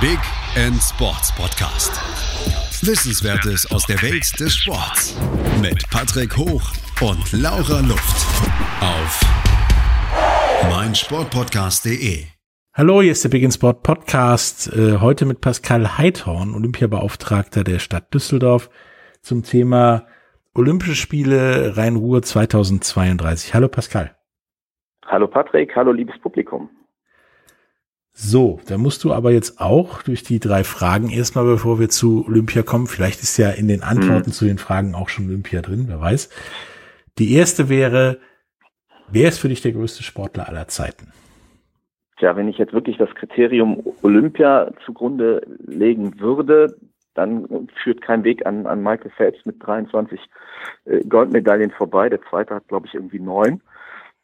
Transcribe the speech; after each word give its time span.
Big 0.00 0.20
End 0.54 0.80
Sports 0.80 1.34
Podcast. 1.34 1.90
Wissenswertes 2.86 3.68
aus 3.72 3.84
der 3.84 4.00
Welt 4.00 4.38
des 4.38 4.54
Sports 4.54 5.18
mit 5.60 5.90
Patrick 5.90 6.36
Hoch 6.36 6.62
und 7.00 7.32
Laura 7.32 7.80
Luft 7.80 8.24
auf 8.80 9.20
meinsportpodcast.de. 10.70 12.26
Hallo, 12.74 13.02
hier 13.02 13.10
ist 13.10 13.24
der 13.24 13.30
Big 13.30 13.42
in 13.42 13.50
Sport 13.50 13.82
Podcast. 13.82 14.72
Äh, 14.72 14.98
heute 15.00 15.26
mit 15.26 15.40
Pascal 15.40 15.98
Heidhorn, 15.98 16.54
Olympiabeauftragter 16.54 17.64
der 17.64 17.80
Stadt 17.80 18.14
Düsseldorf, 18.14 18.70
zum 19.20 19.42
Thema 19.42 20.06
Olympische 20.54 20.94
Spiele 20.94 21.76
Rhein-Ruhr 21.76 22.22
2032. 22.22 23.52
Hallo 23.52 23.66
Pascal. 23.66 24.14
Hallo 25.06 25.26
Patrick, 25.26 25.74
hallo 25.74 25.90
liebes 25.90 26.20
Publikum. 26.20 26.70
So, 28.20 28.58
da 28.66 28.78
musst 28.78 29.04
du 29.04 29.12
aber 29.12 29.30
jetzt 29.30 29.60
auch 29.60 30.02
durch 30.02 30.24
die 30.24 30.40
drei 30.40 30.64
Fragen 30.64 31.08
erstmal, 31.08 31.44
bevor 31.44 31.78
wir 31.78 31.88
zu 31.88 32.26
Olympia 32.26 32.64
kommen. 32.64 32.88
Vielleicht 32.88 33.22
ist 33.22 33.36
ja 33.36 33.50
in 33.50 33.68
den 33.68 33.84
Antworten 33.84 34.30
mhm. 34.30 34.32
zu 34.32 34.44
den 34.44 34.58
Fragen 34.58 34.96
auch 34.96 35.08
schon 35.08 35.28
Olympia 35.28 35.62
drin, 35.62 35.84
wer 35.86 36.00
weiß. 36.00 36.28
Die 37.18 37.32
erste 37.34 37.68
wäre, 37.68 38.18
wer 39.08 39.28
ist 39.28 39.38
für 39.38 39.48
dich 39.48 39.62
der 39.62 39.70
größte 39.70 40.02
Sportler 40.02 40.48
aller 40.48 40.66
Zeiten? 40.66 41.12
Tja, 42.18 42.34
wenn 42.34 42.48
ich 42.48 42.58
jetzt 42.58 42.72
wirklich 42.72 42.96
das 42.96 43.08
Kriterium 43.14 43.84
Olympia 44.02 44.72
zugrunde 44.84 45.46
legen 45.64 46.18
würde, 46.18 46.76
dann 47.14 47.68
führt 47.84 48.02
kein 48.02 48.24
Weg 48.24 48.44
an, 48.46 48.66
an 48.66 48.82
Michael 48.82 49.12
Phelps 49.12 49.46
mit 49.46 49.64
23 49.64 50.18
äh, 50.86 51.04
Goldmedaillen 51.04 51.70
vorbei. 51.70 52.08
Der 52.08 52.20
zweite 52.22 52.56
hat, 52.56 52.66
glaube 52.66 52.88
ich, 52.88 52.94
irgendwie 52.94 53.20
neun. 53.20 53.62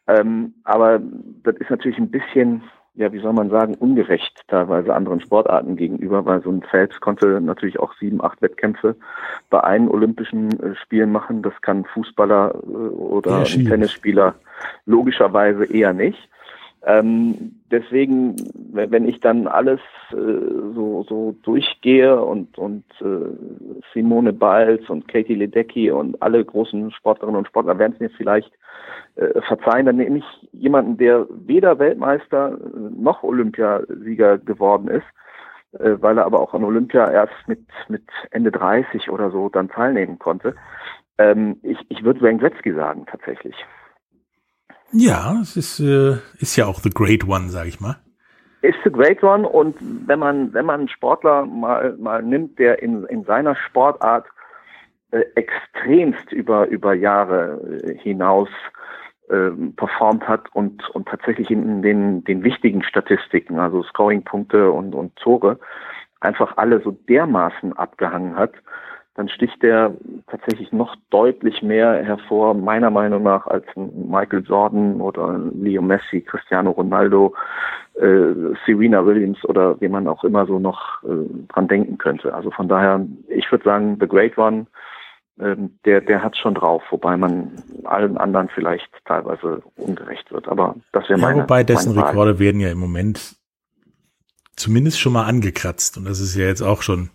Ähm, 0.07 0.55
aber 0.65 0.99
das 1.43 1.55
ist 1.55 1.69
natürlich 1.69 1.97
ein 1.97 2.11
bisschen 2.11 2.61
ja, 2.95 3.11
wie 3.11 3.19
soll 3.19 3.33
man 3.33 3.49
sagen, 3.49 3.75
ungerecht 3.75 4.41
teilweise 4.47 4.93
anderen 4.93 5.19
Sportarten 5.19 5.75
gegenüber, 5.75 6.25
weil 6.25 6.41
so 6.41 6.49
ein 6.49 6.61
Phelps 6.63 6.99
konnte 7.01 7.41
natürlich 7.41 7.79
auch 7.79 7.93
sieben, 7.99 8.23
acht 8.23 8.41
Wettkämpfe 8.41 8.95
bei 9.49 9.63
einem 9.63 9.89
Olympischen 9.89 10.59
äh, 10.61 10.75
Spielen 10.75 11.11
machen. 11.11 11.41
Das 11.41 11.53
kann 11.61 11.85
Fußballer 11.85 12.55
äh, 12.55 12.67
oder 12.67 13.43
Tennisspieler 13.43 14.35
logischerweise 14.85 15.65
eher 15.65 15.93
nicht. 15.93 16.29
Ähm, 16.87 17.61
deswegen, 17.71 18.35
wenn 18.71 19.07
ich 19.07 19.19
dann 19.19 19.47
alles 19.47 19.79
äh, 20.11 20.15
so, 20.15 21.03
so 21.09 21.35
durchgehe 21.41 22.21
und, 22.21 22.59
und 22.59 22.85
äh, 23.01 23.83
Simone 23.91 24.33
Biles 24.33 24.87
und 24.89 25.07
Katie 25.07 25.33
Ledecky 25.33 25.89
und 25.89 26.21
alle 26.21 26.45
großen 26.45 26.91
Sportlerinnen 26.91 27.39
und 27.39 27.47
Sportler 27.47 27.79
werden 27.79 27.93
es 27.93 27.99
mir 27.99 28.11
vielleicht 28.11 28.51
äh, 29.15 29.41
verzeihen, 29.41 29.87
dann 29.87 29.97
nehme 29.97 30.19
ich 30.19 30.49
jemanden, 30.51 30.97
der 30.97 31.25
weder 31.29 31.79
Weltmeister 31.79 32.59
noch 32.95 33.23
Olympiasieger 33.23 34.37
geworden 34.37 34.87
ist, 34.87 35.79
äh, 35.79 35.95
weil 36.01 36.19
er 36.19 36.25
aber 36.25 36.39
auch 36.39 36.53
an 36.53 36.63
Olympia 36.63 37.09
erst 37.09 37.47
mit, 37.47 37.65
mit 37.87 38.03
Ende 38.29 38.51
30 38.51 39.09
oder 39.09 39.31
so 39.31 39.49
dann 39.49 39.69
teilnehmen 39.69 40.19
konnte. 40.19 40.55
Ähm, 41.17 41.57
ich, 41.63 41.79
ich 41.89 42.03
würde 42.03 42.21
Wayne 42.21 42.37
Gretzky 42.37 42.73
sagen, 42.73 43.07
tatsächlich. 43.09 43.55
Ja, 44.91 45.39
es 45.41 45.57
ist, 45.57 45.79
äh, 45.79 46.17
ist 46.39 46.55
ja 46.55 46.65
auch 46.65 46.79
the 46.79 46.89
great 46.89 47.27
one, 47.27 47.49
sag 47.49 47.67
ich 47.67 47.79
mal. 47.79 47.97
Ist 48.61 48.77
the 48.83 48.91
great 48.91 49.21
one 49.21 49.47
und 49.47 49.75
wenn 50.07 50.19
man, 50.19 50.53
wenn 50.53 50.65
man 50.65 50.81
einen 50.81 50.89
Sportler 50.89 51.45
mal, 51.45 51.95
mal 51.97 52.23
nimmt, 52.23 52.57
der 52.57 52.81
in, 52.81 53.03
in 53.05 53.23
seiner 53.23 53.55
Sportart 53.55 54.25
äh, 55.11 55.23
extremst 55.35 56.31
über, 56.31 56.67
über 56.67 56.93
Jahre 56.93 57.81
äh, 57.83 57.97
hinaus 57.97 58.49
äh, 59.29 59.51
performt 59.75 60.27
hat 60.27 60.53
und, 60.53 60.89
und 60.91 61.07
tatsächlich 61.07 61.51
in 61.51 61.81
den, 61.81 62.23
den 62.23 62.43
wichtigen 62.43 62.83
Statistiken, 62.83 63.59
also 63.59 63.83
Scoring-Punkte 63.83 64.71
und, 64.71 64.95
und 64.95 65.15
Tore, 65.15 65.59
einfach 66.19 66.57
alle 66.57 66.81
so 66.81 66.91
dermaßen 66.91 67.73
abgehangen 67.73 68.35
hat, 68.35 68.53
dann 69.15 69.29
sticht 69.29 69.63
der 69.63 69.93
tatsächlich 70.27 70.71
noch 70.73 70.95
deutlich 71.09 71.61
mehr 71.61 72.03
hervor, 72.03 72.53
meiner 72.53 72.89
Meinung 72.89 73.23
nach, 73.23 73.47
als 73.47 73.65
Michael 73.75 74.43
Jordan 74.45 74.99
oder 74.99 75.39
Leo 75.53 75.81
Messi, 75.81 76.21
Cristiano 76.21 76.71
Ronaldo, 76.71 77.33
äh, 77.95 78.33
Serena 78.65 79.05
Williams 79.05 79.43
oder 79.45 79.79
wie 79.79 79.87
man 79.87 80.07
auch 80.07 80.25
immer 80.25 80.45
so 80.45 80.59
noch 80.59 81.01
äh, 81.03 81.47
dran 81.47 81.69
denken 81.69 81.97
könnte. 81.97 82.33
Also 82.33 82.51
von 82.51 82.67
daher, 82.67 83.05
ich 83.29 83.49
würde 83.49 83.63
sagen, 83.63 83.97
The 84.01 84.07
Great 84.07 84.37
One, 84.37 84.67
ähm, 85.39 85.79
der, 85.85 86.01
der 86.01 86.21
hat 86.21 86.35
schon 86.35 86.53
drauf, 86.53 86.83
wobei 86.89 87.15
man 87.15 87.51
allen 87.85 88.17
anderen 88.17 88.49
vielleicht 88.53 88.89
teilweise 89.05 89.61
ungerecht 89.77 90.29
wird. 90.33 90.49
Aber 90.49 90.75
das 90.91 91.07
wäre 91.07 91.19
meine. 91.19 91.37
Ja, 91.37 91.43
wobei 91.43 91.63
dessen 91.63 91.97
Rekorde 91.97 92.37
werden 92.37 92.59
ja 92.59 92.69
im 92.69 92.79
Moment 92.79 93.37
zumindest 94.57 94.99
schon 94.99 95.13
mal 95.13 95.25
angekratzt. 95.25 95.97
Und 95.97 96.05
das 96.05 96.19
ist 96.19 96.35
ja 96.35 96.45
jetzt 96.45 96.61
auch 96.61 96.81
schon 96.81 97.11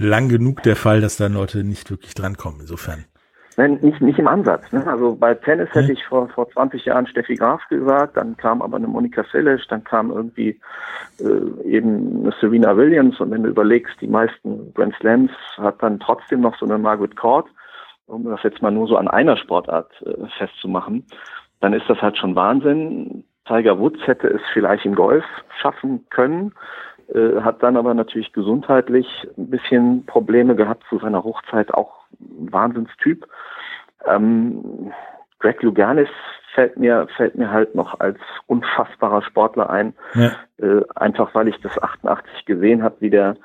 lang 0.00 0.28
genug 0.28 0.62
der 0.62 0.76
Fall, 0.76 1.00
dass 1.00 1.16
da 1.16 1.26
Leute 1.26 1.62
nicht 1.62 1.90
wirklich 1.90 2.14
drankommen. 2.14 2.60
Insofern. 2.60 3.04
Nein, 3.56 3.78
nicht, 3.82 4.00
nicht 4.00 4.18
im 4.18 4.28
Ansatz. 4.28 4.72
Ne? 4.72 4.86
Also 4.86 5.16
bei 5.16 5.34
Tennis 5.34 5.68
hätte 5.70 5.88
hm. 5.88 5.94
ich 5.94 6.04
vor, 6.06 6.28
vor 6.28 6.48
20 6.50 6.84
Jahren 6.86 7.06
Steffi 7.06 7.34
Graf 7.34 7.60
gesagt, 7.68 8.16
dann 8.16 8.36
kam 8.36 8.62
aber 8.62 8.78
eine 8.78 8.86
Monika 8.86 9.24
Seles, 9.30 9.60
dann 9.68 9.84
kam 9.84 10.10
irgendwie 10.10 10.58
äh, 11.18 11.68
eben 11.68 12.22
eine 12.22 12.34
Serena 12.40 12.76
Williams 12.76 13.20
und 13.20 13.30
wenn 13.30 13.42
du 13.42 13.50
überlegst, 13.50 14.00
die 14.00 14.06
meisten 14.06 14.72
Grand 14.72 14.94
Slams 14.96 15.30
hat 15.58 15.82
dann 15.82 16.00
trotzdem 16.00 16.40
noch 16.40 16.56
so 16.58 16.64
eine 16.64 16.78
Margaret 16.78 17.16
Court, 17.16 17.48
um 18.06 18.24
das 18.24 18.42
jetzt 18.44 18.62
mal 18.62 18.70
nur 18.70 18.86
so 18.86 18.96
an 18.96 19.08
einer 19.08 19.36
Sportart 19.36 19.90
äh, 20.06 20.26
festzumachen, 20.38 21.04
dann 21.60 21.74
ist 21.74 21.88
das 21.88 22.00
halt 22.00 22.16
schon 22.16 22.34
Wahnsinn. 22.34 23.24
Tiger 23.46 23.78
Woods 23.78 24.00
hätte 24.06 24.28
es 24.28 24.40
vielleicht 24.52 24.86
im 24.86 24.94
Golf 24.94 25.24
schaffen 25.60 26.06
können, 26.08 26.52
hat 27.40 27.62
dann 27.62 27.76
aber 27.76 27.94
natürlich 27.94 28.32
gesundheitlich 28.32 29.06
ein 29.36 29.50
bisschen 29.50 30.06
Probleme 30.06 30.54
gehabt 30.54 30.84
zu 30.88 30.98
seiner 30.98 31.24
Hochzeit, 31.24 31.72
auch 31.74 32.04
ein 32.20 32.52
Wahnsinnstyp. 32.52 33.26
Ähm, 34.06 34.92
Greg 35.40 35.62
Luganis 35.62 36.08
fällt 36.54 36.76
mir, 36.76 37.06
fällt 37.16 37.36
mir 37.36 37.50
halt 37.50 37.74
noch 37.74 37.98
als 38.00 38.18
unfassbarer 38.46 39.22
Sportler 39.22 39.70
ein, 39.70 39.94
ja. 40.14 40.32
äh, 40.58 40.82
einfach 40.94 41.34
weil 41.34 41.48
ich 41.48 41.60
das 41.60 41.80
88 41.82 42.44
gesehen 42.44 42.82
habe, 42.82 42.96
wie 43.00 43.10
der, 43.10 43.36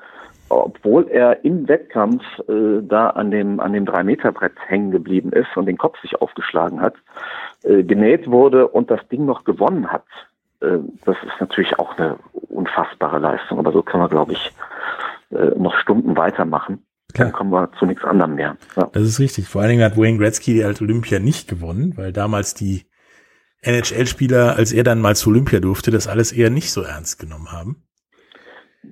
obwohl 0.48 1.08
er 1.08 1.44
im 1.44 1.68
Wettkampf 1.68 2.22
äh, 2.48 2.82
da 2.82 3.10
an 3.10 3.30
dem, 3.30 3.60
an 3.60 3.72
dem 3.72 3.86
3-Meter-Brett 3.86 4.54
hängen 4.66 4.90
geblieben 4.90 5.32
ist 5.32 5.56
und 5.56 5.66
den 5.66 5.78
Kopf 5.78 6.00
sich 6.00 6.20
aufgeschlagen 6.20 6.80
hat, 6.80 6.94
äh, 7.64 7.82
genäht 7.82 8.30
wurde 8.30 8.68
und 8.68 8.90
das 8.90 9.06
Ding 9.08 9.24
noch 9.24 9.44
gewonnen 9.44 9.90
hat. 9.90 10.04
Äh, 10.60 10.78
das 11.04 11.16
ist 11.22 11.40
natürlich 11.40 11.78
auch 11.78 11.96
eine 11.96 12.18
unfassbare 12.32 13.18
Leistung, 13.18 13.58
aber 13.58 13.72
so 13.72 13.82
kann 13.82 14.00
man, 14.00 14.10
glaube 14.10 14.32
ich, 14.32 14.52
äh, 15.30 15.58
noch 15.58 15.76
Stunden 15.78 16.16
weitermachen. 16.16 16.84
Klar. 17.14 17.28
Dann 17.28 17.32
kommen 17.32 17.50
wir 17.50 17.70
zu 17.78 17.86
nichts 17.86 18.04
anderem 18.04 18.34
mehr. 18.34 18.56
Ja. 18.76 18.88
Das 18.92 19.02
ist 19.02 19.20
richtig. 19.20 19.48
Vor 19.48 19.60
allen 19.60 19.70
Dingen 19.70 19.84
hat 19.84 19.96
Wayne 19.96 20.18
Gretzky 20.18 20.62
als 20.64 20.80
Olympia 20.82 21.18
nicht 21.18 21.48
gewonnen, 21.48 21.94
weil 21.96 22.12
damals 22.12 22.54
die 22.54 22.86
NHL-Spieler, 23.62 24.56
als 24.56 24.72
er 24.72 24.84
dann 24.84 25.00
mal 25.00 25.16
zu 25.16 25.30
Olympia 25.30 25.60
durfte, 25.60 25.90
das 25.90 26.08
alles 26.08 26.32
eher 26.32 26.50
nicht 26.50 26.72
so 26.72 26.82
ernst 26.82 27.18
genommen 27.18 27.52
haben. 27.52 27.82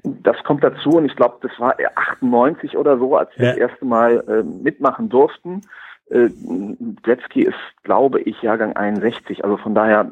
Das 0.02 0.36
kommt 0.44 0.64
dazu 0.64 0.90
und 0.90 1.04
ich 1.04 1.14
glaube, 1.14 1.36
das 1.42 1.52
war 1.58 1.76
98 1.94 2.76
oder 2.76 2.98
so, 2.98 3.16
als 3.16 3.30
wir 3.36 3.46
ja. 3.46 3.50
das 3.52 3.70
erste 3.70 3.84
Mal 3.84 4.24
äh, 4.26 4.42
mitmachen 4.42 5.08
durften. 5.08 5.60
Äh, 6.10 6.28
Gretzky 7.02 7.42
ist, 7.42 7.58
glaube 7.82 8.20
ich, 8.20 8.40
Jahrgang 8.42 8.76
61, 8.76 9.44
also 9.44 9.56
von 9.56 9.74
daher, 9.74 10.10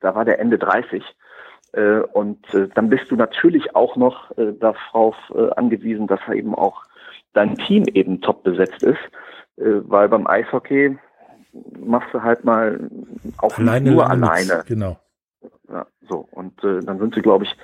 da 0.00 0.14
war 0.14 0.24
der 0.24 0.40
Ende 0.40 0.58
30. 0.58 1.02
Äh, 1.72 2.00
und 2.12 2.52
äh, 2.54 2.68
dann 2.74 2.88
bist 2.88 3.10
du 3.10 3.16
natürlich 3.16 3.74
auch 3.74 3.96
noch 3.96 4.36
äh, 4.36 4.52
darauf 4.52 5.16
äh, 5.34 5.50
angewiesen, 5.56 6.06
dass 6.06 6.20
eben 6.32 6.54
auch 6.54 6.82
dein 7.32 7.56
Team 7.56 7.84
eben 7.94 8.20
top 8.20 8.42
besetzt 8.42 8.82
ist, 8.82 9.00
äh, 9.56 9.80
weil 9.84 10.08
beim 10.08 10.26
Eishockey 10.26 10.98
machst 11.78 12.12
du 12.12 12.22
halt 12.22 12.44
mal 12.44 12.90
auch 13.38 13.56
alleine 13.58 13.90
nur 13.90 14.08
alleine. 14.08 14.58
Mit, 14.58 14.66
genau. 14.66 14.98
Ja, 15.70 15.86
so. 16.08 16.28
Und 16.32 16.62
äh, 16.64 16.80
dann 16.80 16.98
sind 16.98 17.14
sie, 17.14 17.22
glaube 17.22 17.44
ich, 17.44 17.56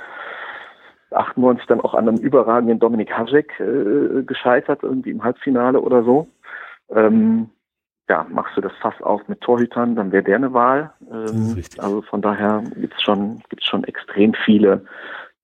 98 1.10 1.66
dann 1.66 1.80
auch 1.80 1.94
an 1.94 2.08
einem 2.08 2.18
überragenden 2.18 2.78
Dominik 2.78 3.10
Hasek 3.16 3.60
äh, 3.60 4.22
gescheitert, 4.22 4.82
irgendwie 4.82 5.10
im 5.10 5.24
Halbfinale 5.24 5.80
oder 5.80 6.02
so. 6.02 6.28
Ähm, 6.90 7.50
ja, 8.08 8.26
machst 8.30 8.56
du 8.56 8.60
das 8.60 8.72
Fass 8.80 9.00
auf 9.02 9.26
mit 9.28 9.40
Torhütern, 9.40 9.94
dann 9.94 10.12
wäre 10.12 10.22
der 10.22 10.36
eine 10.36 10.52
Wahl. 10.52 10.92
Ähm, 11.10 11.62
also 11.78 12.02
von 12.02 12.22
daher 12.22 12.64
gibt's 12.76 13.02
schon, 13.02 13.42
gibt's 13.48 13.66
schon 13.66 13.84
extrem 13.84 14.34
viele, 14.44 14.84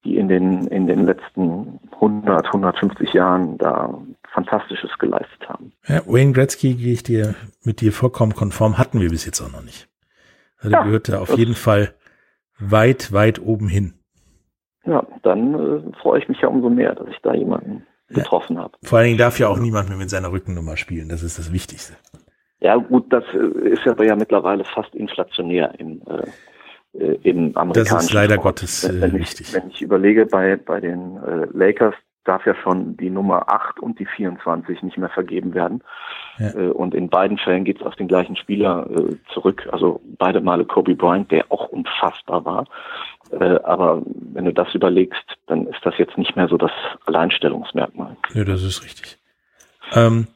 die 0.05 0.17
in 0.17 0.29
den, 0.29 0.67
in 0.69 0.87
den 0.87 1.05
letzten 1.05 1.79
100, 1.93 2.47
150 2.47 3.13
Jahren 3.13 3.59
da 3.59 3.99
Fantastisches 4.33 4.91
geleistet 4.99 5.49
haben. 5.49 5.73
Ja, 5.87 6.01
Wayne 6.07 6.33
Gretzky 6.33 6.75
gehe 6.75 6.93
ich 6.93 7.05
dir 7.05 7.35
mit 7.63 7.81
dir 7.81 7.93
vollkommen 7.93 8.35
konform, 8.35 8.79
hatten 8.79 9.01
wir 9.01 9.11
bis 9.11 9.25
jetzt 9.25 9.41
auch 9.41 9.53
noch 9.53 9.63
nicht. 9.63 9.89
Also 10.59 10.71
ja, 10.71 10.83
gehört 10.83 11.09
da 11.09 11.21
auf 11.21 11.37
jeden 11.37 11.55
Fall 11.55 11.95
weit, 12.59 13.13
weit 13.13 13.41
oben 13.41 13.69
hin. 13.69 13.95
Ja, 14.85 15.07
dann 15.23 15.55
äh, 15.55 15.93
freue 16.03 16.21
ich 16.21 16.29
mich 16.29 16.41
ja 16.41 16.49
umso 16.49 16.69
mehr, 16.69 16.95
dass 16.95 17.09
ich 17.09 17.19
da 17.23 17.33
jemanden 17.33 17.87
ja. 18.09 18.23
getroffen 18.23 18.59
habe. 18.59 18.77
Vor 18.83 18.99
allen 18.99 19.07
Dingen 19.07 19.19
darf 19.19 19.39
ja 19.39 19.49
auch 19.49 19.59
niemand 19.59 19.89
mehr 19.89 19.99
mit 19.99 20.11
seiner 20.11 20.33
Rückennummer 20.33 20.77
spielen. 20.77 21.09
Das 21.09 21.23
ist 21.23 21.39
das 21.39 21.53
Wichtigste. 21.53 21.95
Ja, 22.65 22.77
gut, 22.77 23.13
das 23.13 23.25
äh, 23.35 23.69
ist 23.69 23.87
aber 23.87 24.07
ja 24.07 24.17
mittlerweile 24.17 24.65
fast 24.65 24.95
inflationär 24.95 25.75
im, 25.79 26.01
äh, 26.95 27.13
im 27.23 27.55
amerikanischen 27.55 27.95
Das 27.95 28.05
ist 28.05 28.13
leider 28.15 28.37
Sport. 28.37 28.45
Gottes 28.61 28.85
äh, 28.85 29.03
wenn, 29.03 29.13
wichtig. 29.13 29.49
ich, 29.49 29.55
wenn 29.55 29.69
ich 29.69 29.83
überlege, 29.83 30.25
bei, 30.25 30.57
bei 30.57 30.81
den 30.81 31.19
äh, 31.19 31.47
Lakers 31.53 31.95
darf 32.25 32.47
ja 32.47 32.55
schon 32.55 32.97
die 32.97 33.11
Nummer 33.11 33.53
8 33.53 33.81
und 33.81 33.99
die 33.99 34.07
24 34.07 34.83
nicht 34.83 34.97
mehr 34.97 35.11
vergeben 35.11 35.53
werden. 35.53 35.83
Ja. 36.39 36.55
Äh, 36.55 36.71
und 36.71 36.95
in 36.95 37.11
beiden 37.11 37.37
Fällen 37.37 37.65
geht 37.65 37.81
es 37.81 37.87
auf 37.87 37.97
den 37.97 38.09
gleichen 38.09 38.35
Spieler 38.35 38.89
äh, 38.91 39.17
zurück. 39.35 39.69
Also 39.71 40.01
beide 40.17 40.41
Male 40.41 40.65
Kobe 40.65 40.95
Bryant, 40.95 41.31
der 41.31 41.45
auch 41.53 41.69
unfassbar 41.69 42.47
war. 42.47 42.65
Äh, 43.31 43.61
aber 43.65 44.01
wenn 44.33 44.47
du 44.47 44.55
das 44.55 44.75
überlegst, 44.75 45.37
dann 45.49 45.67
ist 45.67 45.85
das 45.85 45.99
jetzt 45.99 46.17
nicht 46.17 46.35
mehr 46.35 46.49
so 46.49 46.57
das 46.57 46.73
Alleinstellungsmerkmal. 47.05 48.17
Ja, 48.33 48.45
das 48.45 48.63
ist 48.63 48.83
richtig. 48.85 49.19
Ähm, 49.93 50.29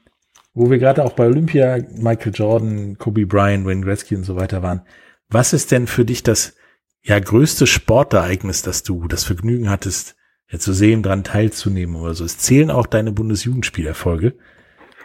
wo 0.58 0.70
wir 0.70 0.78
gerade 0.78 1.04
auch 1.04 1.12
bei 1.12 1.26
Olympia, 1.26 1.78
Michael 1.96 2.32
Jordan, 2.34 2.98
Kobe 2.98 3.26
Bryant, 3.26 3.64
Wayne 3.64 3.82
Gretzky 3.84 4.16
und 4.16 4.24
so 4.24 4.34
weiter 4.34 4.60
waren. 4.60 4.82
Was 5.28 5.52
ist 5.52 5.70
denn 5.70 5.86
für 5.86 6.04
dich 6.04 6.24
das 6.24 6.56
ja 7.02 7.16
größte 7.20 7.68
Sportereignis, 7.68 8.62
dass 8.62 8.82
du 8.82 9.06
das 9.06 9.22
Vergnügen 9.22 9.70
hattest, 9.70 10.16
ja, 10.50 10.58
zu 10.58 10.72
sehen, 10.72 11.04
dran 11.04 11.22
teilzunehmen 11.22 11.94
oder 11.94 12.14
so? 12.14 12.24
Es 12.24 12.38
zählen 12.38 12.72
auch 12.72 12.86
deine 12.86 13.12
Bundesjugendspielerfolge, 13.12 14.34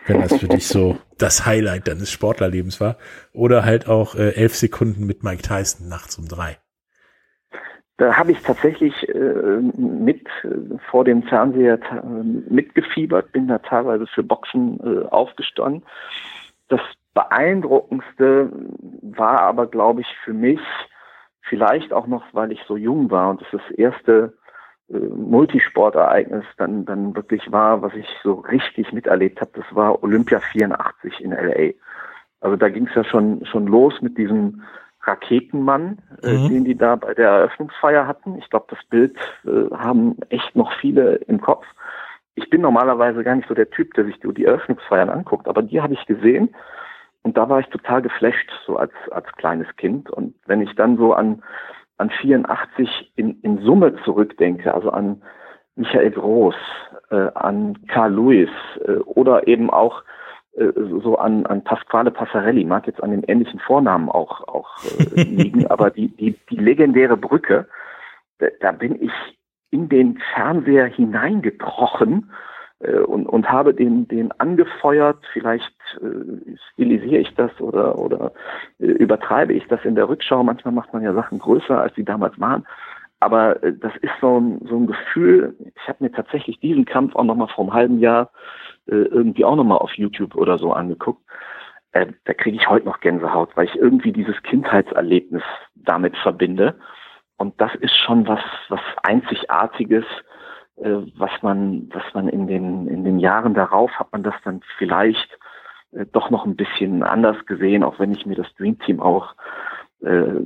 wenn 0.07 0.21
das 0.21 0.33
für 0.33 0.47
dich 0.47 0.65
so 0.65 0.97
das 1.19 1.45
Highlight 1.45 1.87
deines 1.87 2.09
Sportlerlebens 2.09 2.81
war. 2.81 2.97
Oder 3.31 3.63
halt 3.63 3.87
auch 3.87 4.15
äh, 4.15 4.31
elf 4.31 4.55
Sekunden 4.55 5.05
mit 5.05 5.23
Mike 5.23 5.43
Tyson 5.43 5.87
nachts 5.87 6.17
um 6.17 6.27
drei. 6.27 6.57
Da 7.97 8.17
habe 8.17 8.31
ich 8.31 8.41
tatsächlich 8.41 9.07
äh, 9.07 9.59
mit 9.77 10.25
äh, 10.43 10.77
vor 10.89 11.05
dem 11.05 11.23
Fernseher 11.23 11.79
mitgefiebert, 12.49 13.31
bin 13.31 13.47
da 13.47 13.59
teilweise 13.59 14.07
für 14.07 14.23
Boxen 14.23 14.79
äh, 14.79 15.05
aufgestanden. 15.09 15.83
Das 16.69 16.81
beeindruckendste 17.13 18.51
war 19.01 19.41
aber, 19.41 19.67
glaube 19.67 20.01
ich, 20.01 20.07
für 20.23 20.33
mich 20.33 20.59
vielleicht 21.41 21.93
auch 21.93 22.07
noch, 22.07 22.23
weil 22.31 22.51
ich 22.51 22.61
so 22.67 22.77
jung 22.77 23.11
war 23.11 23.29
und 23.29 23.41
es 23.43 23.47
das 23.51 23.71
erste 23.77 24.33
äh, 24.89 24.97
Multisportereignis 24.97 26.45
dann 26.57 26.85
dann 26.85 27.15
wirklich 27.15 27.51
war, 27.51 27.83
was 27.83 27.93
ich 27.93 28.07
so 28.23 28.33
richtig 28.33 28.91
miterlebt 28.91 29.39
habe. 29.39 29.51
Das 29.53 29.65
war 29.75 30.01
Olympia 30.03 30.39
84 30.39 31.21
in 31.21 31.31
LA. 31.31 31.73
Also 32.41 32.55
da 32.55 32.69
ging 32.69 32.87
es 32.87 32.95
ja 32.95 33.03
schon 33.03 33.45
schon 33.45 33.67
los 33.67 34.01
mit 34.01 34.17
diesem 34.17 34.63
Raketenmann, 35.03 35.99
äh, 36.23 36.33
Mhm. 36.33 36.49
den 36.49 36.65
die 36.65 36.77
da 36.77 36.95
bei 36.95 37.13
der 37.13 37.29
Eröffnungsfeier 37.29 38.07
hatten. 38.07 38.37
Ich 38.37 38.49
glaube, 38.49 38.67
das 38.69 38.79
Bild 38.89 39.17
äh, 39.45 39.69
haben 39.75 40.17
echt 40.29 40.55
noch 40.55 40.71
viele 40.79 41.15
im 41.27 41.41
Kopf. 41.41 41.65
Ich 42.35 42.49
bin 42.49 42.61
normalerweise 42.61 43.23
gar 43.23 43.35
nicht 43.35 43.47
so 43.47 43.53
der 43.53 43.69
Typ, 43.69 43.93
der 43.93 44.05
sich 44.05 44.19
die 44.19 44.45
Eröffnungsfeiern 44.45 45.09
anguckt, 45.09 45.47
aber 45.47 45.61
die 45.61 45.81
habe 45.81 45.93
ich 45.93 46.05
gesehen 46.05 46.49
und 47.23 47.37
da 47.37 47.47
war 47.49 47.59
ich 47.59 47.67
total 47.67 48.01
geflasht, 48.01 48.51
so 48.65 48.77
als, 48.77 48.91
als 49.11 49.27
kleines 49.33 49.67
Kind. 49.77 50.09
Und 50.09 50.35
wenn 50.45 50.61
ich 50.61 50.75
dann 50.75 50.97
so 50.97 51.13
an, 51.13 51.43
an 51.97 52.09
84 52.09 53.13
in, 53.15 53.39
in 53.41 53.59
Summe 53.59 53.95
zurückdenke, 54.03 54.73
also 54.73 54.89
an 54.89 55.21
Michael 55.75 56.11
Groß, 56.11 56.55
äh, 57.11 57.29
an 57.33 57.77
Carl 57.87 58.13
Lewis 58.13 58.49
äh, 58.85 58.97
oder 59.05 59.47
eben 59.47 59.69
auch 59.69 60.03
so 60.55 61.17
an, 61.17 61.45
an 61.47 61.63
Pasquale 61.63 62.11
Passarelli, 62.11 62.63
mag 62.63 62.85
jetzt 62.85 63.01
an 63.01 63.11
den 63.11 63.23
ähnlichen 63.23 63.59
Vornamen 63.59 64.09
auch, 64.09 64.47
auch 64.47 64.69
äh, 65.15 65.23
liegen, 65.23 65.67
aber 65.67 65.89
die, 65.89 66.09
die, 66.09 66.35
die 66.49 66.57
legendäre 66.57 67.17
Brücke, 67.17 67.67
da, 68.39 68.47
da 68.59 68.71
bin 68.71 69.01
ich 69.01 69.11
in 69.71 69.89
den 69.89 70.19
Fernseher 70.35 70.85
hineingekrochen 70.85 72.31
äh, 72.79 72.99
und, 72.99 73.25
und 73.25 73.49
habe 73.49 73.73
den, 73.73 74.07
den 74.07 74.31
angefeuert. 74.39 75.17
Vielleicht 75.33 75.73
äh, 75.99 76.55
stilisiere 76.73 77.21
ich 77.21 77.33
das 77.33 77.59
oder, 77.59 77.97
oder 77.97 78.33
äh, 78.79 78.85
übertreibe 78.85 79.53
ich 79.53 79.65
das 79.67 79.83
in 79.83 79.95
der 79.95 80.07
Rückschau. 80.07 80.43
Manchmal 80.43 80.73
macht 80.73 80.93
man 80.93 81.01
ja 81.01 81.13
Sachen 81.13 81.39
größer, 81.39 81.81
als 81.81 81.95
sie 81.95 82.05
damals 82.05 82.39
waren. 82.39 82.67
Aber 83.19 83.63
äh, 83.63 83.73
das 83.73 83.93
ist 84.01 84.13
so 84.21 84.39
ein, 84.39 84.59
so 84.69 84.77
ein 84.77 84.85
Gefühl. 84.85 85.55
Ich 85.75 85.87
habe 85.87 86.03
mir 86.03 86.11
tatsächlich 86.11 86.59
diesen 86.59 86.85
Kampf 86.85 87.15
auch 87.15 87.23
nochmal 87.23 87.47
vor 87.47 87.63
einem 87.63 87.73
halben 87.73 87.99
Jahr 87.99 88.25
äh, 88.25 88.72
irgendwie 88.85 89.45
auch 89.45 89.55
nochmal 89.55 89.77
auf 89.77 89.93
YouTube 89.93 90.35
oder 90.35 90.57
so 90.57 90.73
angeguckt. 90.73 91.21
Äh, 91.93 92.07
da 92.25 92.33
kriege 92.33 92.57
ich 92.57 92.67
heute 92.67 92.85
noch 92.85 92.99
Gänsehaut, 92.99 93.55
weil 93.55 93.65
ich 93.65 93.75
irgendwie 93.75 94.11
dieses 94.11 94.41
Kindheitserlebnis 94.43 95.43
damit 95.75 96.17
verbinde. 96.17 96.75
Und 97.37 97.59
das 97.61 97.73
ist 97.75 97.95
schon 97.95 98.27
was, 98.27 98.41
was 98.69 98.81
Einzigartiges, 99.03 100.05
äh, 100.77 100.95
was 101.15 101.31
man, 101.41 101.89
was 101.93 102.03
man 102.13 102.27
in 102.27 102.47
den, 102.47 102.87
in 102.87 103.03
den 103.03 103.19
Jahren 103.19 103.53
darauf 103.53 103.91
hat 103.99 104.11
man 104.11 104.23
das 104.23 104.35
dann 104.43 104.61
vielleicht 104.77 105.37
äh, 105.91 106.05
doch 106.11 106.31
noch 106.31 106.45
ein 106.45 106.55
bisschen 106.55 107.03
anders 107.03 107.45
gesehen, 107.45 107.83
auch 107.83 107.99
wenn 107.99 108.11
ich 108.11 108.25
mir 108.25 108.35
das 108.35 108.53
Dream 108.55 108.79
Team 108.79 108.99
auch, 108.99 109.35
äh, 110.01 110.41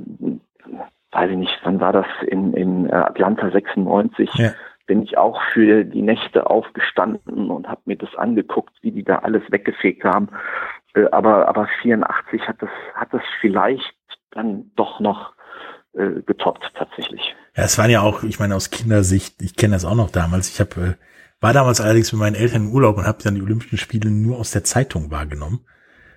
weiß 1.12 1.30
ich 1.30 1.36
nicht, 1.36 1.58
wann 1.62 1.80
war 1.80 1.94
das 1.94 2.06
in, 2.26 2.52
in 2.52 2.90
äh, 2.90 2.92
Atlanta 2.92 3.50
96, 3.50 4.30
Ja. 4.34 4.50
Bin 4.88 5.02
ich 5.02 5.16
auch 5.16 5.40
für 5.52 5.84
die 5.84 6.02
Nächte 6.02 6.48
aufgestanden 6.50 7.50
und 7.50 7.68
habe 7.68 7.82
mir 7.84 7.96
das 7.96 8.14
angeguckt, 8.16 8.72
wie 8.80 8.90
die 8.90 9.04
da 9.04 9.20
alles 9.20 9.42
weggefegt 9.50 10.02
haben. 10.02 10.30
Äh, 10.94 11.04
aber, 11.12 11.46
aber 11.46 11.68
84 11.82 12.42
hat 12.48 12.56
das, 12.60 12.70
hat 12.94 13.12
das 13.12 13.22
vielleicht 13.40 13.94
dann 14.32 14.72
doch 14.74 14.98
noch 14.98 15.34
äh, 15.92 16.22
getoppt 16.26 16.72
tatsächlich. 16.74 17.36
Ja, 17.54 17.64
es 17.64 17.78
waren 17.78 17.90
ja 17.90 18.00
auch, 18.00 18.22
ich 18.22 18.40
meine, 18.40 18.56
aus 18.56 18.70
Kindersicht, 18.70 19.40
ich 19.42 19.56
kenne 19.56 19.74
das 19.74 19.84
auch 19.84 19.94
noch 19.94 20.10
damals. 20.10 20.48
Ich 20.48 20.58
habe, 20.58 20.80
äh, 20.80 20.94
war 21.40 21.52
damals 21.52 21.80
allerdings 21.80 22.12
mit 22.12 22.20
meinen 22.20 22.34
Eltern 22.34 22.62
im 22.62 22.72
Urlaub 22.72 22.96
und 22.96 23.06
habe 23.06 23.22
dann 23.22 23.34
die 23.34 23.42
Olympischen 23.42 23.78
Spiele 23.78 24.10
nur 24.10 24.38
aus 24.38 24.50
der 24.50 24.64
Zeitung 24.64 25.10
wahrgenommen. 25.10 25.60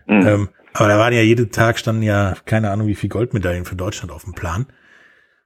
Mhm. 0.07 0.27
Ähm, 0.27 0.49
aber 0.73 0.87
da 0.87 0.97
waren 0.97 1.13
ja 1.13 1.21
jeden 1.21 1.51
Tag 1.51 1.77
standen 1.77 2.03
ja, 2.03 2.35
keine 2.45 2.71
Ahnung, 2.71 2.87
wie 2.87 2.95
viel 2.95 3.09
Goldmedaillen 3.09 3.65
für 3.65 3.75
Deutschland 3.75 4.13
auf 4.13 4.23
dem 4.23 4.33
Plan. 4.33 4.67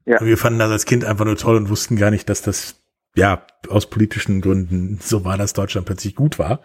Ja. 0.05 0.19
Und 0.19 0.27
wir 0.27 0.37
fanden 0.37 0.59
das 0.59 0.69
als 0.69 0.85
Kind 0.85 1.03
einfach 1.03 1.25
nur 1.25 1.35
toll 1.35 1.55
und 1.55 1.69
wussten 1.69 1.95
gar 1.95 2.11
nicht, 2.11 2.29
dass 2.29 2.43
das, 2.43 2.84
ja, 3.15 3.45
aus 3.69 3.89
politischen 3.89 4.41
Gründen 4.41 4.99
so 5.01 5.25
war, 5.25 5.37
dass 5.37 5.53
Deutschland 5.53 5.87
plötzlich 5.87 6.15
gut 6.15 6.37
war. 6.39 6.61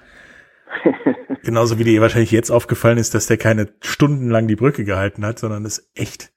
Genauso 1.42 1.78
wie 1.78 1.84
dir 1.84 2.00
wahrscheinlich 2.00 2.32
jetzt 2.32 2.50
aufgefallen 2.50 2.98
ist, 2.98 3.14
dass 3.14 3.26
der 3.26 3.38
keine 3.38 3.68
stundenlang 3.82 4.46
die 4.46 4.56
Brücke 4.56 4.84
gehalten 4.84 5.24
hat, 5.24 5.38
sondern 5.38 5.64
es 5.64 5.90
echt 5.94 6.32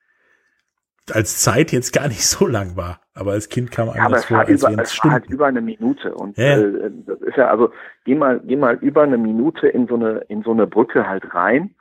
als 1.11 1.41
Zeit 1.41 1.71
jetzt 1.73 1.91
gar 1.91 2.07
nicht 2.07 2.25
so 2.25 2.47
lang 2.47 2.77
war. 2.77 3.01
Aber 3.13 3.31
als 3.31 3.49
Kind 3.49 3.71
kam 3.71 3.89
einem 3.89 4.03
Ja, 4.03 4.09
das 4.09 4.25
vor, 4.25 4.39
als 4.39 4.49
über, 4.49 4.69
wären 4.69 4.79
es 4.79 5.03
halt 5.03 5.25
Stunden. 5.25 5.33
über 5.33 5.45
eine 5.47 5.61
Minute 5.61 6.13
und 6.15 6.37
Ja. 6.37 6.57
äh, 6.57 6.91
das 7.05 7.19
ist 7.21 7.37
ja 7.37 7.49
also 7.49 7.71
geh 8.05 8.15
mal 8.15 8.39
geh 8.39 8.55
mal 8.55 8.75
über 8.75 9.03
eine 9.03 9.17
Minute 9.17 9.67
in 9.67 9.87
so 9.87 9.95
eine 9.95 10.19
in 10.29 10.43
so 10.43 10.51
eine 10.51 10.65
Brücke 10.67 11.07
halt 11.07 11.33
rein. 11.33 11.75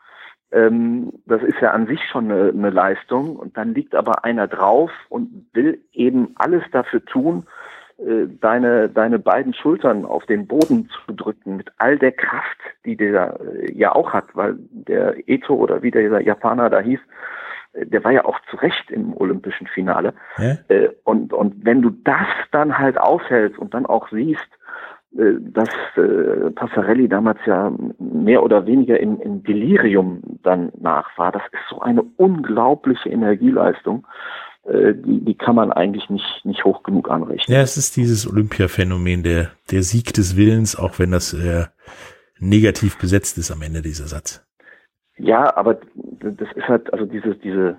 Ähm, 0.50 1.12
das 1.24 1.42
ist 1.42 1.60
ja 1.62 1.70
an 1.70 1.86
sich 1.86 2.00
schon 2.10 2.30
eine, 2.30 2.50
eine 2.50 2.70
Leistung 2.70 3.36
und 3.36 3.56
dann 3.56 3.72
liegt 3.74 3.94
aber 3.94 4.24
einer 4.24 4.48
drauf 4.48 4.90
und 5.08 5.46
will 5.54 5.82
eben 5.92 6.32
alles 6.34 6.62
dafür 6.72 7.04
tun, 7.04 7.46
äh, 8.06 8.28
deine 8.40 8.88
deine 8.88 9.18
beiden 9.18 9.54
Schultern 9.54 10.04
auf 10.04 10.26
den 10.26 10.46
Boden 10.46 10.88
zu 10.88 11.12
drücken 11.12 11.56
mit 11.56 11.70
all 11.78 11.98
der 11.98 12.12
Kraft, 12.12 12.58
die 12.84 12.96
der 12.96 13.38
äh, 13.40 13.72
ja 13.72 13.94
auch 13.94 14.12
hat, 14.12 14.24
weil 14.34 14.56
der 14.70 15.28
Eto 15.28 15.54
oder 15.54 15.82
wie 15.82 15.90
der 15.90 16.20
Japaner 16.22 16.68
da 16.70 16.80
hieß, 16.80 17.00
äh, 17.74 17.86
der 17.86 18.02
war 18.02 18.12
ja 18.12 18.24
auch 18.24 18.38
zu 18.50 18.56
Recht 18.56 18.90
im 18.90 19.16
olympischen 19.16 19.66
Finale. 19.68 20.14
Ja? 20.38 20.56
Äh, 20.68 20.88
und, 21.04 21.32
und 21.32 21.64
wenn 21.64 21.82
du 21.82 21.90
das 21.90 22.26
dann 22.50 22.78
halt 22.78 22.98
aushältst 22.98 23.58
und 23.58 23.74
dann 23.74 23.86
auch 23.86 24.08
siehst, 24.10 24.48
dass 25.14 25.68
Passarelli 26.54 27.06
damals 27.06 27.38
ja 27.44 27.70
mehr 27.98 28.42
oder 28.42 28.64
weniger 28.64 28.98
im, 28.98 29.20
im 29.20 29.42
Delirium 29.42 30.22
dann 30.42 30.72
nach 30.80 31.18
war, 31.18 31.32
das 31.32 31.42
ist 31.52 31.68
so 31.68 31.82
eine 31.82 32.02
unglaubliche 32.16 33.10
Energieleistung, 33.10 34.06
äh, 34.64 34.94
die, 34.94 35.24
die 35.24 35.34
kann 35.34 35.56
man 35.56 35.72
eigentlich 35.72 36.08
nicht, 36.10 36.44
nicht 36.44 36.64
hoch 36.64 36.82
genug 36.82 37.10
anrechnen. 37.10 37.56
Ja, 37.56 37.62
es 37.62 37.76
ist 37.76 37.96
dieses 37.96 38.30
Olympia-Phänomen, 38.30 39.22
der, 39.22 39.50
der 39.70 39.82
Sieg 39.82 40.12
des 40.14 40.36
Willens, 40.36 40.78
auch 40.78 40.98
wenn 40.98 41.10
das 41.10 41.32
äh, 41.32 41.66
negativ 42.38 42.98
besetzt 42.98 43.38
ist 43.38 43.50
am 43.50 43.62
Ende 43.62 43.82
dieser 43.82 44.06
Satz. 44.06 44.46
Ja, 45.16 45.56
aber 45.56 45.78
das 45.94 46.48
ist 46.54 46.68
halt, 46.68 46.92
also 46.92 47.06
diese, 47.06 47.34
diese, 47.36 47.76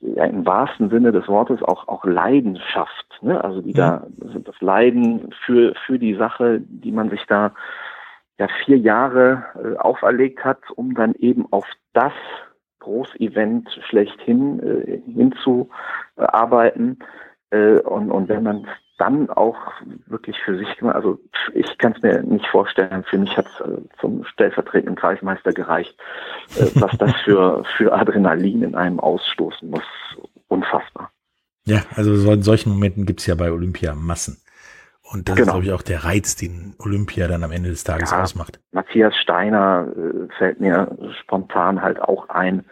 ja, 0.00 0.24
im 0.24 0.44
wahrsten 0.44 0.90
Sinne 0.90 1.12
des 1.12 1.28
Wortes 1.28 1.62
auch, 1.62 1.86
auch 1.88 2.04
Leidenschaft, 2.04 3.06
ne? 3.22 3.42
Also 3.42 3.62
die 3.62 3.72
da, 3.72 4.06
also 4.20 4.38
das 4.40 4.60
Leiden 4.60 5.32
für, 5.44 5.74
für 5.86 5.98
die 5.98 6.14
Sache, 6.14 6.60
die 6.60 6.92
man 6.92 7.08
sich 7.10 7.24
da 7.28 7.52
ja 8.38 8.48
vier 8.64 8.78
Jahre 8.78 9.44
äh, 9.54 9.76
auferlegt 9.78 10.44
hat, 10.44 10.58
um 10.74 10.94
dann 10.94 11.14
eben 11.14 11.46
auf 11.50 11.66
das 11.94 12.12
Großevent 12.86 13.68
schlechthin 13.88 14.60
äh, 14.60 15.00
hinzuarbeiten. 15.12 17.00
Äh, 17.50 17.80
und, 17.80 18.12
und 18.12 18.28
wenn 18.28 18.44
man 18.44 18.68
dann 18.98 19.28
auch 19.28 19.56
wirklich 20.06 20.36
für 20.44 20.56
sich 20.56 20.76
gemacht, 20.76 20.94
also 20.94 21.18
ich 21.52 21.66
kann 21.78 21.94
es 21.96 22.02
mir 22.02 22.22
nicht 22.22 22.46
vorstellen, 22.46 23.04
für 23.10 23.18
mich 23.18 23.36
hat 23.36 23.46
es 23.46 23.60
äh, 23.60 23.78
zum 24.00 24.24
stellvertretenden 24.24 24.94
Kreismeister 24.94 25.52
gereicht, 25.52 25.96
äh, 26.56 26.66
was 26.76 26.96
das 26.98 27.12
für, 27.24 27.64
für 27.76 27.92
Adrenalin 27.92 28.62
in 28.62 28.74
einem 28.76 29.00
ausstoßen 29.00 29.68
muss. 29.68 29.82
Unfassbar. 30.46 31.10
Ja, 31.64 31.82
also 31.96 32.14
so 32.14 32.30
in 32.32 32.42
solchen 32.42 32.70
Momenten 32.70 33.04
gibt's 33.04 33.26
ja 33.26 33.34
bei 33.34 33.50
Olympia 33.50 33.96
Massen. 33.96 34.38
Und 35.12 35.28
das 35.28 35.36
genau. 35.36 35.46
ist, 35.46 35.52
glaube 35.52 35.66
ich, 35.66 35.72
auch 35.72 35.82
der 35.82 36.04
Reiz, 36.04 36.36
den 36.36 36.74
Olympia 36.78 37.28
dann 37.28 37.44
am 37.44 37.52
Ende 37.52 37.70
des 37.70 37.84
Tages 37.84 38.10
ja, 38.10 38.22
ausmacht. 38.22 38.58
Matthias 38.72 39.14
Steiner 39.16 39.86
äh, 39.96 40.32
fällt 40.36 40.60
mir 40.60 40.96
spontan 41.20 41.80
halt 41.80 42.00
auch 42.00 42.28
ein, 42.28 42.64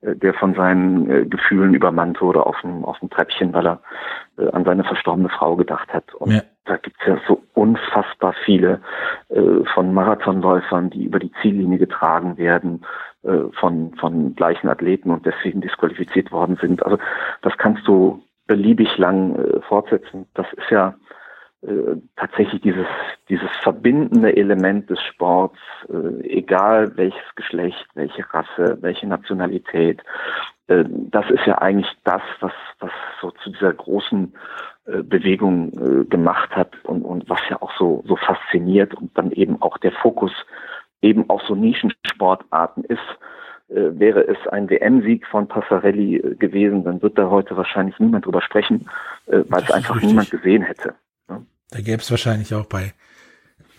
äh, 0.00 0.16
der 0.16 0.32
von 0.34 0.54
seinen 0.54 1.10
äh, 1.10 1.26
Gefühlen 1.26 1.74
übermannt 1.74 2.20
wurde 2.22 2.46
auf 2.46 2.56
dem, 2.62 2.84
auf 2.84 2.98
dem 3.00 3.10
Treppchen, 3.10 3.52
weil 3.52 3.66
er 3.66 3.80
an 4.52 4.64
seine 4.64 4.82
verstorbene 4.82 5.28
Frau 5.28 5.56
gedacht 5.56 5.92
hat. 5.92 6.14
Und 6.14 6.32
ja. 6.32 6.40
da 6.64 6.78
gibt's 6.78 7.04
ja 7.06 7.18
so 7.28 7.42
unfassbar 7.52 8.34
viele 8.46 8.80
von 9.74 9.92
Marathonläufern, 9.92 10.88
die 10.88 11.04
über 11.04 11.18
die 11.18 11.30
Ziellinie 11.42 11.76
getragen 11.76 12.38
werden, 12.38 12.86
von, 13.52 13.94
von 14.00 14.34
gleichen 14.34 14.68
Athleten 14.68 15.10
und 15.10 15.26
deswegen 15.26 15.60
disqualifiziert 15.60 16.32
worden 16.32 16.56
sind. 16.62 16.82
Also 16.82 16.96
das 17.42 17.52
kannst 17.58 17.86
du 17.86 18.22
beliebig 18.46 18.96
lang 18.96 19.60
fortsetzen. 19.68 20.26
Das 20.32 20.46
ist 20.54 20.70
ja 20.70 20.94
äh, 21.62 21.96
tatsächlich 22.16 22.60
dieses, 22.62 22.86
dieses 23.28 23.50
verbindende 23.62 24.36
Element 24.36 24.90
des 24.90 25.00
Sports, 25.02 25.58
äh, 25.88 26.26
egal 26.28 26.96
welches 26.96 27.34
Geschlecht, 27.36 27.86
welche 27.94 28.24
Rasse, 28.32 28.78
welche 28.80 29.06
Nationalität, 29.06 30.02
äh, 30.72 30.84
das 30.88 31.28
ist 31.30 31.46
ja 31.46 31.58
eigentlich 31.58 31.90
das, 32.04 32.22
was, 32.40 32.52
was 32.80 32.90
so 33.20 33.30
zu 33.42 33.50
dieser 33.50 33.72
großen 33.72 34.32
äh, 34.86 35.02
Bewegung 35.02 35.72
äh, 35.72 36.04
gemacht 36.04 36.50
hat 36.50 36.72
und, 36.84 37.02
und 37.02 37.28
was 37.28 37.40
ja 37.48 37.60
auch 37.60 37.72
so, 37.78 38.02
so 38.06 38.16
fasziniert 38.16 38.94
und 38.94 39.16
dann 39.16 39.30
eben 39.32 39.60
auch 39.62 39.78
der 39.78 39.92
Fokus 39.92 40.32
eben 41.00 41.28
auf 41.30 41.42
so 41.42 41.54
Nischensportarten 41.54 42.84
ist. 42.84 43.00
Wäre 43.68 44.28
es 44.28 44.36
ein 44.48 44.68
WM-Sieg 44.68 45.26
von 45.26 45.48
Passarelli 45.48 46.36
gewesen, 46.38 46.84
dann 46.84 47.00
wird 47.00 47.16
da 47.16 47.30
heute 47.30 47.56
wahrscheinlich 47.56 47.98
niemand 47.98 48.26
drüber 48.26 48.42
sprechen, 48.42 48.86
weil 49.26 49.62
es 49.62 49.70
einfach 49.70 49.94
richtig. 49.94 50.10
niemand 50.10 50.30
gesehen 50.30 50.62
hätte. 50.62 50.94
Da 51.28 51.80
gäbe 51.80 52.02
es 52.02 52.10
wahrscheinlich 52.10 52.54
auch 52.54 52.66
bei 52.66 52.92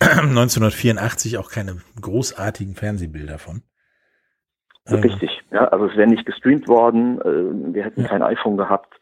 1984 0.00 1.38
auch 1.38 1.50
keine 1.50 1.80
großartigen 2.00 2.74
Fernsehbilder 2.74 3.38
von. 3.38 3.62
Ähm, 4.86 5.00
Richtig, 5.00 5.42
ja, 5.50 5.68
also 5.68 5.86
es 5.86 5.96
wäre 5.96 6.08
nicht 6.08 6.26
gestreamt 6.26 6.68
worden, 6.68 7.18
äh, 7.20 7.74
wir 7.74 7.84
hätten 7.84 8.02
ja. 8.02 8.08
kein 8.08 8.22
iPhone 8.22 8.58
gehabt 8.58 8.92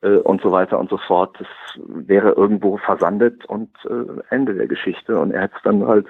äh, 0.00 0.16
und 0.16 0.42
so 0.42 0.50
weiter 0.50 0.78
und 0.78 0.90
so 0.90 0.98
fort. 0.98 1.36
Das 1.38 1.48
wäre 1.86 2.30
irgendwo 2.30 2.78
versandet 2.78 3.44
und 3.44 3.70
äh, 3.84 4.20
Ende 4.30 4.54
der 4.54 4.66
Geschichte. 4.66 5.18
Und 5.18 5.30
er 5.30 5.42
hätte 5.42 5.54
es 5.56 5.62
dann 5.62 5.86
halt 5.86 6.06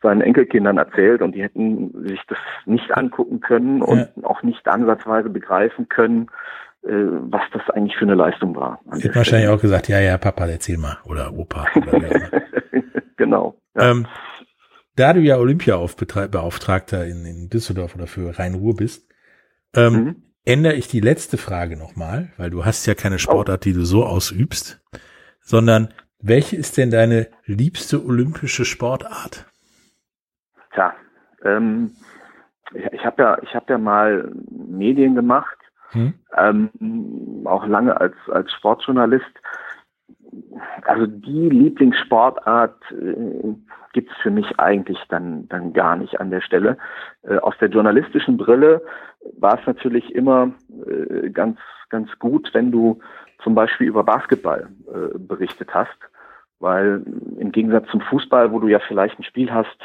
seinen 0.00 0.20
Enkelkindern 0.20 0.78
erzählt 0.78 1.22
und 1.22 1.34
die 1.34 1.42
hätten 1.42 2.06
sich 2.06 2.20
das 2.28 2.38
nicht 2.66 2.96
angucken 2.96 3.40
können 3.40 3.82
und 3.82 3.98
ja. 3.98 4.24
auch 4.24 4.42
nicht 4.42 4.66
ansatzweise 4.68 5.30
begreifen 5.30 5.88
können, 5.88 6.28
was 6.82 7.42
das 7.52 7.62
eigentlich 7.70 7.96
für 7.96 8.04
eine 8.04 8.14
Leistung 8.14 8.56
war. 8.56 8.80
Sie 8.92 9.08
hat 9.08 9.16
wahrscheinlich 9.16 9.48
auch 9.48 9.60
gesagt, 9.60 9.88
ja, 9.88 10.00
ja, 10.00 10.18
Papa, 10.18 10.46
erzähl 10.46 10.78
mal. 10.78 10.98
Oder 11.04 11.32
Opa. 11.32 11.66
Oder 11.76 12.30
genau. 13.16 13.56
Ja. 13.74 13.90
Ähm, 13.92 14.06
da 14.96 15.12
du 15.12 15.20
ja 15.20 15.38
Olympiabeauftragter 15.38 17.06
in, 17.06 17.24
in 17.24 17.48
Düsseldorf 17.48 17.94
oder 17.94 18.06
für 18.06 18.38
Rhein-Ruhr 18.38 18.76
bist, 18.76 19.08
ähm, 19.74 19.92
mhm. 19.92 20.22
ändere 20.44 20.74
ich 20.74 20.88
die 20.88 21.00
letzte 21.00 21.38
Frage 21.38 21.78
nochmal, 21.78 22.32
weil 22.36 22.50
du 22.50 22.64
hast 22.64 22.84
ja 22.86 22.94
keine 22.94 23.18
Sportart, 23.18 23.64
die 23.64 23.72
du 23.72 23.84
so 23.84 24.04
ausübst, 24.04 24.82
sondern 25.40 25.94
welche 26.20 26.56
ist 26.56 26.76
denn 26.76 26.90
deine 26.90 27.28
liebste 27.46 28.04
olympische 28.04 28.64
Sportart? 28.64 29.46
Tja, 30.74 30.94
ähm, 31.44 31.92
ich, 32.74 32.84
ich 32.92 33.04
habe 33.04 33.22
ja, 33.22 33.38
ich 33.42 33.54
habe 33.54 33.72
ja 33.72 33.78
mal 33.78 34.30
Medien 34.50 35.14
gemacht 35.14 35.61
hm. 35.92 36.14
ähm, 36.36 37.46
auch 37.46 37.66
lange 37.66 38.00
als, 38.00 38.14
als 38.30 38.52
Sportjournalist. 38.52 39.24
Also 40.84 41.06
die 41.06 41.48
Lieblingssportart 41.48 42.80
äh, 42.90 43.54
gibt 43.92 44.10
es 44.10 44.16
für 44.22 44.30
mich 44.30 44.58
eigentlich 44.58 44.98
dann, 45.08 45.48
dann 45.48 45.72
gar 45.72 45.96
nicht 45.96 46.20
an 46.20 46.30
der 46.30 46.40
Stelle. 46.40 46.78
Äh, 47.22 47.36
aus 47.38 47.54
der 47.60 47.68
journalistischen 47.68 48.36
Brille 48.36 48.82
war 49.38 49.58
es 49.58 49.66
natürlich 49.66 50.14
immer 50.14 50.52
äh, 50.86 51.30
ganz, 51.30 51.58
ganz 51.90 52.10
gut, 52.18 52.50
wenn 52.54 52.72
du 52.72 53.00
zum 53.42 53.54
Beispiel 53.54 53.86
über 53.86 54.04
Basketball 54.04 54.68
äh, 54.88 55.18
berichtet 55.18 55.74
hast, 55.74 55.98
weil 56.60 57.04
im 57.38 57.52
Gegensatz 57.52 57.88
zum 57.90 58.00
Fußball, 58.00 58.52
wo 58.52 58.60
du 58.60 58.68
ja 58.68 58.78
vielleicht 58.80 59.18
ein 59.18 59.24
Spiel 59.24 59.52
hast, 59.52 59.76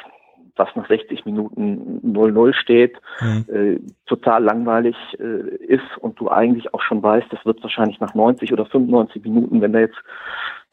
was 0.58 0.70
nach 0.76 0.88
60 0.88 1.26
Minuten 1.26 2.02
0-0 2.04 2.54
steht, 2.54 2.98
mhm. 3.22 3.46
äh, 3.54 3.80
total 4.06 4.44
langweilig 4.44 4.96
äh, 5.20 5.56
ist 5.66 5.98
und 6.00 6.20
du 6.20 6.30
eigentlich 6.30 6.74
auch 6.74 6.82
schon 6.82 7.02
weißt, 7.02 7.28
das 7.32 7.46
wird 7.46 7.62
wahrscheinlich 7.64 8.00
nach 8.00 8.14
90 8.14 8.54
oder 8.54 8.66
95 8.66 9.24
Minuten, 9.24 9.62
wenn 9.62 9.74
da 9.74 9.80
jetzt 9.80 9.98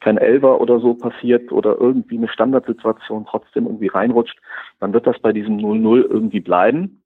kein 0.01 0.17
Elver 0.17 0.61
oder 0.61 0.79
so 0.79 0.93
passiert 0.93 1.51
oder 1.51 1.77
irgendwie 1.79 2.17
eine 2.17 2.27
Standardsituation 2.27 3.25
trotzdem 3.29 3.65
irgendwie 3.65 3.87
reinrutscht, 3.87 4.39
dann 4.79 4.93
wird 4.93 5.07
das 5.07 5.17
bei 5.19 5.31
diesem 5.33 5.57
0-0 5.57 6.03
irgendwie 6.09 6.41
bleiben. 6.41 7.01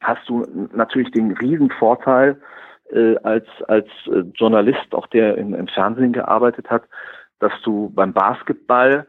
Hast 0.00 0.28
du 0.28 0.44
natürlich 0.74 1.10
den 1.10 1.32
riesen 1.32 1.70
Vorteil 1.70 2.40
äh, 2.90 3.16
als, 3.22 3.46
als 3.66 3.88
äh, 4.06 4.20
Journalist, 4.34 4.94
auch 4.94 5.06
der 5.08 5.38
im, 5.38 5.54
im 5.54 5.68
Fernsehen 5.68 6.12
gearbeitet 6.12 6.70
hat, 6.70 6.84
dass 7.38 7.52
du 7.62 7.90
beim 7.94 8.12
Basketball 8.12 9.06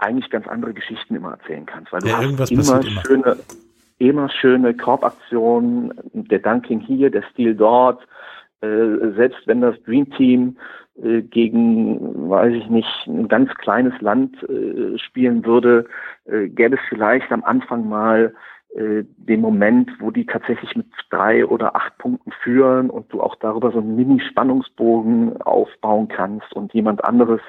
eigentlich 0.00 0.30
ganz 0.30 0.46
andere 0.48 0.74
Geschichten 0.74 1.14
immer 1.14 1.32
erzählen 1.32 1.66
kannst, 1.66 1.92
weil 1.92 2.00
du 2.00 2.08
ja, 2.08 2.20
hast 2.38 2.50
immer 2.50 2.82
schöne, 2.82 3.36
immer 3.98 4.28
schöne 4.30 4.74
Korbaktionen, 4.74 5.92
der 6.12 6.38
Dunking 6.38 6.80
hier, 6.80 7.10
der 7.10 7.22
Stil 7.30 7.54
dort, 7.54 8.02
äh, 8.62 9.12
selbst 9.16 9.46
wenn 9.46 9.60
das 9.60 9.80
Dream 9.84 10.10
Team 10.10 10.56
äh, 11.02 11.22
gegen, 11.22 12.28
weiß 12.28 12.54
ich 12.54 12.68
nicht, 12.68 13.06
ein 13.06 13.28
ganz 13.28 13.52
kleines 13.54 13.98
Land 14.00 14.42
äh, 14.44 14.98
spielen 14.98 15.44
würde, 15.44 15.86
äh, 16.24 16.48
gäbe 16.48 16.76
es 16.76 16.82
vielleicht 16.88 17.30
am 17.30 17.44
Anfang 17.44 17.88
mal 17.88 18.34
äh, 18.74 19.04
den 19.16 19.40
Moment, 19.40 19.90
wo 19.98 20.10
die 20.10 20.26
tatsächlich 20.26 20.76
mit 20.76 20.86
drei 21.10 21.44
oder 21.44 21.74
acht 21.74 21.96
Punkten 21.98 22.32
führen 22.42 22.88
und 22.88 23.12
du 23.12 23.20
auch 23.20 23.34
darüber 23.36 23.72
so 23.72 23.78
einen 23.78 23.96
Mini-Spannungsbogen 23.96 25.42
aufbauen 25.42 26.08
kannst 26.08 26.52
und 26.52 26.72
jemand 26.72 27.04
anderes 27.04 27.40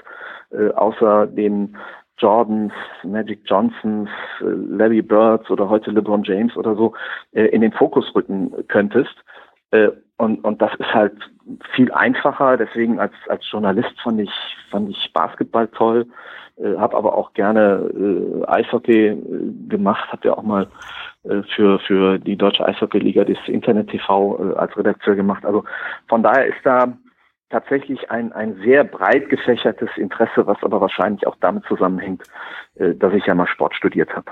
äh, 0.51 0.69
außer 0.69 1.27
den 1.27 1.77
Jordans, 2.17 2.73
Magic 3.03 3.41
Johnsons, 3.45 4.09
äh, 4.41 4.45
Larry 4.45 5.01
Birds 5.01 5.49
oder 5.49 5.69
heute 5.69 5.91
LeBron 5.91 6.23
James 6.23 6.55
oder 6.55 6.75
so 6.75 6.93
äh, 7.31 7.45
in 7.45 7.61
den 7.61 7.71
Fokus 7.71 8.13
rücken 8.15 8.53
könntest. 8.67 9.15
Äh, 9.71 9.89
und, 10.17 10.43
und 10.43 10.61
das 10.61 10.71
ist 10.75 10.93
halt 10.93 11.13
viel 11.73 11.91
einfacher. 11.91 12.57
Deswegen 12.57 12.99
als, 12.99 13.13
als 13.27 13.43
Journalist 13.49 13.99
fand 14.03 14.21
ich, 14.21 14.31
fand 14.69 14.89
ich 14.89 15.11
Basketball 15.13 15.67
toll, 15.69 16.05
äh, 16.57 16.77
habe 16.77 16.95
aber 16.95 17.17
auch 17.17 17.33
gerne 17.33 17.89
äh, 17.91 18.45
Eishockey 18.47 19.07
äh, 19.07 19.17
gemacht, 19.67 20.11
habe 20.11 20.27
ja 20.27 20.37
auch 20.37 20.43
mal 20.43 20.67
äh, 21.23 21.41
für, 21.55 21.79
für 21.79 22.19
die 22.19 22.35
Deutsche 22.35 22.65
Eishockey-Liga 22.65 23.23
das 23.23 23.37
Internet 23.47 23.89
TV 23.89 24.37
äh, 24.37 24.55
als 24.57 24.77
Redakteur 24.77 25.15
gemacht. 25.15 25.45
Also 25.45 25.63
von 26.07 26.21
daher 26.21 26.45
ist 26.45 26.63
da 26.63 26.93
tatsächlich 27.51 28.09
ein, 28.09 28.31
ein 28.31 28.55
sehr 28.63 28.83
breit 28.83 29.29
gefächertes 29.29 29.89
Interesse, 29.97 30.47
was 30.47 30.57
aber 30.63 30.81
wahrscheinlich 30.81 31.27
auch 31.27 31.35
damit 31.39 31.65
zusammenhängt, 31.65 32.23
äh, 32.75 32.95
dass 32.95 33.13
ich 33.13 33.25
ja 33.25 33.35
mal 33.35 33.47
Sport 33.47 33.75
studiert 33.75 34.09
habe. 34.15 34.31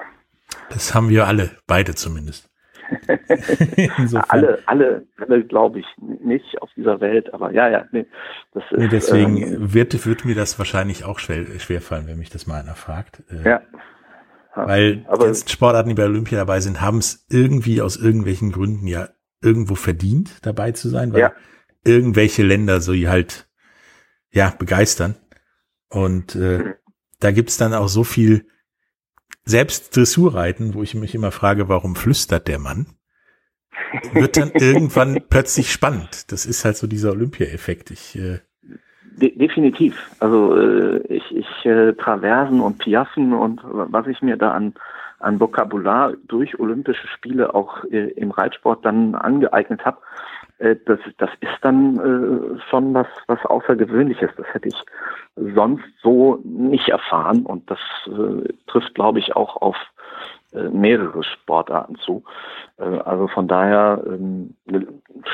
Das 0.70 0.96
haben 0.96 1.10
wir 1.10 1.28
alle, 1.28 1.52
beide 1.68 1.94
zumindest. 1.96 2.50
alle, 4.30 4.60
alle, 4.66 5.06
alle 5.18 5.44
glaube 5.44 5.80
ich 5.80 5.86
nicht 6.00 6.60
auf 6.60 6.72
dieser 6.76 7.00
Welt, 7.02 7.32
aber 7.36 7.52
ja, 7.52 7.70
ja, 7.70 7.86
nee, 7.92 8.08
das 8.54 8.64
ist, 8.72 8.80
nee, 8.80 8.88
deswegen 8.88 9.38
ähm, 9.38 9.74
wird, 9.76 10.08
wird 10.08 10.26
mir 10.26 10.34
das 10.34 10.58
wahrscheinlich 10.58 11.06
auch 11.06 11.20
schwer, 11.20 11.46
schwerfallen, 11.60 12.08
wenn 12.08 12.18
mich 12.18 12.32
das 12.32 12.48
mal 12.48 12.60
einer 12.60 12.74
fragt. 12.74 13.22
Äh, 13.30 13.48
ja. 13.48 13.62
Weil 14.56 15.06
aber, 15.08 15.28
die 15.32 15.52
Sportarten, 15.52 15.90
die 15.90 15.96
bei 15.96 16.06
Olympia 16.06 16.40
dabei 16.40 16.62
sind, 16.62 16.82
haben 16.82 16.98
es 16.98 17.28
irgendwie 17.30 17.82
aus 17.82 17.96
irgendwelchen 17.96 18.52
Gründen 18.52 18.88
ja 18.88 19.10
irgendwo 19.44 19.76
verdient, 19.76 20.44
dabei 20.46 20.72
zu 20.72 20.90
sein, 20.90 21.14
weil 21.14 21.22
ja 21.22 21.32
irgendwelche 21.84 22.44
Länder 22.44 22.82
so 22.82 22.94
halt 22.94 23.50
ja 24.32 24.54
begeistern. 24.58 25.16
Und 25.90 26.36
äh, 26.36 26.60
mhm. 26.60 26.74
da 27.20 27.32
gibt's 27.32 27.58
dann 27.58 27.74
auch 27.74 27.88
so 27.88 28.04
viel 28.04 28.46
selbst 29.44 29.96
Dressurreiten, 29.96 30.74
wo 30.74 30.84
ich 30.84 30.94
mich 30.94 31.16
immer 31.16 31.32
frage, 31.32 31.70
warum 31.70 31.96
flüstert 31.96 32.48
der 32.48 32.60
Mann? 32.60 32.88
Wird 34.14 34.38
dann 34.38 34.52
irgendwann 34.54 35.24
plötzlich 35.30 35.72
spannend. 35.72 36.32
Das 36.32 36.46
ist 36.46 36.66
halt 36.66 36.78
so 36.78 36.86
dieser 36.86 37.12
Olympia-Effekt. 37.12 37.92
Ich 37.92 38.16
äh, 38.16 38.40
De 39.20 39.36
definitiv. 39.36 40.12
Also 40.20 40.56
äh, 40.56 41.00
ich, 41.08 41.36
ich 41.36 41.66
äh, 41.66 41.94
Traversen 41.94 42.62
und 42.62 42.78
Piaffen 42.78 43.34
und 43.34 43.62
was 43.64 44.08
ich 44.08 44.22
mir 44.22 44.38
da 44.38 44.52
an 44.52 44.76
an 45.20 45.40
Vokabular 45.40 46.14
durch 46.28 46.60
Olympische 46.60 47.08
Spiele 47.08 47.54
auch 47.54 47.84
äh, 47.86 48.12
im 48.12 48.32
Reitsport 48.32 48.86
dann 48.86 49.16
angeeignet 49.16 49.86
habe, 49.86 49.98
das, 50.60 51.00
das 51.18 51.30
ist 51.40 51.58
dann 51.62 51.98
äh, 51.98 52.60
schon 52.70 52.94
was, 52.94 53.08
was 53.28 53.44
Außergewöhnliches. 53.46 54.30
Das 54.36 54.46
hätte 54.54 54.68
ich 54.68 54.76
sonst 55.56 55.86
so 56.02 56.40
nicht 56.44 56.90
erfahren 56.90 57.46
und 57.46 57.70
das 57.72 57.80
äh, 58.08 58.54
trifft, 58.68 58.94
glaube 58.94 59.20
ich, 59.20 59.36
auch 59.36 59.56
auf 59.62 59.78
äh, 60.52 60.64
mehrere 60.70 61.24
Sportarten 61.24 61.96
zu. 61.98 62.24
Äh, 62.78 62.84
also 62.84 63.28
von 63.28 63.48
daher 63.48 64.04
ähm, 64.06 64.56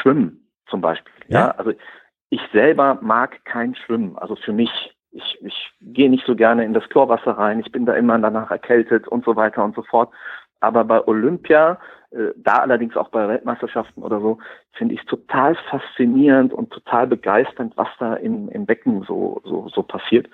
Schwimmen 0.01 0.45
zum 0.67 0.81
Beispiel. 0.81 1.13
Ja. 1.27 1.39
ja, 1.39 1.51
also 1.51 1.71
ich 2.29 2.41
selber 2.51 2.99
mag 3.01 3.43
kein 3.45 3.75
Schwimmen. 3.75 4.17
Also 4.17 4.35
für 4.35 4.53
mich, 4.53 4.69
ich, 5.11 5.37
ich 5.41 5.71
gehe 5.81 6.09
nicht 6.09 6.25
so 6.25 6.35
gerne 6.35 6.65
in 6.65 6.73
das 6.73 6.87
Chlorwasser 6.89 7.31
rein, 7.31 7.61
ich 7.61 7.71
bin 7.71 7.85
da 7.85 7.93
immer 7.93 8.19
danach 8.19 8.51
erkältet 8.51 9.07
und 9.07 9.23
so 9.25 9.35
weiter 9.35 9.63
und 9.63 9.75
so 9.75 9.83
fort. 9.83 10.11
Aber 10.59 10.83
bei 10.83 11.05
Olympia, 11.07 11.79
äh, 12.11 12.31
da 12.37 12.59
allerdings 12.59 12.95
auch 12.95 13.09
bei 13.09 13.27
Weltmeisterschaften 13.27 14.01
oder 14.03 14.19
so, 14.19 14.39
finde 14.73 14.95
ich 14.95 15.05
total 15.05 15.55
faszinierend 15.69 16.53
und 16.53 16.71
total 16.71 17.07
begeisternd, 17.07 17.75
was 17.75 17.89
da 17.99 18.15
im, 18.15 18.49
im 18.49 18.65
Becken 18.65 19.03
so, 19.03 19.41
so, 19.43 19.69
so 19.69 19.83
passiert. 19.83 20.27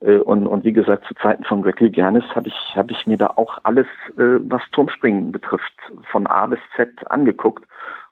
Äh, 0.00 0.18
und, 0.18 0.46
und 0.46 0.64
wie 0.64 0.72
gesagt, 0.72 1.06
zu 1.06 1.14
Zeiten 1.14 1.44
von 1.44 1.62
Greg 1.62 1.80
Louganis 1.80 2.24
habe 2.34 2.48
ich, 2.48 2.72
hab 2.74 2.90
ich 2.90 3.06
mir 3.06 3.16
da 3.16 3.28
auch 3.36 3.58
alles, 3.62 3.86
äh, 4.16 4.40
was 4.40 4.62
Turmspringen 4.72 5.32
betrifft, 5.32 5.74
von 6.10 6.26
A 6.26 6.46
bis 6.46 6.60
Z 6.76 6.90
angeguckt 7.10 7.64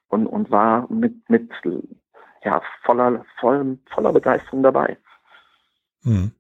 und, 0.09 0.27
und 0.27 0.51
war 0.51 0.87
mit, 0.91 1.29
mit 1.29 1.51
ja, 2.45 2.63
voller, 2.85 3.25
voll, 3.41 3.79
voller 3.91 4.13
Begeisterung 4.13 4.63
dabei. 4.63 4.97
Hm. 6.05 6.31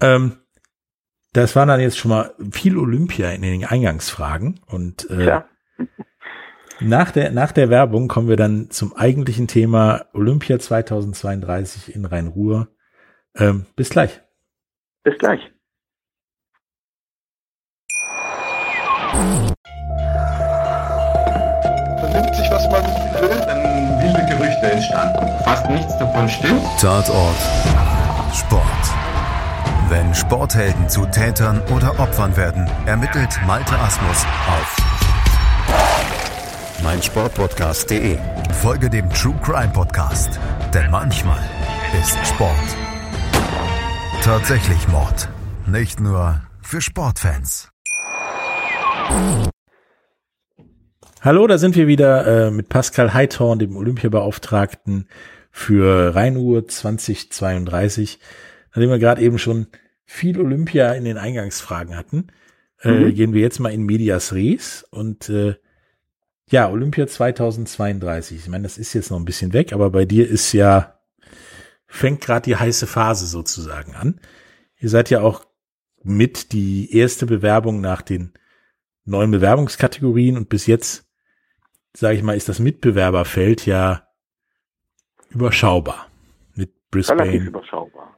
Ähm, 0.00 0.43
das 1.34 1.56
waren 1.56 1.68
dann 1.68 1.80
jetzt 1.80 1.98
schon 1.98 2.10
mal 2.10 2.32
viel 2.52 2.78
Olympia 2.78 3.30
in 3.30 3.42
den 3.42 3.64
Eingangsfragen 3.64 4.60
und 4.66 5.10
äh, 5.10 5.26
ja. 5.26 5.44
nach 6.80 7.10
der 7.10 7.32
nach 7.32 7.50
der 7.50 7.70
Werbung 7.70 8.06
kommen 8.08 8.28
wir 8.28 8.36
dann 8.36 8.70
zum 8.70 8.96
eigentlichen 8.96 9.48
Thema 9.48 10.06
Olympia 10.14 10.58
2032 10.58 11.94
in 11.94 12.04
Rhein-Ruhr. 12.04 12.68
Ähm, 13.36 13.66
bis 13.74 13.90
gleich. 13.90 14.22
Bis 15.02 15.18
gleich. 15.18 15.40
Vernimmt 21.98 22.36
sich, 22.36 22.48
was 22.50 22.70
man 22.70 22.84
will, 23.20 23.40
dann 23.40 24.00
wilde 24.00 24.24
Gerüchte 24.30 24.70
entstanden. 24.70 25.26
Fast 25.42 25.68
nichts 25.68 25.98
davon 25.98 26.28
stimmt. 26.28 26.62
Tatort 26.80 27.36
Sport. 28.32 29.03
Wenn 29.88 30.14
Sporthelden 30.14 30.88
zu 30.88 31.04
Tätern 31.06 31.60
oder 31.74 31.98
Opfern 32.00 32.36
werden, 32.36 32.68
ermittelt 32.86 33.30
Malte 33.46 33.78
Asmus 33.78 34.24
auf 34.48 34.76
meinsportpodcast.de. 36.82 38.18
Folge 38.62 38.90
dem 38.90 39.08
True 39.10 39.38
Crime 39.42 39.72
Podcast, 39.72 40.40
denn 40.72 40.90
manchmal 40.90 41.40
ist 42.00 42.16
Sport 42.26 42.76
tatsächlich 44.24 44.88
Mord. 44.88 45.28
Nicht 45.66 46.00
nur 46.00 46.40
für 46.62 46.80
Sportfans. 46.80 47.70
Hallo, 51.20 51.46
da 51.46 51.58
sind 51.58 51.76
wir 51.76 51.86
wieder 51.86 52.46
äh, 52.46 52.50
mit 52.50 52.70
Pascal 52.70 53.12
Heithorn, 53.12 53.58
dem 53.58 53.76
Olympiabeauftragten 53.76 55.08
für 55.50 56.14
Rheinuhr 56.14 56.66
2032 56.66 58.18
nachdem 58.74 58.90
wir 58.90 58.98
gerade 58.98 59.22
eben 59.22 59.38
schon 59.38 59.68
viel 60.04 60.38
Olympia 60.40 60.92
in 60.92 61.04
den 61.04 61.16
Eingangsfragen 61.16 61.96
hatten, 61.96 62.26
äh, 62.82 62.90
mhm. 62.90 63.06
äh, 63.06 63.12
gehen 63.12 63.32
wir 63.32 63.40
jetzt 63.40 63.60
mal 63.60 63.72
in 63.72 63.84
Medias 63.84 64.32
Res 64.32 64.84
und 64.90 65.28
äh, 65.28 65.54
ja, 66.50 66.68
Olympia 66.68 67.06
2032. 67.06 68.38
Ich 68.38 68.48
meine, 68.48 68.64
das 68.64 68.76
ist 68.76 68.92
jetzt 68.92 69.10
noch 69.10 69.18
ein 69.18 69.24
bisschen 69.24 69.52
weg, 69.52 69.72
aber 69.72 69.90
bei 69.90 70.04
dir 70.04 70.28
ist 70.28 70.52
ja, 70.52 70.98
fängt 71.86 72.20
gerade 72.20 72.42
die 72.42 72.56
heiße 72.56 72.86
Phase 72.86 73.26
sozusagen 73.26 73.94
an. 73.94 74.20
Ihr 74.78 74.90
seid 74.90 75.08
ja 75.08 75.20
auch 75.22 75.46
mit 76.02 76.52
die 76.52 76.94
erste 76.94 77.24
Bewerbung 77.24 77.80
nach 77.80 78.02
den 78.02 78.34
neuen 79.04 79.30
Bewerbungskategorien 79.30 80.36
und 80.36 80.48
bis 80.48 80.66
jetzt, 80.66 81.06
sage 81.94 82.16
ich 82.16 82.22
mal, 82.22 82.36
ist 82.36 82.48
das 82.48 82.58
Mitbewerberfeld 82.58 83.64
ja 83.64 84.06
überschaubar. 85.30 86.08
Mit 86.54 86.72
Brisbane. 86.90 87.50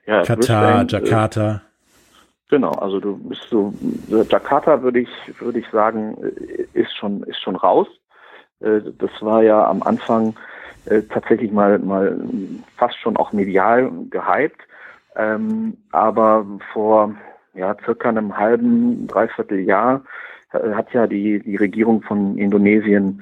Ja, 0.06 0.22
Katar, 0.22 0.36
Brisbane, 0.36 0.88
äh, 0.88 0.92
Jakarta. 0.92 1.62
Genau, 2.48 2.70
also 2.70 3.00
du 3.00 3.16
bist 3.16 3.42
so, 3.50 3.75
Jakarta 4.08 4.82
würde 4.82 5.00
ich, 5.00 5.10
würde 5.40 5.58
ich 5.58 5.68
sagen, 5.70 6.16
äh, 6.22 6.66
ist 6.78 6.96
schon, 6.96 7.22
ist 7.25 7.40
schon 7.40 7.56
raus. 7.56 7.88
Äh, 8.60 8.80
das 8.98 9.10
war 9.20 9.42
ja 9.42 9.66
am 9.68 9.82
Anfang 9.82 10.34
tatsächlich 11.10 11.50
mal, 11.50 11.80
mal 11.80 12.16
fast 12.76 12.96
schon 12.98 13.16
auch 13.16 13.32
medial 13.32 13.90
gehypt. 14.08 14.60
Ähm, 15.16 15.76
aber 15.90 16.46
vor, 16.72 17.12
ja, 17.54 17.75
circa 17.84 18.08
einem 18.08 18.36
halben, 18.36 19.08
dreiviertel 19.08 19.58
Jahr 19.58 20.04
hat 20.52 20.92
ja 20.92 21.09
die, 21.09 21.40
die 21.40 21.57
Regierung 21.57 22.02
von 22.02 22.38
Indonesien 22.38 23.20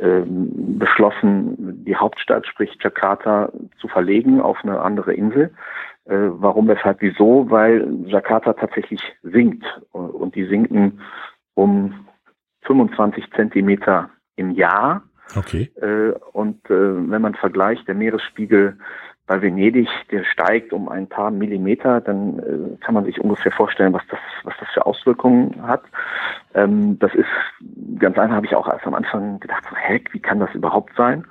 ähm, 0.00 0.78
beschlossen, 0.78 1.84
die 1.84 1.96
Hauptstadt, 1.96 2.46
sprich 2.46 2.78
Jakarta, 2.80 3.50
zu 3.80 3.88
verlegen 3.88 4.40
auf 4.40 4.58
eine 4.62 4.80
andere 4.80 5.14
Insel. 5.14 5.50
Äh, 6.06 6.14
warum, 6.14 6.68
weshalb, 6.68 7.00
wieso? 7.00 7.50
Weil 7.50 7.86
Jakarta 8.06 8.52
tatsächlich 8.54 9.00
sinkt 9.22 9.64
und 9.92 10.34
die 10.34 10.46
sinken 10.46 11.00
um 11.54 12.06
25 12.62 13.30
Zentimeter 13.32 14.10
im 14.36 14.52
Jahr. 14.52 15.02
Okay. 15.36 15.70
Äh, 15.80 16.12
und 16.32 16.64
äh, 16.66 17.10
wenn 17.10 17.22
man 17.22 17.34
vergleicht, 17.34 17.86
der 17.86 17.94
Meeresspiegel 17.94 18.78
bei 19.26 19.40
Venedig, 19.42 19.88
der 20.10 20.24
steigt 20.24 20.72
um 20.72 20.88
ein 20.88 21.08
paar 21.08 21.30
Millimeter, 21.30 22.00
dann 22.00 22.76
kann 22.80 22.94
man 22.94 23.04
sich 23.04 23.20
ungefähr 23.20 23.52
vorstellen, 23.52 23.92
was 23.92 24.02
das, 24.10 24.18
was 24.42 24.54
das 24.58 24.68
für 24.70 24.84
Auswirkungen 24.86 25.62
hat. 25.62 25.84
Ähm, 26.54 26.98
das 26.98 27.14
ist 27.14 27.28
ganz 28.00 28.18
einfach, 28.18 28.34
habe 28.34 28.46
ich 28.46 28.56
auch 28.56 28.66
erst 28.66 28.84
am 28.88 28.94
Anfang 28.94 29.38
gedacht, 29.38 29.62
so, 29.70 29.76
hä, 29.76 30.02
wie 30.10 30.18
kann 30.18 30.40
das 30.40 30.52
überhaupt 30.52 30.96
sein? 30.96 31.24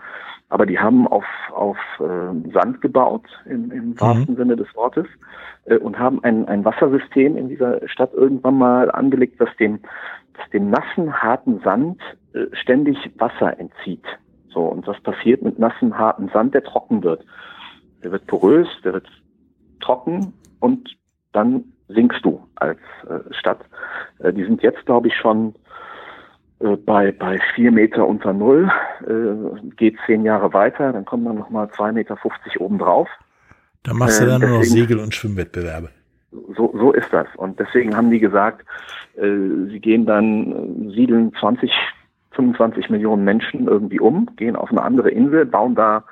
Aber 0.50 0.66
die 0.66 0.80
haben 0.80 1.08
auf, 1.08 1.26
auf 1.54 1.78
äh, 2.00 2.52
Sand 2.52 2.82
gebaut, 2.82 3.26
im, 3.46 3.72
im 3.72 3.90
mhm. 3.90 4.02
wahrsten 4.02 4.36
Sinne 4.36 4.56
des 4.56 4.68
Wortes, 4.76 5.06
äh, 5.66 5.78
und 5.78 5.98
haben 5.98 6.24
ein, 6.24 6.48
ein 6.48 6.66
Wassersystem 6.66 7.38
in 7.38 7.50
dieser 7.50 7.88
Stadt 7.88 8.14
irgendwann 8.14 8.58
mal 8.58 8.92
angelegt, 8.92 9.40
das 9.40 9.50
dem, 9.58 9.80
das 10.34 10.50
dem 10.50 10.70
nassen, 10.70 11.22
harten 11.22 11.60
Sand 11.60 12.02
äh, 12.34 12.46
ständig 12.54 12.98
Wasser 13.18 13.60
entzieht. 13.60 14.06
So, 14.52 14.62
und 14.62 14.88
was 14.88 15.00
passiert 15.02 15.44
mit 15.44 15.60
nassen, 15.60 15.98
harten 15.98 16.30
Sand, 16.30 16.56
der 16.56 16.64
trocken 16.64 17.04
wird. 17.04 17.24
Der 18.04 18.12
wird 18.12 18.26
porös, 18.26 18.68
der 18.84 18.94
wird 18.94 19.08
trocken 19.80 20.34
und 20.60 20.90
dann 21.32 21.66
sinkst 21.88 22.24
du 22.26 22.42
als 22.56 22.80
äh, 23.08 23.34
Stadt. 23.34 23.60
Äh, 24.20 24.34
die 24.34 24.44
sind 24.44 24.64
jetzt, 24.64 24.86
glaube 24.86 25.08
ich, 25.08 25.16
schon 25.16 25.54
äh, 26.60 26.76
bei, 26.76 27.12
bei 27.12 27.40
vier 27.56 27.72
Meter 27.72 28.08
unter 28.08 28.34
Null, 28.34 28.70
äh, 29.08 29.70
geht 29.76 29.98
zehn 30.06 30.24
Jahre 30.24 30.54
weiter, 30.54 30.92
dann 30.94 31.06
kommen 31.06 31.26
dann 31.26 31.38
nochmal 31.38 31.70
zwei 31.72 31.92
Meter 31.92 32.18
fünfzig 32.18 32.60
obendrauf. 32.60 33.08
Da 33.84 33.94
machst 33.94 34.22
du 34.22 34.26
dann 34.26 34.42
äh, 34.42 34.48
nur 34.48 34.58
noch 34.58 34.64
Segel- 34.64 35.00
und 35.00 35.14
Schwimmwettbewerbe. 35.14 35.90
So, 36.56 36.74
so 36.78 36.92
ist 36.92 37.12
das. 37.12 37.28
Und 37.38 37.60
deswegen 37.60 37.96
haben 37.96 38.12
die 38.12 38.20
gesagt, 38.20 38.66
äh, 39.16 39.68
sie 39.70 39.80
gehen 39.80 40.06
dann, 40.06 40.90
äh, 40.90 40.96
siedeln 40.96 41.34
20, 41.40 41.72
25 42.32 42.90
Millionen 42.90 43.24
Menschen 43.24 43.68
irgendwie 43.68 44.00
um, 44.00 44.30
gehen 44.36 44.56
auf 44.56 44.70
eine 44.70 44.84
andere 44.84 45.10
Insel, 45.10 45.46
bauen 45.46 45.76
da 45.76 46.04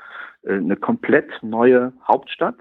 eine 0.47 0.77
komplett 0.77 1.29
neue 1.41 1.91
Hauptstadt 2.07 2.55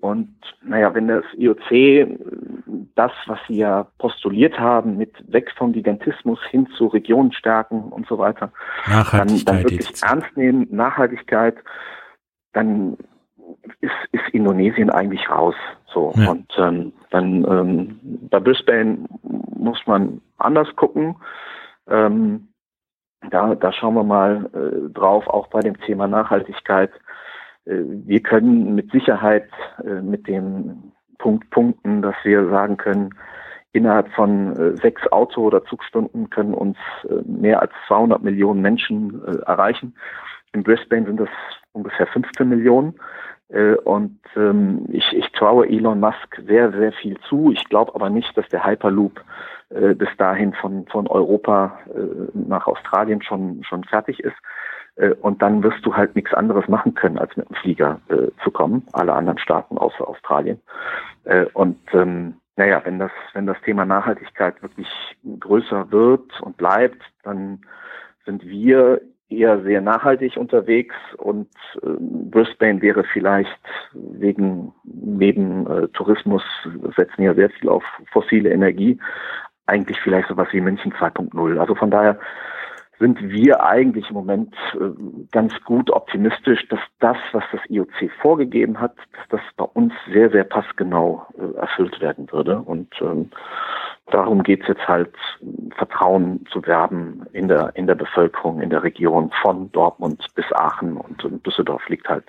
und 0.00 0.34
naja, 0.62 0.94
wenn 0.94 1.08
das 1.08 1.24
IOC 1.36 1.70
äh, 1.70 2.18
das, 2.94 3.12
was 3.26 3.38
sie 3.46 3.58
ja 3.58 3.86
postuliert 3.98 4.58
haben, 4.58 4.96
mit 4.96 5.12
weg 5.30 5.52
vom 5.56 5.72
Gigantismus 5.72 6.40
hin 6.50 6.66
zu 6.76 6.86
Regionenstärken 6.86 7.84
und 7.84 8.06
so 8.06 8.18
weiter, 8.18 8.50
dann, 8.86 9.28
dann 9.44 9.62
wirklich 9.64 9.88
jetzt. 9.88 10.02
ernst 10.02 10.36
nehmen, 10.36 10.66
Nachhaltigkeit, 10.70 11.56
dann 12.52 12.96
ist, 13.80 13.92
ist 14.12 14.28
Indonesien 14.32 14.90
eigentlich 14.90 15.28
raus. 15.28 15.54
So 15.92 16.12
ja. 16.16 16.30
und 16.30 16.50
ähm, 16.56 16.92
dann 17.10 17.44
ähm, 17.44 18.00
bei 18.30 18.40
Brisbane 18.40 19.06
muss 19.22 19.86
man 19.86 20.20
anders 20.38 20.74
gucken. 20.76 21.16
Ähm, 21.88 22.48
da, 23.30 23.54
da 23.54 23.72
schauen 23.72 23.94
wir 23.94 24.04
mal 24.04 24.48
äh, 24.54 24.92
drauf, 24.92 25.26
auch 25.28 25.48
bei 25.48 25.60
dem 25.60 25.78
Thema 25.80 26.06
Nachhaltigkeit 26.06 26.90
äh, 26.90 26.98
wir 27.68 28.20
können 28.20 28.74
mit 28.74 28.90
Sicherheit 28.90 29.48
äh, 29.84 30.00
mit 30.00 30.26
dem 30.26 30.92
Punkt 31.18 31.50
punkten, 31.50 32.00
dass 32.00 32.14
wir 32.22 32.48
sagen 32.48 32.76
können, 32.78 33.14
innerhalb 33.72 34.10
von 34.12 34.56
äh, 34.56 34.76
sechs 34.76 35.06
Auto- 35.12 35.42
oder 35.42 35.64
Zugstunden 35.64 36.30
können 36.30 36.54
uns 36.54 36.78
mehr 37.26 37.60
als 37.60 37.72
200 37.86 38.22
Millionen 38.22 38.62
Menschen 38.62 39.22
erreichen. 39.44 39.94
In 40.52 40.62
Brisbane 40.62 41.06
sind 41.06 41.20
das 41.20 41.28
ungefähr 41.72 42.06
15 42.06 42.48
Millionen. 42.48 42.94
Und 43.84 44.20
ähm, 44.36 44.84
ich, 44.90 45.10
ich 45.14 45.32
traue 45.32 45.66
Elon 45.66 46.00
Musk 46.00 46.42
sehr, 46.46 46.70
sehr 46.72 46.92
viel 46.92 47.16
zu. 47.28 47.50
Ich 47.50 47.64
glaube 47.70 47.94
aber 47.94 48.10
nicht, 48.10 48.36
dass 48.36 48.46
der 48.48 48.64
Hyperloop 48.64 49.22
bis 49.70 50.08
dahin 50.18 50.52
von, 50.52 50.86
von 50.86 51.06
Europa 51.06 51.78
nach 52.34 52.66
Australien 52.66 53.22
schon, 53.22 53.62
schon 53.64 53.84
fertig 53.84 54.20
ist. 54.20 54.36
Äh, 54.98 55.14
und 55.20 55.40
dann 55.42 55.62
wirst 55.62 55.84
du 55.84 55.96
halt 55.96 56.14
nichts 56.14 56.34
anderes 56.34 56.68
machen 56.68 56.94
können, 56.94 57.18
als 57.18 57.36
mit 57.36 57.48
dem 57.48 57.56
Flieger 57.56 58.00
äh, 58.08 58.28
zu 58.42 58.50
kommen, 58.50 58.86
alle 58.92 59.14
anderen 59.14 59.38
Staaten 59.38 59.78
außer 59.78 60.06
Australien. 60.06 60.60
Äh, 61.24 61.46
und 61.54 61.78
ähm, 61.92 62.34
naja, 62.56 62.82
wenn 62.84 62.98
das, 62.98 63.12
wenn 63.34 63.46
das 63.46 63.60
Thema 63.64 63.84
Nachhaltigkeit 63.84 64.60
wirklich 64.62 64.88
größer 65.38 65.90
wird 65.92 66.40
und 66.40 66.56
bleibt, 66.56 67.00
dann 67.22 67.60
sind 68.26 68.44
wir 68.44 69.00
eher 69.30 69.60
sehr 69.62 69.80
nachhaltig 69.80 70.36
unterwegs 70.36 70.94
und 71.18 71.48
äh, 71.82 71.86
Brisbane 72.00 72.80
wäre 72.80 73.04
vielleicht 73.04 73.60
wegen 73.92 74.72
neben 74.84 75.66
äh, 75.66 75.88
Tourismus 75.88 76.42
setzen 76.96 77.22
ja 77.22 77.34
sehr 77.34 77.50
viel 77.50 77.68
auf 77.68 77.84
fossile 78.10 78.50
Energie, 78.50 78.98
eigentlich 79.66 80.00
vielleicht 80.00 80.28
sowas 80.28 80.48
wie 80.52 80.62
München 80.62 80.92
2.0. 80.94 81.58
Also 81.58 81.74
von 81.74 81.90
daher 81.90 82.18
sind 82.98 83.20
wir 83.22 83.62
eigentlich 83.62 84.08
im 84.08 84.14
Moment 84.14 84.54
äh, 84.74 84.90
ganz 85.30 85.52
gut 85.64 85.90
optimistisch, 85.90 86.66
dass 86.68 86.80
das, 86.98 87.16
was 87.32 87.44
das 87.52 87.60
IOC 87.68 88.10
vorgegeben 88.20 88.80
hat, 88.80 88.96
dass 89.12 89.28
das 89.30 89.40
bei 89.56 89.64
uns 89.64 89.92
sehr, 90.12 90.30
sehr 90.30 90.44
passgenau 90.44 91.26
äh, 91.38 91.58
erfüllt 91.58 92.00
werden 92.00 92.30
würde. 92.32 92.60
Und 92.60 92.92
ähm, 93.00 93.30
darum 94.10 94.42
geht 94.42 94.62
es 94.62 94.68
jetzt 94.68 94.88
halt, 94.88 95.14
Vertrauen 95.76 96.44
zu 96.52 96.64
werben 96.66 97.24
in 97.32 97.46
der, 97.46 97.72
in 97.76 97.86
der 97.86 97.94
Bevölkerung, 97.94 98.60
in 98.60 98.70
der 98.70 98.82
Region 98.82 99.30
von 99.42 99.70
Dortmund 99.70 100.26
bis 100.34 100.46
Aachen 100.52 100.96
und, 100.96 101.46
Düsseldorf 101.46 101.88
liegt 101.88 102.08
halt 102.08 102.24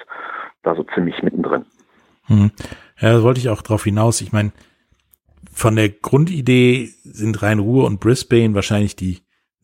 da 0.62 0.76
so 0.76 0.84
ziemlich 0.94 1.24
mittendrin. 1.24 1.66
Hm. 2.26 2.52
Ja, 3.00 3.14
da 3.14 3.24
wollte 3.24 3.40
ich 3.40 3.50
auch 3.50 3.64
drauf 3.64 3.86
hinaus. 3.86 4.22
Ich 4.22 4.32
meine, 4.32 4.52
von 5.52 5.76
der 5.76 5.90
Grundidee 5.90 6.90
sind 7.04 7.42
Rhein-Ruhr 7.42 7.86
und 7.86 8.00
Brisbane 8.00 8.54
wahrscheinlich 8.54 8.96
die 8.96 9.22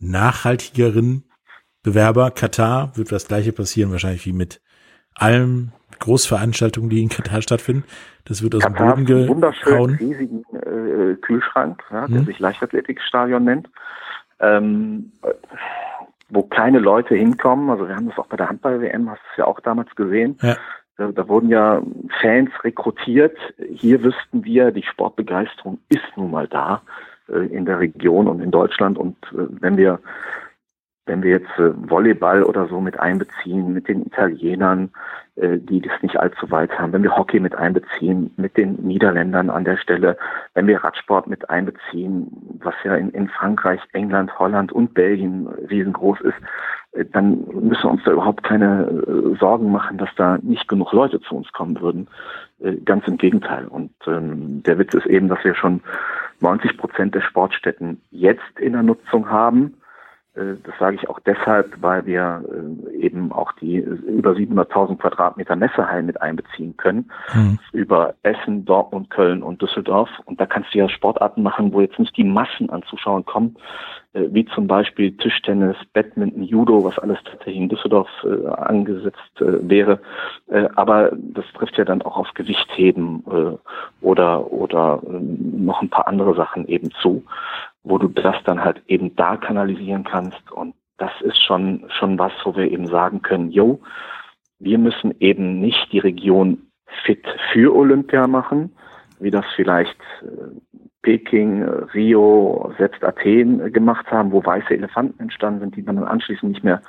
nachhaltigeren 0.09 1.23
Bewerber. 1.83 2.31
Katar 2.31 2.91
wird 2.95 3.11
das 3.11 3.27
gleiche 3.27 3.51
passieren, 3.51 3.91
wahrscheinlich 3.91 4.25
wie 4.25 4.33
mit 4.33 4.61
allen 5.15 5.71
Großveranstaltungen, 5.99 6.89
die 6.89 7.01
in 7.01 7.09
Katar 7.09 7.41
stattfinden. 7.41 7.85
Das 8.25 8.41
wird 8.41 8.55
aus 8.55 8.61
Katar 8.63 8.95
dem 8.95 9.05
Boden 9.05 9.41
gehauen. 9.41 9.95
riesigen 9.95 10.43
äh, 10.53 11.15
Kühlschrank, 11.15 11.83
ja, 11.91 12.07
der 12.07 12.19
hm. 12.19 12.25
sich 12.25 12.39
Leichtathletikstadion 12.39 13.43
nennt, 13.43 13.69
ähm, 14.39 15.11
wo 16.29 16.43
kleine 16.43 16.79
Leute 16.79 17.15
hinkommen. 17.15 17.69
Also 17.69 17.87
wir 17.87 17.95
haben 17.95 18.09
das 18.09 18.17
auch 18.17 18.27
bei 18.27 18.37
der 18.37 18.49
Handball-WM, 18.49 19.09
hast 19.09 19.21
du 19.21 19.31
es 19.31 19.37
ja 19.37 19.45
auch 19.45 19.59
damals 19.59 19.93
gesehen. 19.95 20.37
Ja. 20.41 20.57
Da, 20.97 21.11
da 21.11 21.27
wurden 21.27 21.49
ja 21.49 21.81
Fans 22.21 22.51
rekrutiert. 22.63 23.37
Hier 23.73 24.01
wüssten 24.03 24.43
wir, 24.43 24.71
die 24.71 24.83
Sportbegeisterung 24.83 25.79
ist 25.89 26.05
nun 26.15 26.31
mal 26.31 26.47
da. 26.47 26.81
Äh, 27.29 27.47
in 27.47 27.65
der 27.65 27.79
Region 27.79 28.27
und 28.27 28.39
in 28.41 28.51
Deutschland. 28.51 28.97
Und 28.97 29.15
äh, 29.33 29.47
wenn 29.61 29.77
wir 29.77 29.99
wenn 31.07 31.21
wir 31.21 31.31
jetzt 31.31 31.59
äh, 31.59 31.71
Volleyball 31.75 32.43
oder 32.43 32.67
so 32.67 32.81
mit 32.81 32.99
einbeziehen, 32.99 33.73
mit 33.73 33.87
den 33.87 34.05
Italienern, 34.05 34.91
die 35.37 35.81
das 35.81 36.01
nicht 36.01 36.17
allzu 36.17 36.49
weit 36.49 36.79
haben, 36.79 36.93
wenn 36.93 37.03
wir 37.03 37.17
Hockey 37.17 37.41
mit 37.41 37.55
einbeziehen, 37.55 38.31
mit 38.37 38.55
den 38.55 38.75
Niederländern 38.75 39.49
an 39.49 39.65
der 39.65 39.75
Stelle, 39.75 40.17
wenn 40.53 40.65
wir 40.65 40.81
Radsport 40.81 41.27
mit 41.27 41.49
einbeziehen, 41.49 42.31
was 42.63 42.73
ja 42.85 42.95
in, 42.95 43.09
in 43.09 43.27
Frankreich, 43.27 43.81
England, 43.91 44.39
Holland 44.39 44.71
und 44.71 44.93
Belgien 44.93 45.47
riesengroß 45.69 46.21
ist, 46.21 46.37
dann 47.11 47.45
müssen 47.53 47.83
wir 47.83 47.91
uns 47.91 48.03
da 48.05 48.11
überhaupt 48.11 48.43
keine 48.43 49.35
Sorgen 49.39 49.71
machen, 49.71 49.97
dass 49.97 50.09
da 50.15 50.37
nicht 50.41 50.67
genug 50.67 50.93
Leute 50.93 51.19
zu 51.21 51.35
uns 51.35 51.51
kommen 51.51 51.79
würden. 51.81 52.07
Ganz 52.85 53.07
im 53.07 53.17
Gegenteil. 53.17 53.67
Und 53.67 53.91
ähm, 54.07 54.63
der 54.63 54.79
Witz 54.79 54.93
ist 54.93 55.05
eben, 55.05 55.27
dass 55.27 55.43
wir 55.43 55.55
schon 55.55 55.81
90 56.39 56.77
Prozent 56.77 57.15
der 57.15 57.21
Sportstätten 57.21 58.01
jetzt 58.11 58.59
in 58.59 58.73
der 58.73 58.83
Nutzung 58.83 59.29
haben. 59.29 59.75
Äh, 60.35 60.55
das 60.63 60.77
sage 60.79 60.97
ich 60.97 61.09
auch 61.09 61.19
deshalb, 61.19 61.81
weil 61.81 62.05
wir 62.05 62.43
äh, 62.91 62.95
eben 62.97 63.31
auch 63.31 63.51
die 63.53 63.77
über 63.77 64.31
700.000 64.31 64.97
Quadratmeter 64.97 65.55
Messehallen 65.55 66.05
mit 66.05 66.21
einbeziehen 66.21 66.75
können. 66.77 67.09
Mhm. 67.33 67.59
Über 67.71 68.13
Essen, 68.23 68.65
Dortmund, 68.65 69.09
Köln 69.09 69.43
und 69.43 69.61
Düsseldorf. 69.61 70.09
Und 70.25 70.39
da 70.39 70.45
kannst 70.45 70.73
du 70.73 70.79
ja 70.79 70.89
Sportarten 70.89 71.43
machen, 71.43 71.73
wo 71.73 71.81
jetzt 71.81 71.99
nicht 71.99 72.15
die 72.17 72.23
Massen 72.23 72.69
an 72.69 72.83
Zuschauern 72.83 73.25
kommen, 73.25 73.55
äh, 74.13 74.27
wie 74.31 74.45
zum 74.45 74.67
Beispiel 74.67 75.15
Tischtennis, 75.17 75.77
Badminton, 75.93 76.43
Judo, 76.43 76.83
was 76.83 76.99
alles 76.99 77.19
tatsächlich 77.23 77.57
in 77.57 77.69
Düsseldorf 77.69 78.09
angesetzt 78.57 79.15
wäre. 79.39 79.99
Aber 80.75 81.11
das 81.13 81.45
trifft 81.53 81.77
ja 81.77 81.85
dann 81.85 82.01
auch 82.01 82.17
auf 82.17 82.33
Gewichtheben 82.33 83.23
oder 84.01 84.51
oder 84.51 85.01
äh, 85.03 85.11
noch 85.11 85.81
ein 85.81 85.89
paar 85.89 86.07
andere 86.07 86.35
Sachen 86.35 86.67
eben 86.67 86.91
zu, 87.01 87.23
wo 87.85 87.97
du 87.97 88.09
das 88.09 88.35
dann 88.43 88.63
halt 88.63 88.81
eben 88.87 89.15
da 89.15 89.37
kanalisieren 89.37 90.03
kannst. 90.03 90.51
Und 90.51 90.75
das 90.97 91.11
ist 91.21 91.41
schon 91.43 91.85
schon 91.97 92.19
was, 92.19 92.33
wo 92.43 92.55
wir 92.55 92.69
eben 92.69 92.87
sagen 92.87 93.21
können, 93.21 93.51
yo, 93.51 93.79
wir 94.59 94.77
müssen 94.77 95.13
eben 95.19 95.61
nicht 95.61 95.91
die 95.91 95.99
Region 95.99 96.67
fit 97.05 97.25
für 97.53 97.73
Olympia 97.75 98.27
machen, 98.27 98.75
wie 99.19 99.31
das 99.31 99.45
vielleicht 99.55 99.97
Peking, 101.05 101.63
Rio, 101.93 102.73
selbst 102.79 103.03
Athen 103.03 103.71
gemacht 103.71 104.09
haben, 104.09 104.31
wo 104.31 104.43
weiße 104.43 104.71
Elefanten 104.71 105.19
entstanden 105.19 105.59
sind, 105.59 105.75
die 105.75 105.83
man 105.83 105.97
dann 105.97 106.05
anschließend 106.05 106.51
nicht 106.51 106.63
mehr, 106.63 106.81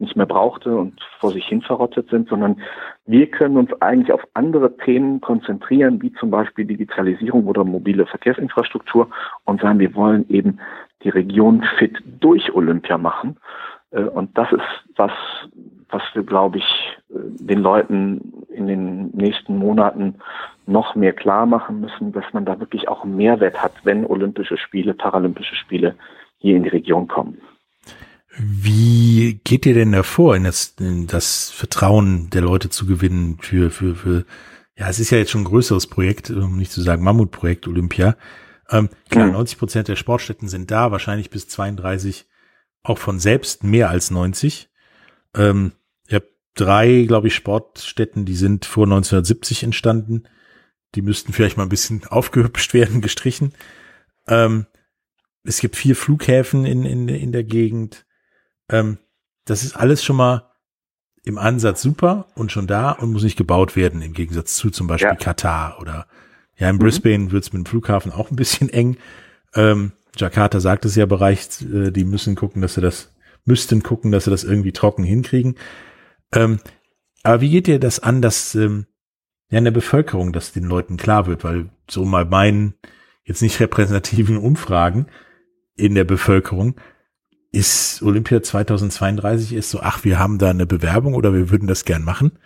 nicht 0.00 0.16
mehr 0.16 0.26
brauchte 0.26 0.76
und 0.76 1.00
vor 1.20 1.30
sich 1.30 1.46
hin 1.46 1.62
verrottet 1.62 2.10
sind, 2.10 2.28
sondern 2.28 2.60
wir 3.06 3.28
können 3.28 3.56
uns 3.56 3.70
eigentlich 3.80 4.12
auf 4.12 4.26
andere 4.34 4.76
Themen 4.78 5.20
konzentrieren, 5.20 6.02
wie 6.02 6.12
zum 6.14 6.32
Beispiel 6.32 6.64
Digitalisierung 6.64 7.46
oder 7.46 7.62
mobile 7.62 8.06
Verkehrsinfrastruktur 8.06 9.08
und 9.44 9.60
sagen, 9.60 9.78
wir 9.78 9.94
wollen 9.94 10.28
eben 10.28 10.58
die 11.04 11.10
Region 11.10 11.62
fit 11.78 11.96
durch 12.18 12.52
Olympia 12.52 12.98
machen. 12.98 13.36
Äh, 13.92 14.02
und 14.02 14.36
das 14.36 14.50
ist 14.50 14.96
was, 14.96 15.12
was 15.90 16.02
wir, 16.14 16.24
glaube 16.24 16.58
ich, 16.58 16.98
äh, 17.10 17.14
den 17.38 17.60
Leuten 17.60 18.44
in 18.48 18.66
den 18.66 19.10
nächsten 19.10 19.56
Monaten 19.56 20.16
noch 20.70 20.94
mehr 20.94 21.12
klar 21.12 21.46
machen 21.46 21.80
müssen, 21.80 22.12
dass 22.12 22.24
man 22.32 22.44
da 22.44 22.60
wirklich 22.60 22.88
auch 22.88 23.04
einen 23.04 23.16
Mehrwert 23.16 23.62
hat, 23.62 23.72
wenn 23.84 24.06
Olympische 24.06 24.56
Spiele, 24.56 24.94
Paralympische 24.94 25.56
Spiele 25.56 25.96
hier 26.38 26.56
in 26.56 26.62
die 26.62 26.70
Region 26.70 27.08
kommen. 27.08 27.38
Wie 28.38 29.40
geht 29.44 29.66
ihr 29.66 29.74
denn 29.74 29.92
davor, 29.92 30.36
in 30.36 30.44
das, 30.44 30.76
in 30.78 31.06
das 31.06 31.50
Vertrauen 31.50 32.30
der 32.30 32.42
Leute 32.42 32.70
zu 32.70 32.86
gewinnen 32.86 33.38
für, 33.40 33.70
für, 33.70 33.94
für, 33.94 34.24
ja, 34.76 34.88
es 34.88 35.00
ist 35.00 35.10
ja 35.10 35.18
jetzt 35.18 35.32
schon 35.32 35.42
ein 35.42 35.46
größeres 35.46 35.88
Projekt, 35.88 36.30
um 36.30 36.56
nicht 36.56 36.70
zu 36.70 36.80
sagen 36.80 37.02
Mammutprojekt 37.02 37.66
Olympia. 37.66 38.16
Ähm, 38.70 38.88
klar, 39.10 39.26
mhm. 39.26 39.32
90 39.32 39.58
Prozent 39.58 39.88
der 39.88 39.96
Sportstätten 39.96 40.48
sind 40.48 40.70
da, 40.70 40.92
wahrscheinlich 40.92 41.30
bis 41.30 41.48
32 41.48 42.26
auch 42.82 42.98
von 42.98 43.18
selbst 43.18 43.64
mehr 43.64 43.90
als 43.90 44.10
90. 44.10 44.70
Ähm, 45.34 45.72
ich 46.06 46.14
habe 46.14 46.28
drei, 46.54 47.04
glaube 47.06 47.26
ich, 47.26 47.34
Sportstätten, 47.34 48.24
die 48.24 48.36
sind 48.36 48.64
vor 48.64 48.84
1970 48.84 49.64
entstanden. 49.64 50.22
Die 50.94 51.02
müssten 51.02 51.32
vielleicht 51.32 51.56
mal 51.56 51.64
ein 51.64 51.68
bisschen 51.68 52.04
aufgehübscht 52.08 52.74
werden, 52.74 53.00
gestrichen. 53.00 53.52
Ähm, 54.26 54.66
es 55.42 55.60
gibt 55.60 55.76
vier 55.76 55.96
Flughäfen 55.96 56.66
in, 56.66 56.84
in, 56.84 57.08
in 57.08 57.32
der 57.32 57.44
Gegend. 57.44 58.06
Ähm, 58.68 58.98
das 59.44 59.64
ist 59.64 59.74
alles 59.74 60.04
schon 60.04 60.16
mal 60.16 60.50
im 61.24 61.38
Ansatz 61.38 61.82
super 61.82 62.28
und 62.34 62.52
schon 62.52 62.66
da 62.66 62.92
und 62.92 63.12
muss 63.12 63.22
nicht 63.22 63.36
gebaut 63.36 63.76
werden, 63.76 64.02
im 64.02 64.12
Gegensatz 64.12 64.54
zu 64.54 64.70
zum 64.70 64.86
Beispiel 64.86 65.10
ja. 65.10 65.16
Katar 65.16 65.78
oder 65.80 66.06
ja, 66.56 66.68
in 66.68 66.76
mhm. 66.76 66.80
Brisbane 66.80 67.30
wird 67.30 67.44
es 67.44 67.52
mit 67.52 67.64
dem 67.64 67.66
Flughafen 67.66 68.12
auch 68.12 68.30
ein 68.30 68.36
bisschen 68.36 68.68
eng. 68.72 68.96
Ähm, 69.54 69.92
Jakarta 70.16 70.60
sagt 70.60 70.84
es 70.84 70.96
ja 70.96 71.06
bereits, 71.06 71.62
äh, 71.62 71.90
die 71.90 72.04
müssen 72.04 72.36
gucken, 72.36 72.62
dass 72.62 72.74
sie 72.74 72.80
das, 72.80 73.12
müssten 73.44 73.82
gucken, 73.82 74.12
dass 74.12 74.24
sie 74.24 74.30
das 74.30 74.44
irgendwie 74.44 74.72
trocken 74.72 75.04
hinkriegen. 75.04 75.56
Ähm, 76.32 76.60
aber 77.22 77.40
wie 77.40 77.50
geht 77.50 77.68
ihr 77.68 77.78
das 77.78 78.00
an, 78.00 78.22
dass 78.22 78.54
ähm, 78.54 78.86
ja 79.50 79.58
in 79.58 79.64
der 79.64 79.70
Bevölkerung, 79.70 80.32
dass 80.32 80.52
den 80.52 80.64
Leuten 80.64 80.96
klar 80.96 81.26
wird, 81.26 81.44
weil 81.44 81.70
so 81.88 82.04
mal 82.04 82.24
meinen 82.24 82.74
jetzt 83.24 83.42
nicht 83.42 83.60
repräsentativen 83.60 84.38
Umfragen 84.38 85.06
in 85.76 85.94
der 85.94 86.04
Bevölkerung 86.04 86.76
ist 87.52 88.02
Olympia 88.02 88.42
2032 88.42 89.54
ist 89.54 89.70
so, 89.70 89.80
ach, 89.80 90.04
wir 90.04 90.18
haben 90.18 90.38
da 90.38 90.50
eine 90.50 90.66
Bewerbung 90.66 91.14
oder 91.14 91.34
wir 91.34 91.50
würden 91.50 91.66
das 91.66 91.84
gern 91.84 92.04
machen, 92.04 92.38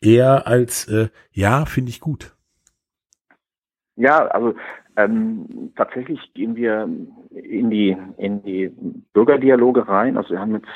eher 0.00 0.46
als 0.46 0.86
äh, 0.88 1.08
ja, 1.32 1.64
finde 1.64 1.90
ich 1.90 2.00
gut. 2.00 2.36
Ja, 3.96 4.26
also 4.26 4.54
ähm, 4.96 5.72
tatsächlich 5.76 6.20
gehen 6.34 6.56
wir 6.56 6.88
in 7.30 7.70
die 7.70 7.96
in 8.18 8.42
die 8.42 8.70
Bürgerdialoge 9.12 9.88
rein. 9.88 10.16
Also 10.16 10.30
wir 10.30 10.40
haben 10.40 10.54
jetzt 10.54 10.68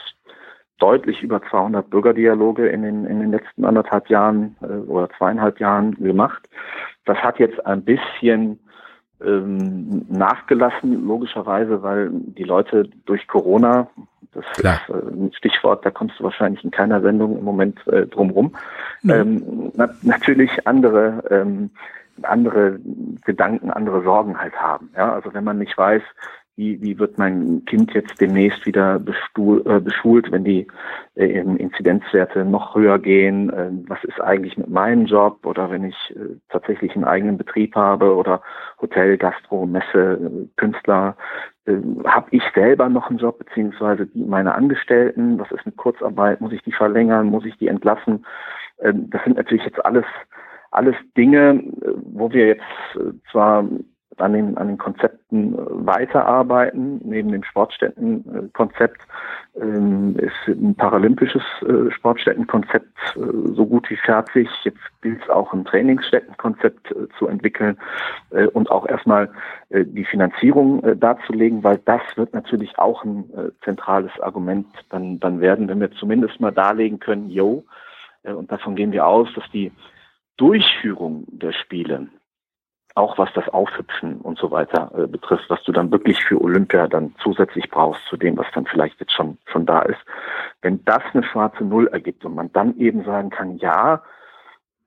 deutlich 0.79 1.23
über 1.23 1.43
200 1.43 1.91
Bürgerdialoge 1.91 2.69
in 2.69 2.83
den, 2.83 3.05
in 3.05 3.21
den 3.21 3.31
letzten 3.31 3.65
anderthalb 3.65 4.09
Jahren 4.09 4.57
äh, 4.63 4.67
oder 4.67 5.09
zweieinhalb 5.17 5.61
Jahren 5.61 5.95
gemacht. 5.97 6.49
Das 7.05 7.19
hat 7.19 7.39
jetzt 7.39 7.65
ein 7.67 7.85
bisschen 7.85 8.59
ähm, 9.25 10.07
nachgelassen, 10.09 11.07
logischerweise, 11.07 11.83
weil 11.83 12.11
die 12.13 12.45
Leute 12.45 12.89
durch 13.07 13.27
Corona, 13.27 13.89
das 14.33 14.45
Klar. 14.55 14.81
ist 14.87 14.95
äh, 14.95 15.09
ein 15.09 15.33
Stichwort, 15.33 15.85
da 15.85 15.91
kommst 15.91 16.19
du 16.21 16.25
wahrscheinlich 16.25 16.63
in 16.63 16.71
keiner 16.71 17.01
Sendung 17.01 17.39
im 17.39 17.45
Moment 17.45 17.85
äh, 17.89 18.07
drumrum, 18.07 18.55
mhm. 19.03 19.11
ähm, 19.11 19.73
na 19.75 19.89
natürlich 20.03 20.67
andere 20.67 21.25
ähm, 21.31 21.71
andere 22.23 22.81
Gedanken, 23.25 23.71
andere 23.71 24.03
Sorgen 24.03 24.39
halt 24.39 24.55
haben. 24.57 24.91
Ja, 24.97 25.13
also 25.13 25.33
wenn 25.35 25.45
man 25.45 25.59
nicht 25.59 25.77
weiß, 25.79 26.03
wie, 26.59 26.83
wie 26.83 26.99
wird 26.99 27.19
mein 27.19 27.65
Kind 27.67 27.95
jetzt 27.95 28.21
demnächst 28.21 28.67
wieder 28.67 28.99
bestuhl, 28.99 29.63
äh, 29.65 29.79
beschult, 29.79 30.31
wenn 30.33 30.43
die 30.43 30.67
äh, 31.15 31.27
Inzidenzwerte 31.27 32.45
noch 32.45 32.75
höher 32.75 32.99
gehen? 32.99 33.49
Äh, 33.51 33.71
was 33.87 34.03
ist 34.03 34.21
eigentlich 34.21 34.59
mit 34.59 34.69
meinem 34.69 35.07
Job 35.07 35.47
oder 35.47 35.71
wenn 35.71 35.85
ich 35.85 35.97
äh, 36.17 36.37
tatsächlich 36.49 36.97
einen 36.97 37.05
eigenen 37.05 37.39
Betrieb 37.39 37.77
habe 37.77 38.13
oder 38.15 38.43
Hotel, 38.81 39.17
Gastro, 39.17 39.67
Messe, 39.67 40.19
äh, 40.21 40.49
Künstler? 40.57 41.17
Äh, 41.65 41.77
habe 42.05 42.27
ich 42.33 42.43
selber 42.57 42.89
noch 42.89 43.09
einen 43.09 43.21
Job 43.21 43.39
beziehungsweise 43.39 44.09
meine 44.15 44.57
Angestellten? 44.57 45.39
Was 45.39 45.53
ist 45.53 45.65
mit 45.65 45.77
Kurzarbeit? 45.77 46.41
Muss 46.41 46.53
ich 46.53 46.63
die 46.63 46.73
verlängern? 46.73 47.29
Muss 47.29 47.45
ich 47.45 47.57
die 47.59 47.69
entlassen? 47.69 48.27
Äh, 48.79 48.95
das 48.95 49.23
sind 49.23 49.37
natürlich 49.37 49.65
jetzt 49.65 49.85
alles 49.85 50.07
alles 50.71 50.97
Dinge, 51.17 51.63
äh, 51.83 51.93
wo 52.13 52.33
wir 52.33 52.49
jetzt 52.49 52.63
äh, 52.97 53.13
zwar 53.31 53.65
an 54.21 54.33
den, 54.33 54.57
an 54.59 54.69
den 54.69 54.79
Konzepten 54.79 55.55
äh, 55.55 55.59
weiterarbeiten. 55.87 57.01
Neben 57.05 57.33
dem 57.33 57.45
Sportstättenkonzept 57.45 59.01
ähm, 59.61 60.17
ist 60.17 60.49
ein 60.49 60.75
paralympisches 60.75 61.43
äh, 61.63 61.91
Sportstättenkonzept 61.91 62.97
äh, 63.17 63.55
so 63.55 63.67
gut 63.67 63.89
wie 63.91 63.97
fertig. 63.97 64.49
Jetzt 64.65 64.79
gilt 65.03 65.23
es 65.23 65.31
auch 65.31 65.53
ein 65.53 65.65
Trainingsstättenkonzept 65.65 66.91
äh, 66.91 67.09
zu 67.19 67.27
entwickeln 67.27 67.79
äh, 68.31 68.47
und 68.47 68.71
auch 68.71 68.89
erstmal 68.89 69.31
äh, 69.71 69.85
die 69.85 70.05
Finanzierung 70.05 70.83
äh, 70.85 70.97
darzulegen, 70.97 71.65
weil 71.65 71.79
das 71.85 72.03
wird 72.17 72.35
natürlich 72.35 72.79
auch 72.79 73.05
ein 73.05 73.31
äh, 73.35 73.51
zentrales 73.65 74.13
Argument 74.21 74.67
dann, 74.91 75.21
dann 75.21 75.41
werden, 75.41 75.69
wenn 75.69 75.81
wir 75.81 75.91
zumindest 75.93 76.41
mal 76.41 76.53
darlegen 76.53 76.99
können, 76.99 77.31
yo, 77.31 77.65
äh, 78.23 78.33
und 78.33 78.51
davon 78.51 78.77
gehen 78.77 78.93
wir 78.93 79.07
aus, 79.07 79.29
dass 79.35 79.45
die 79.53 79.73
Durchführung 80.37 81.25
der 81.29 81.53
Spiele 81.53 82.09
auch 82.99 83.17
was 83.17 83.33
das 83.35 83.49
Aufhüpfen 83.49 84.17
und 84.21 84.39
so 84.39 84.51
weiter 84.51 84.91
äh, 84.97 85.07
betrifft, 85.07 85.49
was 85.49 85.63
du 85.63 85.73
dann 85.73 85.91
wirklich 85.91 86.23
für 86.25 86.41
Olympia 86.41 86.89
dann 86.89 87.15
zusätzlich 87.23 87.71
brauchst 87.71 88.05
zu 88.07 88.17
dem, 88.17 88.37
was 88.37 88.47
dann 88.55 88.67
vielleicht 88.67 88.99
jetzt 89.01 89.13
schon 89.13 89.39
schon 89.47 89.65
da 89.65 89.83
ist. 89.83 90.01
Wenn 90.63 90.85
das 90.85 91.03
eine 91.15 91.23
schwarze 91.23 91.65
Null 91.65 91.87
ergibt 91.87 92.25
und 92.25 92.35
man 92.35 92.53
dann 92.53 92.77
eben 92.77 93.05
sagen 93.05 93.31
kann, 93.31 93.57
ja, 93.59 94.03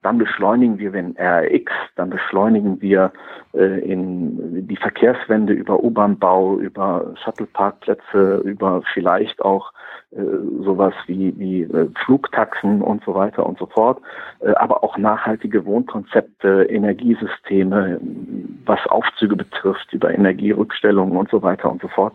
dann 0.04 0.18
beschleunigen 0.18 0.80
wir 0.80 0.94
wenn 0.94 1.16
RX, 1.18 1.72
dann 1.96 2.10
beschleunigen 2.10 2.82
wir 2.82 3.12
äh, 3.54 3.80
in 3.80 4.68
die 4.68 4.78
Verkehrswende 4.78 5.54
über 5.54 5.84
U-Bahn-Bau, 5.84 6.58
über 6.58 7.14
Shuttle-Parkplätze, 7.24 8.42
über 8.44 8.82
vielleicht 8.94 9.42
auch 9.44 9.72
äh, 10.12 10.22
sowas 10.64 10.94
wie, 11.06 11.38
wie 11.38 11.62
äh, 11.64 11.88
Flugtaxen 12.04 12.82
und 12.82 13.04
so 13.06 13.14
weiter 13.14 13.46
und 13.46 13.60
so 13.60 13.68
fort, 13.68 14.02
äh, 14.40 14.52
aber 14.56 14.84
auch 14.84 14.98
nachhaltige 14.98 15.66
Wohnkonzepte, 15.66 16.64
Energiesysteme, 16.64 18.00
was 18.66 18.86
Aufzüge 18.88 19.36
betrifft, 19.36 19.94
über 19.94 20.14
Energierückstellungen 20.14 21.16
und 21.16 21.30
so 21.30 21.44
weiter 21.44 21.72
und 21.72 21.82
so 21.82 21.88
fort. 21.88 22.14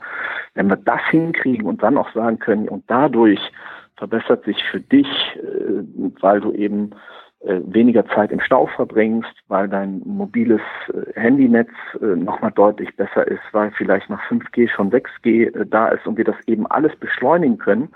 Wenn 0.54 0.68
wir 0.68 0.76
das 0.76 1.00
hinkriegen 1.10 1.66
und 1.66 1.82
dann 1.82 1.96
auch 1.98 2.12
sagen 2.12 2.38
können, 2.38 2.68
und 2.68 2.84
dadurch 2.88 3.40
verbessert 3.96 4.44
sich 4.44 4.62
für 4.64 4.80
dich, 4.80 5.08
äh, 5.36 5.82
weil 6.20 6.40
du 6.40 6.52
eben 6.52 6.90
weniger 7.40 8.06
Zeit 8.06 8.32
im 8.32 8.40
Stau 8.40 8.66
verbringst, 8.66 9.32
weil 9.48 9.68
dein 9.68 10.00
mobiles 10.04 10.60
äh, 10.88 11.20
Handynetz 11.20 11.70
äh, 12.00 12.04
nochmal 12.04 12.50
deutlich 12.52 12.94
besser 12.96 13.26
ist, 13.26 13.42
weil 13.52 13.70
vielleicht 13.72 14.10
nach 14.10 14.22
5G 14.28 14.68
schon 14.68 14.90
6G 14.90 15.64
da 15.64 15.88
ist 15.88 16.06
und 16.06 16.16
wir 16.16 16.24
das 16.24 16.36
eben 16.46 16.66
alles 16.66 16.96
beschleunigen 16.96 17.58
können, 17.58 17.90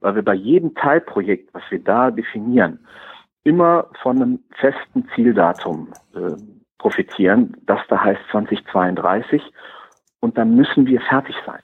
weil 0.00 0.16
wir 0.16 0.24
bei 0.24 0.34
jedem 0.34 0.74
Teilprojekt, 0.74 1.52
was 1.54 1.62
wir 1.70 1.78
da 1.78 2.10
definieren, 2.10 2.80
immer 3.44 3.86
von 4.02 4.16
einem 4.16 4.38
festen 4.56 5.08
Zieldatum 5.14 5.88
profitieren. 6.78 7.56
Das 7.66 7.80
da 7.88 8.02
heißt 8.02 8.20
2032 8.30 9.42
und 10.20 10.36
dann 10.36 10.54
müssen 10.54 10.86
wir 10.86 11.00
fertig 11.00 11.36
sein. 11.46 11.60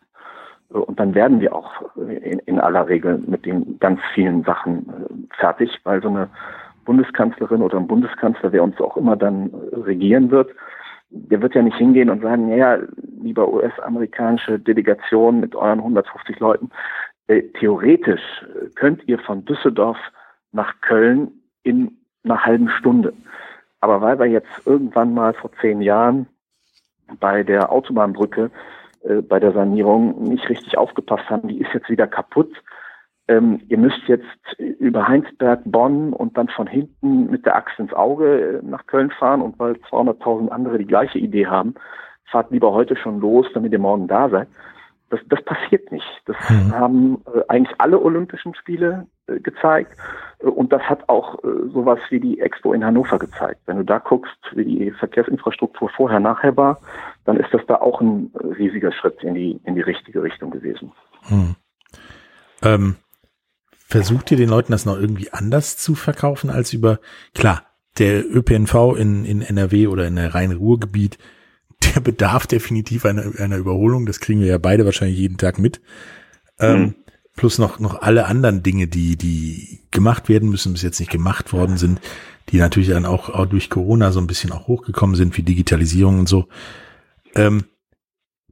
Und 0.69 0.99
dann 0.99 1.15
werden 1.15 1.41
wir 1.41 1.55
auch 1.55 1.97
in, 1.97 2.39
in 2.41 2.59
aller 2.59 2.89
Regel 2.89 3.19
mit 3.27 3.45
den 3.45 3.79
ganz 3.79 4.01
vielen 4.15 4.45
Sachen 4.45 5.29
fertig, 5.39 5.79
weil 5.85 6.03
so 6.03 6.09
eine 6.09 6.29
Bundeskanzlerin 6.85 7.63
oder 7.63 7.79
ein 7.79 7.87
Bundeskanzler, 7.87 8.53
wer 8.53 8.63
uns 8.63 8.81
auch 8.81 8.97
immer 8.97 9.17
dann 9.17 9.51
regieren 9.73 10.31
wird, 10.31 10.51
der 11.11 11.41
wird 11.43 11.55
ja 11.55 11.63
nicht 11.63 11.77
hingehen 11.77 12.11
und 12.11 12.23
sagen, 12.23 12.49
ja, 12.57 12.79
lieber 13.21 13.53
US-amerikanische 13.53 14.59
Delegation 14.59 15.41
mit 15.41 15.55
euren 15.55 15.79
150 15.79 16.39
Leuten, 16.41 16.71
äh, 17.29 17.43
theoretisch 17.59 18.45
könnt 18.75 19.07
ihr 19.09 19.19
von 19.19 19.45
Düsseldorf 19.45 19.99
nach 20.53 20.81
Köln 20.81 21.33
in 21.63 21.97
einer 22.25 22.45
halben 22.45 22.69
Stunde. 22.69 23.13
Aber 23.81 24.01
weil 24.01 24.19
wir 24.19 24.27
jetzt 24.27 24.67
irgendwann 24.67 25.15
mal 25.15 25.35
vor 25.35 25.51
zehn 25.61 25.83
Jahren 25.83 26.27
bei 27.21 27.43
der 27.43 27.71
Autobahnbrücke, 27.71 28.51
äh, 29.03 29.21
bei 29.21 29.39
der 29.39 29.53
Sanierung 29.53 30.23
nicht 30.23 30.49
richtig 30.49 30.77
aufgepasst 30.79 31.29
haben, 31.31 31.49
die 31.49 31.61
ist 31.61 31.73
jetzt 31.75 31.91
wieder 31.91 32.07
kaputt, 32.07 32.51
ähm, 33.27 33.63
ihr 33.69 33.79
müsst 33.79 34.03
jetzt 34.07 34.59
über 34.59 35.09
Heinsberg, 35.09 35.63
Bonn 35.65 36.13
und 36.13 36.37
dann 36.37 36.49
von 36.49 36.67
hinten 36.67 37.31
mit 37.31 37.47
der 37.47 37.57
Axt 37.57 37.79
ins 37.79 37.93
Auge 37.95 38.61
äh, 38.63 38.67
nach 38.67 38.87
Köln 38.87 39.11
fahren 39.11 39.41
und 39.41 39.59
weil 39.59 39.73
200.000 39.91 40.49
andere 40.49 40.79
die 40.79 40.87
gleiche 40.87 41.19
Idee 41.19 41.47
haben, 41.47 41.75
fahrt 42.31 42.51
lieber 42.51 42.73
heute 42.73 42.97
schon 42.97 43.21
los, 43.21 43.47
damit 43.55 43.73
ihr 43.73 43.79
morgen 43.79 44.09
da 44.09 44.29
seid. 44.29 44.49
Das, 45.09 45.21
das 45.29 45.43
passiert 45.45 45.91
nicht. 45.93 46.07
Das 46.27 46.37
mhm. 46.51 46.75
haben 46.75 47.23
äh, 47.35 47.41
eigentlich 47.49 47.75
alle 47.79 48.01
Olympischen 48.01 48.55
Spiele 48.55 49.07
äh, 49.27 49.41
gezeigt 49.41 49.97
äh, 50.41 50.47
und 50.47 50.71
das 50.73 50.83
hat 50.83 51.09
auch 51.09 51.43
äh, 51.45 51.69
sowas 51.73 52.01
wie 52.11 52.21
die 52.21 52.41
Expo 52.41 52.75
in 52.75 52.85
Hannover 52.85 53.19
gezeigt. 53.19 53.61
Wenn 53.65 53.79
du 53.79 53.85
da 53.85 54.01
guckst, 54.01 54.37
wie 54.53 54.65
die 54.65 54.91
Verkehrsinfrastruktur 54.91 55.89
vorher, 55.89 56.21
nachher 56.21 56.57
war, 56.59 56.79
dann 57.25 57.39
ist 57.39 57.55
das 57.55 57.63
da 57.67 57.77
auch 57.77 58.03
ein 58.03 58.33
äh, 58.35 58.47
riesiger 58.49 58.93
Schritt 58.93 59.23
in 59.23 59.35
die, 59.35 59.61
in 59.65 59.77
die 59.77 59.83
richtige 59.83 60.23
Richtung 60.23 60.51
gewesen. 60.51 60.93
Mhm. 61.31 61.57
Ähm, 62.63 62.97
versucht 63.95 64.33
ihr 64.33 64.37
den 64.37 64.49
Leuten 64.49 64.73
das 64.73 64.87
noch 64.87 64.99
irgendwie 64.99 65.33
anders 65.33 65.77
zu 65.77 65.95
verkaufen 65.95 66.51
als 66.51 66.73
über, 66.73 66.99
klar, 67.33 67.63
der 67.97 68.29
ÖPNV 68.29 68.97
in, 68.99 69.25
in 69.25 69.41
NRW 69.41 69.87
oder 69.87 70.09
in 70.09 70.17
der 70.17 70.35
Rhein-Ruhr-Gebiet, 70.35 71.17
der 71.95 72.01
bedarf 72.01 72.49
definitiv 72.49 73.07
einer, 73.07 73.39
einer 73.39 73.57
Überholung. 73.57 74.05
Das 74.05 74.19
kriegen 74.19 74.41
wir 74.41 74.49
ja 74.49 74.59
beide 74.59 74.85
wahrscheinlich 74.85 75.21
jeden 75.21 75.37
Tag 75.37 75.61
mit. 75.61 75.81
Ähm, 76.59 76.81
mhm. 76.81 76.95
Plus 77.37 77.59
noch, 77.59 77.79
noch 77.79 78.03
alle 78.03 78.27
anderen 78.27 78.65
Dinge, 78.65 78.89
die, 78.89 79.17
die 79.17 79.87
gemacht 79.93 80.29
werden 80.29 80.51
müssen, 80.51 80.73
bis 80.73 80.83
jetzt 80.83 80.99
nicht 80.99 81.13
gemacht 81.13 81.53
worden 81.53 81.77
sind, 81.77 82.01
die 82.49 82.59
natürlich 82.59 82.89
dann 82.89 83.07
auch, 83.07 83.29
auch 83.29 83.47
durch 83.47 83.71
Corona 83.71 84.11
so 84.11 84.19
ein 84.19 84.27
bisschen 84.27 84.51
auch 84.51 84.67
hochgekommen 84.67 85.15
sind, 85.15 85.37
wie 85.37 85.43
Digitalisierung 85.43 86.19
und 86.19 86.29
so. 86.29 86.49
Ähm, 87.37 87.67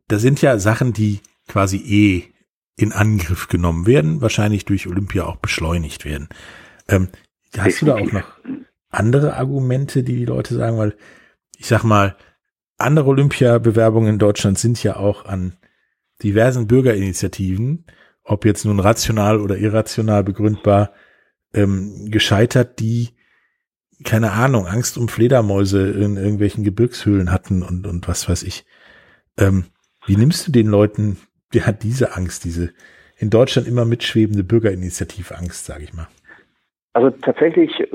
da 0.07 0.21
sind 0.21 0.41
ja 0.41 0.61
Sachen, 0.61 0.93
die 0.93 1.19
quasi 1.49 1.79
eh 1.79 2.32
in 2.77 2.93
Angriff 2.93 3.49
genommen 3.49 3.87
werden, 3.87 4.21
wahrscheinlich 4.21 4.65
durch 4.65 4.87
Olympia 4.87 5.25
auch 5.25 5.37
beschleunigt 5.37 6.05
werden. 6.05 6.29
Ähm, 6.89 7.09
hast 7.57 7.83
du 7.83 7.87
da 7.87 7.97
auch 7.97 8.13
noch 8.13 8.39
andere 8.89 9.35
Argumente, 9.37 10.03
die 10.03 10.17
die 10.17 10.25
Leute 10.25 10.55
sagen? 10.55 10.79
Weil 10.79 10.97
ich 11.57 11.67
sag 11.67 11.85
mal, 11.85 12.17
andere 12.79 13.07
Olympia-Bewerbungen 13.07 14.15
in 14.15 14.19
Deutschland 14.19 14.59
sind 14.59 14.83
ja 14.83 14.97
auch 14.97 15.25
an 15.27 15.57
diversen 16.23 16.67
Bürgerinitiativen, 16.67 17.85
ob 18.25 18.45
jetzt 18.45 18.65
nun 18.65 18.81
rational 18.81 19.41
oder 19.41 19.57
irrational 19.59 20.25
begründbar, 20.25 20.93
ähm, 21.55 22.11
gescheitert, 22.11 22.81
die 22.81 23.11
keine 24.05 24.33
Ahnung, 24.33 24.67
Angst 24.67 24.99
um 24.99 25.09
Fledermäuse 25.09 25.91
in 25.91 26.17
irgendwelchen 26.17 26.65
Gebirgshöhlen 26.65 27.31
hatten 27.31 27.63
und, 27.63 27.87
und 27.87 28.09
was 28.09 28.29
weiß 28.29 28.43
ich. 28.43 28.65
Ähm, 29.39 29.67
wie 30.07 30.17
nimmst 30.17 30.47
du 30.47 30.53
den 30.53 30.67
Leuten 30.67 31.19
hat 31.61 31.83
diese 31.83 32.17
Angst, 32.17 32.45
diese 32.45 32.73
in 33.17 33.31
Deutschland 33.31 33.69
immer 33.69 33.85
mitschwebende 33.85 34.43
Bürgerinitiativangst, 34.43 35.65
sage 35.65 35.85
ich 35.85 35.93
mal. 35.93 36.09
Also 36.93 37.11
tatsächlich 37.11 37.79
äh, 37.81 37.87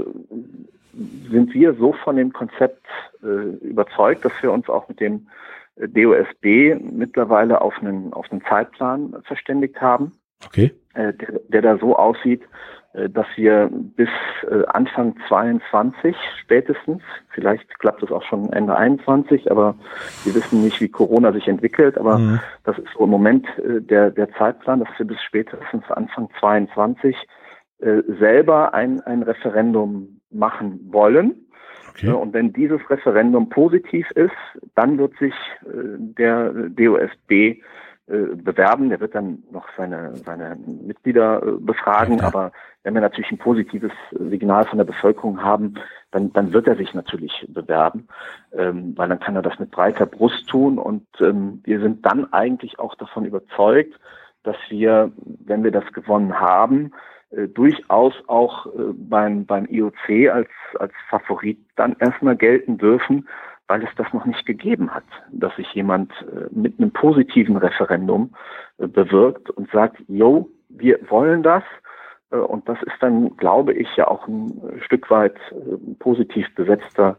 sind 1.29 1.53
wir 1.53 1.73
so 1.73 1.93
von 1.93 2.15
dem 2.15 2.31
Konzept 2.33 2.85
äh, 3.21 3.65
überzeugt, 3.65 4.25
dass 4.25 4.31
wir 4.41 4.51
uns 4.51 4.69
auch 4.69 4.87
mit 4.87 4.99
dem 4.99 5.27
äh, 5.75 5.87
DOSB 5.87 6.75
mittlerweile 6.91 7.61
auf 7.61 7.77
einen, 7.79 8.13
auf 8.13 8.31
einen 8.31 8.41
Zeitplan 8.43 9.15
verständigt 9.23 9.79
haben. 9.81 10.13
Okay. 10.45 10.71
Äh, 10.93 11.13
der, 11.13 11.39
der 11.49 11.61
da 11.61 11.77
so 11.77 11.95
aussieht, 11.95 12.41
dass 12.93 13.27
wir 13.35 13.69
bis 13.71 14.09
äh, 14.49 14.65
Anfang 14.67 15.15
22 15.27 16.15
spätestens, 16.41 17.01
vielleicht 17.29 17.77
klappt 17.79 18.01
es 18.01 18.11
auch 18.11 18.23
schon 18.23 18.51
Ende 18.53 18.75
21, 18.75 19.51
aber 19.51 19.75
wir 20.23 20.33
wissen 20.33 20.63
nicht, 20.63 20.81
wie 20.81 20.89
Corona 20.89 21.31
sich 21.31 21.47
entwickelt, 21.47 21.97
aber 21.97 22.17
mhm. 22.17 22.39
das 22.63 22.77
ist 22.79 22.89
so 22.97 23.03
im 23.03 23.09
Moment 23.09 23.45
äh, 23.59 23.81
der, 23.81 24.11
der 24.11 24.31
Zeitplan, 24.33 24.79
dass 24.79 24.89
wir 24.97 25.05
bis 25.05 25.21
spätestens 25.21 25.83
Anfang 25.89 26.29
22 26.39 27.15
selber 27.79 28.73
ein, 28.73 29.01
ein 29.01 29.21
Referendum 29.21 30.19
machen 30.31 30.79
wollen. 30.91 31.45
Okay. 31.89 32.09
Und 32.09 32.33
wenn 32.33 32.51
dieses 32.51 32.81
Referendum 32.89 33.49
positiv 33.49 34.09
ist, 34.15 34.31
dann 34.73 34.97
wird 34.97 35.15
sich 35.19 35.35
der 35.63 36.53
DOSB 36.69 37.61
äh, 38.07 38.35
bewerben. 38.35 38.89
Der 38.89 38.99
wird 38.99 39.15
dann 39.15 39.43
noch 39.51 39.67
seine, 39.75 40.15
seine 40.15 40.55
Mitglieder 40.55 41.43
äh, 41.43 41.51
befragen. 41.59 42.19
Ja. 42.19 42.27
Aber 42.27 42.51
wenn 42.83 42.93
wir 42.93 43.01
natürlich 43.01 43.31
ein 43.31 43.37
positives 43.37 43.91
Signal 44.11 44.65
von 44.65 44.77
der 44.77 44.85
Bevölkerung 44.85 45.43
haben, 45.43 45.73
dann, 46.11 46.31
dann 46.31 46.53
wird 46.53 46.67
er 46.67 46.77
sich 46.77 46.93
natürlich 46.93 47.45
bewerben, 47.49 48.07
ähm, 48.53 48.93
weil 48.95 49.09
dann 49.09 49.19
kann 49.19 49.35
er 49.35 49.41
das 49.41 49.59
mit 49.59 49.71
breiter 49.71 50.05
Brust 50.05 50.47
tun. 50.47 50.77
Und 50.77 51.05
ähm, 51.19 51.61
wir 51.65 51.81
sind 51.81 52.05
dann 52.05 52.31
eigentlich 52.31 52.79
auch 52.79 52.95
davon 52.95 53.25
überzeugt, 53.25 53.99
dass 54.43 54.55
wir, 54.69 55.11
wenn 55.45 55.65
wir 55.65 55.71
das 55.71 55.91
gewonnen 55.91 56.39
haben, 56.39 56.93
äh, 57.31 57.49
durchaus 57.49 58.13
auch 58.27 58.67
äh, 58.67 58.93
beim, 58.93 59.45
beim 59.45 59.65
IOC 59.65 60.31
als, 60.31 60.49
als 60.79 60.93
Favorit 61.09 61.59
dann 61.75 61.97
erstmal 61.99 62.37
gelten 62.37 62.77
dürfen, 62.77 63.27
weil 63.67 63.83
es 63.83 63.89
das 63.97 64.11
noch 64.13 64.25
nicht 64.25 64.45
gegeben 64.45 64.93
hat, 64.93 65.03
dass 65.31 65.55
sich 65.55 65.71
jemand 65.73 66.11
äh, 66.21 66.47
mit 66.51 66.79
einem 66.79 66.91
positiven 66.91 67.57
Referendum 67.57 68.33
äh, 68.77 68.87
bewirkt 68.87 69.49
und 69.49 69.69
sagt, 69.71 69.97
yo, 70.07 70.49
wir 70.69 70.99
wollen 71.09 71.43
das. 71.43 71.63
Äh, 72.31 72.37
und 72.37 72.67
das 72.69 72.81
ist 72.83 72.95
dann, 73.01 73.35
glaube 73.37 73.73
ich, 73.73 73.93
ja 73.97 74.07
auch 74.07 74.27
ein 74.27 74.79
Stück 74.85 75.09
weit 75.11 75.35
positiv 75.99 76.53
besetzter 76.55 77.17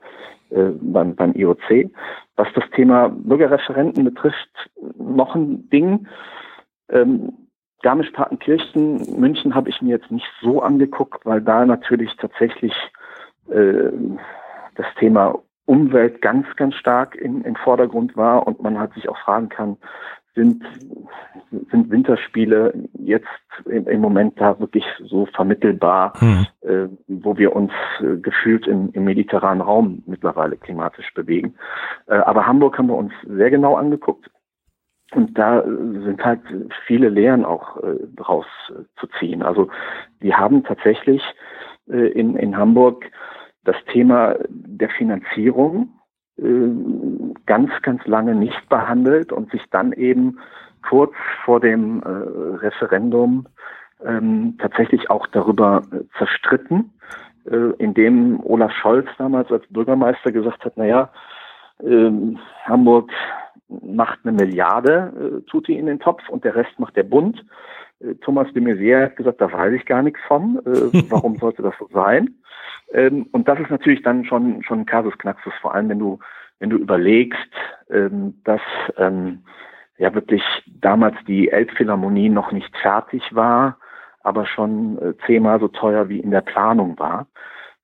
beim, 0.50 1.14
beim 1.14 1.34
IOC. 1.34 1.90
Was 2.36 2.48
das 2.54 2.64
Thema 2.70 3.08
Bürgerreferenten 3.10 4.02
betrifft, 4.02 4.48
noch 4.96 5.34
ein 5.34 5.68
Ding. 5.68 6.08
Ähm, 6.88 7.34
Garmisch-Partenkirchen, 7.82 9.20
München 9.20 9.54
habe 9.54 9.68
ich 9.68 9.82
mir 9.82 9.90
jetzt 9.90 10.10
nicht 10.10 10.26
so 10.40 10.62
angeguckt, 10.62 11.26
weil 11.26 11.42
da 11.42 11.66
natürlich 11.66 12.16
tatsächlich 12.16 12.74
das 13.46 14.86
Thema 14.98 15.38
Umwelt 15.68 16.22
ganz, 16.22 16.46
ganz 16.56 16.74
stark 16.76 17.14
in, 17.14 17.42
im 17.42 17.54
Vordergrund 17.54 18.16
war 18.16 18.46
und 18.46 18.62
man 18.62 18.78
halt 18.78 18.94
sich 18.94 19.08
auch 19.08 19.18
fragen 19.18 19.50
kann, 19.50 19.76
sind, 20.34 20.64
sind 21.50 21.90
Winterspiele 21.90 22.72
jetzt 22.94 23.26
im, 23.66 23.86
im 23.86 24.00
Moment 24.00 24.40
da 24.40 24.58
wirklich 24.60 24.84
so 25.04 25.26
vermittelbar, 25.26 26.14
hm. 26.18 26.46
äh, 26.62 26.88
wo 27.08 27.36
wir 27.36 27.54
uns 27.54 27.72
äh, 28.00 28.16
gefühlt 28.16 28.66
im, 28.66 28.90
im 28.92 29.04
mediterranen 29.04 29.60
Raum 29.60 30.02
mittlerweile 30.06 30.56
klimatisch 30.56 31.12
bewegen. 31.12 31.54
Äh, 32.06 32.14
aber 32.14 32.46
Hamburg 32.46 32.78
haben 32.78 32.88
wir 32.88 32.96
uns 32.96 33.12
sehr 33.26 33.50
genau 33.50 33.74
angeguckt. 33.76 34.30
Und 35.12 35.36
da 35.38 35.64
sind 35.64 36.22
halt 36.24 36.40
viele 36.86 37.08
Lehren 37.08 37.44
auch 37.44 37.76
äh, 37.78 37.96
draus 38.14 38.46
zu 38.98 39.06
ziehen. 39.18 39.42
Also 39.42 39.68
die 40.22 40.34
haben 40.34 40.64
tatsächlich 40.64 41.22
äh, 41.90 42.08
in, 42.08 42.36
in 42.36 42.56
Hamburg 42.56 43.04
das 43.68 43.76
Thema 43.92 44.34
der 44.48 44.88
Finanzierung 44.88 45.90
äh, 46.38 46.70
ganz, 47.44 47.70
ganz 47.82 48.06
lange 48.06 48.34
nicht 48.34 48.68
behandelt 48.70 49.30
und 49.30 49.50
sich 49.50 49.62
dann 49.70 49.92
eben 49.92 50.38
kurz 50.88 51.12
vor 51.44 51.60
dem 51.60 52.02
äh, 52.02 52.08
Referendum 52.08 53.46
ähm, 54.04 54.56
tatsächlich 54.58 55.10
auch 55.10 55.26
darüber 55.26 55.82
äh, 55.92 56.04
zerstritten, 56.16 56.94
äh, 57.44 57.74
indem 57.78 58.40
Olaf 58.42 58.72
Scholz 58.72 59.08
damals 59.18 59.52
als 59.52 59.66
Bürgermeister 59.68 60.32
gesagt 60.32 60.64
hat, 60.64 60.76
naja, 60.78 61.10
ähm, 61.82 62.38
Hamburg 62.64 63.10
macht 63.68 64.20
eine 64.24 64.32
Milliarde, 64.32 65.42
äh, 65.44 65.50
tut 65.50 65.68
die 65.68 65.76
in 65.76 65.86
den 65.86 66.00
Topf 66.00 66.26
und 66.30 66.44
der 66.44 66.54
Rest 66.54 66.78
macht 66.78 66.96
der 66.96 67.02
Bund. 67.02 67.44
Thomas 68.20 68.46
de 68.52 68.62
Maizière 68.62 69.06
hat 69.06 69.16
gesagt, 69.16 69.40
da 69.40 69.52
weiß 69.52 69.72
ich 69.74 69.84
gar 69.84 70.02
nichts 70.02 70.20
von. 70.26 70.60
Äh, 70.64 71.02
warum 71.10 71.36
sollte 71.36 71.62
das 71.62 71.74
so 71.78 71.88
sein? 71.92 72.37
Ähm, 72.92 73.26
und 73.32 73.48
das 73.48 73.60
ist 73.60 73.70
natürlich 73.70 74.02
dann 74.02 74.24
schon, 74.24 74.62
schon 74.62 74.80
ein 74.80 74.86
Kasus 74.86 75.16
Knaxus, 75.18 75.52
vor 75.60 75.74
allem 75.74 75.88
wenn 75.88 75.98
du, 75.98 76.18
wenn 76.58 76.70
du 76.70 76.76
überlegst, 76.76 77.50
ähm, 77.90 78.40
dass 78.44 78.60
ähm, 78.96 79.44
ja 79.98 80.14
wirklich 80.14 80.42
damals 80.66 81.16
die 81.26 81.50
Elbphilharmonie 81.50 82.28
noch 82.28 82.52
nicht 82.52 82.76
fertig 82.78 83.34
war, 83.34 83.78
aber 84.22 84.46
schon 84.46 84.98
äh, 84.98 85.14
zehnmal 85.26 85.60
so 85.60 85.68
teuer 85.68 86.08
wie 86.08 86.20
in 86.20 86.30
der 86.30 86.40
Planung 86.40 86.98
war. 86.98 87.26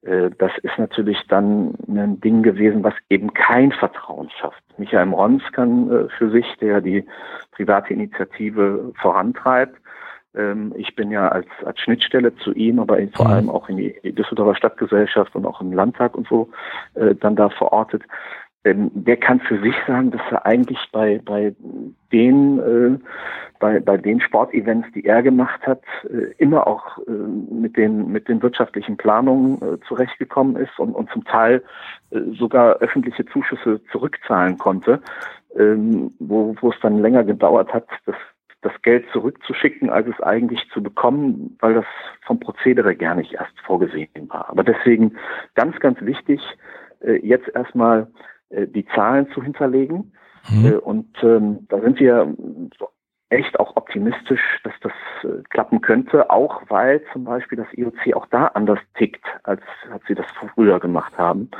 Äh, 0.03 0.31
das 0.39 0.53
ist 0.63 0.79
natürlich 0.79 1.19
dann 1.29 1.75
ein 1.89 2.21
Ding 2.21 2.43
gewesen, 2.43 2.85
was 2.85 2.95
eben 3.09 3.33
kein 3.35 3.73
Vertrauen 3.73 4.31
schafft. 4.31 4.63
Michael 4.79 5.09
Rons 5.11 5.43
kann 5.53 5.91
äh, 5.91 6.09
für 6.17 6.31
sich, 6.31 6.47
der 6.61 6.81
die 6.81 7.07
private 7.53 7.93
Initiative 7.93 8.93
vorantreibt, 9.01 9.79
ich 10.75 10.97
bin 10.97 11.13
ja 11.13 11.29
als, 11.29 11.47
als 11.65 11.79
Schnittstelle 11.81 12.35
zu 12.37 12.53
ihm, 12.53 12.81
aber 12.81 12.99
vor 13.15 13.27
mhm. 13.27 13.33
allem 13.33 13.51
auch 13.51 13.69
in 13.69 13.77
die, 13.77 13.95
Düsseldorfer 14.03 14.57
Stadtgesellschaft 14.57 15.35
und 15.37 15.47
auch 15.47 15.61
im 15.61 15.73
Landtag 15.73 16.17
und 16.17 16.27
so 16.27 16.51
äh, 16.95 17.15
dann 17.15 17.37
da 17.37 17.51
verortet. 17.51 18.03
Ähm, 18.65 18.91
der 18.95 19.19
kann 19.19 19.41
für 19.41 19.61
sich 19.61 19.75
sagen, 19.87 20.11
dass 20.11 20.23
er 20.31 20.47
eigentlich 20.47 20.79
bei, 20.91 21.21
bei 21.23 21.55
den, 22.11 22.59
äh, 22.59 22.99
bei, 23.61 23.79
bei 23.79 23.99
den 23.99 24.21
Sportevents, 24.23 24.89
die 24.95 25.05
er 25.05 25.23
gemacht 25.23 25.61
hat, 25.67 25.83
äh, 26.05 26.33
immer 26.39 26.67
auch 26.67 26.99
äh, 27.07 27.11
mit 27.11 27.77
den, 27.77 28.11
mit 28.11 28.27
den 28.29 28.43
wirtschaftlichen 28.43 28.97
Planungen 28.97 29.61
äh, 29.61 29.79
zurechtgekommen 29.87 30.57
ist 30.57 30.79
und, 30.79 30.95
und 30.95 31.11
zum 31.11 31.25
Teil 31.25 31.63
äh, 32.11 32.21
sogar 32.39 32.77
öffentliche 32.77 33.27
Zuschüsse 33.27 33.83
zurückzahlen 33.93 34.57
konnte, 34.57 35.03
ähm, 35.57 36.13
wo, 36.19 36.57
wo 36.61 36.71
es 36.71 36.81
dann 36.81 37.03
länger 37.03 37.23
gedauert 37.23 37.73
hat, 37.75 37.87
das 38.07 38.17
das 38.65 38.73
Geld 38.83 39.05
zurückzuschicken, 39.13 39.91
als 39.91 40.09
es 40.09 40.21
eigentlich 40.21 40.69
zu 40.71 40.83
bekommen, 40.83 41.57
weil 41.61 41.75
das 41.75 41.85
vom 42.27 42.41
Prozedere 42.41 42.97
gar 42.97 43.15
nicht 43.15 43.35
erst 43.35 43.59
vorgesehen 43.67 44.29
war. 44.29 44.49
Aber 44.49 44.65
deswegen 44.65 45.17
ganz, 45.55 45.79
ganz 45.81 46.01
wichtig, 46.01 46.41
äh, 47.01 47.19
jetzt 47.27 47.49
erstmal 47.55 48.09
äh, 48.49 48.67
die 48.67 48.87
Zahlen 48.95 49.29
zu 49.33 49.43
hinterlegen. 49.43 50.13
Mhm. 50.51 50.67
Äh, 50.67 50.77
und 50.77 51.23
ähm, 51.23 51.67
da 51.69 51.81
sind 51.81 52.01
wir 52.01 52.35
echt 53.29 53.59
auch 53.61 53.77
optimistisch, 53.77 54.61
dass 54.63 54.75
das 54.81 54.93
klappen 55.51 55.81
könnte, 55.81 56.31
auch 56.31 56.63
weil 56.69 57.03
zum 57.13 57.25
Beispiel 57.25 57.59
das 57.59 57.67
IOC 57.73 58.15
auch 58.15 58.27
da 58.27 58.47
anders 58.49 58.79
tickt, 58.97 59.25
als, 59.43 59.63
als 59.91 60.03
sie 60.07 60.15
das 60.15 60.27
früher 60.55 60.79
gemacht 60.79 61.17
haben. 61.19 61.51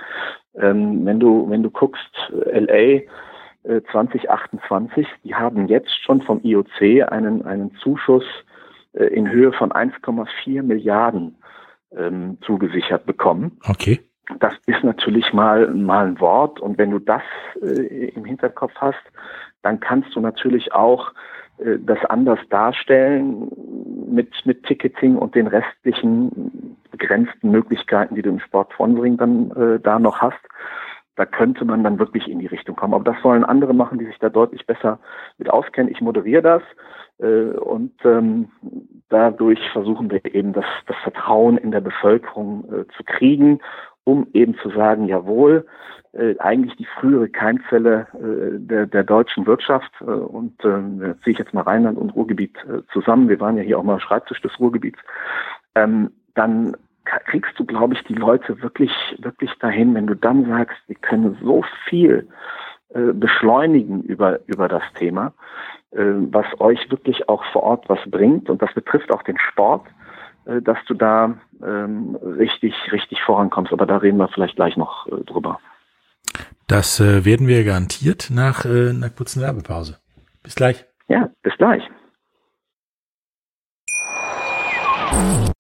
Ähm, 0.55 1.05
wenn 1.05 1.19
du, 1.19 1.51
wenn 1.51 1.63
du 1.63 1.71
guckst, 1.71 2.15
LA, 2.31 3.01
2028. 3.65 5.07
Die 5.25 5.35
haben 5.35 5.69
jetzt 5.69 5.91
schon 6.05 6.23
vom 6.23 6.41
IOC 6.43 7.11
einen, 7.11 7.45
einen 7.47 7.75
Zuschuss 7.77 8.25
äh, 8.93 9.07
in 9.07 9.31
Höhe 9.31 9.53
von 9.53 9.73
1,4 9.73 10.63
Milliarden 10.63 11.37
ähm, 11.97 12.39
zugesichert 12.43 13.07
bekommen. 13.07 13.59
Okay. 13.69 14.01
Das 14.41 14.55
ist 14.67 14.83
natürlich 14.83 15.33
mal, 15.33 15.69
mal 15.69 16.07
ein 16.07 16.21
Wort. 16.21 16.61
Und 16.61 16.79
wenn 16.79 16.91
du 16.91 16.99
das 16.99 17.23
äh, 17.63 18.09
im 18.09 18.25
Hinterkopf 18.25 18.73
hast, 18.77 19.03
dann 19.63 19.81
kannst 19.81 20.15
du 20.15 20.21
natürlich 20.21 20.73
auch 20.73 21.13
äh, 21.59 21.79
das 21.79 22.03
anders 22.07 22.41
darstellen 22.51 23.51
mit, 24.09 24.31
mit 24.45 24.65
Ticketing 24.65 25.17
und 25.17 25.35
den 25.35 25.47
restlichen 25.47 26.77
begrenzten 26.91 27.51
Möglichkeiten, 27.51 28.15
die 28.15 28.23
du 28.23 28.31
im 28.31 28.41
Sportsponsoring 28.41 29.17
dann 29.17 29.51
äh, 29.51 29.81
da 29.81 29.99
noch 29.99 30.21
hast 30.21 30.41
da 31.17 31.27
könnte 31.27 31.65
man 31.65 31.85
dann 31.85 31.99
wirklich 31.99 32.29
in 32.29 32.39
die 32.39 32.47
Richtung 32.47 32.77
kommen. 32.77 32.95
Aber 32.95 33.05
das 33.05 33.21
sollen 33.23 33.45
andere 33.45 33.75
machen, 33.75 33.99
die 33.99 34.07
sich 34.07 34.19
da 34.19 34.29
deutlich 34.29 34.67
besser 34.67 34.99
mit 35.39 35.51
auskennen. 35.51 35.93
Ich 35.93 36.01
moderiere 36.01 36.43
das 36.43 36.63
äh, 37.19 37.57
und 37.57 37.93
ähm, 38.05 38.49
dadurch 39.09 39.61
versuchen 39.73 40.11
wir 40.11 40.25
eben 40.35 40.53
das, 40.53 40.67
das 40.87 40.97
Vertrauen 41.03 41.57
in 41.57 41.71
der 41.71 41.81
Bevölkerung 41.81 42.65
äh, 42.65 42.85
zu 42.97 43.05
kriegen, 43.05 43.61
um 44.05 44.27
eben 44.33 44.57
zu 44.57 44.71
sagen, 44.71 45.07
jawohl, 45.07 45.67
äh, 46.13 46.39
eigentlich 46.39 46.77
die 46.77 46.87
frühere 47.01 47.29
Keimzelle 47.29 48.07
äh, 48.15 48.59
der, 48.59 48.87
der 48.87 49.05
deutschen 49.05 49.47
Wirtschaft 49.47 49.91
äh, 50.01 50.05
und 50.05 50.53
äh, 50.65 50.69
da 50.99 51.21
ziehe 51.23 51.33
ich 51.33 51.39
jetzt 51.39 51.55
mal 51.55 51.63
Rheinland 51.63 51.99
und 51.99 52.15
Ruhrgebiet 52.15 52.57
äh, 52.65 52.83
zusammen. 52.93 53.29
Wir 53.29 53.41
waren 53.41 53.57
ja 53.57 53.63
hier 53.63 53.79
auch 53.79 53.85
mal 53.85 54.01
Schreibtisch 54.01 54.41
des 54.41 54.59
Ruhrgebiets. 54.61 54.99
Ähm, 55.75 56.11
dann 56.35 56.77
kriegst 57.05 57.59
du, 57.59 57.65
glaube 57.65 57.95
ich, 57.95 58.03
die 58.05 58.15
Leute 58.15 58.61
wirklich, 58.63 58.93
wirklich 59.19 59.51
dahin, 59.61 59.95
wenn 59.95 60.07
du 60.07 60.15
dann 60.15 60.47
sagst, 60.47 60.77
wir 60.87 60.97
können 60.97 61.37
so 61.43 61.65
viel 61.89 62.29
äh, 62.91 63.13
beschleunigen 63.13 64.03
über, 64.03 64.41
über 64.47 64.69
das 64.69 64.83
Thema, 64.99 65.33
äh, 65.91 65.99
was 65.99 66.47
euch 66.61 66.91
wirklich 66.91 67.29
auch 67.29 67.45
vor 67.53 67.63
Ort 67.63 67.89
was 67.89 67.99
bringt. 68.11 68.49
Und 68.49 68.63
das 68.63 68.73
betrifft 68.75 69.11
auch 69.11 69.23
den 69.23 69.39
Sport, 69.39 69.87
äh, 70.47 70.63
dass 70.63 70.79
du 70.87 70.95
da 70.95 71.35
ähm, 71.63 72.17
richtig, 72.23 72.75
richtig 72.93 73.21
vorankommst. 73.23 73.73
Aber 73.73 73.87
da 73.87 73.99
reden 73.99 74.19
wir 74.19 74.29
vielleicht 74.29 74.57
gleich 74.57 74.77
noch 74.77 75.07
äh, 75.09 75.25
drüber. 75.25 75.61
Das 76.67 77.01
äh, 77.01 77.25
werden 77.25 77.47
wir 77.47 77.65
garantiert 77.65 78.31
nach 78.31 78.65
äh, 78.65 78.91
einer 78.91 79.11
kurzen 79.11 79.43
Werbepause. 79.43 79.99
Bis 80.43 80.55
gleich. 80.55 80.85
Ja, 81.09 81.31
bis 81.43 81.57
gleich. 81.59 81.83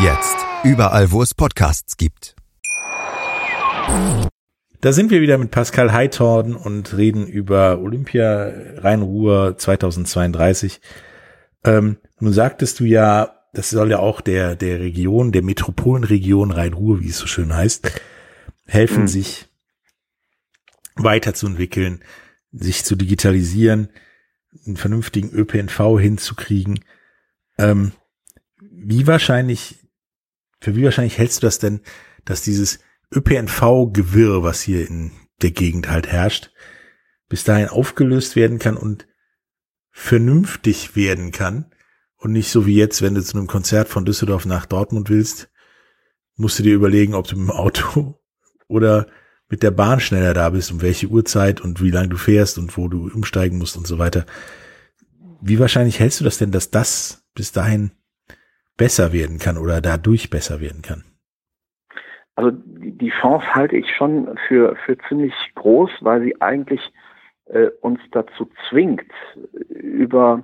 Jetzt 0.00 0.36
überall, 0.64 1.10
wo 1.12 1.22
es 1.22 1.34
Podcasts 1.34 1.96
gibt. 1.96 2.34
Da 4.80 4.92
sind 4.92 5.10
wir 5.10 5.20
wieder 5.20 5.38
mit 5.38 5.50
Pascal 5.50 5.92
Heithorn 5.92 6.56
und 6.56 6.96
reden 6.96 7.26
über 7.26 7.78
Olympia 7.78 8.52
Rhein-Ruhr 8.78 9.56
2032. 9.56 10.80
Ähm, 11.64 11.98
nun 12.18 12.32
sagtest 12.32 12.80
du 12.80 12.84
ja, 12.84 13.38
das 13.52 13.70
soll 13.70 13.90
ja 13.90 13.98
auch 13.98 14.20
der, 14.20 14.56
der 14.56 14.80
Region, 14.80 15.30
der 15.30 15.42
Metropolenregion 15.42 16.50
Rhein-Ruhr, 16.50 17.00
wie 17.00 17.08
es 17.08 17.18
so 17.18 17.26
schön 17.26 17.54
heißt, 17.54 17.92
helfen, 18.66 19.02
mhm. 19.02 19.08
sich 19.08 19.46
weiterzuentwickeln, 20.96 22.02
sich 22.50 22.84
zu 22.84 22.96
digitalisieren, 22.96 23.88
einen 24.66 24.76
vernünftigen 24.76 25.30
ÖPNV 25.30 25.98
hinzukriegen. 26.00 26.80
Ähm, 27.58 27.92
wie 28.60 29.06
wahrscheinlich, 29.06 29.78
für 30.62 30.76
wie 30.76 30.84
wahrscheinlich 30.84 31.18
hältst 31.18 31.42
du 31.42 31.46
das 31.46 31.58
denn, 31.58 31.80
dass 32.24 32.42
dieses 32.42 32.78
ÖPNV-Gewirr, 33.12 34.44
was 34.44 34.62
hier 34.62 34.88
in 34.88 35.10
der 35.42 35.50
Gegend 35.50 35.90
halt 35.90 36.06
herrscht, 36.06 36.52
bis 37.28 37.42
dahin 37.42 37.68
aufgelöst 37.68 38.36
werden 38.36 38.60
kann 38.60 38.76
und 38.76 39.08
vernünftig 39.90 40.94
werden 40.94 41.32
kann 41.32 41.66
und 42.16 42.30
nicht 42.30 42.52
so 42.52 42.64
wie 42.64 42.76
jetzt, 42.76 43.02
wenn 43.02 43.16
du 43.16 43.22
zu 43.24 43.36
einem 43.36 43.48
Konzert 43.48 43.88
von 43.88 44.04
Düsseldorf 44.04 44.46
nach 44.46 44.64
Dortmund 44.64 45.10
willst, 45.10 45.50
musst 46.36 46.60
du 46.60 46.62
dir 46.62 46.76
überlegen, 46.76 47.14
ob 47.14 47.26
du 47.26 47.36
mit 47.36 47.48
dem 47.48 47.50
Auto 47.50 48.20
oder 48.68 49.08
mit 49.48 49.64
der 49.64 49.72
Bahn 49.72 49.98
schneller 49.98 50.32
da 50.32 50.50
bist, 50.50 50.70
um 50.70 50.80
welche 50.80 51.08
Uhrzeit 51.08 51.60
und 51.60 51.82
wie 51.82 51.90
lange 51.90 52.10
du 52.10 52.16
fährst 52.16 52.56
und 52.56 52.76
wo 52.76 52.86
du 52.86 53.10
umsteigen 53.12 53.58
musst 53.58 53.76
und 53.76 53.88
so 53.88 53.98
weiter. 53.98 54.26
Wie 55.40 55.58
wahrscheinlich 55.58 55.98
hältst 55.98 56.20
du 56.20 56.24
das 56.24 56.38
denn, 56.38 56.52
dass 56.52 56.70
das 56.70 57.24
bis 57.34 57.50
dahin 57.50 57.90
besser 58.82 59.12
werden 59.12 59.38
kann 59.38 59.58
oder 59.58 59.80
dadurch 59.80 60.28
besser 60.28 60.60
werden 60.60 60.82
kann? 60.82 61.04
Also 62.34 62.50
die 62.50 63.12
Chance 63.20 63.46
halte 63.54 63.76
ich 63.76 63.88
schon 63.96 64.36
für, 64.48 64.74
für 64.84 64.98
ziemlich 65.06 65.34
groß, 65.54 65.90
weil 66.00 66.22
sie 66.22 66.40
eigentlich 66.40 66.80
äh, 67.46 67.68
uns 67.80 68.00
dazu 68.10 68.50
zwingt, 68.68 69.12
über 69.68 70.42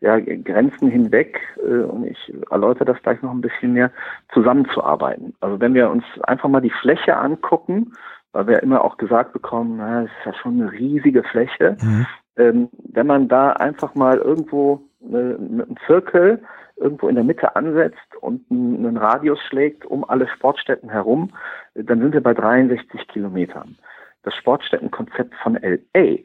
ja, 0.00 0.18
Grenzen 0.20 0.90
hinweg, 0.90 1.40
äh, 1.66 1.84
und 1.84 2.04
ich 2.04 2.34
erläutere 2.50 2.84
das 2.84 3.02
gleich 3.02 3.22
noch 3.22 3.30
ein 3.30 3.40
bisschen 3.40 3.72
mehr, 3.72 3.90
zusammenzuarbeiten. 4.34 5.32
Also 5.40 5.58
wenn 5.58 5.72
wir 5.72 5.88
uns 5.88 6.04
einfach 6.24 6.50
mal 6.50 6.60
die 6.60 6.74
Fläche 6.82 7.16
angucken, 7.16 7.92
weil 8.32 8.48
wir 8.48 8.62
immer 8.62 8.84
auch 8.84 8.98
gesagt 8.98 9.32
bekommen, 9.32 9.76
na, 9.78 10.02
das 10.02 10.10
ist 10.10 10.26
ja 10.26 10.34
schon 10.34 10.60
eine 10.60 10.72
riesige 10.72 11.22
Fläche. 11.22 11.78
Mhm. 11.80 12.06
Ähm, 12.36 12.68
wenn 12.92 13.06
man 13.06 13.28
da 13.28 13.52
einfach 13.52 13.94
mal 13.94 14.18
irgendwo 14.18 14.82
äh, 15.00 15.38
mit 15.38 15.66
einem 15.68 15.76
Zirkel 15.86 16.42
irgendwo 16.76 17.08
in 17.08 17.14
der 17.14 17.24
Mitte 17.24 17.54
ansetzt 17.56 18.16
und 18.20 18.50
einen 18.50 18.96
Radius 18.96 19.40
schlägt 19.48 19.84
um 19.84 20.08
alle 20.08 20.28
Sportstätten 20.28 20.90
herum, 20.90 21.30
dann 21.74 22.00
sind 22.00 22.12
wir 22.12 22.22
bei 22.22 22.34
63 22.34 23.08
Kilometern. 23.08 23.76
Das 24.22 24.34
Sportstättenkonzept 24.34 25.34
von 25.42 25.56
LA 25.56 26.18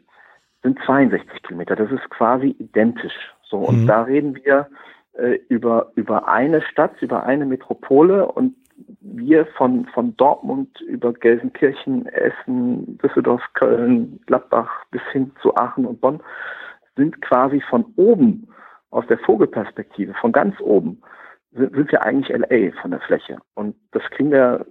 sind 0.63 0.79
62 0.85 1.43
Kilometer. 1.43 1.75
Das 1.75 1.91
ist 1.91 2.09
quasi 2.09 2.55
identisch. 2.59 3.33
So, 3.43 3.59
und 3.59 3.83
mhm. 3.83 3.87
da 3.87 4.03
reden 4.03 4.35
wir 4.35 4.67
äh, 5.13 5.39
über, 5.49 5.91
über 5.95 6.27
eine 6.27 6.61
Stadt, 6.61 7.01
über 7.01 7.23
eine 7.23 7.45
Metropole 7.45 8.27
und 8.27 8.55
wir 9.01 9.45
von, 9.57 9.85
von 9.87 10.15
Dortmund 10.17 10.81
über 10.81 11.13
Gelsenkirchen, 11.13 12.05
Essen, 12.07 12.97
Düsseldorf, 12.99 13.41
Köln, 13.53 14.19
Gladbach 14.27 14.85
bis 14.91 15.01
hin 15.11 15.31
zu 15.41 15.55
Aachen 15.55 15.85
und 15.85 16.01
Bonn 16.01 16.21
sind 16.95 17.21
quasi 17.21 17.61
von 17.61 17.85
oben 17.95 18.47
aus 18.89 19.05
der 19.07 19.17
Vogelperspektive, 19.19 20.13
von 20.13 20.31
ganz 20.31 20.59
oben, 20.59 21.01
sind, 21.51 21.73
sind 21.75 21.91
wir 21.91 22.03
eigentlich 22.03 22.35
LA 22.35 22.79
von 22.81 22.91
der 22.91 22.99
Fläche. 23.01 23.37
Und 23.55 23.75
das 23.91 24.03
klingt 24.11 24.33
der 24.33 24.65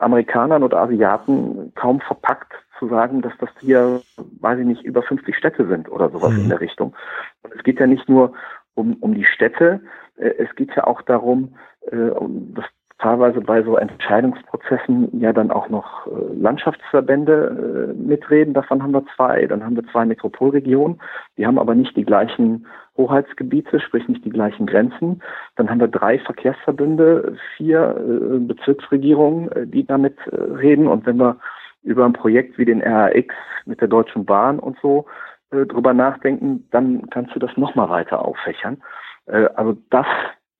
Amerikanern 0.00 0.62
oder 0.62 0.78
Asiaten 0.78 1.72
kaum 1.74 2.00
verpackt 2.00 2.52
zu 2.78 2.88
sagen, 2.88 3.22
dass 3.22 3.32
das 3.38 3.50
hier, 3.60 4.02
weiß 4.40 4.58
ich 4.58 4.66
nicht, 4.66 4.82
über 4.82 5.02
50 5.02 5.34
Städte 5.36 5.66
sind 5.66 5.88
oder 5.88 6.10
sowas 6.10 6.32
mhm. 6.32 6.42
in 6.42 6.48
der 6.50 6.60
Richtung. 6.60 6.94
Und 7.42 7.54
es 7.54 7.62
geht 7.62 7.80
ja 7.80 7.86
nicht 7.86 8.08
nur 8.08 8.34
um, 8.74 8.94
um 9.00 9.14
die 9.14 9.24
Städte, 9.24 9.80
äh, 10.16 10.34
es 10.38 10.54
geht 10.54 10.74
ja 10.76 10.84
auch 10.84 11.02
darum, 11.02 11.56
äh, 11.90 11.96
um 11.96 12.54
das 12.54 12.66
teilweise 12.98 13.40
bei 13.40 13.62
so 13.62 13.76
Entscheidungsprozessen 13.76 15.20
ja 15.20 15.32
dann 15.32 15.50
auch 15.50 15.68
noch 15.68 16.06
äh, 16.06 16.10
Landschaftsverbände 16.34 17.92
äh, 17.94 18.02
mitreden. 18.02 18.54
Davon 18.54 18.82
haben 18.82 18.92
wir 18.92 19.04
zwei. 19.14 19.46
Dann 19.46 19.64
haben 19.64 19.76
wir 19.76 19.86
zwei 19.88 20.06
Metropolregionen. 20.06 21.00
Die 21.36 21.46
haben 21.46 21.58
aber 21.58 21.74
nicht 21.74 21.96
die 21.96 22.04
gleichen 22.04 22.66
Hoheitsgebiete, 22.96 23.80
sprich 23.80 24.08
nicht 24.08 24.24
die 24.24 24.30
gleichen 24.30 24.66
Grenzen. 24.66 25.22
Dann 25.56 25.68
haben 25.68 25.80
wir 25.80 25.88
drei 25.88 26.18
Verkehrsverbünde, 26.20 27.36
vier 27.56 27.96
äh, 27.98 28.38
Bezirksregierungen, 28.38 29.70
die 29.70 29.84
damit 29.84 30.16
reden. 30.32 30.86
Und 30.86 31.04
wenn 31.04 31.18
wir 31.18 31.36
über 31.82 32.06
ein 32.06 32.14
Projekt 32.14 32.56
wie 32.56 32.64
den 32.64 32.82
RAX 32.82 33.34
mit 33.66 33.80
der 33.80 33.88
Deutschen 33.88 34.24
Bahn 34.24 34.58
und 34.58 34.78
so 34.80 35.06
drüber 35.50 35.94
nachdenken, 35.94 36.66
dann 36.72 37.08
kannst 37.10 37.34
du 37.34 37.38
das 37.38 37.56
nochmal 37.56 37.88
weiter 37.88 38.24
auffächern. 38.24 38.82
also 39.26 39.76
das 39.90 40.06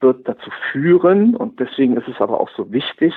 wird 0.00 0.28
dazu 0.28 0.50
führen, 0.72 1.36
und 1.36 1.58
deswegen 1.60 1.96
ist 1.96 2.08
es 2.08 2.20
aber 2.20 2.40
auch 2.40 2.50
so 2.50 2.70
wichtig, 2.72 3.14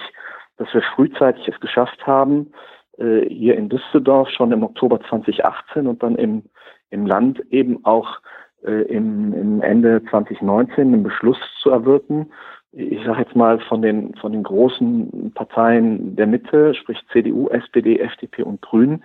dass 0.58 0.74
wir 0.74 0.82
frühzeitig 0.82 1.48
es 1.48 1.60
geschafft 1.60 2.06
haben, 2.06 2.52
äh, 2.98 3.22
hier 3.30 3.56
in 3.56 3.70
Düsseldorf 3.70 4.30
schon 4.30 4.52
im 4.52 4.64
Oktober 4.64 5.00
2018 5.02 5.88
und 5.88 6.04
dann 6.04 6.16
im, 6.16 6.44
im 6.90 7.06
Land 7.06 7.40
eben 7.50 7.84
auch 7.86 8.20
äh, 8.64 8.84
im, 8.84 9.34
im 9.34 9.62
Ende 9.62 10.04
2019 10.10 10.94
einen 10.94 11.04
Beschluss 11.04 11.40
zu 11.62 11.70
erwirken. 11.70 12.32
Ich 12.72 13.04
sage 13.04 13.22
jetzt 13.22 13.36
mal 13.36 13.60
von 13.62 13.82
den 13.82 14.14
von 14.16 14.32
den 14.32 14.44
großen 14.44 15.32
Parteien 15.34 16.16
der 16.16 16.28
Mitte, 16.28 16.76
sprich 16.76 17.00
CDU, 17.12 17.48
SPD, 17.50 18.00
FDP 18.00 18.44
und 18.44 18.62
Grünen, 18.62 19.04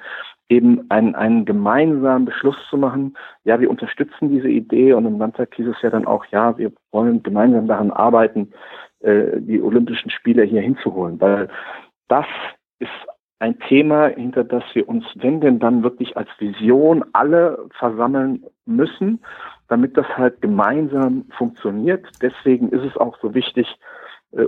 eben 0.48 0.90
einen, 0.90 1.14
einen 1.14 1.44
gemeinsamen 1.44 2.26
Beschluss 2.26 2.56
zu 2.68 2.76
machen, 2.76 3.16
ja, 3.44 3.60
wir 3.60 3.70
unterstützen 3.70 4.28
diese 4.28 4.48
Idee 4.48 4.92
und 4.92 5.06
im 5.06 5.18
Landtag 5.18 5.54
hieß 5.54 5.68
es 5.68 5.82
ja 5.82 5.90
dann 5.90 6.06
auch, 6.06 6.26
ja, 6.26 6.56
wir 6.58 6.72
wollen 6.92 7.22
gemeinsam 7.22 7.66
daran 7.66 7.90
arbeiten, 7.90 8.52
äh, 9.00 9.40
die 9.40 9.62
Olympischen 9.62 10.10
Spiele 10.10 10.42
hier 10.44 10.60
hinzuholen, 10.60 11.20
weil 11.20 11.48
das 12.08 12.26
ist 12.78 12.90
ein 13.38 13.58
Thema, 13.60 14.08
hinter 14.08 14.44
das 14.44 14.62
wir 14.74 14.88
uns, 14.88 15.04
wenn 15.16 15.40
denn 15.40 15.58
dann 15.58 15.82
wirklich 15.82 16.16
als 16.16 16.28
Vision 16.38 17.04
alle 17.12 17.66
versammeln 17.78 18.44
müssen, 18.64 19.20
damit 19.68 19.96
das 19.96 20.06
halt 20.16 20.40
gemeinsam 20.40 21.26
funktioniert. 21.36 22.06
Deswegen 22.22 22.68
ist 22.70 22.84
es 22.84 22.96
auch 22.96 23.18
so 23.20 23.34
wichtig, 23.34 23.66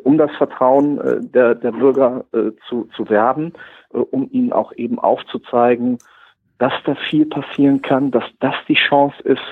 um 0.05 0.19
das 0.19 0.31
Vertrauen 0.37 0.99
äh, 1.01 1.21
der, 1.21 1.55
der 1.55 1.73
Bürger 1.73 2.25
äh, 2.33 2.53
zu, 2.69 2.89
zu 2.97 3.09
werben, 3.09 3.53
um 3.91 4.29
ihnen 4.31 4.53
auch 4.53 4.73
eben 4.73 4.99
aufzuzeigen, 4.99 5.99
dass 6.59 6.73
da 6.85 6.95
viel 6.95 7.27
passieren 7.27 7.83
kann, 7.83 8.11
dass 8.11 8.25
das 8.41 8.55
die 8.69 8.75
Chance 8.75 9.21
ist, 9.23 9.43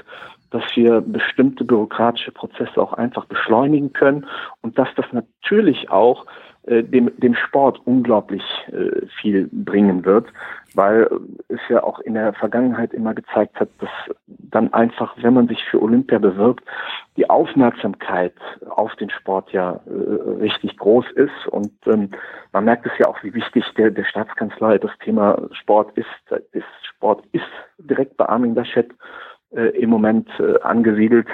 dass 0.50 0.64
wir 0.74 1.00
bestimmte 1.00 1.64
bürokratische 1.64 2.32
Prozesse 2.32 2.80
auch 2.80 2.92
einfach 2.92 3.26
beschleunigen 3.26 3.92
können 3.92 4.26
und 4.60 4.78
dass 4.78 4.88
das 4.96 5.06
natürlich 5.12 5.90
auch 5.90 6.26
äh, 6.26 6.53
dem, 6.66 7.10
dem 7.18 7.34
Sport 7.34 7.80
unglaublich 7.84 8.42
äh, 8.68 9.06
viel 9.20 9.48
bringen 9.52 10.04
wird, 10.04 10.26
weil 10.74 11.08
es 11.48 11.60
ja 11.68 11.82
auch 11.82 11.98
in 12.00 12.14
der 12.14 12.32
Vergangenheit 12.32 12.94
immer 12.94 13.14
gezeigt 13.14 13.60
hat, 13.60 13.68
dass 13.80 13.90
dann 14.26 14.72
einfach, 14.72 15.14
wenn 15.20 15.34
man 15.34 15.48
sich 15.48 15.62
für 15.64 15.82
Olympia 15.82 16.18
bewirbt, 16.18 16.64
die 17.16 17.28
Aufmerksamkeit 17.28 18.34
auf 18.70 18.94
den 18.96 19.10
Sport 19.10 19.52
ja 19.52 19.80
äh, 19.86 20.30
richtig 20.40 20.76
groß 20.78 21.04
ist 21.12 21.46
und 21.50 21.72
ähm, 21.86 22.10
man 22.52 22.64
merkt 22.64 22.86
es 22.86 22.92
ja 22.98 23.08
auch, 23.08 23.22
wie 23.22 23.34
wichtig 23.34 23.64
der, 23.76 23.90
der 23.90 24.04
Staatskanzlei 24.04 24.78
das 24.78 24.92
Thema 25.04 25.48
Sport 25.52 25.96
ist. 25.96 26.40
ist 26.52 26.64
Sport 26.82 27.24
ist 27.32 27.44
direkt 27.78 28.16
bei 28.16 28.26
Armin 28.26 28.54
Laschet 28.54 28.90
äh, 29.50 29.68
im 29.78 29.90
Moment 29.90 30.28
äh, 30.40 30.58
angesiedelt. 30.62 31.28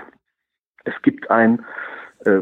Es 0.84 0.94
gibt 1.02 1.30
ein 1.30 1.58
äh, 1.58 1.62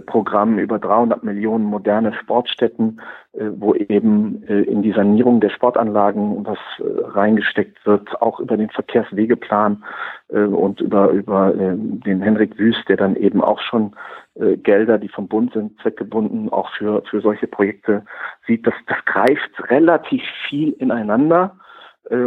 Programm 0.07 0.59
über 0.59 0.79
300 0.81 1.23
Millionen 1.23 1.65
moderne 1.65 2.13
Sportstätten, 2.13 3.01
äh, 3.33 3.45
wo 3.57 3.75
eben 3.75 4.43
äh, 4.49 4.63
in 4.63 4.83
die 4.83 4.93
Sanierung 4.93 5.41
der 5.41 5.51
Sportanlagen 5.51 6.45
was 6.45 6.59
reingesteckt 7.15 7.87
wird, 7.87 8.21
auch 8.21 8.41
über 8.41 8.57
den 8.57 8.71
Verkehrswegeplan 8.71 9.85
und 10.29 10.81
über, 10.81 11.11
über 11.11 11.53
den 11.55 12.21
Henrik 12.21 12.59
Wüst, 12.59 12.87
der 12.89 12.99
dann 12.99 13.17
eben 13.17 13.43
auch 13.43 13.61
schon 13.61 13.93
Gelder, 14.35 14.99
die 14.99 15.09
vom 15.09 15.27
Bund 15.27 15.55
sind, 15.55 15.81
zweckgebunden, 15.81 16.51
auch 16.51 16.71
für, 16.77 17.03
für 17.09 17.21
solche 17.21 17.47
Projekte 17.47 18.05
sieht. 18.47 18.67
Das, 18.67 18.75
das 18.87 18.99
greift 19.07 19.71
relativ 19.71 20.23
viel 20.49 20.73
ineinander. 20.73 21.57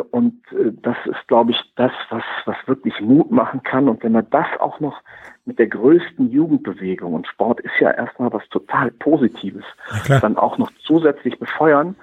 Und 0.10 0.42
das 0.82 0.98
ist, 1.06 1.28
glaube 1.28 1.52
ich, 1.52 1.62
das, 1.76 1.92
was, 2.10 2.24
was 2.46 2.56
wirklich 2.66 3.00
Mut 3.02 3.32
machen 3.32 3.62
kann. 3.64 3.88
Und 3.88 4.04
wenn 4.04 4.14
man 4.14 4.28
das 4.32 4.48
auch 4.60 4.80
noch 4.80 5.00
mit 5.46 5.60
der 5.60 5.68
größten 5.68 6.32
Jugendbewegung, 6.32 7.14
und 7.14 7.28
Sport 7.28 7.60
ist 7.62 7.74
ja 7.80 7.92
erstmal 7.92 8.32
was 8.32 8.48
total 8.50 8.92
Positives, 8.92 9.66
dann 10.08 10.38
auch 10.38 10.58
noch 10.58 10.72
zusätzlich 10.84 11.40
befeuern, 11.40 11.96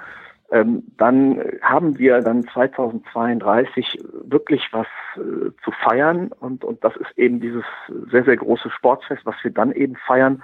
ähm, 0.50 0.84
dann 0.96 1.42
haben 1.60 1.98
wir 1.98 2.20
dann 2.20 2.46
2032 2.48 3.98
wirklich 4.24 4.66
was 4.72 4.86
äh, 5.16 5.50
zu 5.62 5.70
feiern. 5.82 6.32
Und, 6.40 6.64
und 6.64 6.82
das 6.82 6.96
ist 6.96 7.18
eben 7.18 7.40
dieses 7.40 7.64
sehr, 8.10 8.24
sehr 8.24 8.36
große 8.36 8.70
Sportfest, 8.70 9.26
was 9.26 9.36
wir 9.42 9.50
dann 9.50 9.72
eben 9.72 9.96
feiern, 9.96 10.42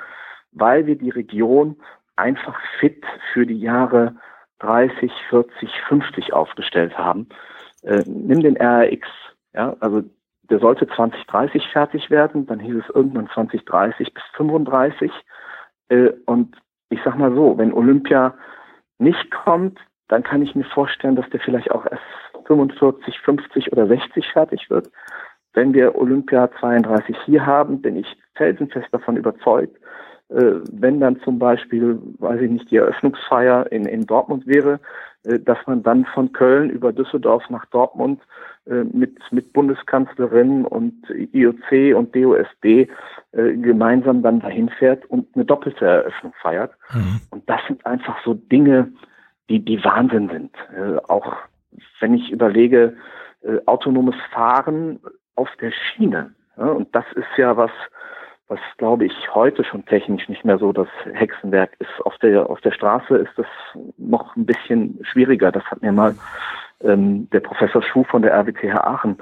weil 0.53 0.87
wir 0.87 0.97
die 0.97 1.11
Region 1.11 1.77
einfach 2.17 2.61
fit 2.79 3.03
für 3.33 3.47
die 3.47 3.59
Jahre 3.59 4.15
30, 4.59 5.11
40, 5.31 5.71
50 5.89 6.33
aufgestellt 6.33 6.97
haben. 6.99 7.29
Äh, 7.83 8.03
nimm 8.07 8.43
den 8.43 8.57
RRX, 8.57 9.09
ja, 9.55 9.75
also 9.81 10.03
der 10.51 10.59
sollte 10.59 10.87
2030 10.87 11.69
fertig 11.69 12.11
werden, 12.11 12.47
dann 12.47 12.61
hieß 12.61 12.77
es 12.77 12.95
irgendwann 12.95 13.29
2030 13.29 14.13
bis 14.13 14.23
35. 14.35 15.11
Äh, 15.89 16.11
und 16.27 16.57
ich 16.91 17.01
sag 17.05 17.19
mal 17.19 17.35
so, 17.35 17.57
wenn 17.59 17.73
Olympia 17.73 18.35
nicht 18.99 19.31
kommt, 19.31 19.79
dann 20.09 20.23
kann 20.23 20.43
ich 20.43 20.55
mir 20.55 20.65
vorstellen, 20.65 21.17
dass 21.17 21.29
der 21.31 21.41
vielleicht 21.41 21.71
auch 21.71 21.87
erst 21.87 22.03
45, 22.47 23.19
50 23.21 23.73
oder 23.73 23.87
60 23.87 24.27
fertig 24.29 24.69
wird. 24.71 24.91
Wenn 25.55 25.73
wir 25.73 25.95
Olympia 25.95 26.51
32 26.61 27.17
hier 27.25 27.47
haben, 27.47 27.81
bin 27.81 27.97
ich 27.97 28.17
felsenfest 28.35 28.89
davon 28.93 29.17
überzeugt, 29.17 29.77
wenn 30.29 31.01
dann 31.01 31.21
zum 31.21 31.39
Beispiel, 31.39 31.99
weiß 32.19 32.41
ich 32.41 32.51
nicht, 32.51 32.71
die 32.71 32.77
Eröffnungsfeier 32.77 33.71
in, 33.71 33.85
in 33.85 34.07
Dortmund 34.07 34.47
wäre, 34.47 34.81
äh, 35.25 35.39
dass 35.39 35.59
man 35.67 35.83
dann 35.83 36.05
von 36.07 36.33
Köln 36.33 36.71
über 36.71 36.93
Düsseldorf 36.93 37.49
nach 37.51 37.67
Dortmund 37.67 38.21
äh, 38.67 38.85
mit, 38.85 39.19
mit 39.31 39.53
Bundeskanzlerin 39.53 40.65
und 40.65 40.95
IOC 41.11 41.97
und 41.97 42.15
DOSB 42.15 42.89
gemeinsam 43.33 44.23
dann 44.23 44.39
dahin 44.39 44.69
fährt 44.69 45.05
und 45.07 45.27
eine 45.35 45.45
doppelte 45.45 45.85
Eröffnung 45.85 46.33
feiert. 46.41 46.73
Mhm. 46.93 47.21
Und 47.31 47.51
das 47.51 47.61
sind 47.67 47.85
einfach 47.85 48.17
so 48.25 48.35
Dinge, 48.35 48.93
die, 49.49 49.59
die 49.59 49.83
Wahnsinn 49.83 50.29
sind. 50.29 50.55
Auch 51.09 51.35
wenn 51.99 52.15
ich 52.15 52.31
überlege, 52.31 52.97
autonomes 53.67 54.15
Fahren 54.33 55.01
auf 55.35 55.49
der 55.61 55.73
Schiene. 55.73 56.33
Und 56.55 56.95
das 56.95 57.07
ist 57.17 57.27
ja 57.37 57.57
was, 57.57 57.73
was 58.49 58.61
glaube 58.77 59.07
ich 59.07 59.35
heute 59.35 59.65
schon 59.65 59.87
technisch 59.87 60.29
nicht 60.29 60.45
mehr 60.45 60.59
so 60.59 60.73
das 60.73 60.89
Hexenwerk 61.13 61.73
ist. 61.79 62.05
Auf 62.05 62.17
der 62.19 62.51
auf 62.51 62.61
der 62.61 62.73
Straße 62.73 63.17
ist 63.17 63.33
das 63.37 63.47
noch 63.97 64.37
ein 64.37 64.47
bisschen 64.47 64.99
schwieriger. 65.03 65.51
Das 65.51 65.65
hat 65.65 65.83
mir 65.83 65.93
mal 65.93 66.15
ähm, 66.83 67.29
der 67.31 67.41
Professor 67.41 67.83
Schuh 67.83 68.05
von 68.05 68.23
der 68.23 68.33
RWTH 68.35 68.75
Aachen 68.75 69.19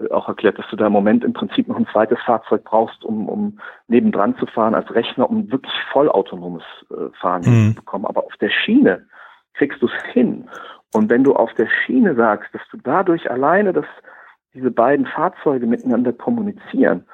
äh, 0.00 0.10
auch 0.10 0.28
erklärt, 0.28 0.58
dass 0.58 0.68
du 0.70 0.76
da 0.76 0.88
im 0.88 0.92
Moment 0.92 1.24
im 1.24 1.32
Prinzip 1.32 1.68
noch 1.68 1.76
ein 1.76 1.86
zweites 1.92 2.18
Fahrzeug 2.24 2.64
brauchst, 2.64 3.04
um, 3.04 3.28
um 3.28 3.58
nebendran 3.86 4.36
zu 4.38 4.46
fahren 4.46 4.74
als 4.74 4.92
Rechner, 4.92 5.30
um 5.30 5.50
wirklich 5.52 5.74
vollautonomes 5.92 6.64
äh, 6.90 7.16
Fahren 7.20 7.42
mhm. 7.42 7.68
zu 7.68 7.74
bekommen. 7.76 8.06
Aber 8.06 8.24
auf 8.24 8.36
der 8.40 8.50
Schiene 8.50 9.06
kriegst 9.54 9.80
du 9.82 9.86
es 9.86 10.12
hin. 10.12 10.48
Und 10.92 11.10
wenn 11.10 11.24
du 11.24 11.34
auf 11.34 11.52
der 11.54 11.68
Schiene 11.68 12.14
sagst, 12.14 12.52
dass 12.54 12.62
du 12.70 12.78
dadurch 12.78 13.30
alleine, 13.30 13.72
dass 13.72 13.86
diese 14.52 14.70
beiden 14.70 15.06
Fahrzeuge 15.06 15.66
miteinander 15.66 16.12
kommunizieren 16.12 17.04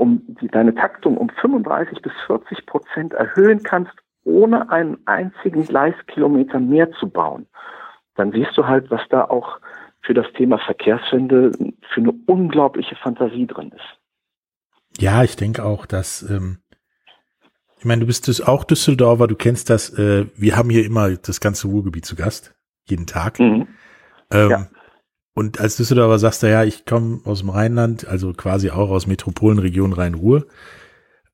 um 0.00 0.22
die, 0.40 0.48
deine 0.48 0.74
Taktung 0.74 1.18
um 1.18 1.28
35 1.28 2.00
bis 2.00 2.12
40 2.26 2.64
Prozent 2.64 3.12
erhöhen 3.12 3.62
kannst, 3.62 3.92
ohne 4.24 4.70
einen 4.70 4.96
einzigen 5.06 5.66
Gleiskilometer 5.66 6.58
mehr 6.58 6.90
zu 6.92 7.08
bauen, 7.08 7.46
dann 8.16 8.32
siehst 8.32 8.56
du 8.56 8.66
halt, 8.66 8.90
was 8.90 9.02
da 9.10 9.24
auch 9.24 9.58
für 10.00 10.14
das 10.14 10.26
Thema 10.32 10.58
Verkehrswende 10.58 11.52
für 11.92 12.00
eine 12.00 12.12
unglaubliche 12.26 12.96
Fantasie 12.96 13.46
drin 13.46 13.72
ist. 13.74 15.00
Ja, 15.00 15.22
ich 15.22 15.36
denke 15.36 15.64
auch, 15.64 15.84
dass 15.84 16.22
ähm, 16.22 16.58
ich 17.78 17.84
meine, 17.84 18.00
du 18.00 18.06
bist 18.06 18.28
das 18.28 18.40
auch 18.40 18.64
Düsseldorfer, 18.64 19.26
du 19.26 19.36
kennst 19.36 19.70
das. 19.70 19.90
Äh, 19.98 20.26
wir 20.34 20.56
haben 20.56 20.70
hier 20.70 20.84
immer 20.84 21.10
das 21.16 21.40
ganze 21.40 21.68
Ruhrgebiet 21.68 22.04
zu 22.04 22.16
Gast, 22.16 22.54
jeden 22.86 23.06
Tag. 23.06 23.38
Mhm. 23.38 23.68
Ähm, 24.30 24.50
ja. 24.50 24.68
Und 25.34 25.60
als 25.60 25.76
Düsseldorfer 25.76 26.18
sagst 26.18 26.42
du 26.42 26.50
ja, 26.50 26.64
ich 26.64 26.84
komme 26.84 27.20
aus 27.24 27.38
dem 27.40 27.50
Rheinland, 27.50 28.06
also 28.06 28.32
quasi 28.32 28.70
auch 28.70 28.90
aus 28.90 29.06
Metropolenregion 29.06 29.92
Rhein-Ruhr. 29.92 30.46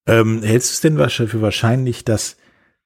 Ähm, 0.07 0.42
hältst 0.42 0.70
du 0.70 0.74
es 0.74 0.80
denn 0.80 0.99
für 1.28 1.42
wahrscheinlich, 1.42 2.05
dass 2.05 2.36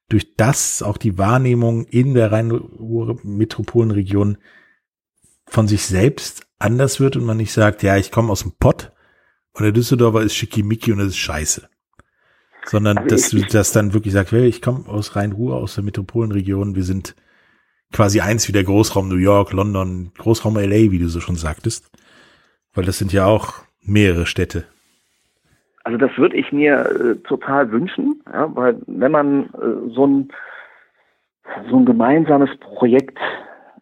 durch 0.09 0.37
das 0.37 0.83
auch 0.83 0.97
die 0.97 1.19
Wahrnehmung 1.19 1.85
in 1.87 2.15
der 2.15 2.33
Rhein-Ruhr-Metropolenregion 2.33 4.39
von 5.47 5.69
sich 5.69 5.87
selbst 5.87 6.47
anders 6.59 7.01
wird 7.01 7.17
und 7.17 7.25
man 7.25 7.39
nicht 7.39 7.53
sagt, 7.53 7.83
ja, 7.83 7.97
ich 7.97 8.13
komme 8.13 8.31
aus 8.31 8.43
dem 8.43 8.53
Pott 8.53 8.93
und 9.53 9.65
der 9.65 9.73
Düsseldorfer 9.73 10.23
ist 10.23 10.35
schickimicki 10.35 10.93
und 10.93 10.99
das 10.99 11.09
ist 11.09 11.19
scheiße. 11.19 11.69
Sondern 12.67 12.99
also 12.99 13.09
dass 13.09 13.31
du 13.31 13.41
das 13.43 13.73
dann 13.73 13.95
wirklich 13.95 14.15
sagst, 14.15 14.33
hey, 14.33 14.47
ich 14.47 14.63
komme 14.63 14.89
aus 14.89 15.17
Rhein-Ruhr, 15.17 15.57
aus 15.57 15.75
der 15.75 15.83
Metropolenregion, 15.85 16.75
wir 16.75 16.85
sind 16.85 17.15
quasi 17.93 18.21
eins 18.21 18.49
wie 18.49 18.53
der 18.53 18.65
Großraum 18.65 19.09
New 19.09 19.17
York, 19.17 19.53
London, 19.53 20.13
Großraum 20.19 20.57
LA, 20.57 20.91
wie 20.91 20.99
du 20.99 21.09
so 21.09 21.21
schon 21.21 21.37
sagtest. 21.37 21.91
Weil 22.75 22.85
das 22.85 22.99
sind 22.99 23.13
ja 23.13 23.27
auch 23.27 23.55
mehrere 23.83 24.27
Städte. 24.27 24.65
Also 25.85 25.99
das 25.99 26.17
würde 26.17 26.37
ich 26.37 26.53
mir 26.53 26.87
äh, 26.87 27.17
total 27.27 27.71
wünschen, 27.73 28.23
ja, 28.27 28.55
weil 28.55 28.81
wenn 28.87 29.11
man 29.11 29.47
äh, 29.47 29.93
so 29.95 30.07
ein 30.07 30.33
so 31.69 31.79
ein 31.79 31.85
gemeinsames 31.85 32.51
Projekt 32.61 33.19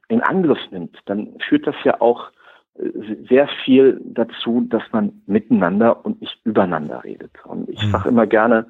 in 0.08 0.22
Angriff 0.22 0.58
nimmt, 0.70 0.96
dann 1.06 1.36
führt 1.46 1.66
das 1.66 1.74
ja 1.84 2.00
auch 2.00 2.30
äh, 2.78 2.90
sehr 3.28 3.48
viel 3.64 4.00
dazu, 4.04 4.66
dass 4.68 4.82
man 4.92 5.22
miteinander 5.26 6.04
und 6.04 6.20
nicht 6.20 6.40
übereinander 6.44 7.04
redet. 7.04 7.32
Und 7.44 7.68
ich 7.68 7.82
hm. 7.82 7.90
sage 7.90 8.08
immer 8.08 8.26
gerne, 8.26 8.66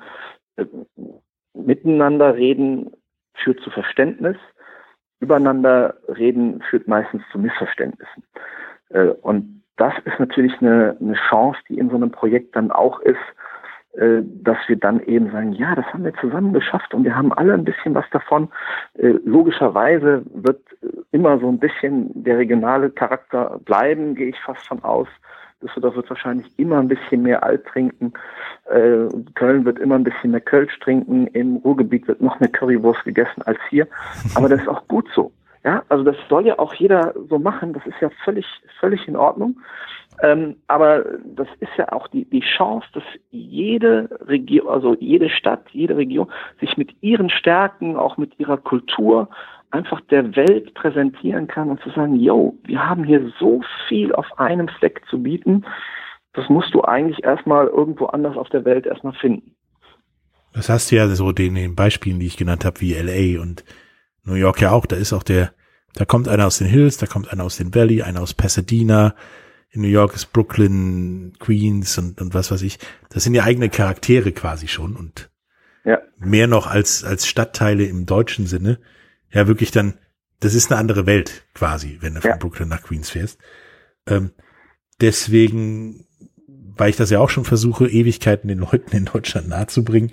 äh, 0.57 0.64
miteinander 1.55 2.34
reden 2.34 2.91
führt 3.34 3.61
zu 3.61 3.70
Verständnis, 3.70 4.36
übereinander 5.20 5.94
reden 6.08 6.62
führt 6.68 6.88
meistens 6.88 7.22
zu 7.32 7.38
Missverständnissen. 7.38 8.22
Äh, 8.90 9.08
und 9.22 9.62
das 9.76 9.94
ist 10.04 10.18
natürlich 10.18 10.60
eine, 10.60 10.96
eine 11.00 11.14
Chance, 11.28 11.58
die 11.68 11.78
in 11.78 11.90
so 11.90 11.96
einem 11.96 12.10
Projekt 12.10 12.56
dann 12.56 12.70
auch 12.70 13.00
ist, 13.00 13.16
äh, 13.92 14.22
dass 14.22 14.58
wir 14.66 14.76
dann 14.76 15.00
eben 15.00 15.30
sagen, 15.30 15.52
ja, 15.52 15.74
das 15.74 15.86
haben 15.86 16.04
wir 16.04 16.14
zusammen 16.14 16.52
geschafft 16.52 16.94
und 16.94 17.04
wir 17.04 17.16
haben 17.16 17.32
alle 17.32 17.54
ein 17.54 17.64
bisschen 17.64 17.94
was 17.94 18.08
davon. 18.10 18.48
Äh, 18.94 19.14
logischerweise 19.24 20.22
wird 20.34 20.60
immer 21.10 21.38
so 21.38 21.48
ein 21.48 21.58
bisschen 21.58 22.10
der 22.22 22.38
regionale 22.38 22.90
Charakter 22.90 23.58
bleiben, 23.64 24.14
gehe 24.14 24.28
ich 24.28 24.40
fast 24.40 24.66
von 24.66 24.82
aus. 24.84 25.08
Düsseldorf 25.62 25.96
wird 25.96 26.11
wahrscheinlich 26.11 26.46
immer 26.56 26.78
ein 26.78 26.88
bisschen 26.88 27.22
mehr 27.22 27.42
Alt 27.42 27.66
trinken. 27.66 28.12
Äh, 28.66 29.09
Köln 29.34 29.64
wird 29.64 29.78
immer 29.78 29.96
ein 29.96 30.04
bisschen 30.04 30.30
mehr 30.30 30.40
Kölsch 30.40 30.78
trinken. 30.80 31.26
Im 31.28 31.56
Ruhrgebiet 31.56 32.06
wird 32.06 32.20
noch 32.20 32.38
mehr 32.40 32.50
Currywurst 32.50 33.04
gegessen 33.04 33.42
als 33.42 33.59
hier. 33.68 33.88
Aber 34.34 34.48
das 34.48 34.61
ist 34.61 34.68
auch 34.68 34.86
gut 34.88 35.09
so. 35.14 35.32
Ja, 35.64 35.82
also 35.88 36.04
das 36.04 36.16
soll 36.28 36.46
ja 36.46 36.59
auch 36.59 36.72
jeder 36.74 37.12
so 37.28 37.38
machen. 37.38 37.72
Das 37.72 37.84
ist 37.86 38.00
ja 38.00 38.11
völlig, 38.24 38.46
völlig 38.78 39.06
in 39.09 39.16
Ordnung. 39.16 39.61
Ähm, 40.22 40.56
aber 40.66 41.04
das 41.24 41.48
ist 41.61 41.70
ja 41.76 41.92
auch 41.92 42.09
die, 42.09 42.24
die 42.24 42.40
Chance, 42.40 42.86
dass 42.92 43.04
jede 43.30 44.09
Region, 44.26 44.68
also 44.68 44.96
jede 44.98 45.28
Stadt, 45.28 45.68
jede 45.70 45.96
Region 45.96 46.28
sich 46.61 46.76
mit 46.76 46.90
ihren 47.02 47.30
Stärken, 47.30 47.96
auch 47.96 48.16
mit 48.16 48.38
ihrer 48.38 48.56
Kultur 48.56 49.28
einfach 49.70 50.00
der 50.02 50.34
Welt 50.36 50.74
präsentieren 50.74 51.46
kann 51.46 51.70
und 51.70 51.80
zu 51.82 51.90
sagen, 51.90 52.16
yo, 52.16 52.56
wir 52.64 52.88
haben 52.88 53.04
hier 53.04 53.32
so 53.38 53.62
viel 53.88 54.14
auf 54.14 54.38
einem 54.38 54.68
Fleck 54.68 55.02
zu 55.10 55.22
bieten, 55.22 55.64
das 56.32 56.48
musst 56.48 56.74
du 56.74 56.82
eigentlich 56.82 57.24
erstmal 57.24 57.66
irgendwo 57.66 58.06
anders 58.06 58.36
auf 58.36 58.48
der 58.48 58.64
Welt 58.64 58.86
erstmal 58.86 59.14
finden. 59.14 59.54
Das 60.52 60.68
hast 60.68 60.90
du 60.90 60.96
ja 60.96 61.08
so 61.08 61.32
den, 61.32 61.54
den 61.54 61.74
Beispielen, 61.74 62.20
die 62.20 62.26
ich 62.26 62.36
genannt 62.36 62.64
habe, 62.64 62.80
wie 62.80 62.94
LA 62.94 63.40
und 63.40 63.64
New 64.24 64.34
York 64.34 64.60
ja 64.60 64.70
auch, 64.72 64.86
da 64.86 64.96
ist 64.96 65.12
auch 65.12 65.22
der, 65.22 65.52
da 65.94 66.04
kommt 66.04 66.28
einer 66.28 66.46
aus 66.46 66.58
den 66.58 66.66
Hills, 66.66 66.96
da 66.96 67.06
kommt 67.06 67.32
einer 67.32 67.44
aus 67.44 67.56
den 67.56 67.74
Valley, 67.74 68.02
einer 68.02 68.20
aus 68.20 68.34
Pasadena, 68.34 69.14
in 69.70 69.82
New 69.82 69.88
York 69.88 70.14
ist 70.14 70.32
Brooklyn, 70.32 71.34
Queens 71.38 71.98
und, 71.98 72.20
und 72.20 72.34
was 72.34 72.50
weiß 72.50 72.62
ich. 72.62 72.78
Das 73.10 73.24
sind 73.24 73.34
ja 73.34 73.44
eigene 73.44 73.68
Charaktere 73.68 74.32
quasi 74.32 74.66
schon 74.66 74.96
und 74.96 75.30
ja. 75.84 75.98
mehr 76.18 76.46
noch 76.46 76.66
als, 76.66 77.04
als 77.04 77.26
Stadtteile 77.26 77.84
im 77.84 78.06
deutschen 78.06 78.46
Sinne 78.46 78.78
ja 79.30 79.46
wirklich 79.46 79.70
dann, 79.70 79.94
das 80.40 80.54
ist 80.54 80.70
eine 80.70 80.80
andere 80.80 81.06
Welt 81.06 81.44
quasi, 81.54 81.98
wenn 82.00 82.14
du 82.14 82.20
ja. 82.20 82.30
von 82.30 82.38
Brooklyn 82.38 82.68
nach 82.68 82.82
Queens 82.82 83.10
fährst. 83.10 83.38
Ähm, 84.06 84.32
deswegen, 85.00 86.06
weil 86.46 86.90
ich 86.90 86.96
das 86.96 87.10
ja 87.10 87.18
auch 87.20 87.30
schon 87.30 87.44
versuche, 87.44 87.88
Ewigkeiten 87.88 88.48
den 88.48 88.58
Leuten 88.58 88.96
in 88.96 89.04
Deutschland 89.06 89.48
nahezubringen, 89.48 90.12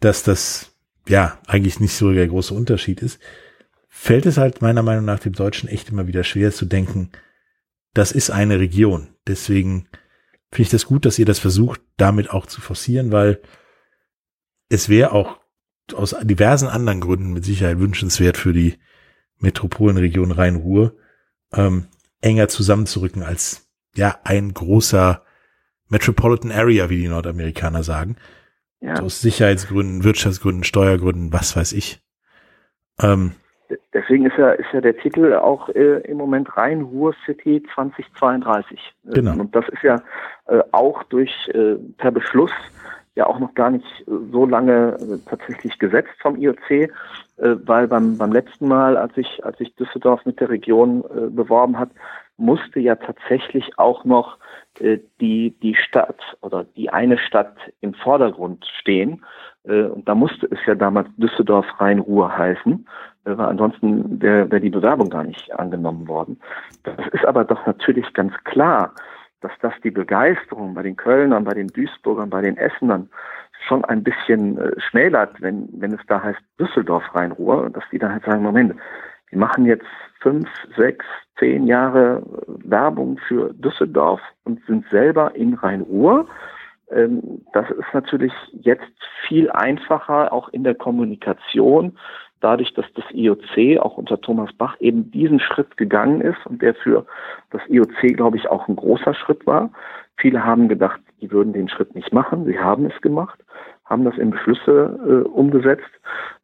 dass 0.00 0.22
das 0.22 0.72
ja 1.08 1.40
eigentlich 1.46 1.80
nicht 1.80 1.94
so 1.94 2.12
der 2.12 2.28
große 2.28 2.54
Unterschied 2.54 3.02
ist, 3.02 3.20
fällt 3.88 4.26
es 4.26 4.38
halt 4.38 4.62
meiner 4.62 4.82
Meinung 4.82 5.04
nach 5.04 5.20
dem 5.20 5.34
Deutschen 5.34 5.68
echt 5.68 5.90
immer 5.90 6.06
wieder 6.06 6.24
schwer 6.24 6.52
zu 6.52 6.64
denken, 6.64 7.10
das 7.92 8.10
ist 8.10 8.30
eine 8.30 8.58
Region. 8.58 9.08
Deswegen 9.26 9.86
finde 10.50 10.62
ich 10.62 10.70
das 10.70 10.86
gut, 10.86 11.06
dass 11.06 11.18
ihr 11.18 11.26
das 11.26 11.38
versucht, 11.38 11.80
damit 11.96 12.30
auch 12.30 12.46
zu 12.46 12.60
forcieren, 12.60 13.12
weil 13.12 13.40
es 14.68 14.88
wäre 14.88 15.12
auch 15.12 15.38
aus 15.92 16.16
diversen 16.22 16.68
anderen 16.68 17.00
Gründen 17.00 17.32
mit 17.32 17.44
Sicherheit 17.44 17.78
wünschenswert 17.78 18.36
für 18.36 18.52
die 18.52 18.78
Metropolenregion 19.38 20.32
Rhein-Ruhr, 20.32 20.94
ähm, 21.52 21.86
enger 22.20 22.48
zusammenzurücken 22.48 23.22
als 23.22 23.68
ja 23.94 24.18
ein 24.24 24.54
großer 24.54 25.22
Metropolitan 25.88 26.50
Area, 26.50 26.88
wie 26.88 27.02
die 27.02 27.08
Nordamerikaner 27.08 27.82
sagen. 27.82 28.16
Ja. 28.80 28.94
Aus 28.94 29.20
Sicherheitsgründen, 29.20 30.04
Wirtschaftsgründen, 30.04 30.64
Steuergründen, 30.64 31.32
was 31.32 31.56
weiß 31.56 31.72
ich. 31.72 32.02
Ähm, 33.00 33.32
Deswegen 33.92 34.26
ist 34.26 34.36
ja, 34.36 34.50
ist 34.50 34.72
ja 34.72 34.80
der 34.80 34.96
Titel 34.96 35.32
auch 35.34 35.68
äh, 35.70 36.00
im 36.00 36.18
Moment 36.18 36.56
rein 36.56 36.82
Ruhr 36.82 37.14
City 37.24 37.62
2032. 37.74 38.78
Genau. 39.04 39.32
Und 39.32 39.54
das 39.54 39.68
ist 39.68 39.82
ja 39.82 40.02
äh, 40.46 40.60
auch 40.72 41.02
durch 41.04 41.32
äh, 41.48 41.76
per 41.96 42.10
Beschluss 42.12 42.52
ja 43.14 43.26
auch 43.26 43.38
noch 43.38 43.54
gar 43.54 43.70
nicht 43.70 43.86
so 44.06 44.46
lange 44.46 44.96
äh, 44.98 45.18
tatsächlich 45.28 45.78
gesetzt 45.78 46.14
vom 46.20 46.36
IOC, 46.36 46.70
äh, 46.70 46.88
weil 47.36 47.86
beim, 47.86 48.18
beim 48.18 48.32
letzten 48.32 48.68
Mal, 48.68 48.96
als 48.96 49.16
ich, 49.16 49.44
als 49.44 49.60
ich 49.60 49.74
Düsseldorf 49.76 50.24
mit 50.26 50.40
der 50.40 50.50
Region 50.50 51.04
äh, 51.04 51.30
beworben 51.30 51.78
hat, 51.78 51.90
musste 52.36 52.80
ja 52.80 52.96
tatsächlich 52.96 53.78
auch 53.78 54.04
noch 54.04 54.38
die, 55.20 55.54
die 55.62 55.76
Stadt 55.76 56.18
oder 56.40 56.64
die 56.64 56.90
eine 56.90 57.16
Stadt 57.16 57.56
im 57.80 57.94
Vordergrund 57.94 58.66
stehen. 58.80 59.24
Und 59.62 60.08
da 60.08 60.16
musste 60.16 60.48
es 60.50 60.58
ja 60.66 60.74
damals 60.74 61.06
Düsseldorf 61.16 61.64
Rhein-Ruhr 61.78 62.36
heißen, 62.36 62.88
weil 63.22 63.40
ansonsten 63.40 64.20
wäre 64.20 64.50
wär 64.50 64.58
die 64.58 64.70
Bewerbung 64.70 65.10
gar 65.10 65.22
nicht 65.22 65.56
angenommen 65.56 66.08
worden. 66.08 66.40
Das 66.82 67.06
ist 67.12 67.24
aber 67.24 67.44
doch 67.44 67.64
natürlich 67.66 68.12
ganz 68.14 68.34
klar, 68.42 68.92
dass 69.44 69.52
das 69.60 69.74
die 69.84 69.90
Begeisterung 69.90 70.72
bei 70.72 70.82
den 70.82 70.96
Kölnern, 70.96 71.44
bei 71.44 71.52
den 71.52 71.68
Duisburgern, 71.68 72.30
bei 72.30 72.40
den 72.40 72.56
Essenern 72.56 73.10
schon 73.68 73.84
ein 73.84 74.02
bisschen 74.02 74.56
äh, 74.58 74.80
schmälert, 74.80 75.40
wenn, 75.42 75.68
wenn 75.72 75.92
es 75.92 76.00
da 76.06 76.22
heißt 76.22 76.40
Düsseldorf 76.58 77.04
Rhein-Ruhr, 77.14 77.68
dass 77.68 77.84
die 77.92 77.98
dann 77.98 78.12
halt 78.12 78.24
sagen, 78.24 78.42
Moment, 78.42 78.74
wir 79.28 79.38
machen 79.38 79.66
jetzt 79.66 79.86
fünf, 80.20 80.48
sechs, 80.76 81.04
zehn 81.38 81.66
Jahre 81.66 82.22
Werbung 82.46 83.18
für 83.28 83.52
Düsseldorf 83.52 84.20
und 84.44 84.64
sind 84.66 84.86
selber 84.90 85.34
in 85.36 85.52
Rhein-Ruhr. 85.52 86.26
Ähm, 86.90 87.42
das 87.52 87.70
ist 87.70 87.92
natürlich 87.92 88.32
jetzt 88.52 88.92
viel 89.28 89.50
einfacher, 89.50 90.32
auch 90.32 90.48
in 90.48 90.64
der 90.64 90.74
Kommunikation, 90.74 91.98
dadurch, 92.44 92.74
dass 92.74 92.84
das 92.94 93.04
IOC 93.12 93.80
auch 93.80 93.96
unter 93.96 94.20
Thomas 94.20 94.52
Bach 94.52 94.76
eben 94.78 95.10
diesen 95.10 95.40
Schritt 95.40 95.76
gegangen 95.78 96.20
ist 96.20 96.44
und 96.44 96.60
der 96.60 96.74
für 96.74 97.06
das 97.50 97.62
IOC, 97.68 98.16
glaube 98.16 98.36
ich, 98.36 98.48
auch 98.48 98.68
ein 98.68 98.76
großer 98.76 99.14
Schritt 99.14 99.46
war. 99.46 99.70
Viele 100.16 100.44
haben 100.44 100.68
gedacht, 100.68 101.00
die 101.20 101.32
würden 101.32 101.54
den 101.54 101.68
Schritt 101.68 101.94
nicht 101.94 102.12
machen. 102.12 102.44
Sie 102.44 102.58
haben 102.58 102.84
es 102.84 103.00
gemacht, 103.00 103.42
haben 103.86 104.04
das 104.04 104.18
in 104.18 104.30
Beschlüsse 104.30 104.98
äh, 105.06 105.28
umgesetzt 105.28 105.90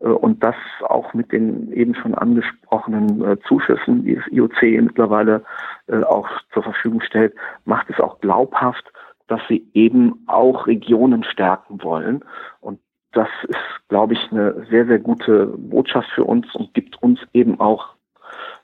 äh, 0.01 0.07
und 0.07 0.43
das 0.43 0.57
auch 0.81 1.13
mit 1.13 1.33
den 1.33 1.71
eben 1.73 1.95
schon 1.95 2.15
angesprochenen 2.15 3.23
äh, 3.23 3.37
Zuschüssen, 3.47 4.05
die 4.05 4.17
das 4.17 4.27
IOC 4.29 4.63
mittlerweile 4.83 5.45
äh, 5.87 6.03
auch 6.03 6.29
zur 6.55 6.63
Verfügung 6.63 7.03
stellt, 7.03 7.35
macht 7.67 7.91
es 7.91 8.01
auch 8.01 8.21
glaubhaft, 8.21 8.91
dass 9.29 9.41
sie 9.49 9.69
eben 9.75 10.25
auch 10.27 10.67
Regionen 10.67 11.25
stärken 11.25 11.83
wollen. 11.83 12.25
Und 12.61 12.81
das 13.13 13.29
ist, 13.49 13.89
glaube 13.89 14.15
ich, 14.15 14.21
eine 14.31 14.67
sehr, 14.71 14.87
sehr 14.87 14.99
gute 14.99 15.47
Botschaft 15.47 16.09
für 16.15 16.25
uns 16.25 16.47
und 16.55 16.73
gibt 16.75 17.03
uns 17.03 17.21
eben 17.33 17.61
auch 17.61 17.95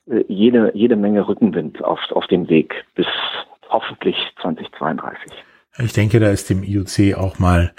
äh, 0.08 0.24
jede, 0.28 0.72
jede 0.74 0.96
Menge 0.96 1.26
Rückenwind 1.26 1.82
auf, 1.84 2.00
auf 2.10 2.26
dem 2.26 2.48
Weg 2.48 2.84
bis 2.94 3.06
hoffentlich 3.68 4.16
2032. 4.40 5.32
Ich 5.78 5.92
denke, 5.92 6.20
da 6.20 6.30
ist 6.30 6.48
dem 6.48 6.62
IOC 6.62 7.16
auch 7.18 7.38
mal 7.38 7.72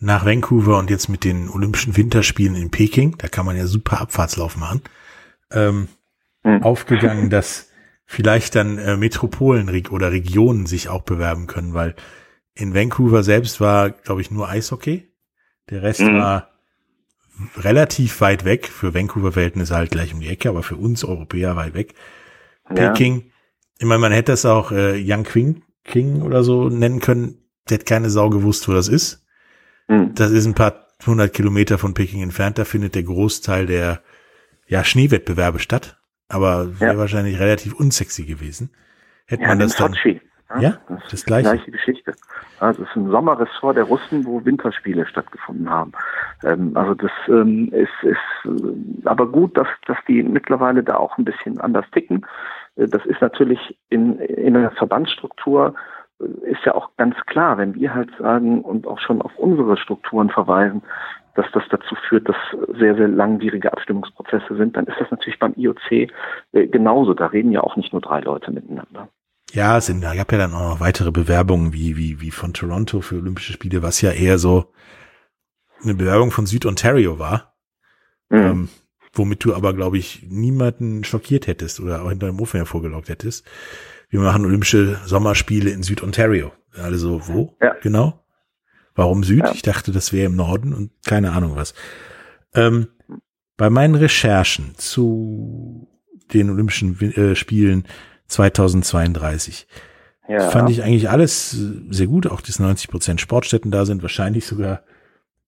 nach 0.00 0.24
Vancouver 0.24 0.78
und 0.78 0.90
jetzt 0.90 1.08
mit 1.08 1.24
den 1.24 1.48
Olympischen 1.48 1.96
Winterspielen 1.96 2.54
in 2.54 2.70
Peking, 2.70 3.16
da 3.18 3.28
kann 3.28 3.46
man 3.46 3.56
ja 3.56 3.66
super 3.66 4.00
Abfahrtslauf 4.00 4.56
machen, 4.56 4.82
ähm, 5.52 5.88
hm. 6.44 6.62
aufgegangen, 6.62 7.30
dass 7.30 7.70
vielleicht 8.04 8.54
dann 8.54 8.78
äh, 8.78 8.96
Metropolen 8.96 9.68
oder 9.90 10.12
Regionen 10.12 10.66
sich 10.66 10.88
auch 10.88 11.02
bewerben 11.02 11.46
können, 11.46 11.74
weil 11.74 11.94
in 12.54 12.74
Vancouver 12.74 13.22
selbst 13.22 13.60
war, 13.60 13.90
glaube 13.90 14.20
ich, 14.20 14.30
nur 14.30 14.48
Eishockey. 14.48 15.07
Der 15.70 15.82
Rest 15.82 16.00
mhm. 16.00 16.18
war 16.18 16.48
relativ 17.56 18.20
weit 18.20 18.44
weg. 18.44 18.68
Für 18.68 18.94
Vancouver-Verhältnisse 18.94 19.76
halt 19.76 19.90
gleich 19.90 20.14
um 20.14 20.20
die 20.20 20.28
Ecke, 20.28 20.48
aber 20.48 20.62
für 20.62 20.76
uns 20.76 21.04
Europäer 21.04 21.56
weit 21.56 21.74
weg. 21.74 21.94
Ja. 22.68 22.90
Peking, 22.90 23.30
ich 23.78 23.86
meine, 23.86 24.00
man 24.00 24.12
hätte 24.12 24.32
das 24.32 24.44
auch 24.44 24.72
äh, 24.72 24.96
Yang 24.96 25.24
Qing, 25.24 25.62
King 25.84 26.22
oder 26.22 26.42
so 26.42 26.68
nennen 26.68 27.00
können. 27.00 27.38
Der 27.68 27.76
hätte 27.76 27.84
keine 27.84 28.10
Sau 28.10 28.28
gewusst, 28.30 28.68
wo 28.68 28.72
das 28.72 28.88
ist. 28.88 29.24
Mhm. 29.88 30.14
Das 30.14 30.30
ist 30.30 30.46
ein 30.46 30.54
paar 30.54 30.86
hundert 31.06 31.32
Kilometer 31.32 31.78
von 31.78 31.94
Peking 31.94 32.22
entfernt. 32.22 32.58
Da 32.58 32.64
findet 32.64 32.94
der 32.94 33.04
Großteil 33.04 33.66
der 33.66 34.02
ja, 34.66 34.84
Schneewettbewerbe 34.84 35.58
statt. 35.60 35.98
Aber 36.28 36.78
wäre 36.80 36.94
ja. 36.94 36.98
wahrscheinlich 36.98 37.38
relativ 37.38 37.72
unsexy 37.74 38.24
gewesen. 38.24 38.70
Hätte 39.26 39.42
ja, 39.42 39.48
man 39.48 39.58
das 39.58 39.76
dann. 39.76 39.92
Sochi. 39.92 40.20
Ja, 40.58 40.78
das, 40.88 41.02
das 41.10 41.24
gleiche. 41.26 41.50
gleiche 41.50 41.70
Geschichte. 41.70 42.14
Also 42.58 42.82
es 42.82 42.88
ist 42.88 42.96
ein 42.96 43.10
Sommerressort 43.10 43.76
der 43.76 43.84
Russen, 43.84 44.24
wo 44.24 44.44
Winterspiele 44.44 45.06
stattgefunden 45.06 45.68
haben. 45.68 45.92
Ähm, 46.42 46.72
also 46.74 46.94
das 46.94 47.10
ähm, 47.28 47.70
ist, 47.72 47.90
ist 48.02 48.16
äh, 48.46 49.06
aber 49.06 49.26
gut, 49.26 49.56
dass, 49.58 49.68
dass 49.86 49.98
die 50.08 50.22
mittlerweile 50.22 50.82
da 50.82 50.96
auch 50.96 51.18
ein 51.18 51.24
bisschen 51.24 51.60
anders 51.60 51.84
ticken. 51.92 52.24
Äh, 52.76 52.88
das 52.88 53.04
ist 53.04 53.20
natürlich 53.20 53.78
in, 53.90 54.18
in 54.20 54.54
der 54.54 54.70
Verbandsstruktur 54.70 55.74
äh, 56.18 56.50
ist 56.50 56.64
ja 56.64 56.74
auch 56.74 56.90
ganz 56.96 57.14
klar, 57.26 57.58
wenn 57.58 57.74
wir 57.74 57.94
halt 57.94 58.10
sagen 58.18 58.62
und 58.62 58.86
auch 58.86 59.00
schon 59.00 59.20
auf 59.20 59.36
unsere 59.36 59.76
Strukturen 59.76 60.30
verweisen, 60.30 60.82
dass 61.34 61.46
das 61.52 61.64
dazu 61.68 61.94
führt, 62.08 62.26
dass 62.26 62.36
sehr, 62.78 62.96
sehr 62.96 63.06
langwierige 63.06 63.70
Abstimmungsprozesse 63.72 64.56
sind, 64.56 64.76
dann 64.76 64.86
ist 64.86 64.98
das 64.98 65.10
natürlich 65.10 65.38
beim 65.38 65.52
IOC 65.56 66.10
genauso. 66.52 67.14
Da 67.14 67.26
reden 67.26 67.52
ja 67.52 67.60
auch 67.60 67.76
nicht 67.76 67.92
nur 67.92 68.02
drei 68.02 68.18
Leute 68.18 68.50
miteinander. 68.50 69.08
Ja, 69.52 69.78
es 69.78 69.86
sind, 69.86 70.02
da 70.02 70.14
gab 70.14 70.30
ja 70.30 70.38
dann 70.38 70.52
auch 70.52 70.74
noch 70.74 70.80
weitere 70.80 71.10
Bewerbungen 71.10 71.72
wie, 71.72 71.96
wie, 71.96 72.20
wie 72.20 72.30
von 72.30 72.52
Toronto 72.52 73.00
für 73.00 73.16
Olympische 73.16 73.52
Spiele, 73.52 73.82
was 73.82 74.00
ja 74.00 74.10
eher 74.10 74.38
so 74.38 74.72
eine 75.82 75.94
Bewerbung 75.94 76.30
von 76.30 76.46
Süd-Ontario 76.46 77.18
war. 77.18 77.56
Mhm. 78.28 78.38
Ähm, 78.38 78.68
womit 79.12 79.44
du 79.44 79.54
aber, 79.54 79.72
glaube 79.74 79.98
ich, 79.98 80.22
niemanden 80.28 81.02
schockiert 81.04 81.46
hättest 81.46 81.80
oder 81.80 82.02
auch 82.02 82.10
hinter 82.10 82.26
dem 82.26 82.40
Ofen 82.40 82.58
hervorgelockt 82.58 83.08
hättest. 83.08 83.46
Wir 84.10 84.20
machen 84.20 84.44
Olympische 84.44 85.00
Sommerspiele 85.04 85.70
in 85.70 85.82
Süd-Ontario. 85.82 86.52
Alle 86.74 86.98
so, 86.98 87.26
wo? 87.26 87.56
Ja. 87.60 87.74
Genau. 87.82 88.24
Warum 88.94 89.24
Süd? 89.24 89.40
Ja. 89.40 89.52
Ich 89.52 89.62
dachte, 89.62 89.92
das 89.92 90.12
wäre 90.12 90.26
im 90.26 90.36
Norden 90.36 90.74
und 90.74 90.90
keine 91.06 91.32
Ahnung 91.32 91.56
was. 91.56 91.74
Ähm, 92.54 92.88
bei 93.56 93.70
meinen 93.70 93.94
Recherchen 93.94 94.74
zu 94.76 95.88
den 96.32 96.50
Olympischen 96.50 97.00
äh, 97.00 97.34
Spielen 97.34 97.84
2032. 98.28 99.66
Ja. 100.28 100.50
Fand 100.50 100.70
ich 100.70 100.82
eigentlich 100.82 101.08
alles 101.08 101.50
sehr 101.90 102.06
gut, 102.06 102.26
auch 102.26 102.40
dass 102.40 102.58
90 102.58 102.90
Prozent 102.90 103.20
Sportstätten 103.20 103.70
da 103.70 103.86
sind, 103.86 104.02
wahrscheinlich 104.02 104.46
sogar 104.46 104.82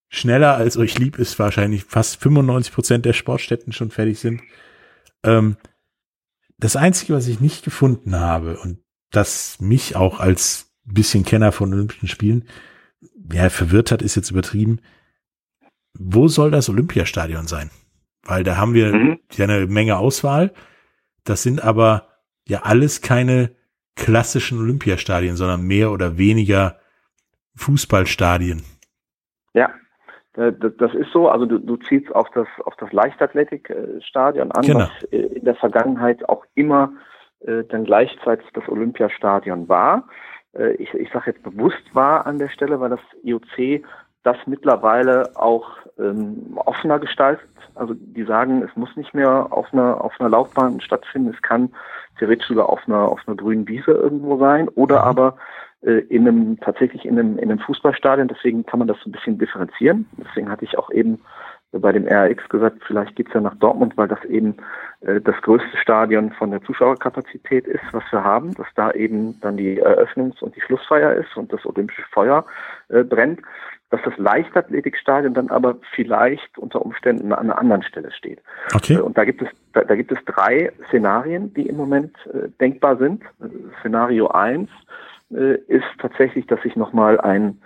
schneller 0.09 0.57
als 0.57 0.77
euch 0.77 0.99
lieb 0.99 1.19
ist, 1.19 1.39
wahrscheinlich 1.39 1.85
fast 1.85 2.21
95 2.21 2.73
Prozent 2.73 3.05
der 3.05 3.13
Sportstätten 3.13 3.73
schon 3.73 3.91
fertig 3.91 4.19
sind. 4.19 4.43
Ähm, 5.23 5.57
das 6.59 6.77
Einzige, 6.77 7.15
was 7.15 7.29
ich 7.29 7.41
nicht 7.41 7.65
gefunden 7.65 8.19
habe 8.19 8.59
und 8.59 8.79
das 9.11 9.61
mich 9.61 9.97
auch 9.97 10.21
als 10.21 10.71
bisschen 10.85 11.25
Kenner 11.25 11.53
von 11.53 11.73
Olympischen 11.73 12.09
Spielen 12.09 12.45
ja, 13.33 13.49
verwirrt 13.51 13.93
hat, 13.93 14.03
ist 14.03 14.17
jetzt 14.17 14.31
übertrieben. 14.31 14.81
Wo 15.95 16.29
soll 16.29 16.51
das 16.51 16.69
Olympiastadion 16.69 17.47
sein? 17.47 17.71
Weil 18.23 18.45
da 18.45 18.57
haben 18.57 18.75
wir 18.75 18.93
mhm. 18.93 19.19
ja 19.33 19.45
eine 19.45 19.67
Menge 19.67 19.97
Auswahl. 19.97 20.53
Das 21.25 21.43
sind 21.43 21.63
aber 21.63 22.09
ja 22.49 22.61
alles 22.63 23.01
keine 23.01 23.51
klassischen 23.97 24.59
Olympiastadien, 24.59 25.37
sondern 25.37 25.63
mehr 25.63 25.91
oder 25.91 26.17
weniger 26.19 26.79
Fußballstadien. 27.57 28.63
Ja, 29.53 29.71
das 30.35 30.95
ist 30.95 31.13
so. 31.13 31.29
Also 31.29 31.45
du, 31.47 31.59
du 31.59 31.77
ziehst 31.77 32.15
auf 32.15 32.29
das 32.31 32.47
auf 32.65 32.75
das 32.77 32.93
Leichtathletikstadion 32.93 34.53
an, 34.53 34.63
genau. 34.63 34.81
was 34.81 35.03
in 35.11 35.45
der 35.45 35.57
Vergangenheit 35.57 36.27
auch 36.29 36.45
immer 36.55 36.93
äh, 37.41 37.65
dann 37.65 37.85
gleichzeitig 37.85 38.47
das 38.55 38.69
Olympiastadion 38.69 39.69
war. 39.69 40.09
Äh, 40.57 40.75
ich 40.75 40.95
ich 40.95 41.11
sage 41.13 41.33
jetzt 41.33 41.43
bewusst 41.43 41.83
war 41.95 42.27
an 42.27 42.39
der 42.39 42.49
Stelle, 42.49 42.81
weil 42.81 42.91
das 42.91 43.01
IOC 43.23 43.85
das 44.23 44.37
mittlerweile 44.47 45.37
auch 45.37 45.69
ähm, 46.01 46.53
offener 46.57 46.99
gestaltet. 46.99 47.49
Also 47.75 47.95
die 47.95 48.25
sagen, 48.25 48.63
es 48.63 48.75
muss 48.77 48.95
nicht 48.97 49.15
mehr 49.15 49.49
auf 49.51 49.73
einer 49.73 50.03
auf 50.03 50.13
einer 50.19 50.29
Laufbahn 50.29 50.81
stattfinden, 50.81 51.33
es 51.35 51.43
kann 51.43 51.71
theoretisch 52.19 52.49
sogar 52.49 52.69
auf 52.69 52.81
einer 52.87 53.09
auf 53.09 53.21
einer 53.27 53.37
grünen 53.37 53.69
Wiese 53.69 53.93
irgendwo 53.93 54.39
sein 54.39 54.69
oder 54.69 55.03
mhm. 55.03 55.09
aber 55.09 55.37
äh, 55.83 56.01
in 56.09 56.27
einem 56.27 56.61
tatsächlich 56.61 57.05
in 57.05 57.19
einem 57.19 57.39
in 57.39 57.51
einem 57.51 57.61
Fußballstadion. 57.61 58.29
Deswegen 58.29 58.67
kann 58.67 58.79
man 58.79 58.89
das 58.89 58.99
so 59.03 59.09
ein 59.09 59.13
bisschen 59.13 59.39
differenzieren. 59.39 60.09
Deswegen 60.19 60.51
hatte 60.51 60.65
ich 60.65 60.77
auch 60.77 60.91
eben 60.91 61.21
bei 61.73 61.93
dem 61.93 62.07
RX 62.07 62.49
gesagt, 62.49 62.83
vielleicht 62.87 63.15
geht's 63.15 63.33
ja 63.33 63.41
nach 63.41 63.55
Dortmund, 63.57 63.97
weil 63.97 64.09
das 64.09 64.23
eben 64.25 64.57
äh, 65.03 65.21
das 65.21 65.41
größte 65.43 65.77
Stadion 65.77 66.33
von 66.33 66.51
der 66.51 66.63
Zuschauerkapazität 66.63 67.67
ist, 67.67 67.85
was 67.93 68.03
wir 68.11 68.25
haben, 68.25 68.55
dass 68.55 68.67
da 68.75 68.91
eben 68.91 69.41
dann 69.41 69.57
die 69.57 69.81
Eröffnungs- 69.81 70.43
und 70.43 70.57
die 70.57 70.61
Schlussfeier 70.61 71.15
ist 71.15 71.37
und 71.37 71.53
das 71.53 71.65
olympische 71.65 72.03
Feuer 72.11 72.45
äh, 72.89 73.05
brennt 73.05 73.41
dass 73.91 74.01
das 74.05 74.17
Leichtathletikstadion 74.17 75.35
dann 75.35 75.51
aber 75.51 75.77
vielleicht 75.95 76.59
unter 76.59 76.83
Umständen 76.83 77.33
an 77.33 77.51
einer 77.51 77.59
anderen 77.59 77.83
Stelle 77.83 78.13
steht. 78.13 78.41
Okay. 78.75 78.99
Und 79.01 79.19
da 79.19 79.25
gibt 79.25 79.43
es 79.43 79.49
da, 79.73 79.83
da 79.83 79.97
gibt 79.97 80.13
es 80.13 80.19
drei 80.27 80.73
Szenarien, 80.89 81.53
die 81.55 81.67
im 81.67 81.77
Moment 81.77 82.17
äh, 82.27 82.49
denkbar 82.61 82.97
sind. 82.97 83.23
Szenario 83.81 84.29
eins 84.29 84.71
äh, 85.33 85.57
ist 85.67 85.87
tatsächlich, 85.99 86.47
dass 86.47 86.63
sich 86.63 86.77
nochmal 86.77 87.21
ein 87.21 87.61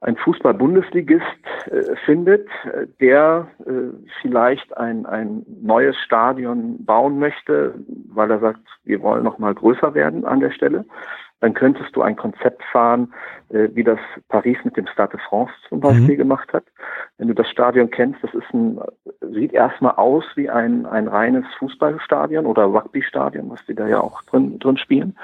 ein 0.00 0.16
Fußball-Bundesligist 0.16 1.22
äh, 1.66 1.96
findet, 2.04 2.48
äh, 2.64 2.86
der 3.00 3.48
äh, 3.66 3.72
vielleicht 4.22 4.76
ein, 4.76 5.06
ein 5.06 5.44
neues 5.60 5.96
Stadion 5.96 6.84
bauen 6.84 7.18
möchte, 7.18 7.74
weil 8.12 8.30
er 8.30 8.38
sagt, 8.38 8.60
wir 8.84 9.02
wollen 9.02 9.24
noch 9.24 9.38
mal 9.38 9.54
größer 9.54 9.94
werden 9.94 10.24
an 10.24 10.40
der 10.40 10.52
Stelle, 10.52 10.84
dann 11.40 11.54
könntest 11.54 11.94
du 11.94 12.02
ein 12.02 12.16
Konzept 12.16 12.62
fahren, 12.64 13.12
äh, 13.50 13.68
wie 13.72 13.84
das 13.84 13.98
Paris 14.28 14.58
mit 14.64 14.76
dem 14.76 14.86
Stade 14.86 15.16
de 15.16 15.20
France 15.28 15.52
zum 15.68 15.80
Beispiel 15.80 16.14
mhm. 16.14 16.18
gemacht 16.18 16.52
hat. 16.52 16.64
Wenn 17.16 17.28
du 17.28 17.34
das 17.34 17.48
Stadion 17.48 17.90
kennst, 17.90 18.22
das 18.22 18.34
ist 18.34 18.52
ein, 18.52 18.80
sieht 19.32 19.52
erstmal 19.52 19.92
aus 19.92 20.24
wie 20.34 20.50
ein, 20.50 20.86
ein 20.86 21.08
reines 21.08 21.44
Fußballstadion 21.58 22.46
oder 22.46 22.64
Rugby-Stadion, 22.64 23.50
was 23.50 23.64
die 23.66 23.74
da 23.74 23.86
ja 23.86 24.00
auch 24.00 24.22
drin, 24.22 24.58
drin 24.58 24.76
spielen. 24.76 25.16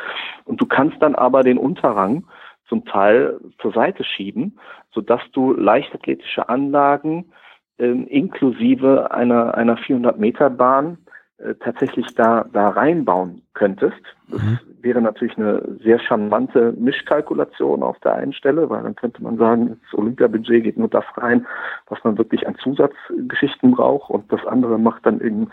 Und 0.45 0.61
du 0.61 0.67
kannst 0.67 1.03
dann 1.03 1.15
aber 1.15 1.43
den 1.43 1.59
Unterrang 1.59 2.25
zum 2.69 2.85
Teil 2.85 3.41
zur 3.59 3.73
Seite 3.73 4.05
schieben, 4.05 4.59
sodass 4.93 5.21
du 5.33 5.53
leichtathletische 5.53 6.49
Anlagen 6.49 7.33
äh, 7.79 7.87
inklusive 7.87 9.11
einer, 9.11 9.55
einer 9.55 9.77
400 9.77 10.19
Meter 10.19 10.49
Bahn 10.49 10.99
äh, 11.39 11.55
tatsächlich 11.57 12.07
da, 12.15 12.47
da 12.53 12.69
reinbauen 12.71 13.43
könntest. 13.55 14.01
Das 14.29 14.41
mhm. 14.41 14.59
wäre 14.83 15.03
natürlich 15.03 15.37
eine 15.37 15.63
sehr 15.83 15.99
charmante 15.99 16.73
Mischkalkulation 16.79 17.83
auf 17.83 17.99
der 18.01 18.15
einen 18.15 18.33
Stelle, 18.33 18.71
weil 18.71 18.85
dann 18.85 18.95
könnte 18.95 19.23
man 19.23 19.37
sagen, 19.37 19.81
das 19.83 19.99
Olympiabudget 19.99 20.63
geht 20.63 20.79
nur 20.79 20.89
das 20.89 21.05
rein, 21.17 21.47
was 21.89 21.99
man 22.05 22.19
wirklich 22.19 22.47
an 22.47 22.57
Zusatzgeschichten 22.57 23.73
braucht 23.73 24.11
und 24.11 24.33
das 24.33 24.47
andere 24.47 24.79
macht 24.79 25.05
dann 25.07 25.21
eben 25.21 25.49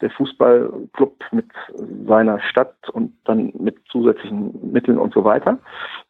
der 0.00 0.10
Fußballclub 0.10 1.16
mit 1.32 1.50
seiner 2.06 2.40
Stadt 2.40 2.76
und 2.92 3.12
dann 3.24 3.52
mit 3.58 3.78
zusätzlichen 3.90 4.72
Mitteln 4.72 4.98
und 4.98 5.12
so 5.12 5.24
weiter. 5.24 5.58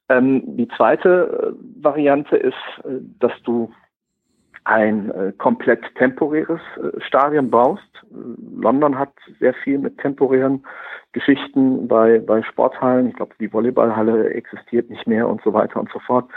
Ähm, 0.09 0.43
die 0.57 0.69
zweite 0.77 1.55
äh, 1.55 1.83
Variante 1.83 2.37
ist, 2.37 2.55
äh, 2.85 3.01
dass 3.19 3.33
du 3.45 3.73
ein 4.67 5.13
äh, 5.13 5.33
komplett 5.39 5.83
temporäres 5.95 6.61
äh, 6.77 7.01
Stadion 7.01 7.51
baust. 7.51 7.89
London 8.11 8.99
hat 8.99 9.13
sehr 9.39 9.55
viel 9.55 9.79
mit 9.79 9.99
temporären 9.99 10.67
Geschichten 11.13 11.87
bei, 11.87 12.19
bei 12.19 12.43
Sporthallen. 12.43 13.09
Ich 13.09 13.15
glaube, 13.15 13.35
die 13.39 13.53
Volleyballhalle 13.53 14.31
existiert 14.31 14.91
nicht 14.91 15.07
mehr 15.07 15.29
und 15.29 15.41
so 15.43 15.53
weiter 15.53 15.79
und 15.79 15.91
so 15.93 16.01
fort. 16.01 16.29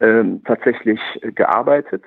Ähm, 0.00 0.42
tatsächlich 0.44 1.00
äh, 1.22 1.32
gearbeitet. 1.32 2.04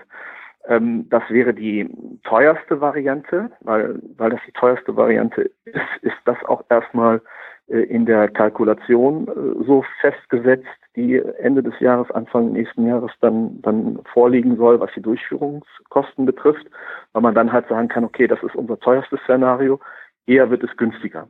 Ähm, 0.68 1.08
das 1.10 1.24
wäre 1.30 1.56
die 1.56 1.90
teuerste 2.24 2.80
Variante, 2.80 3.50
weil, 3.62 4.00
weil 4.18 4.30
das 4.30 4.42
die 4.46 4.54
teuerste 4.54 4.96
Variante 4.96 5.50
ist, 5.66 5.82
ist 6.04 6.18
das 6.26 6.38
auch 6.46 6.64
erstmal 6.70 7.18
äh, 7.18 7.22
in 7.68 8.06
der 8.06 8.28
Kalkulation 8.28 9.28
äh, 9.28 9.64
so 9.66 9.84
festgesetzt, 10.02 10.68
die 10.96 11.18
Ende 11.40 11.64
des 11.64 11.80
Jahres, 11.80 12.12
Anfang 12.12 12.52
nächsten 12.52 12.86
Jahres 12.86 13.12
dann, 13.22 13.62
dann 13.62 14.00
vorliegen 14.14 14.58
soll, 14.58 14.80
was 14.80 14.92
die 14.96 15.02
Durchführungskosten 15.02 16.26
betrifft, 16.26 16.66
weil 17.14 17.22
man 17.22 17.34
dann 17.34 17.52
halt 17.52 17.68
sagen 17.70 17.88
kann, 17.88 18.04
okay, 18.04 18.28
das 18.28 18.44
ist 18.44 18.56
unser 18.56 18.80
teuerstes 18.80 19.20
Szenario, 19.22 19.80
eher 20.28 20.50
wird 20.50 20.64
es 20.64 20.76
günstiger. 20.76 21.30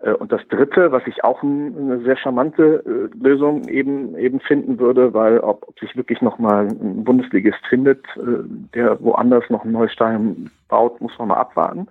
Äh, 0.00 0.12
und 0.12 0.30
das 0.30 0.46
Dritte, 0.48 0.92
was 0.92 1.02
ich 1.06 1.24
auch 1.24 1.42
eine 1.42 2.00
sehr 2.04 2.16
charmante 2.18 3.10
Lösung 3.18 3.66
eben 3.66 4.16
eben 4.18 4.40
finden 4.40 4.78
würde, 4.78 5.14
weil 5.14 5.38
ob, 5.40 5.66
ob 5.66 5.78
sich 5.80 5.96
wirklich 5.96 6.20
nochmal 6.20 6.68
ein 6.68 7.04
Bundesligist 7.04 7.66
findet, 7.66 8.04
der 8.16 9.02
woanders 9.02 9.48
noch 9.48 9.64
ein 9.64 9.72
neues 9.72 9.92
Stadion 9.92 10.50
baut, 10.68 11.00
muss 11.00 11.18
man 11.18 11.28
mal 11.28 11.38
abwarten 11.38 11.88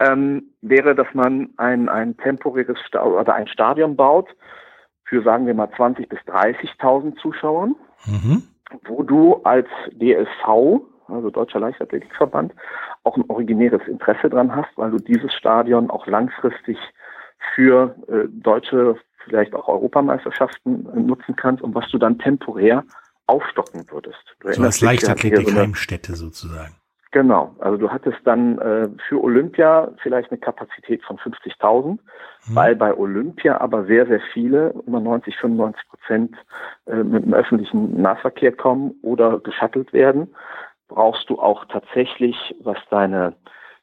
ähm, 0.00 0.50
wäre, 0.60 0.94
dass 0.94 1.06
man 1.14 1.50
ein, 1.56 1.88
ein 1.88 2.16
temporäres 2.16 2.78
Sta 2.86 3.04
oder 3.04 3.34
ein 3.34 3.48
Stadion 3.48 3.96
baut 3.96 4.28
für, 5.04 5.22
sagen 5.22 5.46
wir 5.46 5.54
mal, 5.54 5.68
20.000 5.68 6.08
bis 6.08 6.18
30.000 6.20 7.16
Zuschauern, 7.20 7.76
mhm. 8.06 8.42
wo 8.84 9.02
du 9.02 9.36
als 9.44 9.68
DSV, 9.92 10.82
also 11.06 11.30
Deutscher 11.30 11.60
Leichtathletikverband, 11.60 12.52
auch 13.04 13.16
ein 13.16 13.24
originäres 13.28 13.86
Interesse 13.86 14.30
dran 14.30 14.54
hast, 14.54 14.70
weil 14.76 14.90
du 14.90 14.98
dieses 14.98 15.32
Stadion 15.34 15.90
auch 15.90 16.06
langfristig 16.06 16.78
für 17.54 17.94
äh, 18.08 18.26
deutsche, 18.28 18.96
vielleicht 19.24 19.54
auch 19.54 19.68
Europameisterschaften 19.68 20.88
äh, 20.94 21.00
nutzen 21.00 21.36
kannst 21.36 21.62
und 21.62 21.74
was 21.74 21.88
du 21.90 21.98
dann 21.98 22.18
temporär 22.18 22.84
aufstocken 23.26 23.84
würdest. 23.90 24.18
Du 24.40 24.52
so 24.52 24.62
als 24.62 24.80
Leichtathletik-Heimstätte 24.80 26.14
sozusagen. 26.14 26.74
Genau, 27.14 27.54
also 27.60 27.76
du 27.76 27.90
hattest 27.92 28.18
dann 28.24 28.58
äh, 28.58 28.88
für 29.08 29.22
Olympia 29.22 29.88
vielleicht 30.02 30.32
eine 30.32 30.40
Kapazität 30.40 31.00
von 31.04 31.16
50.000, 31.16 31.90
mhm. 31.90 31.98
weil 32.48 32.74
bei 32.74 32.92
Olympia 32.92 33.60
aber 33.60 33.84
sehr, 33.84 34.04
sehr 34.08 34.20
viele, 34.32 34.74
immer 34.84 34.98
90, 34.98 35.36
95 35.36 35.88
Prozent 35.88 36.36
äh, 36.86 37.04
mit 37.04 37.24
dem 37.24 37.32
öffentlichen 37.32 38.02
Nahverkehr 38.02 38.50
kommen 38.50 38.96
oder 39.02 39.38
geschattelt 39.38 39.92
werden, 39.92 40.34
brauchst 40.88 41.30
du 41.30 41.38
auch 41.38 41.66
tatsächlich, 41.66 42.56
was 42.64 42.78
deine 42.90 43.34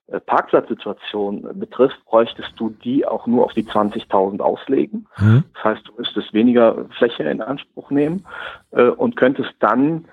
äh, 0.07 0.19
Parkplatzsituation 0.19 1.57
betrifft, 1.57 2.03
bräuchtest 2.03 2.51
du 2.57 2.71
die 2.83 3.07
auch 3.07 3.27
nur 3.27 3.45
auf 3.45 3.53
die 3.53 3.63
20.000 3.63 4.41
auslegen. 4.41 5.07
Mhm. 5.19 5.45
Das 5.53 5.63
heißt, 5.63 5.87
du 5.87 5.93
müsstest 5.97 6.33
weniger 6.33 6.83
Fläche 6.97 7.23
in 7.23 7.41
Anspruch 7.41 7.91
nehmen 7.91 8.25
äh, 8.71 8.89
und 8.89 9.15
könntest 9.15 9.53
dann 9.59 10.03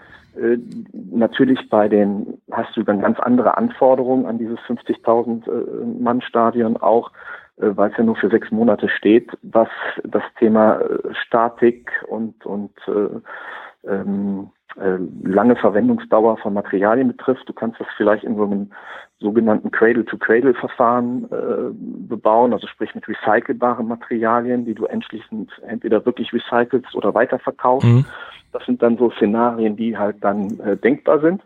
natürlich 1.10 1.68
bei 1.68 1.88
den, 1.88 2.40
hast 2.50 2.76
du 2.76 2.82
dann 2.82 3.00
ganz 3.00 3.18
andere 3.20 3.56
Anforderungen 3.56 4.26
an 4.26 4.38
dieses 4.38 4.58
50.000 4.60 5.46
äh, 5.46 6.02
Mann 6.02 6.20
Stadion 6.22 6.76
auch, 6.76 7.10
äh, 7.56 7.70
weil 7.76 7.90
es 7.90 7.96
ja 7.96 8.04
nur 8.04 8.16
für 8.16 8.30
sechs 8.30 8.50
Monate 8.50 8.88
steht, 8.88 9.30
was 9.42 9.68
das 10.04 10.22
Thema 10.38 10.80
Statik 11.26 11.90
und, 12.08 12.44
und 12.46 12.72
äh, 12.86 13.88
ähm, 13.88 14.50
äh, 14.76 14.98
lange 15.24 15.56
Verwendungsdauer 15.56 16.36
von 16.38 16.54
Materialien 16.54 17.08
betrifft. 17.08 17.48
Du 17.48 17.52
kannst 17.52 17.80
das 17.80 17.88
vielleicht 17.96 18.22
in 18.22 18.36
so 18.36 18.44
einem 18.44 18.70
sogenannten 19.18 19.70
Cradle-to-Cradle-Verfahren 19.70 21.24
äh, 21.24 21.74
bebauen, 22.08 22.52
also 22.52 22.66
sprich 22.68 22.94
mit 22.94 23.08
recycelbaren 23.08 23.88
Materialien, 23.88 24.64
die 24.64 24.74
du 24.74 24.84
entschließend 24.84 25.50
entweder 25.66 26.04
wirklich 26.06 26.32
recycelst 26.32 26.94
oder 26.94 27.14
weiterverkaufst. 27.14 27.88
Mhm. 27.88 28.04
Das 28.52 28.64
sind 28.66 28.82
dann 28.82 28.96
so 28.96 29.10
Szenarien, 29.10 29.76
die 29.76 29.96
halt 29.96 30.16
dann 30.20 30.58
äh, 30.60 30.76
denkbar 30.76 31.20
sind. 31.20 31.42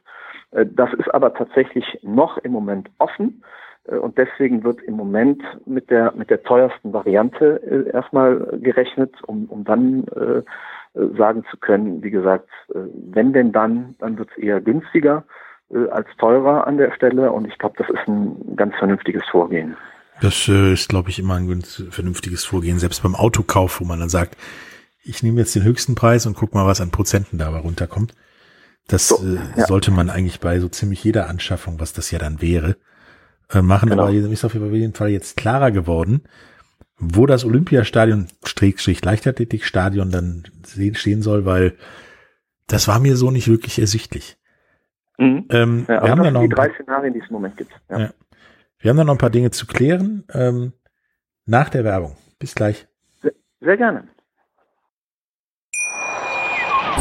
Äh, 0.52 0.66
das 0.66 0.92
ist 0.94 1.12
aber 1.14 1.34
tatsächlich 1.34 1.98
noch 2.02 2.38
im 2.38 2.52
Moment 2.52 2.88
offen. 2.98 3.42
Äh, 3.88 3.96
und 3.96 4.18
deswegen 4.18 4.64
wird 4.64 4.80
im 4.82 4.94
Moment 4.94 5.42
mit 5.66 5.90
der, 5.90 6.12
mit 6.16 6.30
der 6.30 6.42
teuersten 6.42 6.92
Variante 6.92 7.60
äh, 7.62 7.90
erstmal 7.90 8.38
gerechnet, 8.60 9.14
um, 9.26 9.46
um 9.46 9.64
dann 9.64 10.04
äh, 10.08 10.42
sagen 11.16 11.44
zu 11.50 11.56
können, 11.56 12.02
wie 12.02 12.10
gesagt, 12.10 12.48
äh, 12.74 12.78
wenn 13.10 13.32
denn 13.32 13.52
dann, 13.52 13.94
dann 13.98 14.18
wird 14.18 14.30
es 14.32 14.42
eher 14.42 14.60
günstiger 14.60 15.24
äh, 15.70 15.88
als 15.88 16.06
teurer 16.18 16.66
an 16.66 16.76
der 16.76 16.92
Stelle. 16.92 17.32
Und 17.32 17.46
ich 17.46 17.58
glaube, 17.58 17.76
das 17.78 17.88
ist 17.88 18.06
ein 18.06 18.56
ganz 18.56 18.74
vernünftiges 18.76 19.22
Vorgehen. 19.30 19.76
Das 20.20 20.46
äh, 20.48 20.72
ist, 20.74 20.88
glaube 20.88 21.10
ich, 21.10 21.18
immer 21.18 21.34
ein 21.34 21.62
vernünftiges 21.62 22.44
Vorgehen, 22.44 22.78
selbst 22.78 23.02
beim 23.02 23.16
Autokauf, 23.16 23.80
wo 23.80 23.84
man 23.84 23.98
dann 23.98 24.08
sagt, 24.08 24.36
ich 25.04 25.22
nehme 25.22 25.40
jetzt 25.40 25.54
den 25.54 25.64
höchsten 25.64 25.94
Preis 25.94 26.26
und 26.26 26.34
guck 26.34 26.54
mal, 26.54 26.66
was 26.66 26.80
an 26.80 26.90
Prozenten 26.90 27.38
dabei 27.38 27.58
runterkommt. 27.58 28.14
Das 28.88 29.08
so, 29.08 29.16
äh, 29.24 29.38
ja. 29.56 29.66
sollte 29.66 29.90
man 29.90 30.10
eigentlich 30.10 30.40
bei 30.40 30.58
so 30.58 30.68
ziemlich 30.68 31.02
jeder 31.04 31.28
Anschaffung, 31.28 31.80
was 31.80 31.92
das 31.92 32.10
ja 32.10 32.18
dann 32.18 32.40
wäre, 32.40 32.76
äh, 33.50 33.62
machen. 33.62 33.90
Genau. 33.90 34.04
Aber 34.04 34.12
ist 34.12 34.44
auf 34.44 34.54
jeden 34.54 34.94
Fall 34.94 35.10
jetzt 35.10 35.36
klarer 35.36 35.70
geworden, 35.70 36.22
wo 36.98 37.26
das 37.26 37.44
Olympiastadion, 37.44 38.28
Strich, 38.44 39.04
Leichtathletikstadion 39.04 40.10
dann 40.10 40.44
stehen 40.94 41.22
soll, 41.22 41.44
weil 41.44 41.76
das 42.66 42.88
war 42.88 43.00
mir 43.00 43.16
so 43.16 43.30
nicht 43.30 43.48
wirklich 43.48 43.78
ersichtlich. 43.78 44.36
Mhm. 45.18 45.46
Ähm, 45.50 45.84
ja, 45.88 46.02
wir 46.02 46.10
haben 46.10 46.22
dann 46.22 46.34
noch 46.34 46.42
die 46.42 46.48
drei 46.48 46.68
paar, 46.68 46.74
Szenarien, 46.74 47.12
die 47.14 47.20
es 47.20 47.28
im 47.28 47.34
Moment 47.34 47.56
gibt. 47.56 47.72
Ja. 47.90 47.98
ja. 47.98 48.10
Wir 48.78 48.90
haben 48.90 48.96
da 48.96 49.04
noch 49.04 49.14
ein 49.14 49.18
paar 49.18 49.30
Dinge 49.30 49.50
zu 49.50 49.66
klären. 49.66 50.24
Ähm, 50.32 50.72
nach 51.46 51.68
der 51.68 51.84
Werbung. 51.84 52.16
Bis 52.38 52.54
gleich. 52.54 52.88
Sehr, 53.20 53.32
sehr 53.60 53.76
gerne. 53.76 54.08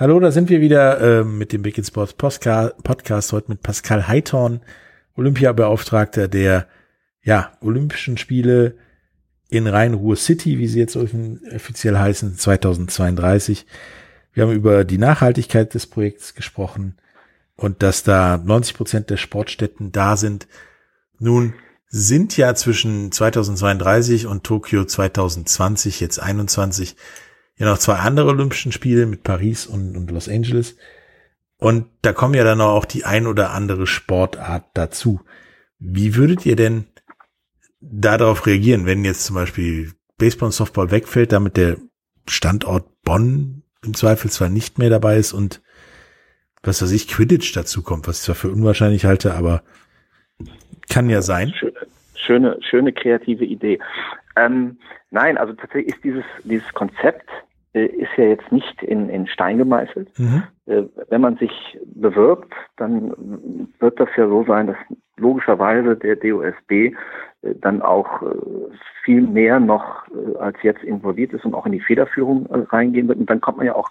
Hallo, 0.00 0.18
da 0.18 0.32
sind 0.32 0.48
wir 0.48 0.62
wieder 0.62 1.20
äh, 1.20 1.24
mit 1.24 1.52
dem 1.52 1.60
Big 1.60 1.76
in 1.76 1.84
Sports 1.84 2.14
Podcast, 2.14 3.32
heute 3.34 3.50
mit 3.50 3.60
Pascal 3.60 4.08
Heitorn, 4.08 4.62
Olympiabeauftragter 5.14 6.26
der 6.26 6.68
ja, 7.22 7.52
Olympischen 7.60 8.16
Spiele 8.16 8.78
in 9.50 9.66
Rhein-Ruhr 9.66 10.16
City, 10.16 10.58
wie 10.58 10.68
sie 10.68 10.78
jetzt 10.78 10.96
offiziell 10.96 11.98
heißen, 11.98 12.38
2032. 12.38 13.66
Wir 14.32 14.44
haben 14.44 14.52
über 14.54 14.84
die 14.84 14.96
Nachhaltigkeit 14.96 15.74
des 15.74 15.86
Projekts 15.86 16.34
gesprochen 16.34 16.96
und 17.56 17.82
dass 17.82 18.02
da 18.02 18.38
90 18.42 18.74
Prozent 18.74 19.10
der 19.10 19.18
Sportstätten 19.18 19.92
da 19.92 20.16
sind. 20.16 20.48
Nun 21.18 21.52
sind 21.88 22.38
ja 22.38 22.54
zwischen 22.54 23.12
2032 23.12 24.26
und 24.26 24.44
Tokio 24.44 24.86
2020, 24.86 26.00
jetzt 26.00 26.22
21, 26.22 26.96
ja 27.60 27.66
noch 27.66 27.78
zwei 27.78 27.96
andere 27.96 28.28
Olympischen 28.28 28.72
Spiele 28.72 29.06
mit 29.06 29.22
Paris 29.22 29.66
und, 29.66 29.96
und 29.96 30.10
Los 30.10 30.28
Angeles. 30.28 30.76
Und 31.58 31.86
da 32.00 32.14
kommen 32.14 32.34
ja 32.34 32.42
dann 32.42 32.60
auch 32.62 32.86
die 32.86 33.04
ein 33.04 33.26
oder 33.26 33.50
andere 33.50 33.86
Sportart 33.86 34.64
dazu. 34.72 35.20
Wie 35.78 36.16
würdet 36.16 36.46
ihr 36.46 36.56
denn 36.56 36.86
darauf 37.80 38.46
reagieren, 38.46 38.86
wenn 38.86 39.04
jetzt 39.04 39.24
zum 39.24 39.36
Beispiel 39.36 39.92
Baseball 40.16 40.46
und 40.46 40.52
Softball 40.52 40.90
wegfällt, 40.90 41.32
damit 41.32 41.58
der 41.58 41.76
Standort 42.26 42.86
Bonn 43.02 43.62
im 43.84 43.94
Zweifelsfall 43.94 44.50
nicht 44.50 44.78
mehr 44.78 44.90
dabei 44.90 45.16
ist 45.16 45.32
und 45.32 45.62
was 46.62 46.82
weiß 46.82 46.92
ich, 46.92 47.08
Quidditch 47.08 47.54
dazu 47.54 47.82
kommt, 47.82 48.08
was 48.08 48.18
ich 48.18 48.24
zwar 48.24 48.34
für 48.34 48.50
unwahrscheinlich 48.50 49.04
halte, 49.04 49.34
aber 49.34 49.62
kann 50.88 51.08
ja 51.08 51.22
sein. 51.22 51.52
Schöne, 52.14 52.58
schöne 52.68 52.92
kreative 52.92 53.44
Idee. 53.44 53.80
Ähm, 54.36 54.78
nein, 55.10 55.38
also 55.38 55.54
tatsächlich 55.54 55.94
ist 55.94 56.04
dieses, 56.04 56.24
dieses 56.44 56.72
Konzept 56.74 57.28
ist 57.72 58.10
ja 58.16 58.24
jetzt 58.24 58.50
nicht 58.50 58.82
in, 58.82 59.08
in 59.08 59.26
Stein 59.26 59.58
gemeißelt. 59.58 60.18
Mhm. 60.18 60.42
Äh, 60.66 60.82
wenn 61.08 61.20
man 61.20 61.36
sich 61.36 61.78
bewirbt, 61.84 62.52
dann 62.76 63.68
wird 63.78 64.00
das 64.00 64.08
ja 64.16 64.26
so 64.28 64.44
sein, 64.44 64.68
dass 64.68 64.76
logischerweise 65.16 65.96
der 65.96 66.16
DOSB 66.16 66.70
äh, 66.70 66.92
dann 67.42 67.82
auch 67.82 68.22
äh, 68.22 68.26
viel 69.04 69.22
mehr 69.22 69.60
noch 69.60 70.06
äh, 70.08 70.36
als 70.38 70.56
jetzt 70.62 70.82
involviert 70.82 71.32
ist 71.32 71.44
und 71.44 71.54
auch 71.54 71.66
in 71.66 71.72
die 71.72 71.80
Federführung 71.80 72.46
äh, 72.46 72.58
reingehen 72.70 73.08
wird. 73.08 73.18
Und 73.18 73.30
dann 73.30 73.40
kommt 73.40 73.58
man 73.58 73.66
ja 73.66 73.74
auch 73.74 73.90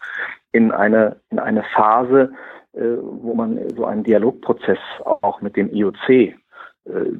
in 0.51 0.71
eine, 0.71 1.17
in 1.29 1.39
eine 1.39 1.63
Phase, 1.75 2.31
wo 2.71 3.33
man 3.33 3.59
so 3.75 3.85
einen 3.85 4.03
Dialogprozess 4.03 4.77
auch 5.03 5.41
mit 5.41 5.55
dem 5.55 5.73
IOC 5.73 6.35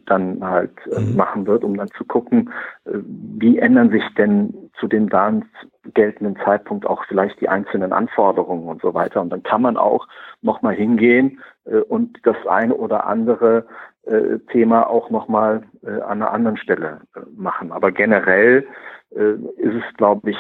dann 0.06 0.44
halt 0.44 0.72
mhm. 0.88 1.16
machen 1.16 1.46
wird, 1.46 1.64
um 1.64 1.78
dann 1.78 1.90
zu 1.90 2.04
gucken, 2.04 2.52
wie 2.86 3.60
ändern 3.60 3.92
sich 3.92 4.04
denn 4.18 4.72
zu 4.80 4.88
dem 4.88 5.10
dann 5.10 5.46
geltenden 5.94 6.38
Zeitpunkt 6.44 6.88
auch 6.88 7.04
vielleicht 7.06 7.40
die 7.40 7.50
einzelnen 7.50 7.94
Anforderungen 7.94 8.68
und 8.68 8.82
so 8.82 8.96
weiter. 8.96 9.22
Und 9.22 9.30
dann 9.30 9.44
kann 9.44 9.62
man 9.62 9.78
auch 9.78 10.08
nochmal 10.42 10.74
hingehen 10.74 11.40
und 11.88 12.18
das 12.24 12.38
eine 12.48 12.74
oder 12.74 13.06
andere 13.06 13.68
äh, 14.10 14.40
Thema 14.52 14.90
auch 14.90 15.10
nochmal 15.10 15.64
äh, 15.84 16.02
an 16.02 16.22
einer 16.22 16.32
anderen 16.32 16.58
Stelle 16.58 17.02
äh, 17.16 17.20
machen. 17.36 17.72
Aber 17.72 17.92
generell 17.92 18.66
äh, 19.12 19.34
ist 19.58 19.76
es, 19.76 19.98
glaube 19.98 20.32
ich, 20.32 20.38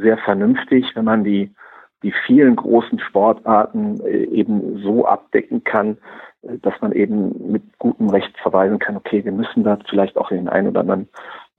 sehr 0.00 0.18
vernünftig, 0.18 0.92
wenn 0.94 1.04
man 1.04 1.24
die, 1.24 1.54
die 2.02 2.12
vielen 2.26 2.56
großen 2.56 2.98
Sportarten 2.98 4.00
äh, 4.00 4.24
eben 4.24 4.82
so 4.82 5.06
abdecken 5.06 5.64
kann, 5.64 5.92
äh, 5.92 5.96
dass 6.42 6.74
man 6.80 6.92
eben 6.92 7.52
mit 7.52 7.62
gutem 7.78 8.08
Recht 8.10 8.36
verweisen 8.38 8.78
kann, 8.78 8.96
okay, 8.96 9.24
wir 9.24 9.32
müssen 9.32 9.64
da 9.64 9.78
vielleicht 9.88 10.16
auch 10.16 10.30
in 10.30 10.38
den 10.38 10.48
einen 10.48 10.68
oder 10.68 10.80
anderen 10.80 11.08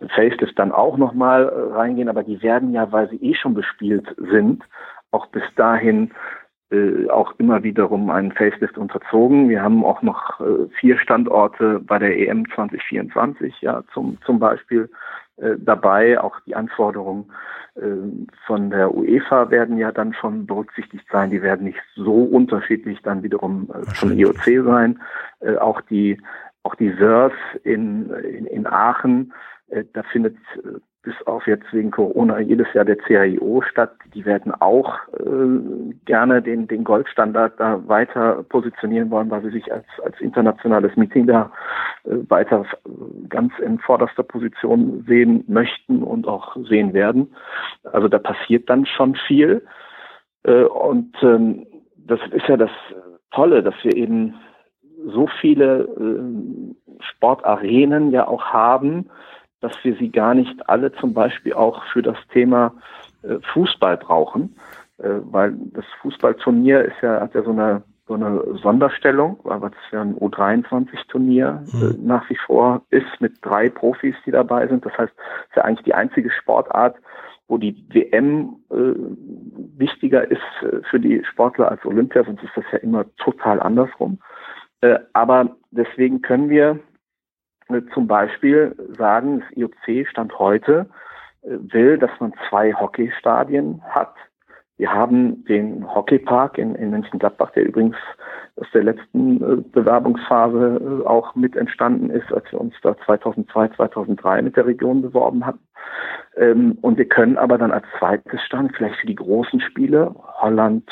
Facelift 0.08 0.58
dann 0.58 0.72
auch 0.72 0.98
nochmal 0.98 1.44
äh, 1.50 1.74
reingehen, 1.74 2.10
aber 2.10 2.24
die 2.24 2.42
werden 2.42 2.74
ja, 2.74 2.92
weil 2.92 3.10
sie 3.10 3.18
eh 3.18 3.34
schon 3.34 3.54
bespielt 3.54 4.16
sind, 4.18 4.64
auch 5.12 5.28
bis 5.28 5.44
dahin 5.56 6.12
äh, 6.72 7.10
auch 7.10 7.34
immer 7.38 7.64
wiederum 7.64 8.10
einen 8.10 8.32
Facelift 8.32 8.78
unterzogen. 8.78 9.50
Wir 9.50 9.62
haben 9.62 9.84
auch 9.84 10.02
noch 10.02 10.40
äh, 10.40 10.68
vier 10.80 10.98
Standorte 11.00 11.80
bei 11.80 12.00
der 12.00 12.18
EM 12.18 12.46
2024, 12.56 13.62
ja, 13.62 13.84
zum, 13.94 14.18
zum 14.26 14.40
Beispiel 14.40 14.90
dabei. 15.58 16.20
Auch 16.20 16.40
die 16.42 16.56
Anforderungen 16.56 17.32
äh, 17.76 17.82
von 18.46 18.70
der 18.70 18.94
UEFA 18.94 19.50
werden 19.52 19.78
ja 19.78 19.92
dann 19.92 20.14
schon 20.14 20.46
berücksichtigt 20.46 21.06
sein. 21.12 21.30
Die 21.30 21.42
werden 21.42 21.66
nicht 21.66 21.80
so 21.96 22.24
unterschiedlich 22.24 23.02
dann 23.02 23.24
wiederum 23.24 23.70
äh, 23.74 23.86
zum 23.94 24.12
IOC 24.12 24.66
sein. 24.66 25.00
Äh, 25.40 25.58
auch 25.58 25.82
die 25.82 26.22
auch 26.64 26.76
die 26.76 26.92
SERS 26.92 27.34
in, 27.64 28.10
in, 28.10 28.46
in 28.46 28.68
Aachen, 28.68 29.34
äh, 29.70 29.86
da 29.94 30.04
findet 30.04 30.36
äh, 30.58 30.80
bis 31.02 31.16
auf 31.26 31.48
jetzt 31.48 31.72
wegen 31.72 31.92
Corona 31.92 32.40
jedes 32.40 32.68
Jahr 32.74 32.84
der 32.84 32.98
CIO 33.00 33.62
statt. 33.62 33.94
Die 34.14 34.26
werden 34.26 34.54
auch 34.54 34.96
äh, 35.18 35.94
gerne 36.06 36.42
den, 36.42 36.68
den 36.68 36.84
Goldstandard 36.84 37.58
da 37.58 37.88
weiter 37.88 38.44
positionieren 38.50 39.10
wollen, 39.10 39.30
weil 39.30 39.42
sie 39.44 39.52
sich 39.52 39.72
als, 39.72 39.86
als 40.04 40.20
internationales 40.20 40.96
Meeting 40.98 41.26
da 41.26 41.52
äh, 42.04 42.16
weiter 42.28 42.66
ganz 43.30 43.54
in 43.60 43.80
vorderster 43.80 44.24
Position 44.24 45.06
sehen 45.08 45.46
möchten 45.48 46.04
und 46.04 46.28
auch 46.28 46.58
sehen 46.68 46.94
werden. 46.94 47.34
Also 47.84 48.10
da 48.10 48.20
passiert 48.20 48.70
dann 48.70 48.86
schon 48.86 49.16
viel. 49.16 49.66
Äh, 50.44 50.64
und 50.64 51.16
ähm, 51.22 51.66
das 51.96 52.20
ist 52.32 52.48
ja 52.48 52.58
das 52.58 52.72
Tolle, 53.32 53.64
dass 53.64 53.76
wir 53.84 53.96
eben 53.96 54.34
so 55.06 55.28
viele 55.40 55.84
äh, 55.84 57.04
Sportarenen 57.04 58.12
ja 58.12 58.28
auch 58.28 58.44
haben, 58.46 59.10
dass 59.62 59.74
wir 59.84 59.96
sie 59.96 60.10
gar 60.10 60.34
nicht 60.34 60.70
alle 60.70 60.92
zum 60.94 61.14
Beispiel 61.14 61.54
auch 61.54 61.84
für 61.86 62.02
das 62.02 62.18
Thema 62.32 62.74
äh, 63.24 63.36
Fußball 63.54 63.98
brauchen, 63.98 64.56
äh, 64.98 65.10
weil 65.24 65.56
das 65.74 65.86
Fußballturnier 66.02 66.86
ist 66.86 67.02
ja, 67.02 67.22
hat 67.22 67.34
ja 67.34 67.44
so 67.44 67.52
eine, 67.52 67.84
so 68.08 68.14
eine 68.16 68.42
Sonderstellung, 68.62 69.40
weil 69.44 69.62
es 69.64 69.92
ja 69.92 70.02
ein 70.02 70.16
U23-Turnier 70.16 71.64
äh, 71.74 71.76
mhm. 71.76 72.06
nach 72.06 72.30
wie 72.30 72.38
vor 72.46 72.82
ist 72.90 73.20
mit 73.20 73.34
drei 73.42 73.70
Profis, 73.70 74.16
die 74.26 74.32
dabei 74.32 74.68
sind. 74.68 74.86
Das 74.86 74.98
heißt, 74.98 75.14
es 75.14 75.50
ist 75.50 75.56
ja 75.56 75.64
eigentlich 75.64 75.86
die 75.86 75.94
einzige 75.94 76.32
Sportart, 76.32 76.96
wo 77.48 77.58
die 77.58 77.76
WM 77.90 78.56
äh, 78.70 78.94
wichtiger 79.78 80.30
ist 80.30 80.42
äh, 80.62 80.82
für 80.90 81.00
die 81.00 81.24
Sportler 81.26 81.70
als 81.72 81.84
Olympia, 81.86 82.24
sonst 82.24 82.44
ist 82.44 82.56
das 82.56 82.66
ja 82.72 82.78
immer 82.80 83.06
total 83.18 83.60
andersrum. 83.60 84.20
Äh, 84.82 85.00
aber 85.14 85.58
deswegen 85.72 86.22
können 86.22 86.50
wir 86.50 86.80
zum 87.94 88.08
Beispiel 88.08 88.76
sagen, 88.98 89.40
das 89.42 89.58
IOC 89.58 90.08
Stand 90.08 90.38
heute 90.40 90.88
äh, 91.44 91.50
will, 91.50 91.98
dass 91.98 92.12
man 92.20 92.34
zwei 92.50 92.74
Hockeystadien 92.74 93.82
hat. 93.90 94.16
Wir 94.78 94.92
haben 94.92 95.44
den 95.46 95.86
Hockeypark 95.94 96.58
in, 96.58 96.74
in 96.76 96.92
Mönchengladbach, 96.92 97.52
der 97.52 97.66
übrigens 97.66 97.98
aus 98.56 98.68
der 98.74 98.84
letzten 98.84 99.42
äh, 99.42 99.62
Bewerbungsphase 99.72 101.02
äh, 101.04 101.08
auch 101.08 101.36
mit 101.36 101.56
entstanden 101.56 102.10
ist, 102.10 102.32
als 102.34 102.52
wir 102.52 102.60
uns 102.60 102.74
da 102.82 102.98
2002, 103.06 103.70
2003 103.70 104.42
mit 104.42 104.56
der 104.56 104.66
Region 104.66 105.02
beworben 105.02 105.46
hatten. 105.46 105.68
Ähm, 106.38 106.78
und 106.82 106.98
wir 106.98 107.08
können 107.08 107.38
aber 107.38 107.58
dann 107.58 107.72
als 107.72 107.86
zweites 108.00 108.42
Stand 108.42 108.76
vielleicht 108.76 108.96
für 109.00 109.08
die 109.08 109.16
großen 109.16 109.62
Spiele 109.62 110.16
Holland, 110.40 110.90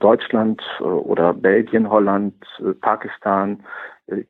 Deutschland 0.00 0.62
oder 0.80 1.32
Belgien, 1.32 1.88
Holland, 1.88 2.34
Pakistan, 2.82 3.64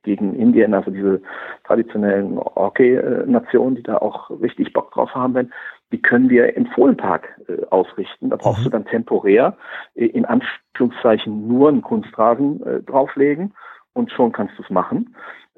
gegen 0.03 0.35
Indien, 0.35 0.74
also 0.74 0.91
diese 0.91 1.20
traditionellen 1.64 2.39
Hockey-Nationen, 2.39 3.76
die 3.76 3.83
da 3.83 3.99
auch 3.99 4.30
richtig 4.30 4.72
Bock 4.72 4.93
drauf 4.93 5.14
haben 5.14 5.35
werden, 5.35 5.53
die 5.93 6.01
können 6.01 6.30
wir 6.30 6.57
im 6.57 6.66
Fohlenpark 6.66 7.28
äh, 7.49 7.64
ausrichten. 7.70 8.30
Da 8.30 8.37
brauchst 8.37 8.61
mhm. 8.61 8.64
du 8.64 8.70
dann 8.70 8.85
temporär 8.87 9.57
äh, 9.95 10.07
in 10.07 10.24
Anführungszeichen 10.24 11.47
nur 11.49 11.68
einen 11.68 11.83
Kunstrasen 11.83 12.62
äh, 12.66 12.83
drauflegen 12.83 13.53
und 13.93 14.11
schon 14.11 14.33
kannst 14.33 14.59
du 14.59 14.62
es 14.62 14.70
machen. 14.70 15.14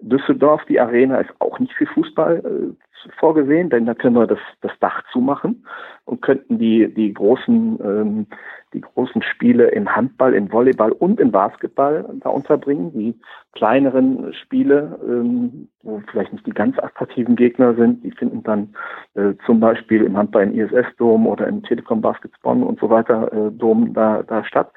Düsseldorf, 0.09 0.65
die 0.67 0.81
Arena 0.81 1.19
ist 1.19 1.31
auch 1.41 1.59
nicht 1.59 1.73
für 1.73 1.87
Fußball 1.87 2.43
äh, 2.45 3.11
vorgesehen, 3.19 3.71
denn 3.71 3.87
da 3.87 3.95
können 3.95 4.17
wir 4.17 4.27
das, 4.27 4.39
das 4.61 4.73
Dach 4.81 5.03
zumachen 5.13 5.67
und 6.05 6.23
könnten 6.23 6.59
die, 6.59 6.93
die 6.93 7.13
großen, 7.13 7.79
ähm, 7.83 8.27
die 8.73 8.81
großen 8.81 9.23
Spiele 9.23 9.69
im 9.69 9.95
Handball, 9.95 10.35
im 10.35 10.51
Volleyball 10.53 10.93
und 10.93 11.21
im 11.21 11.31
Basketball 11.31 12.05
da 12.21 12.29
unterbringen. 12.29 12.93
Die 12.93 13.19
kleineren 13.53 14.33
Spiele, 14.35 14.99
ähm, 15.07 15.69
wo 15.83 16.03
vielleicht 16.11 16.33
nicht 16.33 16.47
die 16.47 16.53
ganz 16.53 16.79
attraktiven 16.79 17.37
Gegner 17.37 17.75
sind, 17.75 18.05
die 18.05 18.11
finden 18.11 18.43
dann 18.43 18.75
äh, 19.15 19.35
zum 19.47 19.61
Beispiel 19.61 20.03
im 20.03 20.17
Handball 20.17 20.45
im 20.45 20.59
ISS-Dom 20.59 21.27
oder 21.27 21.47
im 21.47 21.63
Telekom 21.63 22.01
Baskets 22.01 22.39
Bonn 22.43 22.63
und 22.63 22.81
so 22.81 22.91
weiter 22.91 23.33
äh, 23.33 23.51
Dom 23.53 23.95
da, 23.95 24.23
da 24.23 24.45
statt. 24.45 24.73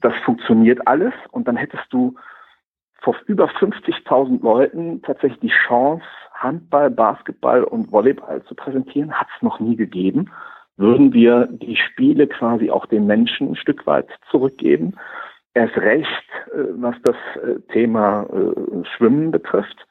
Das 0.00 0.14
funktioniert 0.24 0.86
alles 0.86 1.14
und 1.30 1.48
dann 1.48 1.56
hättest 1.56 1.90
du 1.90 2.14
vor 3.04 3.16
über 3.26 3.46
50.000 3.46 4.42
Leuten 4.42 5.02
tatsächlich 5.02 5.40
die 5.40 5.52
Chance, 5.66 6.04
Handball, 6.32 6.90
Basketball 6.90 7.62
und 7.62 7.92
Volleyball 7.92 8.42
zu 8.44 8.54
präsentieren, 8.54 9.12
hat 9.12 9.28
es 9.36 9.42
noch 9.42 9.60
nie 9.60 9.76
gegeben. 9.76 10.30
Würden 10.76 11.12
wir 11.12 11.46
die 11.46 11.76
Spiele 11.76 12.26
quasi 12.26 12.70
auch 12.70 12.86
den 12.86 13.06
Menschen 13.06 13.50
ein 13.50 13.56
Stück 13.56 13.86
weit 13.86 14.08
zurückgeben? 14.30 14.94
Erst 15.54 15.76
recht, 15.76 16.28
äh, 16.52 16.64
was 16.76 16.96
das 17.04 17.16
äh, 17.36 17.60
Thema 17.72 18.24
äh, 18.24 18.84
Schwimmen 18.96 19.30
betrifft. 19.30 19.86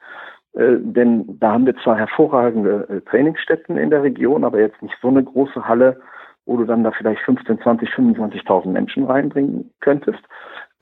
Denn 0.56 1.40
da 1.40 1.50
haben 1.50 1.66
wir 1.66 1.74
zwar 1.78 1.98
hervorragende 1.98 3.02
Trainingsstätten 3.10 3.76
in 3.76 3.90
der 3.90 4.04
Region, 4.04 4.44
aber 4.44 4.60
jetzt 4.60 4.80
nicht 4.82 4.94
so 5.02 5.08
eine 5.08 5.24
große 5.24 5.66
Halle, 5.66 6.00
wo 6.46 6.56
du 6.56 6.64
dann 6.64 6.84
da 6.84 6.92
vielleicht 6.92 7.22
15, 7.22 7.60
20, 7.60 7.88
25.000 7.88 8.68
Menschen 8.68 9.02
reinbringen 9.02 9.72
könntest. 9.80 10.20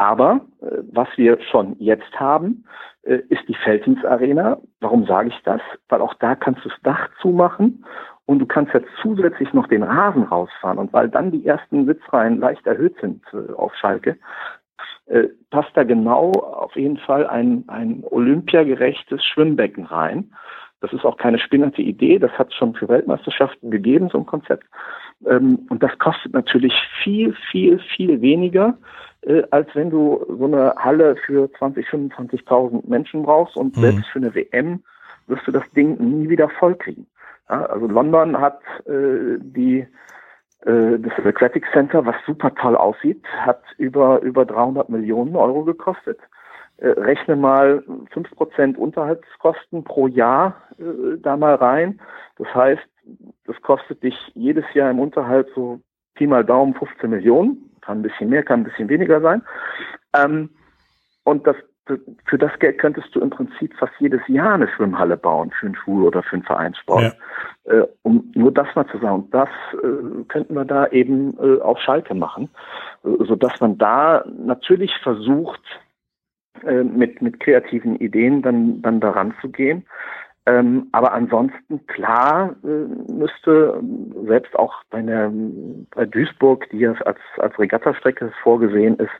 Aber 0.03 0.41
äh, 0.61 0.79
was 0.91 1.07
wir 1.15 1.41
schon 1.53 1.77
jetzt 1.79 2.19
haben, 2.19 2.65
äh, 3.05 3.19
ist 3.29 3.47
die 3.47 3.55
Feltins 3.55 4.05
Arena. 4.05 4.59
Warum 4.81 5.07
sage 5.07 5.29
ich 5.29 5.41
das? 5.45 5.61
Weil 5.89 6.01
auch 6.01 6.15
da 6.15 6.35
kannst 6.35 6.65
du 6.65 6.71
das 6.71 6.79
Dach 6.83 7.09
zumachen 7.21 7.85
und 8.27 8.41
du 8.41 8.47
kannst 8.47 8.75
ja 8.75 8.81
zusätzlich 9.01 9.53
noch 9.53 9.69
den 9.69 9.85
Rasen 9.85 10.25
rausfahren. 10.25 10.79
Und 10.79 10.93
weil 10.93 11.09
dann 11.09 11.31
die 11.31 11.47
ersten 11.47 11.87
Sitzreihen 11.87 12.41
leicht 12.41 12.67
erhöht 12.67 12.97
sind 13.01 13.23
äh, 13.33 13.53
auf 13.53 13.77
Schalke, 13.77 14.19
äh, 15.07 15.29
passt 15.51 15.71
da 15.75 15.85
genau 15.85 16.33
auf 16.33 16.75
jeden 16.75 16.99
Fall 16.99 17.25
ein, 17.29 17.63
ein 17.69 18.03
olympiagerechtes 18.11 19.25
Schwimmbecken 19.25 19.85
rein. 19.85 20.33
Das 20.83 20.93
ist 20.93 21.05
auch 21.05 21.17
keine 21.17 21.39
spinnerte 21.39 21.81
Idee, 21.81 22.19
das 22.19 22.33
hat 22.33 22.49
es 22.49 22.55
schon 22.55 22.75
für 22.75 22.89
Weltmeisterschaften 22.89 23.71
gegeben, 23.71 24.09
so 24.11 24.19
ein 24.19 24.27
Konzept. 24.27 24.67
Ähm, 25.25 25.61
und 25.71 25.83
das 25.83 25.97
kostet 25.99 26.33
natürlich 26.33 26.75
viel, 27.03 27.35
viel, 27.51 27.79
viel 27.79 28.21
weniger, 28.21 28.77
äh, 29.23 29.45
als 29.51 29.69
wenn 29.75 29.91
du 29.91 30.27
so 30.29 30.45
eine 30.45 30.75
Halle 30.77 31.15
für 31.25 31.51
20, 31.53 31.87
25.000 31.87 32.89
Menschen 32.89 33.23
brauchst 33.23 33.57
und 33.57 33.77
mhm. 33.77 33.81
selbst 33.81 34.07
für 34.07 34.19
eine 34.19 34.35
WM 34.35 34.83
wirst 35.29 35.47
du 35.47 35.53
das 35.53 35.69
Ding 35.71 35.97
nie 35.99 36.29
wieder 36.29 36.49
vollkriegen. 36.49 37.07
Ja, 37.49 37.65
also 37.67 37.87
London 37.87 38.41
hat 38.41 38.61
äh, 38.87 39.39
die 39.39 39.87
äh, 40.67 40.99
das 40.99 41.13
Aquatic 41.25 41.65
Center, 41.73 42.05
was 42.05 42.17
super 42.27 42.53
toll 42.55 42.77
aussieht, 42.77 43.23
hat 43.39 43.63
über 43.79 44.21
über 44.23 44.45
300 44.45 44.89
Millionen 44.89 45.37
Euro 45.37 45.63
gekostet. 45.63 46.19
Äh, 46.79 46.89
rechne 46.89 47.37
mal 47.37 47.85
5% 48.15 48.77
Unterhaltskosten 48.77 49.85
pro 49.85 50.09
Jahr 50.09 50.63
äh, 50.79 51.19
da 51.19 51.37
mal 51.37 51.55
rein. 51.55 52.01
Das 52.37 52.53
heißt, 52.55 52.83
das 53.47 53.61
kostet 53.63 54.03
dich 54.03 54.17
jedes 54.35 54.65
Jahr 54.75 54.91
im 54.91 55.01
Unterhalt 55.01 55.49
so 55.55 55.81
Pi 56.15 56.27
mal 56.27 56.45
Daumen 56.45 56.75
15 56.75 57.11
Millionen. 57.11 57.71
Kann 57.81 57.99
ein 57.99 58.03
bisschen 58.03 58.31
mehr, 58.31 58.43
kann 58.43 58.61
ein 58.61 58.65
bisschen 58.65 58.89
weniger 58.89 59.21
sein. 59.21 59.43
Ähm, 60.15 60.51
und 61.25 61.47
das 61.47 61.57
für 62.27 62.39
das 62.39 62.57
Geld 62.61 62.79
könntest 62.79 63.15
du 63.15 63.21
im 63.21 63.31
Prinzip 63.31 63.75
fast 63.77 63.93
jedes 63.99 64.21
Jahr 64.29 64.55
eine 64.55 64.69
Schwimmhalle 64.69 65.17
bauen 65.17 65.51
für 65.51 65.67
einen 65.67 65.75
Schul- 65.75 66.05
oder 66.05 66.23
für 66.23 66.35
einen 66.35 66.45
Vereinssport. 66.45 67.17
Ja. 67.67 67.73
Äh, 67.73 67.87
um 68.03 68.31
nur 68.35 68.53
das 68.53 68.69
mal 68.75 68.87
zu 68.87 68.99
sagen. 68.99 69.15
Und 69.15 69.35
das 69.35 69.49
äh, 69.75 70.25
könnten 70.29 70.55
wir 70.55 70.65
da 70.65 70.87
eben 70.89 71.37
äh, 71.39 71.61
auf 71.61 71.81
Schalke 71.81 72.15
machen, 72.15 72.51
äh, 73.05 73.25
sodass 73.25 73.61
man 73.61 73.79
da 73.79 74.25
natürlich 74.27 74.97
versucht, 75.03 75.61
äh, 76.67 76.85
mit, 76.85 77.23
mit 77.23 77.41
kreativen 77.41 77.97
Ideen 77.97 78.43
dann, 78.43 78.83
dann 78.83 79.01
daran 79.01 79.35
zu 79.41 79.49
gehen. 79.49 79.85
Ähm, 80.45 80.89
aber 80.91 81.13
ansonsten, 81.13 81.87
klar, 81.87 82.57
äh, 82.65 83.13
müsste 83.13 83.81
selbst 84.27 84.59
auch 84.59 84.75
bei, 84.91 85.01
der, 85.01 85.31
bei 85.95 86.05
Duisburg, 86.05 86.69
die 86.71 86.79
ja 86.79 86.95
als, 87.05 87.19
als 87.39 87.57
Regattastrecke 87.61 88.33
vorgesehen 88.43 88.97
ist, 88.97 89.13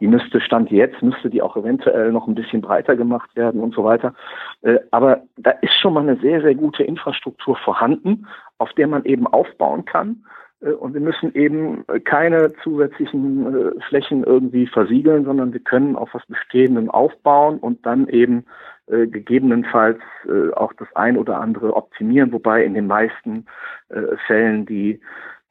die 0.00 0.08
müsste 0.08 0.40
Stand 0.40 0.72
jetzt, 0.72 1.00
müsste 1.00 1.30
die 1.30 1.42
auch 1.42 1.56
eventuell 1.56 2.10
noch 2.10 2.26
ein 2.26 2.34
bisschen 2.34 2.60
breiter 2.60 2.96
gemacht 2.96 3.30
werden 3.36 3.60
und 3.60 3.72
so 3.72 3.84
weiter. 3.84 4.14
Äh, 4.62 4.80
aber 4.90 5.22
da 5.36 5.52
ist 5.62 5.74
schon 5.80 5.94
mal 5.94 6.00
eine 6.00 6.16
sehr, 6.16 6.42
sehr 6.42 6.56
gute 6.56 6.82
Infrastruktur 6.82 7.56
vorhanden, 7.56 8.26
auf 8.58 8.72
der 8.72 8.88
man 8.88 9.04
eben 9.04 9.28
aufbauen 9.28 9.84
kann. 9.84 10.24
Äh, 10.60 10.70
und 10.70 10.94
wir 10.94 11.00
müssen 11.00 11.34
eben 11.34 11.84
keine 12.04 12.52
zusätzlichen 12.62 13.46
äh, 13.46 13.80
Flächen 13.88 14.24
irgendwie 14.24 14.66
versiegeln, 14.66 15.24
sondern 15.24 15.52
wir 15.52 15.60
können 15.60 15.96
auf 15.96 16.14
was 16.14 16.24
Bestehendem 16.26 16.90
aufbauen 16.90 17.58
und 17.58 17.84
dann 17.86 18.08
eben 18.08 18.44
äh, 18.86 19.06
gegebenenfalls 19.06 19.98
äh, 20.26 20.52
auch 20.52 20.72
das 20.74 20.88
ein 20.94 21.16
oder 21.16 21.40
andere 21.40 21.74
optimieren, 21.74 22.32
wobei 22.32 22.64
in 22.64 22.74
den 22.74 22.86
meisten 22.86 23.46
äh, 23.88 24.16
Fällen 24.26 24.66
die 24.66 25.00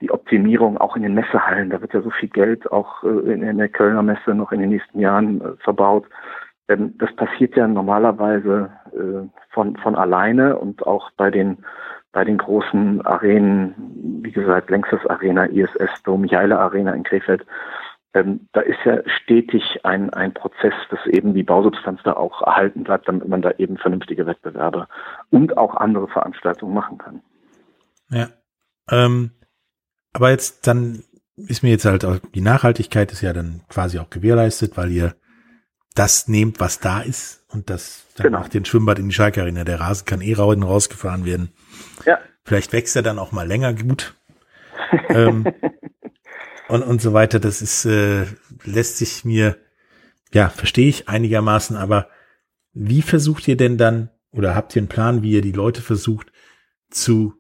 die 0.04 0.12
Optimierung 0.12 0.78
auch 0.78 0.98
in 0.98 1.04
den 1.04 1.14
Messehallen, 1.14 1.70
da 1.70 1.80
wird 1.80 1.94
ja 1.94 2.02
so 2.02 2.10
viel 2.10 2.28
Geld 2.28 2.70
auch 2.72 3.04
äh, 3.04 3.32
in, 3.32 3.58
der 3.58 3.70
Kölner 3.70 4.04
Messe 4.04 4.36
noch 4.36 4.52
in 4.52 4.60
den 4.60 4.70
nächsten 4.70 5.00
Jahren 5.00 5.40
äh, 5.40 5.56
verbaut. 5.64 6.06
Ähm, 6.68 6.94
das 6.98 7.16
passiert 7.16 7.56
ja 7.56 7.68
normalerweise 7.68 8.70
äh, 8.92 9.28
von, 9.54 9.78
von 9.78 9.96
alleine 9.96 10.58
und 10.58 10.86
auch 10.86 11.10
bei 11.16 11.32
den 11.32 11.60
bei 12.14 12.24
den 12.24 12.38
großen 12.38 13.06
Arenen, 13.06 14.22
wie 14.24 14.32
gesagt, 14.32 14.70
Längstes 14.70 15.06
Arena, 15.08 15.46
ISS 15.46 16.04
Dom, 16.06 16.22
Michaela 16.22 16.60
Arena 16.60 16.94
in 16.94 17.04
Krefeld, 17.04 17.46
ähm, 18.14 18.48
da 18.54 18.62
ist 18.62 18.78
ja 18.86 19.00
stetig 19.24 19.64
ein, 19.84 20.12
ein 20.12 20.34
Prozess, 20.34 20.74
dass 20.92 21.00
eben 21.08 21.34
die 21.34 21.44
Bausubstanz 21.44 22.00
da 22.04 22.14
auch 22.14 22.44
erhalten 22.44 22.84
bleibt, 22.84 23.08
damit 23.08 23.28
man 23.28 23.42
da 23.42 23.52
eben 23.58 23.78
vernünftige 23.78 24.28
Wettbewerbe 24.28 24.88
und 25.32 25.58
auch 25.58 25.76
andere 25.76 26.08
Veranstaltungen 26.08 26.76
machen 26.76 27.00
kann. 27.00 27.22
Ja. 28.10 28.28
Ähm, 28.92 29.32
aber 30.14 30.30
jetzt 30.30 30.68
dann 30.68 31.04
ist 31.36 31.64
mir 31.64 31.72
jetzt 31.72 31.86
halt 31.86 32.06
auch, 32.06 32.20
die 32.36 32.42
Nachhaltigkeit 32.42 33.12
ist 33.12 33.22
ja 33.22 33.34
dann 33.34 33.62
quasi 33.68 33.98
auch 33.98 34.12
gewährleistet, 34.12 34.78
weil 34.78 34.92
ihr 34.92 35.16
das 35.96 36.28
nehmt, 36.28 36.60
was 36.60 36.80
da 36.80 37.02
ist 37.02 37.44
und 37.50 37.72
das 37.72 38.06
dann 38.16 38.26
genau. 38.26 38.40
macht 38.40 38.54
den 38.54 38.66
Schwimmbad 38.66 39.00
in 39.00 39.10
die 39.10 39.14
Schalke 39.14 39.42
Arena. 39.42 39.64
Der 39.64 39.80
Rasen 39.80 40.06
kann 40.06 40.22
eh 40.22 40.34
rausgefahren 40.36 41.26
werden. 41.26 41.52
Ja. 42.06 42.20
Vielleicht 42.44 42.74
wächst 42.74 42.96
er 42.96 43.02
dann 43.02 43.20
auch 43.20 43.32
mal 43.32 43.48
länger 43.48 43.74
gut. 43.74 44.16
ähm, 45.10 45.46
und, 46.68 46.84
und 46.84 47.02
so 47.02 47.14
weiter. 47.14 47.40
Das 47.40 47.62
ist, 47.62 47.86
äh, 47.86 48.26
lässt 48.64 48.98
sich 48.98 49.26
mir, 49.26 49.58
ja, 50.34 50.50
verstehe 50.50 50.90
ich 50.90 51.10
einigermaßen, 51.10 51.78
aber 51.78 52.10
wie 52.74 53.02
versucht 53.02 53.48
ihr 53.48 53.58
denn 53.58 53.78
dann, 53.78 54.10
oder 54.32 54.56
habt 54.56 54.76
ihr 54.76 54.82
einen 54.82 54.90
Plan, 54.90 55.22
wie 55.22 55.32
ihr 55.32 55.42
die 55.42 55.52
Leute 55.52 55.82
versucht 55.82 56.32
zu, 56.90 57.34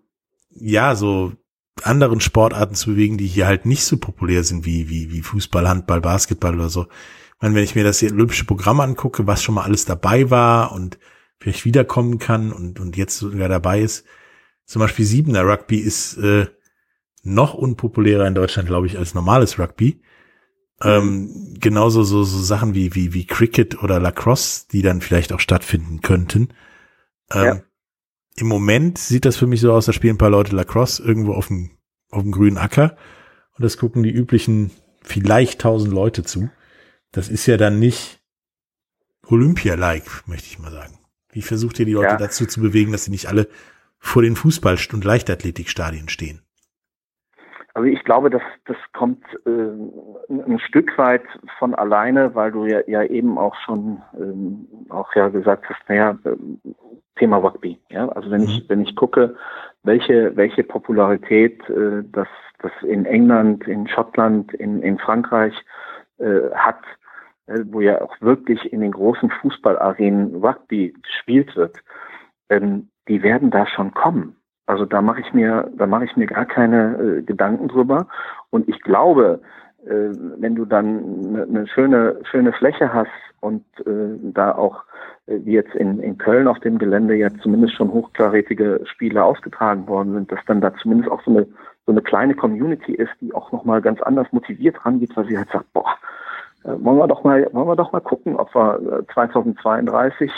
ja, 0.52 0.96
so 0.96 1.34
anderen 1.82 2.22
Sportarten 2.22 2.76
zu 2.76 2.91
bewegen, 2.91 3.18
die 3.18 3.26
hier 3.26 3.48
halt 3.48 3.66
nicht 3.66 3.84
so 3.84 3.98
populär 3.98 4.44
sind 4.44 4.66
wie, 4.66 4.89
wie, 4.89 5.12
wie 5.12 5.22
Fußball, 5.22 5.68
Handball, 5.68 6.02
Basketball 6.02 6.54
oder 6.54 6.70
so. 6.70 6.84
Ich 6.84 7.41
meine, 7.41 7.56
wenn 7.56 7.64
ich 7.64 7.76
mir 7.76 7.84
das 7.84 8.04
olympische 8.04 8.46
Programm 8.46 8.80
angucke, 8.80 9.26
was 9.26 9.41
schon 9.41 9.56
mal 9.56 9.64
alles 9.64 9.86
dabei 9.86 10.30
war 10.30 10.72
und 10.72 11.00
vielleicht 11.39 11.66
wiederkommen 11.66 12.20
kann 12.20 12.54
und, 12.54 12.80
und 12.80 12.96
jetzt 12.96 13.18
sogar 13.18 13.50
dabei 13.50 13.82
ist, 13.82 14.06
zum 14.66 14.80
Beispiel 14.80 15.05
Siebener 15.05 15.43
Rugby 15.43 15.78
ist 15.78 16.18
äh, 16.18 16.47
noch 17.24 17.53
unpopulärer 17.53 18.28
in 18.28 18.36
Deutschland, 18.36 18.68
glaube 18.68 18.88
ich, 18.88 18.97
als 18.97 19.14
normales 19.14 19.59
Rugby. 19.59 20.01
Ähm, 20.82 21.55
genauso 21.59 22.03
so, 22.03 22.24
so 22.24 22.39
Sachen 22.39 22.74
wie, 22.74 22.93
wie, 22.95 23.14
wie 23.14 23.26
Cricket 23.26 23.82
oder 23.82 23.99
Lacrosse, 23.99 24.66
die 24.72 24.82
dann 24.82 25.01
vielleicht 25.01 25.32
auch 25.32 25.39
stattfinden 25.39 26.01
könnten. 26.01 26.49
Ähm, 27.32 27.43
ja. 27.43 27.61
Im 28.36 28.47
Moment 28.47 28.97
sieht 28.97 29.26
das 29.26 29.38
für 29.38 29.47
mich 29.47 29.61
so 29.61 29.72
aus, 29.72 29.86
da 29.86 29.93
spielen 29.93 30.16
ein 30.16 30.20
paar 30.20 30.30
Leute 30.30 30.55
Lacrosse 30.55 31.03
irgendwo 31.03 31.34
auf 31.34 31.47
dem, 31.47 31.78
auf 32.09 32.24
dem 32.24 32.32
grünen 32.32 32.57
Acker 32.57 32.97
und 33.55 33.64
das 33.64 33.78
gucken 33.78 34.03
die 34.03 34.11
üblichen 34.11 34.72
vielleicht 35.03 35.61
tausend 35.61 35.93
Leute 35.93 36.24
zu. 36.24 36.49
Das 37.11 37.30
ist 37.30 37.45
ja 37.45 37.57
dann 37.57 37.80
nicht 37.80 38.22
Olympia-like, 39.28 40.28
möchte 40.28 40.47
ich 40.47 40.59
mal 40.59 40.72
sagen. 40.72 40.97
Wie 41.32 41.41
versucht 41.41 41.80
ihr 41.80 41.86
die 41.86 41.93
Leute 41.93 42.07
ja. 42.07 42.18
dazu 42.18 42.45
zu 42.45 42.61
bewegen, 42.61 42.91
dass 42.91 43.05
sie 43.05 43.11
nicht 43.11 43.28
alle 43.28 43.47
vor 44.04 44.22
den 44.22 44.36
Fußball- 44.36 44.93
und 44.93 45.04
Leichtathletikstadien 45.04 46.10
stehen? 46.10 46.41
Also 47.74 47.88
ich 47.88 48.04
glaube, 48.04 48.30
dass 48.30 48.43
das 48.66 48.78
kommt 48.91 49.24
äh, 49.47 49.49
ein 50.30 50.60
Stück 50.60 50.95
weit 50.99 51.24
von 51.58 51.74
alleine, 51.74 52.36
weil 52.36 52.51
du 52.51 52.66
ja, 52.66 52.82
ja 52.86 53.01
eben 53.04 53.39
auch 53.39 53.56
schon 53.66 53.99
ähm, 54.16 54.68
auch 54.89 55.16
ja 55.16 55.30
gesagt 55.30 55.68
hast, 55.68 55.82
naja, 55.88 56.16
äh, 56.26 56.36
Thema 57.16 57.38
Rugby. 57.38 57.80
Ja, 57.89 58.10
also 58.10 58.30
wenn 58.30 58.43
ich 58.43 58.64
mhm. 58.64 58.66
wenn 58.68 58.82
ich 58.82 58.95
gucke, 58.95 59.36
welche 59.82 60.36
welche 60.36 60.64
Popularität 60.64 61.68
äh, 61.70 62.04
das 62.12 62.28
das 62.60 62.72
in 62.84 63.06
England, 63.06 63.68
in 63.68 63.88
Schottland, 63.88 64.54
in 64.54 64.84
in 64.84 64.99
Frankreich 64.99 65.56
äh, 66.20 66.51
hat, 66.54 66.84
äh, 67.47 67.62
wo 67.66 67.82
ja 67.82 67.99
auch 68.01 68.16
wirklich 68.22 68.72
in 68.72 68.82
den 68.82 68.91
großen 68.91 69.32
Fußballarenen 69.41 70.36
Rugby 70.36 70.93
gespielt 71.01 71.56
wird, 71.56 71.80
ähm, 72.49 72.89
die 73.08 73.24
werden 73.24 73.51
da 73.51 73.66
schon 73.68 73.93
kommen. 73.93 74.36
Also 74.66 74.86
da 74.86 75.01
mache 75.01 75.22
ich 75.22 75.34
mir, 75.34 75.70
da 75.78 75.88
mache 75.88 76.06
ich 76.06 76.16
mir 76.16 76.28
gar 76.28 76.45
keine 76.45 76.97
äh, 76.97 77.22
Gedanken 77.22 77.68
drüber. 77.68 78.08
Und 78.49 78.68
ich 78.70 78.82
glaube, 78.82 79.41
äh, 79.86 80.10
wenn 80.38 80.56
du 80.56 80.66
dann 80.66 81.28
eine, 81.28 81.43
eine 81.43 81.68
schöne, 81.68 82.20
schöne 82.24 82.54
Fläche 82.54 82.93
hast 82.93 83.12
und 83.41 83.66
äh, 83.86 84.18
da 84.22 84.54
auch 84.54 84.84
äh, 85.26 85.39
wie 85.43 85.54
jetzt 85.54 85.76
in, 85.76 85.99
in 85.99 86.18
Köln 86.18 86.47
auf 86.47 86.60
dem 86.60 86.78
Gelände 86.78 87.16
ja 87.16 87.28
zumindest 87.41 87.76
schon 87.76 87.91
hochkarätige 87.91 88.82
Spiele 88.86 89.24
ausgetragen 89.24 89.88
worden 89.88 90.14
sind, 90.14 90.32
dass 90.32 90.39
dann 90.47 90.62
da 90.62 90.74
zumindest 90.76 91.12
auch 91.12 91.22
so 91.24 91.32
eine 91.32 91.47
so 91.86 91.91
eine 91.91 92.01
kleine 92.01 92.34
Community 92.34 92.93
ist, 92.93 93.12
die 93.20 93.34
auch 93.34 93.51
nochmal 93.51 93.82
ganz 93.82 94.01
anders 94.01 94.28
motiviert 94.32 94.86
rangeht, 94.86 95.16
weil 95.16 95.28
sie 95.28 95.38
halt 95.38 95.49
sagt, 95.49 95.72
boah, 95.74 95.97
äh, 96.64 96.70
wollen 96.80 96.97
wir 96.97 97.08
doch 97.08 97.24
mal, 97.24 97.47
wollen 97.51 97.68
wir 97.68 97.76
doch 97.76 97.91
mal 97.91 97.99
gucken, 97.99 98.36
ob 98.36 98.54
wir 98.56 99.06
2032 99.14 100.32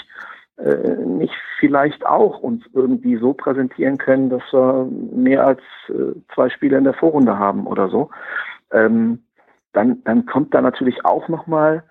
äh, 0.58 0.70
äh, 0.70 1.06
nicht 1.06 1.34
vielleicht 1.60 2.06
auch 2.06 2.39
uns 2.39 2.64
irgendwie 2.74 3.18
so 3.18 3.34
präsentieren 3.34 3.97
können, 3.97 4.30
dass 4.30 4.41
wir 4.51 4.88
mehr 4.89 5.45
als 5.45 5.62
äh, 5.89 6.18
zwei 6.34 6.49
Spiele 6.49 6.78
in 6.78 6.86
der 6.86 6.93
Vorrunde 6.93 7.38
haben 7.38 7.68
oder 7.68 7.89
so, 7.89 8.10
ähm, 8.72 9.24
dann, 9.74 10.01
dann 10.06 10.26
kommt 10.26 10.53
da 10.53 10.62
natürlich 10.62 11.03
auch 11.03 11.28
nochmal 11.28 11.84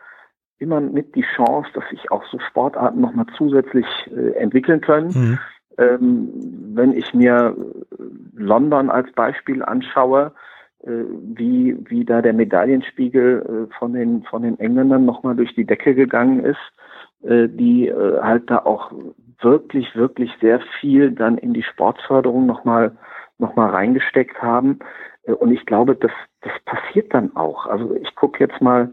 immer 0.58 0.80
mit 0.80 1.14
die 1.14 1.26
Chance, 1.36 1.68
dass 1.74 1.86
sich 1.90 2.10
auch 2.10 2.24
so 2.30 2.38
Sportarten 2.38 3.00
nochmal 3.00 3.26
zusätzlich 3.36 3.86
äh, 4.06 4.30
entwickeln 4.38 4.80
können. 4.80 5.08
Mhm. 5.08 5.38
Ähm, 5.76 6.30
wenn 6.74 6.92
ich 6.92 7.12
mir 7.12 7.54
London 8.34 8.90
als 8.90 9.12
Beispiel 9.12 9.62
anschaue, 9.62 10.32
äh, 10.84 11.04
wie, 11.34 11.76
wie 11.88 12.04
da 12.04 12.22
der 12.22 12.32
Medaillenspiegel 12.32 13.68
äh, 13.68 13.74
von 13.78 13.92
den, 13.92 14.22
von 14.22 14.42
den 14.42 14.58
Engländern 14.58 15.04
nochmal 15.04 15.34
durch 15.36 15.54
die 15.54 15.66
Decke 15.66 15.94
gegangen 15.94 16.40
ist, 16.44 16.72
äh, 17.24 17.48
die 17.48 17.88
äh, 17.88 18.20
halt 18.20 18.50
da 18.50 18.58
auch 18.58 18.92
wirklich, 19.40 19.94
wirklich 19.94 20.30
sehr 20.40 20.60
viel 20.80 21.10
dann 21.12 21.38
in 21.38 21.52
die 21.52 21.62
Sportförderung 21.62 22.46
nochmal 22.46 22.96
noch 23.38 23.56
mal 23.56 23.70
reingesteckt 23.70 24.40
haben. 24.42 24.78
Äh, 25.24 25.32
und 25.32 25.52
ich 25.52 25.66
glaube, 25.66 25.96
das, 25.96 26.12
das 26.42 26.52
passiert 26.64 27.12
dann 27.14 27.34
auch. 27.36 27.66
Also 27.66 27.94
ich 27.96 28.14
gucke 28.14 28.40
jetzt 28.40 28.60
mal 28.60 28.90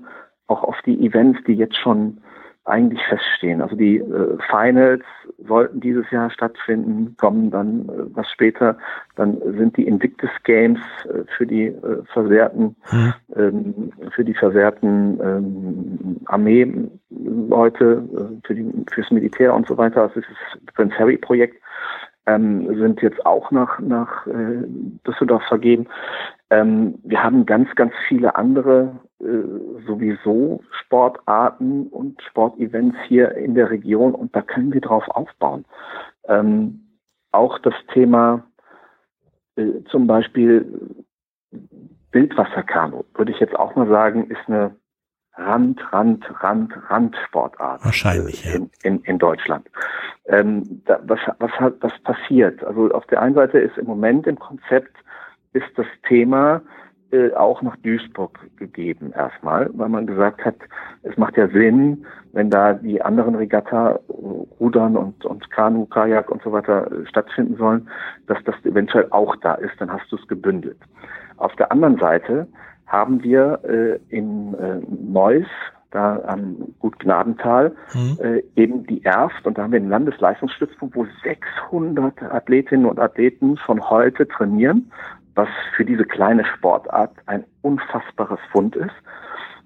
auch 0.47 0.63
auf 0.63 0.75
die 0.85 1.05
Events, 1.05 1.39
die 1.47 1.53
jetzt 1.53 1.77
schon 1.77 2.21
eigentlich 2.65 3.01
feststehen. 3.07 3.61
Also 3.61 3.75
die 3.75 3.97
äh, 3.97 4.37
Finals 4.49 5.03
sollten 5.47 5.79
dieses 5.79 6.09
Jahr 6.11 6.29
stattfinden, 6.29 7.15
kommen 7.17 7.51
dann 7.51 7.87
äh, 7.89 8.15
was 8.15 8.29
später. 8.29 8.77
Dann 9.15 9.37
sind 9.57 9.77
die 9.77 9.87
Invictus 9.87 10.29
Games 10.43 10.79
äh, 11.05 11.23
für 11.37 11.45
die 11.45 11.67
äh, 11.67 12.03
versehrten, 12.13 12.75
mhm. 12.91 13.13
ähm, 13.35 13.91
für 14.11 14.23
die 14.23 14.33
versehrten 14.33 15.19
ähm, 15.21 16.17
Armeeleute, 16.25 18.03
äh, 18.13 18.47
für 18.47 18.55
die 18.55 18.71
fürs 18.91 19.11
Militär 19.11 19.53
und 19.53 19.67
so 19.67 19.77
weiter. 19.77 20.03
Also 20.03 20.21
dieses 20.21 20.73
Prince 20.73 20.97
Harry 20.97 21.17
Projekt 21.17 21.61
ähm, 22.27 22.67
sind 22.77 23.01
jetzt 23.01 23.25
auch 23.25 23.51
nach 23.51 23.79
nach 23.79 24.27
äh, 24.27 24.63
Düsseldorf 25.07 25.43
vergeben. 25.47 25.87
Ähm, 26.49 26.95
wir 27.03 27.23
haben 27.23 27.45
ganz 27.45 27.73
ganz 27.75 27.93
viele 28.07 28.35
andere 28.35 28.81
äh, 28.83 29.10
sowieso 29.85 30.61
Sportarten 30.71 31.87
und 31.87 32.21
Sportevents 32.23 32.97
hier 33.07 33.35
in 33.35 33.55
der 33.55 33.69
Region 33.69 34.15
und 34.15 34.35
da 34.35 34.41
können 34.41 34.73
wir 34.73 34.81
drauf 34.81 35.07
aufbauen. 35.09 35.65
Ähm, 36.25 36.87
auch 37.31 37.59
das 37.59 37.75
Thema 37.93 38.43
äh, 39.55 39.83
zum 39.89 40.07
Beispiel 40.07 40.97
Wildwasserkanu, 42.11 43.03
würde 43.13 43.31
ich 43.31 43.39
jetzt 43.39 43.55
auch 43.55 43.75
mal 43.75 43.87
sagen, 43.87 44.29
ist 44.29 44.47
eine 44.47 44.75
Rand, 45.35 45.81
Rand, 45.93 46.25
Rand, 46.43 46.73
Randsportart. 46.89 47.85
Wahrscheinlich, 47.85 48.45
äh, 48.45 48.55
in, 48.55 48.69
in, 48.83 48.99
in 49.03 49.17
Deutschland. 49.17 49.69
Ähm, 50.25 50.81
da, 50.85 50.99
was, 51.03 51.19
was, 51.39 51.51
hat, 51.51 51.75
was 51.81 51.97
passiert? 52.03 52.63
Also 52.63 52.91
auf 52.91 53.05
der 53.07 53.21
einen 53.21 53.35
Seite 53.35 53.59
ist 53.59 53.77
im 53.77 53.85
Moment 53.85 54.27
im 54.27 54.37
Konzept 54.37 54.95
ist 55.53 55.69
das 55.75 55.87
Thema, 56.07 56.61
äh, 57.11 57.33
auch 57.33 57.61
nach 57.61 57.75
Duisburg 57.77 58.39
gegeben 58.57 59.11
erstmal, 59.15 59.69
weil 59.73 59.89
man 59.89 60.07
gesagt 60.07 60.45
hat, 60.45 60.55
es 61.03 61.17
macht 61.17 61.37
ja 61.37 61.47
Sinn, 61.49 62.05
wenn 62.33 62.49
da 62.49 62.73
die 62.73 63.01
anderen 63.01 63.35
Regatta, 63.35 63.99
Rudern 64.59 64.95
und, 64.95 65.25
und 65.25 65.49
Kanu, 65.51 65.85
Kajak 65.85 66.29
und 66.31 66.41
so 66.43 66.51
weiter 66.51 66.91
äh, 66.91 67.05
stattfinden 67.05 67.57
sollen, 67.57 67.89
dass 68.27 68.37
das 68.45 68.55
eventuell 68.63 69.07
auch 69.09 69.35
da 69.37 69.55
ist, 69.55 69.73
dann 69.79 69.91
hast 69.91 70.11
du 70.11 70.15
es 70.15 70.27
gebündelt. 70.27 70.77
Auf 71.37 71.55
der 71.55 71.71
anderen 71.71 71.97
Seite 71.97 72.47
haben 72.87 73.23
wir 73.23 73.59
äh, 73.63 73.99
in 74.15 74.53
äh, 74.53 74.79
Neuss, 74.87 75.47
da 75.91 76.21
am 76.25 76.55
Gut 76.79 76.99
Gnadental, 76.99 77.75
mhm. 77.93 78.17
äh, 78.21 78.43
eben 78.55 78.85
die 78.87 79.03
Erft 79.03 79.45
und 79.45 79.57
da 79.57 79.63
haben 79.63 79.73
wir 79.73 79.79
einen 79.79 79.89
Landesleistungsstützpunkt, 79.89 80.95
wo 80.95 81.05
600 81.23 82.21
Athletinnen 82.23 82.85
und 82.85 82.99
Athleten 82.99 83.57
schon 83.57 83.89
heute 83.89 84.27
trainieren 84.27 84.89
was 85.35 85.49
für 85.75 85.85
diese 85.85 86.05
kleine 86.05 86.45
Sportart 86.45 87.11
ein 87.25 87.45
unfassbares 87.61 88.39
Fund 88.51 88.75
ist 88.75 88.95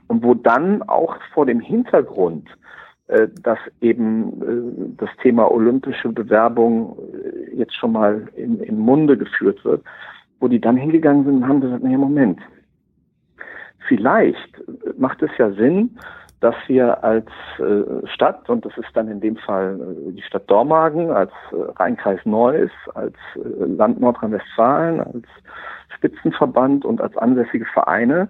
und 0.08 0.24
wo 0.24 0.34
dann 0.34 0.84
auch 0.84 1.18
vor 1.34 1.46
dem 1.46 1.60
Hintergrund, 1.60 2.48
äh, 3.08 3.28
dass 3.42 3.60
eben 3.82 4.42
äh, 4.42 4.96
das 4.98 5.10
Thema 5.22 5.52
olympische 5.52 6.10
Bewerbung 6.10 6.98
äh, 7.14 7.56
jetzt 7.56 7.76
schon 7.76 7.92
mal 7.92 8.28
in, 8.36 8.60
in 8.60 8.80
Munde 8.80 9.18
geführt 9.18 9.64
wird, 9.66 9.84
wo 10.40 10.48
die 10.48 10.60
dann 10.60 10.78
hingegangen 10.78 11.24
sind 11.26 11.36
und 11.38 11.48
haben 11.48 11.62
gesagt, 11.62 11.84
nee, 11.84 11.98
Moment, 11.98 12.40
vielleicht 13.88 14.64
macht 14.98 15.22
es 15.22 15.32
ja 15.38 15.52
Sinn, 15.52 15.98
dass 16.46 16.56
wir 16.68 17.04
als 17.04 17.26
äh, 17.58 18.06
Stadt, 18.06 18.48
und 18.52 18.64
das 18.66 18.78
ist 18.78 18.90
dann 18.94 19.08
in 19.08 19.20
dem 19.20 19.36
Fall 19.36 19.80
äh, 19.80 20.12
die 20.12 20.22
Stadt 20.22 20.48
Dormagen, 20.48 21.10
als 21.10 21.32
äh, 21.52 21.56
Rheinkreis 21.78 22.20
Neuss, 22.24 22.70
als 22.94 23.16
Land 23.34 24.00
Nordrhein-Westfalen, 24.00 25.00
als 25.00 25.26
Spitzenverband 25.96 26.86
und 26.86 27.02
als 27.02 27.18
ansässige 27.18 27.66
Vereine, 27.66 28.28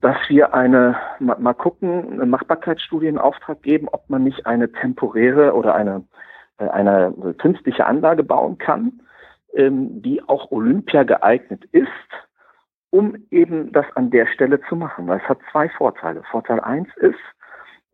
dass 0.00 0.16
wir 0.28 0.54
eine, 0.54 0.96
mal, 1.18 1.52
gucken, 1.52 2.14
eine 2.14 2.24
Machbarkeitsstudie 2.24 3.08
in 3.08 3.18
Auftrag 3.18 3.60
geben, 3.60 3.88
ob 3.92 4.08
man 4.08 4.24
nicht 4.24 4.46
eine 4.46 4.72
temporäre 4.72 5.52
oder 5.52 5.74
eine, 5.74 6.04
eine 6.56 7.12
künstliche 7.36 7.84
Anlage 7.84 8.22
bauen 8.22 8.56
kann, 8.56 9.02
ähm, 9.52 10.00
die 10.00 10.26
auch 10.26 10.50
Olympia 10.50 11.02
geeignet 11.02 11.66
ist, 11.72 11.88
um 12.90 13.16
eben 13.30 13.72
das 13.72 13.86
an 13.96 14.10
der 14.10 14.26
Stelle 14.26 14.60
zu 14.68 14.76
machen. 14.76 15.06
Weil 15.06 15.18
es 15.18 15.28
hat 15.28 15.38
zwei 15.52 15.68
Vorteile. 15.68 16.22
Vorteil 16.30 16.60
eins 16.60 16.88
ist, 16.96 17.18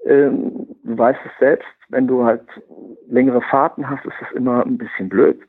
ähm, 0.05 0.67
du 0.83 0.99
weißt 0.99 1.21
es 1.25 1.33
selbst, 1.39 1.69
wenn 1.89 2.07
du 2.07 2.25
halt 2.25 2.45
längere 3.09 3.41
Fahrten 3.41 3.89
hast, 3.89 4.05
ist 4.05 4.15
es 4.21 4.37
immer 4.37 4.65
ein 4.65 4.79
bisschen 4.79 5.09
blöd. 5.09 5.41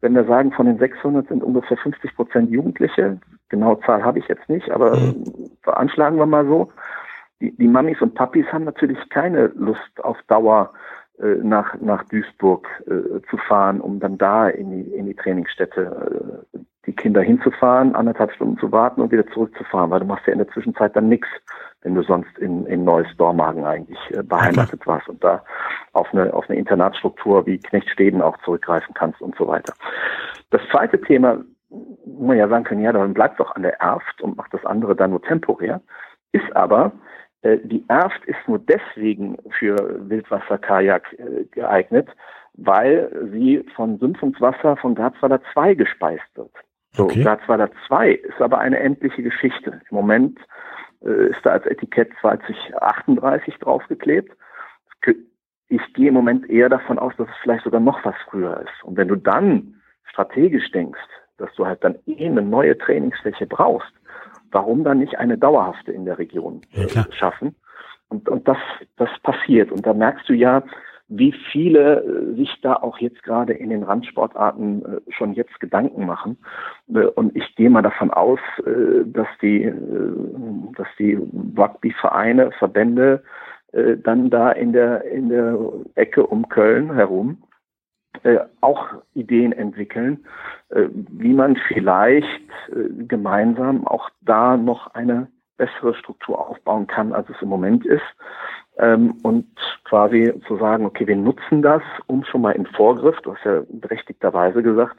Wenn 0.00 0.14
wir 0.14 0.24
sagen, 0.24 0.52
von 0.52 0.66
den 0.66 0.78
600 0.78 1.28
sind 1.28 1.42
ungefähr 1.42 1.76
50 1.76 2.14
Prozent 2.14 2.50
Jugendliche, 2.50 3.18
genaue 3.48 3.80
Zahl 3.80 4.04
habe 4.04 4.18
ich 4.18 4.28
jetzt 4.28 4.48
nicht, 4.48 4.70
aber 4.70 4.96
mhm. 4.96 5.24
veranschlagen 5.62 6.18
wir 6.18 6.26
mal 6.26 6.46
so. 6.46 6.70
Die, 7.40 7.54
die 7.56 7.68
Mamis 7.68 8.00
und 8.00 8.14
Papis 8.14 8.46
haben 8.52 8.64
natürlich 8.64 8.98
keine 9.10 9.48
Lust 9.48 10.02
auf 10.02 10.16
Dauer 10.28 10.72
äh, 11.18 11.36
nach, 11.42 11.74
nach 11.80 12.04
Duisburg 12.04 12.68
äh, 12.86 13.20
zu 13.28 13.36
fahren, 13.36 13.80
um 13.80 14.00
dann 14.00 14.18
da 14.18 14.48
in 14.48 14.70
die, 14.70 14.90
in 14.92 15.06
die 15.06 15.14
Trainingsstätte 15.14 16.44
äh, 16.54 16.58
die 16.86 16.94
Kinder 16.94 17.20
hinzufahren, 17.20 17.94
anderthalb 17.94 18.32
Stunden 18.32 18.58
zu 18.58 18.70
warten 18.70 19.00
und 19.00 19.10
wieder 19.10 19.26
zurückzufahren, 19.28 19.90
weil 19.90 20.00
du 20.00 20.06
machst 20.06 20.26
ja 20.26 20.32
in 20.32 20.38
der 20.38 20.48
Zwischenzeit 20.48 20.94
dann 20.94 21.08
nichts, 21.08 21.28
wenn 21.82 21.94
du 21.94 22.02
sonst 22.02 22.38
in, 22.38 22.64
in 22.66 22.84
Neues 22.84 23.08
Dormagen 23.16 23.64
eigentlich 23.64 23.98
äh, 24.10 24.22
beheimatet 24.22 24.80
okay. 24.80 24.86
warst 24.86 25.08
und 25.08 25.22
da 25.22 25.42
auf 25.92 26.12
eine, 26.12 26.32
auf 26.32 26.48
eine 26.48 26.58
Internatsstruktur 26.58 27.46
wie 27.46 27.58
Knechtsteden 27.58 28.22
auch 28.22 28.36
zurückgreifen 28.38 28.94
kannst 28.94 29.20
und 29.20 29.36
so 29.36 29.48
weiter. 29.48 29.74
Das 30.50 30.60
zweite 30.70 31.00
Thema, 31.00 31.38
wo 31.68 32.26
man 32.26 32.36
ja 32.36 32.48
sagen 32.48 32.64
kann, 32.64 32.80
ja, 32.80 32.92
dann 32.92 33.14
bleibt 33.14 33.40
doch 33.40 33.54
an 33.56 33.62
der 33.62 33.80
Erft 33.80 34.22
und 34.22 34.36
macht 34.36 34.54
das 34.54 34.64
andere 34.64 34.94
dann 34.94 35.10
nur 35.10 35.22
temporär, 35.22 35.80
ist 36.32 36.54
aber, 36.54 36.92
äh, 37.42 37.58
die 37.64 37.84
Erft 37.88 38.24
ist 38.26 38.38
nur 38.46 38.60
deswegen 38.60 39.36
für 39.58 39.76
Wildwasserkajak 40.08 41.12
äh, 41.18 41.44
geeignet, 41.50 42.08
weil 42.54 43.28
sie 43.32 43.64
von 43.74 43.98
Sümpfungswasser 43.98 44.76
von 44.76 44.94
Garzweiler 44.94 45.40
2 45.52 45.74
gespeist 45.74 46.24
wird. 46.34 46.52
So, 46.96 47.04
okay. 47.04 47.22
Garzweiler 47.22 47.70
2 47.86 48.10
ist 48.10 48.40
aber 48.40 48.58
eine 48.58 48.78
endliche 48.78 49.22
Geschichte. 49.22 49.80
Im 49.90 49.96
Moment 49.96 50.38
äh, 51.04 51.28
ist 51.28 51.44
da 51.44 51.50
als 51.50 51.66
Etikett 51.66 52.10
2038 52.20 53.58
draufgeklebt. 53.58 54.32
Ich 55.68 55.82
gehe 55.94 56.08
im 56.08 56.14
Moment 56.14 56.48
eher 56.48 56.68
davon 56.68 56.98
aus, 56.98 57.12
dass 57.18 57.28
es 57.28 57.34
vielleicht 57.42 57.64
sogar 57.64 57.80
noch 57.80 58.04
was 58.04 58.14
früher 58.30 58.60
ist. 58.60 58.84
Und 58.84 58.96
wenn 58.96 59.08
du 59.08 59.16
dann 59.16 59.74
strategisch 60.04 60.70
denkst, 60.70 61.00
dass 61.38 61.52
du 61.56 61.66
halt 61.66 61.82
dann 61.82 61.96
eh 62.06 62.24
eine 62.24 62.40
neue 62.40 62.78
Trainingsfläche 62.78 63.46
brauchst, 63.46 63.92
warum 64.52 64.84
dann 64.84 65.00
nicht 65.00 65.18
eine 65.18 65.36
dauerhafte 65.36 65.92
in 65.92 66.04
der 66.04 66.18
Region 66.18 66.62
äh, 66.72 66.86
ja, 66.86 67.04
schaffen? 67.10 67.56
Und, 68.08 68.28
und 68.28 68.46
das, 68.46 68.58
das 68.96 69.10
passiert. 69.22 69.72
Und 69.72 69.84
da 69.84 69.92
merkst 69.92 70.28
du 70.28 70.32
ja, 70.32 70.62
wie 71.08 71.32
viele 71.52 72.02
äh, 72.02 72.34
sich 72.36 72.60
da 72.62 72.74
auch 72.74 72.98
jetzt 72.98 73.22
gerade 73.22 73.52
in 73.52 73.70
den 73.70 73.84
Randsportarten 73.84 74.84
äh, 74.84 75.12
schon 75.12 75.34
jetzt 75.34 75.60
Gedanken 75.60 76.06
machen. 76.06 76.38
Äh, 76.92 77.06
und 77.06 77.36
ich 77.36 77.54
gehe 77.54 77.70
mal 77.70 77.82
davon 77.82 78.10
aus, 78.10 78.40
dass 79.06 79.28
die, 79.40 79.72
dass 80.76 80.88
die 80.98 81.14
Rugby-Vereine, 81.14 82.50
Verbände 82.52 83.22
dann 83.72 84.30
da 84.30 84.52
in 84.52 84.72
der, 84.72 85.04
in 85.04 85.28
der 85.28 85.58
Ecke 85.94 86.26
um 86.26 86.48
Köln 86.48 86.94
herum 86.94 87.42
auch 88.60 88.94
Ideen 89.14 89.52
entwickeln, 89.52 90.24
wie 90.70 91.34
man 91.34 91.56
vielleicht 91.68 92.50
gemeinsam 93.06 93.86
auch 93.86 94.08
da 94.22 94.56
noch 94.56 94.94
eine 94.94 95.28
bessere 95.58 95.94
Struktur 95.94 96.48
aufbauen 96.48 96.86
kann, 96.86 97.12
als 97.12 97.28
es 97.28 97.42
im 97.42 97.48
Moment 97.48 97.84
ist 97.84 98.04
ähm, 98.78 99.14
und 99.22 99.46
quasi 99.84 100.32
zu 100.46 100.56
sagen, 100.56 100.84
okay, 100.84 101.06
wir 101.06 101.16
nutzen 101.16 101.62
das, 101.62 101.82
um 102.06 102.24
schon 102.24 102.42
mal 102.42 102.52
in 102.52 102.66
Vorgriff, 102.66 103.16
du 103.22 103.34
hast 103.34 103.44
ja 103.44 103.62
berechtigterweise 103.68 104.62
gesagt, 104.62 104.98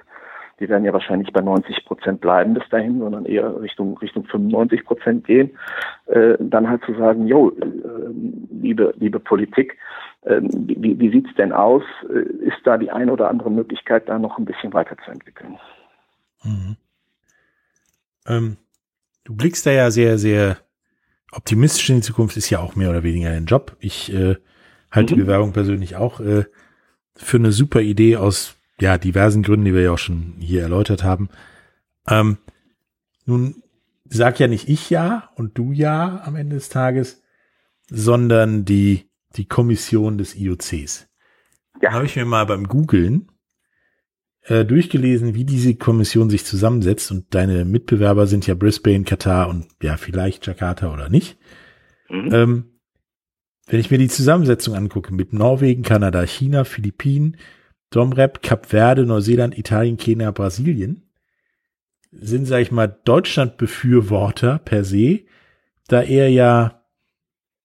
die 0.59 0.69
werden 0.69 0.85
ja 0.85 0.93
wahrscheinlich 0.93 1.31
bei 1.31 1.41
90 1.41 1.85
Prozent 1.85 2.21
bleiben 2.21 2.55
bis 2.55 2.67
dahin, 2.69 2.99
sondern 2.99 3.25
eher 3.25 3.61
Richtung 3.61 3.97
Richtung 3.99 4.25
95 4.25 4.85
Prozent 4.85 5.25
gehen, 5.25 5.51
äh, 6.07 6.35
dann 6.39 6.67
halt 6.67 6.83
zu 6.83 6.95
sagen, 6.95 7.27
jo, 7.27 7.51
äh, 7.51 7.65
liebe 8.49 8.93
liebe 8.97 9.19
Politik, 9.19 9.77
äh, 10.21 10.41
wie, 10.41 10.99
wie 10.99 11.11
sieht's 11.11 11.33
denn 11.35 11.53
aus? 11.53 11.83
Äh, 12.09 12.45
ist 12.45 12.57
da 12.63 12.77
die 12.77 12.89
eine 12.89 13.11
oder 13.11 13.29
andere 13.29 13.51
Möglichkeit, 13.51 14.09
da 14.09 14.17
noch 14.17 14.39
ein 14.39 14.45
bisschen 14.45 14.73
weiterzuentwickeln? 14.73 15.59
Mhm. 16.43 16.75
Ähm, 18.27 18.57
du 19.25 19.35
blickst 19.35 19.65
da 19.65 19.71
ja 19.71 19.91
sehr 19.91 20.17
sehr 20.17 20.57
optimistisch 21.31 21.89
in 21.89 21.97
die 21.97 22.01
Zukunft 22.01 22.37
ist 22.37 22.49
ja 22.49 22.59
auch 22.59 22.75
mehr 22.75 22.89
oder 22.89 23.03
weniger 23.03 23.31
ein 23.31 23.45
Job. 23.45 23.75
Ich 23.79 24.13
äh, 24.13 24.35
halte 24.91 25.13
mhm. 25.13 25.17
die 25.17 25.23
Bewerbung 25.23 25.53
persönlich 25.53 25.95
auch 25.95 26.19
äh, 26.19 26.45
für 27.15 27.37
eine 27.37 27.51
super 27.51 27.81
Idee 27.81 28.17
aus 28.17 28.55
ja 28.79 28.97
diversen 28.97 29.43
Gründen, 29.43 29.65
die 29.65 29.73
wir 29.73 29.81
ja 29.81 29.91
auch 29.91 29.97
schon 29.97 30.35
hier 30.39 30.61
erläutert 30.61 31.03
haben. 31.03 31.29
Ähm, 32.07 32.37
nun 33.25 33.63
sag 34.05 34.39
ja 34.39 34.47
nicht 34.47 34.69
ich 34.69 34.89
ja 34.89 35.29
und 35.35 35.57
du 35.57 35.71
ja 35.71 36.21
am 36.23 36.35
Ende 36.35 36.55
des 36.55 36.69
Tages, 36.69 37.23
sondern 37.89 38.65
die 38.65 39.09
die 39.35 39.45
Kommission 39.45 40.17
des 40.17 40.35
IOCs. 40.35 41.07
Ja. 41.81 41.89
Da 41.89 41.93
habe 41.93 42.05
ich 42.05 42.15
mir 42.15 42.25
mal 42.25 42.45
beim 42.45 42.67
Googlen 42.67 43.29
äh, 44.47 44.65
durchgelesen, 44.65 45.35
wie 45.35 45.43
diese 45.43 45.75
Kommission 45.75 46.29
sich 46.29 46.45
zusammensetzt 46.45 47.11
und 47.11 47.33
deine 47.35 47.65
Mitbewerber 47.65 48.27
sind 48.27 48.47
ja 48.47 48.55
Brisbane, 48.55 49.03
Katar 49.03 49.49
und 49.49 49.67
ja 49.81 49.97
vielleicht 49.97 50.47
Jakarta 50.47 50.93
oder 50.93 51.09
nicht. 51.09 51.37
Mhm. 52.09 52.33
Ähm, 52.33 52.65
wenn 53.67 53.81
ich 53.81 53.91
mir 53.91 53.97
die 53.97 54.07
Zusammensetzung 54.07 54.75
angucke 54.75 55.13
mit 55.13 55.33
Norwegen, 55.33 55.83
Kanada, 55.83 56.25
China, 56.25 56.63
Philippinen, 56.63 57.35
Domrep, 57.89 58.41
Kap 58.41 58.67
Verde, 58.67 59.05
Neuseeland, 59.05 59.57
Italien, 59.57 59.97
Kenia, 59.97 60.31
Brasilien, 60.31 61.03
sind, 62.11 62.45
sag 62.45 62.61
ich 62.61 62.71
mal, 62.71 62.87
Deutschland-Befürworter 62.87 64.59
per 64.59 64.85
se, 64.85 65.25
da 65.87 66.01
er 66.01 66.29
ja 66.29 66.83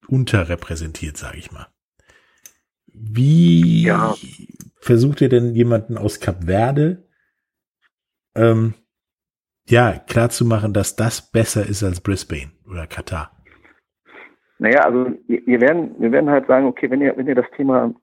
unterrepräsentiert, 0.08 1.16
sage 1.16 1.38
ich 1.38 1.52
mal. 1.52 1.68
Wie 2.92 3.82
ja. 3.82 4.14
Versucht 4.82 5.20
ihr 5.20 5.28
denn 5.28 5.54
jemanden 5.54 5.96
aus 5.96 6.20
Kap 6.20 6.44
Verde 6.44 7.04
ähm, 8.34 8.74
ja, 9.68 9.92
klar 9.92 10.28
zu 10.28 10.44
machen, 10.44 10.72
dass 10.72 10.96
das 10.96 11.30
besser 11.30 11.66
ist 11.66 11.84
als 11.84 12.00
Brisbane 12.00 12.50
oder 12.68 12.86
Katar? 12.86 13.30
Naja, 14.58 14.80
also 14.80 15.12
wir 15.26 15.60
werden, 15.60 15.94
wir 15.98 16.12
werden 16.12 16.30
halt 16.30 16.46
sagen, 16.46 16.66
okay, 16.66 16.90
wenn 16.90 17.00
ihr, 17.00 17.16
wenn 17.16 17.26
ihr 17.26 17.34
das 17.34 17.50
Thema 17.56 17.94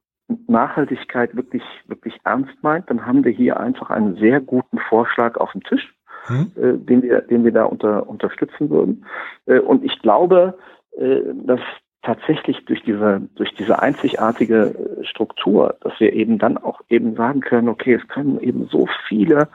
Nachhaltigkeit 0.47 1.35
wirklich, 1.35 1.63
wirklich 1.87 2.17
ernst 2.23 2.55
meint, 2.61 2.89
dann 2.89 3.05
haben 3.05 3.23
wir 3.23 3.31
hier 3.31 3.59
einfach 3.59 3.89
einen 3.89 4.15
sehr 4.17 4.39
guten 4.39 4.77
Vorschlag 4.89 5.37
auf 5.37 5.51
dem 5.51 5.63
Tisch, 5.63 5.93
hm? 6.25 6.51
äh, 6.55 6.77
den 6.77 7.01
wir, 7.01 7.21
den 7.21 7.43
wir 7.43 7.51
da 7.51 7.65
unter, 7.65 8.07
unterstützen 8.07 8.69
würden. 8.69 9.05
Äh, 9.45 9.59
und 9.59 9.83
ich 9.83 10.01
glaube, 10.01 10.57
äh, 10.97 11.21
dass 11.45 11.61
tatsächlich 12.09 12.65
durch 12.65 12.81
diese, 12.81 13.21
durch 13.35 13.53
diese 13.53 13.79
einzigartige 13.79 14.73
äh, 14.99 15.05
Struktur, 15.05 15.75
dass 15.81 15.93
wir 15.99 16.11
eben 16.13 16.39
dann 16.39 16.57
auch 16.57 16.81
eben 16.89 17.15
sagen 17.15 17.41
können, 17.41 17.69
okay, 17.69 17.93
es 17.93 18.07
können 18.07 18.39
eben 18.39 18.67
so 18.67 18.87
viele 19.07 19.47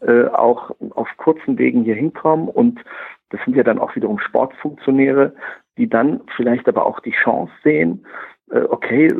äh, 0.00 0.24
auch 0.28 0.70
auf 0.94 1.08
kurzen 1.18 1.58
Wegen 1.58 1.84
hier 1.84 1.96
hinkommen 1.96 2.48
und 2.48 2.80
das 3.28 3.40
sind 3.44 3.56
ja 3.56 3.62
dann 3.62 3.78
auch 3.78 3.94
wiederum 3.94 4.18
Sportfunktionäre, 4.20 5.34
die 5.76 5.86
dann 5.86 6.22
vielleicht 6.34 6.66
aber 6.66 6.86
auch 6.86 7.00
die 7.00 7.12
Chance 7.12 7.52
sehen, 7.62 8.06
äh, 8.50 8.60
okay, 8.60 9.12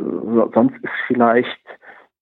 sonst 0.55 0.77
ist 0.81 0.91
vielleicht 1.05 1.61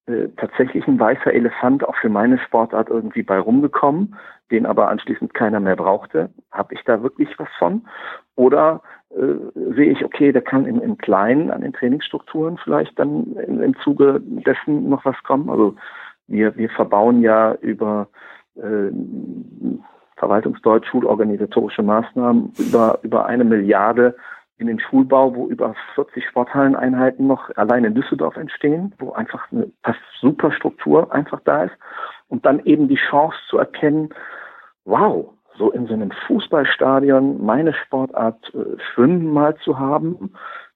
äh, 0.08 0.28
tatsächlich 0.36 0.86
ein 0.86 1.00
weißer 1.00 1.34
Elefant 1.34 1.88
auch 1.88 1.96
für 1.96 2.10
meine 2.10 2.40
Sportart 2.40 2.90
irgendwie 2.90 3.24
bei 3.24 3.40
rumgekommen, 3.40 4.18
den 4.52 4.66
aber 4.66 4.90
anschließend 4.90 5.34
keiner 5.34 5.62
mehr 5.62 5.78
brauchte. 5.78 6.30
Habe 6.52 6.74
ich 6.74 6.84
da 6.84 7.02
wirklich 7.04 7.30
was 7.40 7.50
von? 7.58 7.88
Oder 8.36 8.82
äh, 9.12 9.74
sehe 9.76 9.92
ich, 9.92 10.04
okay, 10.04 10.32
da 10.32 10.42
kann 10.42 10.66
im, 10.66 10.82
im 10.82 10.98
Kleinen 10.98 11.52
an 11.52 11.62
den 11.62 11.74
Trainingsstrukturen 11.74 12.58
vielleicht 12.64 12.98
dann 13.00 13.36
im, 13.48 13.62
im 13.62 13.76
Zuge 13.80 14.22
dessen 14.22 14.90
noch 14.90 15.06
was 15.06 15.16
kommen? 15.24 15.50
Also 15.50 15.76
wir, 16.28 16.56
wir 16.58 16.70
verbauen 16.70 17.22
ja 17.22 17.54
über 17.62 18.10
äh, 18.56 18.92
Verwaltungsdeutsch, 20.18 20.88
schulorganisatorische 20.90 21.84
Maßnahmen 21.84 22.54
über, 22.58 23.00
über 23.04 23.26
eine 23.28 23.44
Milliarde 23.44 24.16
in 24.58 24.68
den 24.68 24.80
Schulbau, 24.80 25.36
wo 25.36 25.48
über 25.48 25.76
40 25.96 26.26
Sporthalleneinheiten 26.26 27.28
noch 27.28 27.56
allein 27.56 27.84
in 27.86 27.94
Düsseldorf 27.94 28.36
entstehen, 28.36 28.94
wo 28.98 29.12
einfach 29.12 29.52
eine 29.52 29.72
super 30.20 30.52
Struktur 30.52 31.14
einfach 31.14 31.40
da 31.46 31.66
ist 31.66 31.76
und 32.28 32.46
dann 32.46 32.60
eben 32.66 32.88
die 32.88 33.00
Chance 33.10 33.38
zu 33.50 33.60
erkennen, 33.60 34.10
wow, 34.86 35.34
so 35.58 35.72
in 35.72 35.88
so 35.88 35.94
einem 35.94 36.12
Fußballstadion 36.28 37.44
meine 37.44 37.74
Sportart 37.74 38.54
äh, 38.54 38.80
Schwimmen 38.94 39.32
mal 39.32 39.56
zu 39.58 39.80
haben 39.80 40.32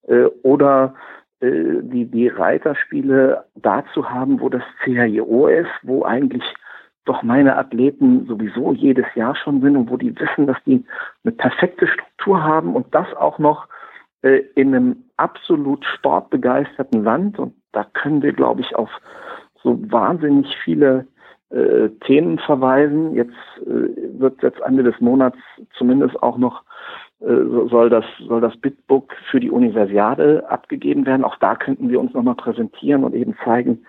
äh, 0.08 0.26
oder 0.44 0.96
äh, 1.40 1.82
die, 1.82 2.06
die 2.06 2.28
Reiterspiele 2.28 3.46
da 3.56 3.84
zu 3.94 4.10
haben, 4.10 4.40
wo 4.40 4.50
das 4.50 4.64
CHIO 4.84 5.48
ist, 5.48 5.72
wo 5.84 6.04
eigentlich 6.04 6.44
doch 7.06 7.24
meine 7.24 7.58
Athleten 7.58 8.28
sowieso 8.28 8.74
jedes 8.74 9.08
Jahr 9.16 9.36
schon 9.36 9.62
sind 9.62 9.76
und 9.76 9.90
wo 9.90 9.98
die 9.98 10.18
wissen, 10.20 10.46
dass 10.46 10.58
die 10.66 10.86
eine 11.24 11.32
perfekte 11.32 11.88
Struktur 11.88 12.44
haben 12.44 12.76
und 12.76 12.94
das 12.94 13.12
auch 13.16 13.40
noch 13.40 13.68
äh, 14.22 14.44
in 14.56 14.76
einem 14.76 15.04
absolut 15.18 15.84
sportbegeisterten 15.86 17.04
Land. 17.04 17.40
Und 17.40 17.56
da 17.72 17.86
können 17.86 18.22
wir, 18.22 18.34
glaube 18.34 18.62
ich, 18.62 18.76
auf 18.76 18.90
so 19.64 19.80
wahnsinnig 19.92 20.56
viele 20.64 21.08
äh, 21.52 21.90
Themen 22.06 22.40
verweisen. 22.40 23.16
Jetzt 23.16 23.36
äh, 23.62 24.20
wird 24.20 24.42
jetzt 24.42 24.60
Ende 24.62 24.84
des 24.84 25.00
Monats 25.00 25.38
zumindest 25.78 26.22
auch 26.22 26.38
noch 26.38 26.64
äh, 27.22 27.68
soll 27.70 27.90
das 27.90 28.06
soll 28.20 28.42
das 28.42 28.58
Bitbook 28.58 29.14
für 29.30 29.40
die 29.40 29.52
Universiade 29.52 30.50
abgegeben 30.50 31.06
werden. 31.06 31.24
Auch 31.24 31.38
da 31.38 31.56
könnten 31.56 31.90
wir 31.90 32.00
uns 32.00 32.14
nochmal 32.14 32.36
präsentieren 32.36 33.04
und 33.04 33.14
eben 33.14 33.36
zeigen, 33.44 33.86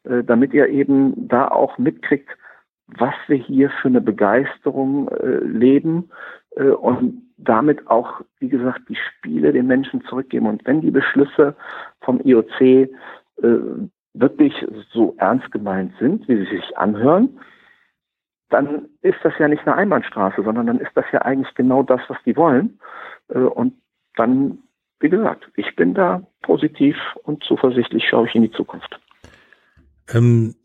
äh, 0.04 0.22
damit 0.22 0.52
ihr 0.52 0.68
eben 0.68 1.28
da 1.28 1.48
auch 1.48 1.78
mitkriegt, 1.78 2.28
was 2.98 3.14
wir 3.28 3.36
hier 3.36 3.70
für 3.80 3.88
eine 3.88 4.00
Begeisterung 4.00 5.08
äh, 5.08 5.38
leben 5.44 6.10
äh, 6.56 6.64
und 6.64 7.22
damit 7.38 7.86
auch, 7.88 8.20
wie 8.38 8.48
gesagt, 8.48 8.82
die 8.88 8.96
Spiele 8.96 9.52
den 9.52 9.66
Menschen 9.66 10.02
zurückgeben. 10.04 10.46
Und 10.46 10.66
wenn 10.66 10.80
die 10.80 10.90
Beschlüsse 10.90 11.54
vom 12.02 12.20
IOC 12.22 12.90
äh, 13.42 13.88
wirklich 14.14 14.52
so 14.92 15.14
ernst 15.18 15.50
gemeint 15.52 15.92
sind, 15.98 16.28
wie 16.28 16.36
sie 16.36 16.56
sich 16.56 16.76
anhören, 16.76 17.40
dann 18.50 18.88
ist 19.02 19.18
das 19.22 19.32
ja 19.38 19.48
nicht 19.48 19.66
eine 19.66 19.76
Einbahnstraße, 19.76 20.42
sondern 20.42 20.66
dann 20.66 20.80
ist 20.80 20.90
das 20.94 21.04
ja 21.12 21.22
eigentlich 21.22 21.54
genau 21.54 21.82
das, 21.82 22.00
was 22.08 22.18
die 22.26 22.36
wollen. 22.36 22.80
Äh, 23.28 23.38
und 23.38 23.74
dann, 24.16 24.58
wie 24.98 25.08
gesagt, 25.08 25.48
ich 25.56 25.76
bin 25.76 25.94
da 25.94 26.22
positiv 26.42 26.96
und 27.22 27.42
zuversichtlich 27.44 28.04
schaue 28.08 28.26
ich 28.26 28.34
in 28.34 28.42
die 28.42 28.52
Zukunft. 28.52 29.00
Ähm, 30.08 30.56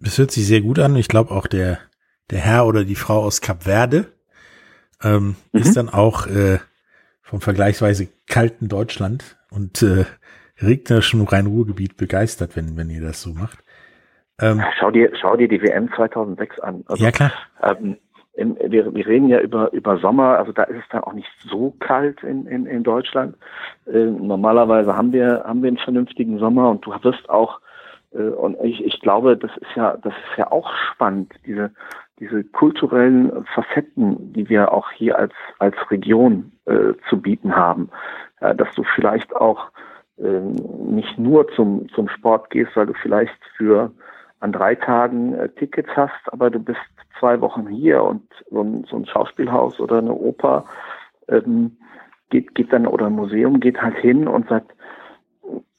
das 0.00 0.18
hört 0.18 0.30
sich 0.30 0.46
sehr 0.46 0.62
gut 0.62 0.78
an. 0.78 0.96
Ich 0.96 1.08
glaube 1.08 1.30
auch 1.30 1.46
der, 1.46 1.78
der 2.30 2.40
Herr 2.40 2.66
oder 2.66 2.84
die 2.84 2.94
Frau 2.94 3.22
aus 3.22 3.40
Kap 3.40 3.64
Verde 3.64 4.06
ähm, 5.02 5.36
mhm. 5.52 5.60
ist 5.60 5.76
dann 5.76 5.88
auch 5.88 6.26
äh, 6.26 6.58
vom 7.22 7.40
vergleichsweise 7.40 8.08
kalten 8.26 8.68
Deutschland 8.68 9.36
und 9.50 9.82
äh, 9.82 10.04
regnerischen 10.60 11.22
Rhein-Ruhr-Gebiet 11.22 11.96
begeistert, 11.96 12.56
wenn, 12.56 12.76
wenn 12.76 12.90
ihr 12.90 13.02
das 13.02 13.22
so 13.22 13.30
macht. 13.30 13.58
Ähm, 14.40 14.62
schau 14.78 14.90
dir, 14.90 15.12
schau 15.20 15.36
dir 15.36 15.48
die 15.48 15.62
WM 15.62 15.90
2006 15.94 16.60
an. 16.60 16.84
Also, 16.86 17.04
ja 17.04 17.10
klar. 17.10 17.32
Ähm, 17.62 17.96
im, 18.34 18.56
wir, 18.60 18.94
wir 18.94 19.06
reden 19.06 19.28
ja 19.28 19.40
über, 19.40 19.72
über 19.72 19.96
Sommer, 19.96 20.38
also 20.38 20.52
da 20.52 20.64
ist 20.64 20.76
es 20.76 20.88
dann 20.90 21.04
auch 21.04 21.14
nicht 21.14 21.28
so 21.48 21.74
kalt 21.80 22.22
in, 22.22 22.46
in, 22.46 22.66
in 22.66 22.82
Deutschland. 22.82 23.34
Äh, 23.86 24.04
normalerweise 24.04 24.94
haben 24.94 25.12
wir, 25.12 25.42
haben 25.46 25.62
wir 25.62 25.68
einen 25.68 25.78
vernünftigen 25.78 26.38
Sommer 26.38 26.70
und 26.70 26.84
du 26.84 26.92
wirst 27.02 27.30
auch, 27.30 27.60
äh, 28.12 28.18
und 28.18 28.58
ich, 28.62 28.84
ich 28.84 29.00
glaube, 29.00 29.38
das 29.38 29.50
ist 29.56 29.74
ja, 29.74 29.96
das 29.96 30.12
ist 30.12 30.36
ja 30.38 30.52
auch 30.52 30.70
spannend, 30.92 31.32
diese, 31.46 31.70
diese 32.20 32.44
kulturellen 32.44 33.46
Facetten, 33.54 34.34
die 34.34 34.50
wir 34.50 34.70
auch 34.70 34.90
hier 34.90 35.18
als, 35.18 35.32
als 35.58 35.76
Region 35.90 36.52
äh, 36.66 36.92
zu 37.08 37.20
bieten 37.20 37.56
haben. 37.56 37.90
Dass 38.38 38.68
du 38.74 38.84
vielleicht 38.94 39.34
auch 39.34 39.70
nicht 40.18 41.18
nur 41.18 41.46
zum, 41.54 41.88
zum 41.90 42.08
Sport 42.08 42.50
gehst, 42.50 42.74
weil 42.74 42.86
du 42.86 42.94
vielleicht 42.94 43.38
für 43.56 43.90
an 44.40 44.52
drei 44.52 44.74
Tagen 44.74 45.34
äh, 45.34 45.48
Tickets 45.50 45.88
hast, 45.94 46.32
aber 46.32 46.50
du 46.50 46.58
bist 46.58 46.80
zwei 47.18 47.40
Wochen 47.40 47.68
hier 47.68 48.02
und 48.02 48.22
so 48.50 48.62
ein, 48.62 48.84
so 48.88 48.96
ein 48.96 49.06
Schauspielhaus 49.06 49.80
oder 49.80 49.98
eine 49.98 50.12
Oper 50.12 50.64
ähm, 51.28 51.76
geht, 52.30 52.54
geht 52.54 52.72
dann 52.72 52.86
oder 52.86 53.06
ein 53.06 53.14
Museum 53.14 53.60
geht 53.60 53.80
halt 53.80 53.96
hin 53.96 54.28
und 54.28 54.48
sagt, 54.48 54.72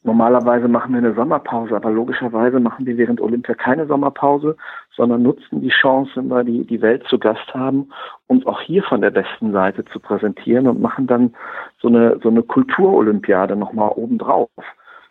normalerweise 0.07 0.68
machen 0.68 0.94
wir 0.94 0.99
eine 0.99 1.14
Sommerpause, 1.14 1.76
aber 1.76 1.91
logischerweise 1.91 2.60
machen 2.60 2.85
wir 2.85 2.98
während 2.98 3.22
Olympia 3.22 3.53
keine 3.53 3.85
Sommerpause, 3.85 4.56
sondern 4.95 5.22
nutzen 5.22 5.61
die 5.61 5.69
Chance, 5.69 6.11
wenn 6.15 6.30
wir 6.30 6.44
die, 6.44 6.65
die 6.65 6.81
Welt 6.81 7.03
zu 7.07 7.19
Gast 7.19 7.53
haben, 7.53 7.89
uns 8.27 8.45
auch 8.45 8.61
hier 8.61 8.84
von 8.84 9.02
der 9.02 9.11
besten 9.11 9.52
Seite 9.52 9.85
zu 9.85 9.99
präsentieren 9.99 10.68
und 10.68 10.81
machen 10.81 11.06
dann 11.06 11.35
so 11.80 11.89
eine, 11.89 12.18
so 12.23 12.30
eine 12.30 12.41
Kulturolympiade 12.41 13.56
nochmal 13.56 13.91
obendrauf. 13.95 14.49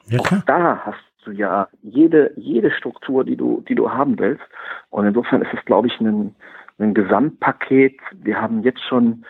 Ja, 0.06 0.20
auch 0.20 0.32
da 0.46 0.80
hast 0.84 0.98
du 1.24 1.32
ja 1.32 1.68
jede, 1.82 2.32
jede 2.36 2.70
Struktur, 2.70 3.24
die 3.24 3.36
du, 3.36 3.62
die 3.68 3.74
du 3.74 3.90
haben 3.90 4.18
willst. 4.18 4.44
Und 4.90 5.06
insofern 5.06 5.42
ist 5.42 5.52
es, 5.52 5.64
glaube 5.64 5.88
ich, 5.88 6.00
ein, 6.00 6.34
ein 6.78 6.94
Gesamtpaket. 6.94 7.98
Wir 8.12 8.40
haben 8.40 8.62
jetzt 8.62 8.82
schon 8.82 9.24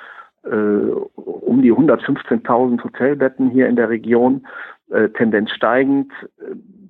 äh, 0.44 0.48
um 0.48 1.62
die 1.62 1.72
115.000 1.72 2.84
Hotelbetten 2.84 3.50
hier 3.50 3.66
in 3.68 3.76
der 3.76 3.88
Region, 3.88 4.46
äh, 4.90 5.08
Tendenz 5.10 5.50
steigend. 5.50 6.12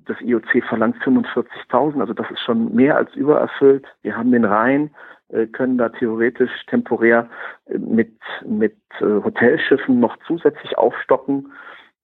Das 0.05 0.19
IOC 0.21 0.63
verlangt 0.67 0.97
45.000, 1.03 1.99
also 1.99 2.13
das 2.13 2.29
ist 2.31 2.39
schon 2.41 2.73
mehr 2.73 2.95
als 2.95 3.13
übererfüllt. 3.15 3.85
Wir 4.03 4.15
haben 4.15 4.31
den 4.31 4.45
Rhein, 4.45 4.91
äh, 5.29 5.47
können 5.47 5.77
da 5.77 5.89
theoretisch 5.89 6.51
temporär 6.67 7.27
äh, 7.65 7.77
mit, 7.77 8.13
mit 8.45 8.75
Hotelschiffen 8.99 9.99
noch 9.99 10.15
zusätzlich 10.25 10.77
aufstocken. 10.77 11.51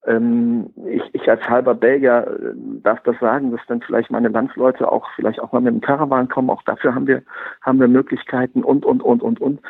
Ähm, 0.05 0.71
ich, 0.85 1.03
ich 1.13 1.29
als 1.29 1.41
halber 1.47 1.75
Belgier 1.75 2.53
darf 2.83 3.01
das 3.03 3.17
sagen, 3.19 3.51
dass 3.51 3.61
dann 3.67 3.81
vielleicht 3.81 4.11
meine 4.11 4.27
Landsleute 4.27 4.91
auch 4.91 5.07
vielleicht 5.15 5.39
auch 5.39 5.53
mal 5.53 5.61
mit 5.61 5.73
dem 5.73 5.81
Caravan 5.81 6.27
kommen. 6.27 6.49
Auch 6.49 6.63
dafür 6.63 6.93
haben 6.93 7.07
wir, 7.07 7.23
haben 7.61 7.79
wir 7.79 7.87
Möglichkeiten 7.87 8.63
und, 8.63 8.85
und, 8.85 9.01
und, 9.01 9.23
und, 9.23 9.39
und. 9.39 9.61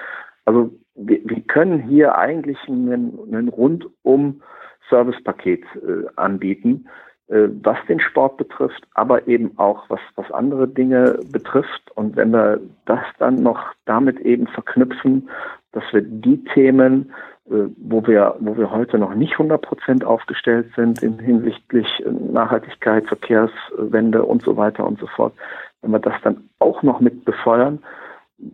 Also 0.46 0.72
wir, 0.96 1.20
wir 1.24 1.42
können 1.42 1.80
hier 1.80 2.18
eigentlich 2.18 2.58
einen, 2.68 3.20
einen 3.32 3.50
rundum 3.50 4.42
Servicepaket 4.90 5.64
äh, 5.76 6.08
anbieten, 6.16 6.88
äh, 7.28 7.48
was 7.62 7.78
den 7.88 8.00
Sport 8.00 8.38
betrifft, 8.38 8.84
aber 8.94 9.28
eben 9.28 9.58
auch 9.58 9.90
was, 9.90 10.00
was 10.16 10.30
andere 10.32 10.68
Dinge 10.68 11.20
betrifft. 11.32 11.92
Und 11.96 12.16
wenn 12.16 12.32
wir 12.32 12.60
das 12.86 13.04
dann 13.20 13.36
noch 13.36 13.60
damit 13.86 14.20
eben 14.20 14.48
verknüpfen, 14.48 15.30
dass 15.72 15.84
wir 15.92 16.02
die 16.02 16.44
Themen, 16.54 17.12
äh, 17.50 17.68
wo 17.78 18.06
wir, 18.06 18.36
wo 18.40 18.58
wir 18.58 18.72
heute 18.72 18.98
noch 19.00 19.16
nicht 19.16 19.34
100 19.34 19.62
Prozent 19.62 20.06
aufgestellt 20.06 20.72
sind 20.76 21.02
in 21.02 21.20
hinsichtlich 21.20 21.88
Nachhaltigkeit, 22.06 23.08
Verkehrswende 23.08 24.24
und 24.24 24.44
so 24.44 24.58
weiter 24.58 24.86
und 24.86 25.00
so 25.00 25.08
fort, 25.08 25.34
wenn 25.82 25.92
wir 25.92 26.00
das 26.00 26.16
dann 26.24 26.50
auch 26.60 26.84
noch 26.84 27.00
mit 27.00 27.26
befeuern, 27.26 27.80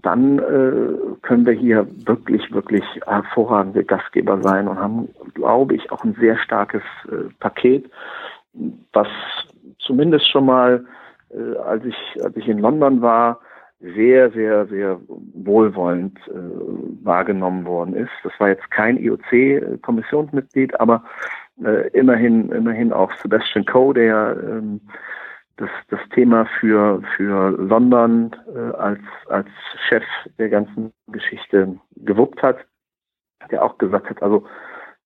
dann 0.02 0.40
äh, 0.40 1.18
können 1.22 1.46
wir 1.46 1.54
hier 1.54 1.88
wirklich, 2.06 2.52
wirklich 2.54 2.84
hervorragende 3.06 3.84
Gastgeber 3.84 4.42
sein 4.42 4.68
und 4.68 4.80
haben, 4.80 5.10
glaube 5.34 5.76
ich, 5.76 5.92
auch 5.92 6.04
ein 6.04 6.16
sehr 6.20 6.38
starkes 6.38 6.84
äh, 7.12 7.30
Paket, 7.40 7.90
was 8.94 9.08
zumindest 9.80 10.30
schon 10.30 10.46
mal, 10.46 10.86
äh, 11.32 11.58
als 11.58 11.84
ich, 11.86 12.24
als 12.24 12.36
ich 12.38 12.48
in 12.48 12.60
London 12.60 13.02
war, 13.02 13.40
sehr, 13.80 14.30
sehr, 14.32 14.68
sehr 14.68 15.00
wohlwollend 15.08 16.18
äh, 16.28 16.34
wahrgenommen 17.04 17.66
worden 17.66 17.96
ist. 17.96 18.12
Das 18.24 18.34
war 18.38 18.50
jetzt 18.50 18.70
kein 18.72 18.98
IOC-Kommissionsmitglied, 18.98 20.80
aber 20.80 21.04
äh, 21.64 21.88
immerhin, 21.90 22.52
immerhin 22.52 22.92
auch 22.92 23.12
Sebastian 23.22 23.66
Coe, 23.66 23.94
der 23.94 24.36
ähm, 24.44 24.82
das, 25.60 25.70
das 25.90 26.00
Thema 26.14 26.46
für, 26.60 27.02
für 27.16 27.52
London 27.52 28.36
äh, 28.54 28.78
als, 28.78 29.02
als 29.28 29.48
Chef 29.88 30.04
der 30.38 30.50
ganzen 30.50 30.92
Geschichte 31.08 31.78
gewuppt 31.98 32.42
hat, 32.42 32.58
der 33.52 33.64
auch 33.64 33.78
gesagt 33.78 34.10
hat, 34.10 34.24
also 34.24 34.46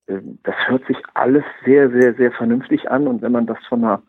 äh, 0.08 0.20
das 0.44 0.56
hört 0.68 0.86
sich 0.86 0.98
alles 1.14 1.44
sehr, 1.66 1.90
sehr, 1.90 2.14
sehr 2.14 2.32
vernünftig 2.32 2.90
an 2.90 3.08
und 3.08 3.22
wenn 3.22 3.32
man 3.32 3.48
das 3.48 3.58
von 3.68 3.84
einer 3.84 4.02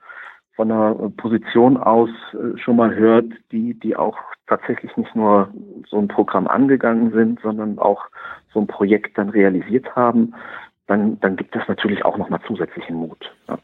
von 0.56 0.70
einer 0.70 0.94
Position 1.16 1.76
aus 1.76 2.10
äh, 2.32 2.56
schon 2.58 2.76
mal 2.76 2.94
hört, 2.94 3.26
die, 3.50 3.74
die 3.74 3.96
auch 3.96 4.16
tatsächlich 4.46 4.96
nicht 4.96 5.14
nur 5.16 5.52
so 5.88 5.98
ein 5.98 6.06
Programm 6.06 6.46
angegangen 6.46 7.10
sind, 7.12 7.40
sondern 7.40 7.78
auch 7.80 8.04
so 8.52 8.60
ein 8.60 8.68
Projekt 8.68 9.18
dann 9.18 9.30
realisiert 9.30 9.96
haben, 9.96 10.32
dann, 10.86 11.18
dann 11.20 11.36
gibt 11.36 11.56
das 11.56 11.66
natürlich 11.66 12.04
auch 12.04 12.16
nochmal 12.18 12.40
zusätzlichen 12.46 12.94
Mut. 12.94 13.34
Ja. 13.48 13.58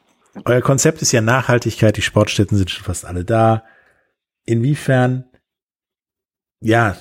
Euer 0.45 0.61
Konzept 0.61 1.03
ist 1.03 1.13
ja 1.13 1.21
Nachhaltigkeit, 1.21 1.97
die 1.97 2.03
Sportstätten 2.03 2.57
sind 2.57 2.71
schon 2.71 2.85
fast 2.85 3.05
alle 3.05 3.25
da. 3.25 3.65
Inwiefern, 4.45 5.25
ja, 6.61 6.97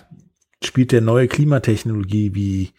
spielt 0.64 0.92
der 0.92 1.02
neue 1.02 1.28
Klimatechnologie 1.28 2.34
wie 2.36 2.74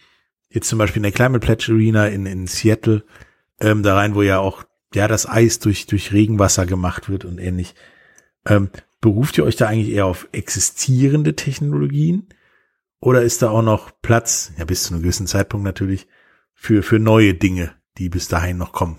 jetzt 0.48 0.68
zum 0.68 0.78
Beispiel 0.78 0.98
in 0.98 1.05
der 1.05 1.12
Climate 1.12 1.44
Pledge 1.44 1.72
Arena 1.72 2.09
in, 2.09 2.27
in 2.27 2.47
Seattle 2.47 3.05
ähm, 3.60 3.82
da 3.82 3.94
rein, 3.94 4.14
wo 4.14 4.22
ja 4.22 4.39
auch 4.39 4.64
ja 4.94 5.09
das 5.09 5.28
Eis 5.28 5.60
durch 5.60 5.86
durch 5.86 6.12
Regenwasser 6.12 6.66
gemacht 6.66 7.09
wird 7.09 7.24
und 7.24 7.39
ähnlich. 7.39 7.74
Ähm, 8.47 8.70
beruft 9.01 9.39
ihr 9.39 9.44
euch 9.44 9.56
da 9.56 9.68
eigentlich 9.68 9.94
eher 9.94 10.06
auf 10.06 10.28
existierende 10.32 11.36
Technologien 11.36 12.28
oder 13.01 13.22
ist 13.22 13.43
da 13.43 13.51
auch 13.51 13.62
noch 13.62 13.93
Platz, 14.02 14.52
ja 14.59 14.64
bis 14.64 14.85
zu 14.85 14.94
einem 14.94 15.02
gewissen 15.02 15.27
Zeitpunkt 15.27 15.64
natürlich, 15.64 16.06
für 16.52 16.82
für 16.82 16.98
neue 16.98 17.35
Dinge, 17.35 17.74
die 17.98 18.09
bis 18.09 18.28
dahin 18.28 18.59
noch 18.59 18.72
kommen? 18.72 18.98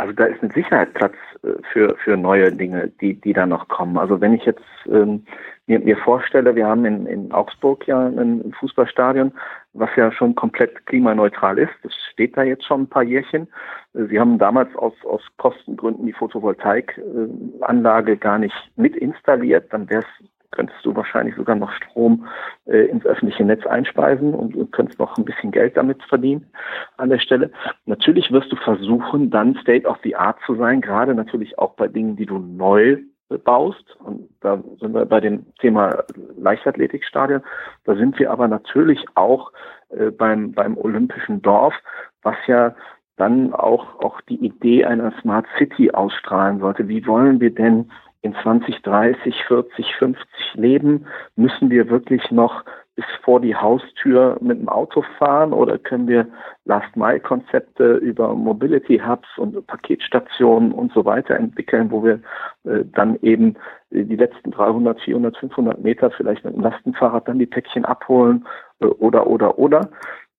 Also 0.00 0.14
da 0.14 0.24
ist 0.24 0.42
mit 0.42 0.54
Sicherheit 0.54 0.94
Platz 0.94 1.14
äh, 1.42 1.48
für, 1.72 1.94
für 2.02 2.16
neue 2.16 2.50
Dinge, 2.50 2.90
die, 3.02 3.20
die 3.20 3.34
da 3.34 3.44
noch 3.44 3.68
kommen. 3.68 3.98
Also 3.98 4.18
wenn 4.22 4.32
ich 4.32 4.46
jetzt 4.46 4.64
ähm, 4.86 5.26
mir, 5.66 5.78
mir 5.78 5.98
vorstelle, 5.98 6.56
wir 6.56 6.66
haben 6.66 6.86
in, 6.86 7.04
in 7.04 7.30
Augsburg 7.32 7.86
ja 7.86 8.06
ein 8.06 8.54
Fußballstadion, 8.58 9.30
was 9.74 9.90
ja 9.96 10.10
schon 10.10 10.34
komplett 10.34 10.86
klimaneutral 10.86 11.58
ist. 11.58 11.74
Das 11.82 11.92
steht 12.12 12.34
da 12.34 12.42
jetzt 12.42 12.64
schon 12.64 12.84
ein 12.84 12.88
paar 12.88 13.02
Jährchen. 13.02 13.46
Äh, 13.92 14.06
sie 14.06 14.18
haben 14.18 14.38
damals 14.38 14.74
aus, 14.76 14.94
aus 15.04 15.20
Kostengründen 15.36 16.06
die 16.06 16.14
Photovoltaikanlage 16.14 18.16
gar 18.16 18.38
nicht 18.38 18.56
mit 18.76 18.96
installiert. 18.96 19.70
Dann 19.70 19.90
wäre 19.90 20.00
es 20.00 20.26
könntest 20.50 20.84
du 20.84 20.94
wahrscheinlich 20.94 21.36
sogar 21.36 21.56
noch 21.56 21.72
Strom 21.72 22.26
äh, 22.66 22.86
ins 22.86 23.06
öffentliche 23.06 23.44
Netz 23.44 23.66
einspeisen 23.66 24.34
und, 24.34 24.56
und 24.56 24.72
könntest 24.72 24.98
noch 24.98 25.16
ein 25.16 25.24
bisschen 25.24 25.50
Geld 25.50 25.76
damit 25.76 26.02
verdienen 26.04 26.50
an 26.96 27.10
der 27.10 27.18
Stelle. 27.18 27.50
Natürlich 27.86 28.32
wirst 28.32 28.50
du 28.52 28.56
versuchen, 28.56 29.30
dann 29.30 29.56
State 29.56 29.86
of 29.86 29.98
the 30.02 30.16
Art 30.16 30.38
zu 30.46 30.54
sein, 30.56 30.80
gerade 30.80 31.14
natürlich 31.14 31.58
auch 31.58 31.74
bei 31.74 31.88
Dingen, 31.88 32.16
die 32.16 32.26
du 32.26 32.38
neu 32.38 32.98
baust. 33.38 33.96
Und 34.04 34.28
da 34.40 34.62
sind 34.80 34.94
wir 34.94 35.06
bei 35.06 35.20
dem 35.20 35.46
Thema 35.60 36.04
Leichtathletikstadion. 36.36 37.42
Da 37.84 37.94
sind 37.94 38.18
wir 38.18 38.30
aber 38.30 38.48
natürlich 38.48 39.04
auch 39.14 39.52
äh, 39.90 40.10
beim, 40.10 40.52
beim 40.52 40.76
Olympischen 40.76 41.42
Dorf, 41.42 41.74
was 42.22 42.36
ja 42.46 42.74
dann 43.16 43.52
auch, 43.52 44.00
auch 44.00 44.20
die 44.22 44.44
Idee 44.44 44.84
einer 44.84 45.12
Smart 45.20 45.46
City 45.58 45.90
ausstrahlen 45.90 46.60
sollte. 46.60 46.88
Wie 46.88 47.06
wollen 47.06 47.40
wir 47.40 47.54
denn 47.54 47.90
in 48.22 48.34
20, 48.42 48.82
30, 48.82 49.44
40, 49.46 49.94
50 49.96 50.26
leben? 50.54 51.06
Müssen 51.36 51.70
wir 51.70 51.88
wirklich 51.88 52.30
noch 52.30 52.64
bis 52.96 53.04
vor 53.22 53.40
die 53.40 53.56
Haustür 53.56 54.36
mit 54.40 54.58
dem 54.58 54.68
Auto 54.68 55.02
fahren 55.18 55.52
oder 55.52 55.78
können 55.78 56.06
wir 56.06 56.26
Last-Mile-Konzepte 56.64 57.94
über 57.94 58.34
Mobility 58.34 58.98
Hubs 58.98 59.28
und 59.38 59.66
Paketstationen 59.66 60.72
und 60.72 60.92
so 60.92 61.04
weiter 61.04 61.36
entwickeln, 61.36 61.90
wo 61.90 62.04
wir 62.04 62.20
äh, 62.64 62.84
dann 62.92 63.16
eben 63.22 63.54
die 63.90 64.16
letzten 64.16 64.50
300, 64.50 65.00
400, 65.00 65.36
500 65.38 65.82
Meter 65.82 66.10
vielleicht 66.10 66.44
mit 66.44 66.54
dem 66.54 66.62
Lastenfahrrad 66.62 67.26
dann 67.26 67.38
die 67.38 67.46
Päckchen 67.46 67.84
abholen 67.84 68.46
äh, 68.80 68.86
oder, 68.86 69.26
oder, 69.26 69.58
oder. 69.58 69.90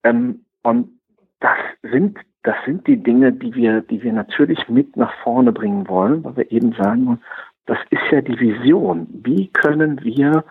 Ähm, 0.03 0.45
und 0.61 0.99
das 1.39 1.57
sind 1.81 2.19
das 2.43 2.55
sind 2.65 2.87
die 2.87 2.97
Dinge, 2.97 3.33
die 3.33 3.53
wir, 3.53 3.81
die 3.81 4.01
wir 4.01 4.13
natürlich 4.13 4.67
mit 4.67 4.97
nach 4.97 5.13
vorne 5.23 5.51
bringen 5.51 5.87
wollen, 5.87 6.23
weil 6.23 6.37
wir 6.37 6.51
eben 6.51 6.73
sagen, 6.73 7.19
das 7.65 7.77
ist 7.89 8.03
ja 8.11 8.21
die 8.21 8.39
Vision. 8.39 9.07
Wie 9.11 9.47
können 9.47 10.03
wir 10.03 10.43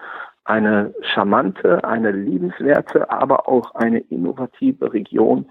eine 0.45 0.93
charmante, 1.03 1.85
eine 1.85 2.11
liebenswerte, 2.11 3.11
aber 3.11 3.49
auch 3.49 3.75
eine 3.75 4.01
innovative 4.01 4.93
Region 4.93 5.47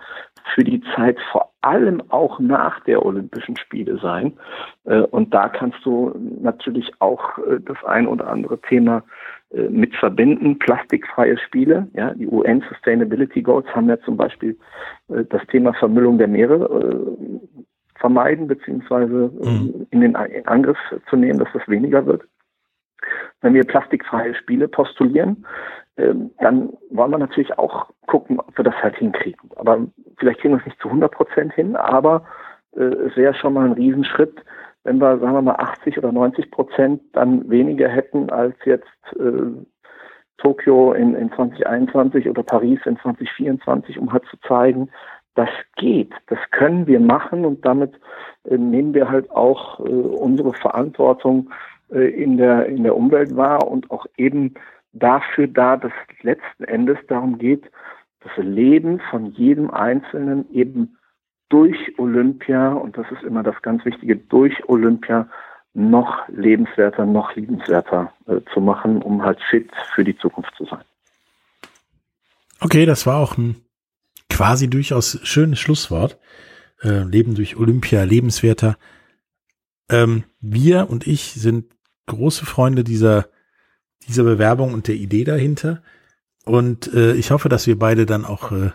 für 0.53 0.63
die 0.63 0.81
Zeit 0.95 1.17
vor 1.31 1.53
allem 1.61 2.01
auch 2.09 2.39
nach 2.39 2.79
der 2.81 3.05
Olympischen 3.05 3.55
Spiele 3.57 3.97
sein. 3.99 4.33
Äh, 4.85 5.01
und 5.01 5.33
da 5.33 5.47
kannst 5.47 5.85
du 5.85 6.13
natürlich 6.41 6.91
auch 6.99 7.37
äh, 7.37 7.59
das 7.61 7.77
ein 7.85 8.07
oder 8.07 8.27
andere 8.27 8.59
Thema 8.61 9.03
äh, 9.51 9.69
mit 9.69 9.95
verbinden. 9.95 10.59
Plastikfreie 10.59 11.37
Spiele, 11.37 11.87
ja, 11.93 12.13
die 12.13 12.27
UN 12.27 12.63
Sustainability 12.67 13.41
Goals 13.41 13.67
haben 13.73 13.89
ja 13.89 13.99
zum 14.01 14.17
Beispiel 14.17 14.57
das 15.07 15.41
Thema 15.47 15.73
Vermüllung 15.73 16.19
der 16.19 16.27
Meere 16.27 16.69
vermeiden, 17.99 18.47
beziehungsweise 18.47 19.31
mhm. 19.39 19.87
in 19.91 20.01
den 20.01 20.15
in 20.15 20.47
Angriff 20.47 20.77
zu 21.09 21.15
nehmen, 21.15 21.39
dass 21.39 21.51
das 21.53 21.67
weniger 21.67 22.05
wird. 22.05 22.23
Wenn 23.41 23.53
wir 23.53 23.63
plastikfreie 23.63 24.35
Spiele 24.35 24.67
postulieren, 24.67 25.45
ähm, 25.97 26.31
dann 26.39 26.73
wollen 26.89 27.11
wir 27.11 27.17
natürlich 27.17 27.57
auch 27.57 27.89
gucken, 28.07 28.39
ob 28.39 28.57
wir 28.57 28.63
das 28.63 28.75
halt 28.75 28.97
hinkriegen. 28.97 29.49
Aber 29.55 29.87
vielleicht 30.17 30.41
kriegen 30.41 30.53
wir 30.53 30.59
es 30.59 30.65
nicht 30.65 30.81
zu 30.81 30.87
100 30.87 31.11
Prozent 31.11 31.53
hin, 31.53 31.75
aber 31.75 32.25
äh, 32.75 32.83
es 32.83 33.15
wäre 33.15 33.33
schon 33.33 33.53
mal 33.53 33.65
ein 33.65 33.73
Riesenschritt, 33.73 34.43
wenn 34.83 34.99
wir, 34.99 35.19
sagen 35.19 35.33
wir 35.33 35.41
mal, 35.41 35.55
80 35.55 35.97
oder 35.97 36.11
90 36.11 36.51
Prozent 36.51 37.01
dann 37.13 37.49
weniger 37.49 37.89
hätten 37.89 38.29
als 38.29 38.55
jetzt 38.65 38.87
äh, 39.17 39.51
Tokio 40.37 40.93
in, 40.93 41.15
in 41.15 41.31
2021 41.33 42.29
oder 42.29 42.43
Paris 42.43 42.79
in 42.85 42.97
2024, 42.99 43.99
um 43.99 44.11
halt 44.11 44.23
zu 44.25 44.37
zeigen, 44.47 44.89
das 45.39 45.49
geht, 45.77 46.11
das 46.27 46.39
können 46.51 46.85
wir 46.85 46.99
machen 46.99 47.45
und 47.45 47.65
damit 47.65 47.93
äh, 48.43 48.57
nehmen 48.57 48.93
wir 48.93 49.09
halt 49.09 49.31
auch 49.31 49.79
äh, 49.79 49.83
unsere 49.83 50.51
Verantwortung 50.51 51.49
äh, 51.93 52.09
in 52.09 52.35
der 52.35 52.65
in 52.65 52.83
der 52.83 52.97
Umwelt 52.97 53.33
wahr 53.37 53.65
und 53.65 53.89
auch 53.89 54.05
eben 54.17 54.55
dafür 54.91 55.47
da, 55.47 55.77
dass 55.77 55.93
es 56.09 56.23
letzten 56.23 56.65
Endes 56.65 56.97
darum 57.07 57.37
geht, 57.37 57.71
das 58.19 58.31
Leben 58.35 58.99
von 59.09 59.27
jedem 59.27 59.71
Einzelnen 59.71 60.51
eben 60.51 60.97
durch 61.47 61.77
Olympia 61.97 62.73
und 62.73 62.97
das 62.97 63.09
ist 63.11 63.23
immer 63.23 63.41
das 63.41 63.61
ganz 63.61 63.85
Wichtige 63.85 64.17
durch 64.17 64.67
Olympia 64.67 65.29
noch 65.73 66.27
lebenswerter, 66.27 67.05
noch 67.05 67.33
liebenswerter 67.37 68.11
äh, 68.27 68.41
zu 68.53 68.59
machen, 68.59 69.01
um 69.01 69.23
halt 69.23 69.39
fit 69.49 69.71
für 69.95 70.03
die 70.03 70.17
Zukunft 70.17 70.53
zu 70.57 70.65
sein. 70.65 70.83
Okay, 72.59 72.85
das 72.85 73.05
war 73.05 73.19
auch 73.21 73.37
ein 73.37 73.55
quasi 74.39 74.69
durchaus 74.69 75.19
schönes 75.23 75.59
Schlusswort. 75.59 76.17
Äh, 76.81 77.03
Leben 77.03 77.35
durch 77.35 77.57
Olympia, 77.57 78.03
lebenswerter. 78.03 78.77
Ähm, 79.89 80.23
wir 80.39 80.89
und 80.89 81.05
ich 81.05 81.33
sind 81.33 81.65
große 82.05 82.45
Freunde 82.45 82.85
dieser 82.85 83.27
dieser 84.07 84.23
Bewerbung 84.23 84.73
und 84.73 84.87
der 84.87 84.95
Idee 84.95 85.25
dahinter. 85.25 85.83
Und 86.45 86.91
äh, 86.93 87.15
ich 87.15 87.31
hoffe, 87.31 87.49
dass 87.49 87.67
wir 87.67 87.77
beide 87.77 88.05
dann 88.05 88.23
auch, 88.23 88.53
äh, 88.53 88.71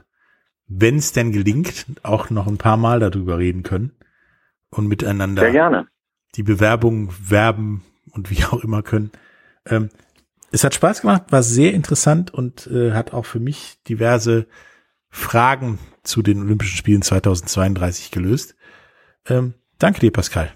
wenn 0.66 0.97
es 0.97 1.12
denn 1.12 1.32
gelingt, 1.32 1.86
auch 2.03 2.28
noch 2.28 2.47
ein 2.47 2.59
paar 2.59 2.77
Mal 2.77 3.01
darüber 3.01 3.39
reden 3.39 3.62
können 3.62 3.93
und 4.69 4.86
miteinander 4.86 5.41
Sehr 5.41 5.53
gerne. 5.53 5.86
die 6.35 6.43
Bewerbung 6.43 7.11
werben 7.19 7.82
und 8.11 8.31
wie 8.31 8.45
auch 8.45 8.62
immer 8.62 8.82
können. 8.82 9.12
Ähm, 9.65 9.89
es 10.53 10.62
hat 10.62 10.74
Spaß 10.74 11.01
gemacht, 11.01 11.32
war 11.32 11.43
sehr 11.43 11.73
interessant 11.73 12.35
und 12.35 12.66
äh, 12.66 12.93
hat 12.93 13.15
auch 13.15 13.24
für 13.24 13.41
mich 13.41 13.82
diverse 13.89 14.47
Fragen 15.15 15.78
zu 16.03 16.23
den 16.23 16.41
Olympischen 16.41 16.77
Spielen 16.77 17.01
2032 17.01 18.11
gelöst. 18.11 18.57
Ähm, 19.28 19.55
danke 19.78 20.01
dir, 20.01 20.11
Pascal. 20.11 20.53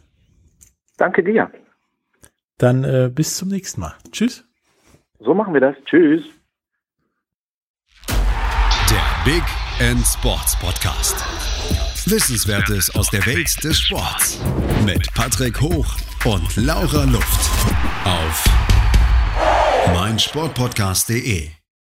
Danke 0.96 1.22
dir. 1.22 1.50
Dann 2.58 2.82
äh, 2.82 3.08
bis 3.14 3.36
zum 3.36 3.48
nächsten 3.48 3.80
Mal. 3.80 3.94
Tschüss. 4.10 4.44
So 5.20 5.32
machen 5.32 5.54
wir 5.54 5.60
das. 5.60 5.76
Tschüss. 5.84 6.24
Der 8.08 9.24
Big 9.24 9.44
End 9.78 10.04
Sports 10.04 10.58
Podcast. 10.58 11.16
Wissenswertes 12.10 12.94
aus 12.96 13.10
der 13.10 13.24
Welt 13.26 13.62
des 13.62 13.78
Sports. 13.78 14.42
Mit 14.84 15.14
Patrick 15.14 15.60
Hoch 15.60 15.86
und 16.24 16.56
Laura 16.56 17.04
Luft. 17.04 17.50
Auf 18.04 18.44
meinsportpodcast.de 19.94 21.57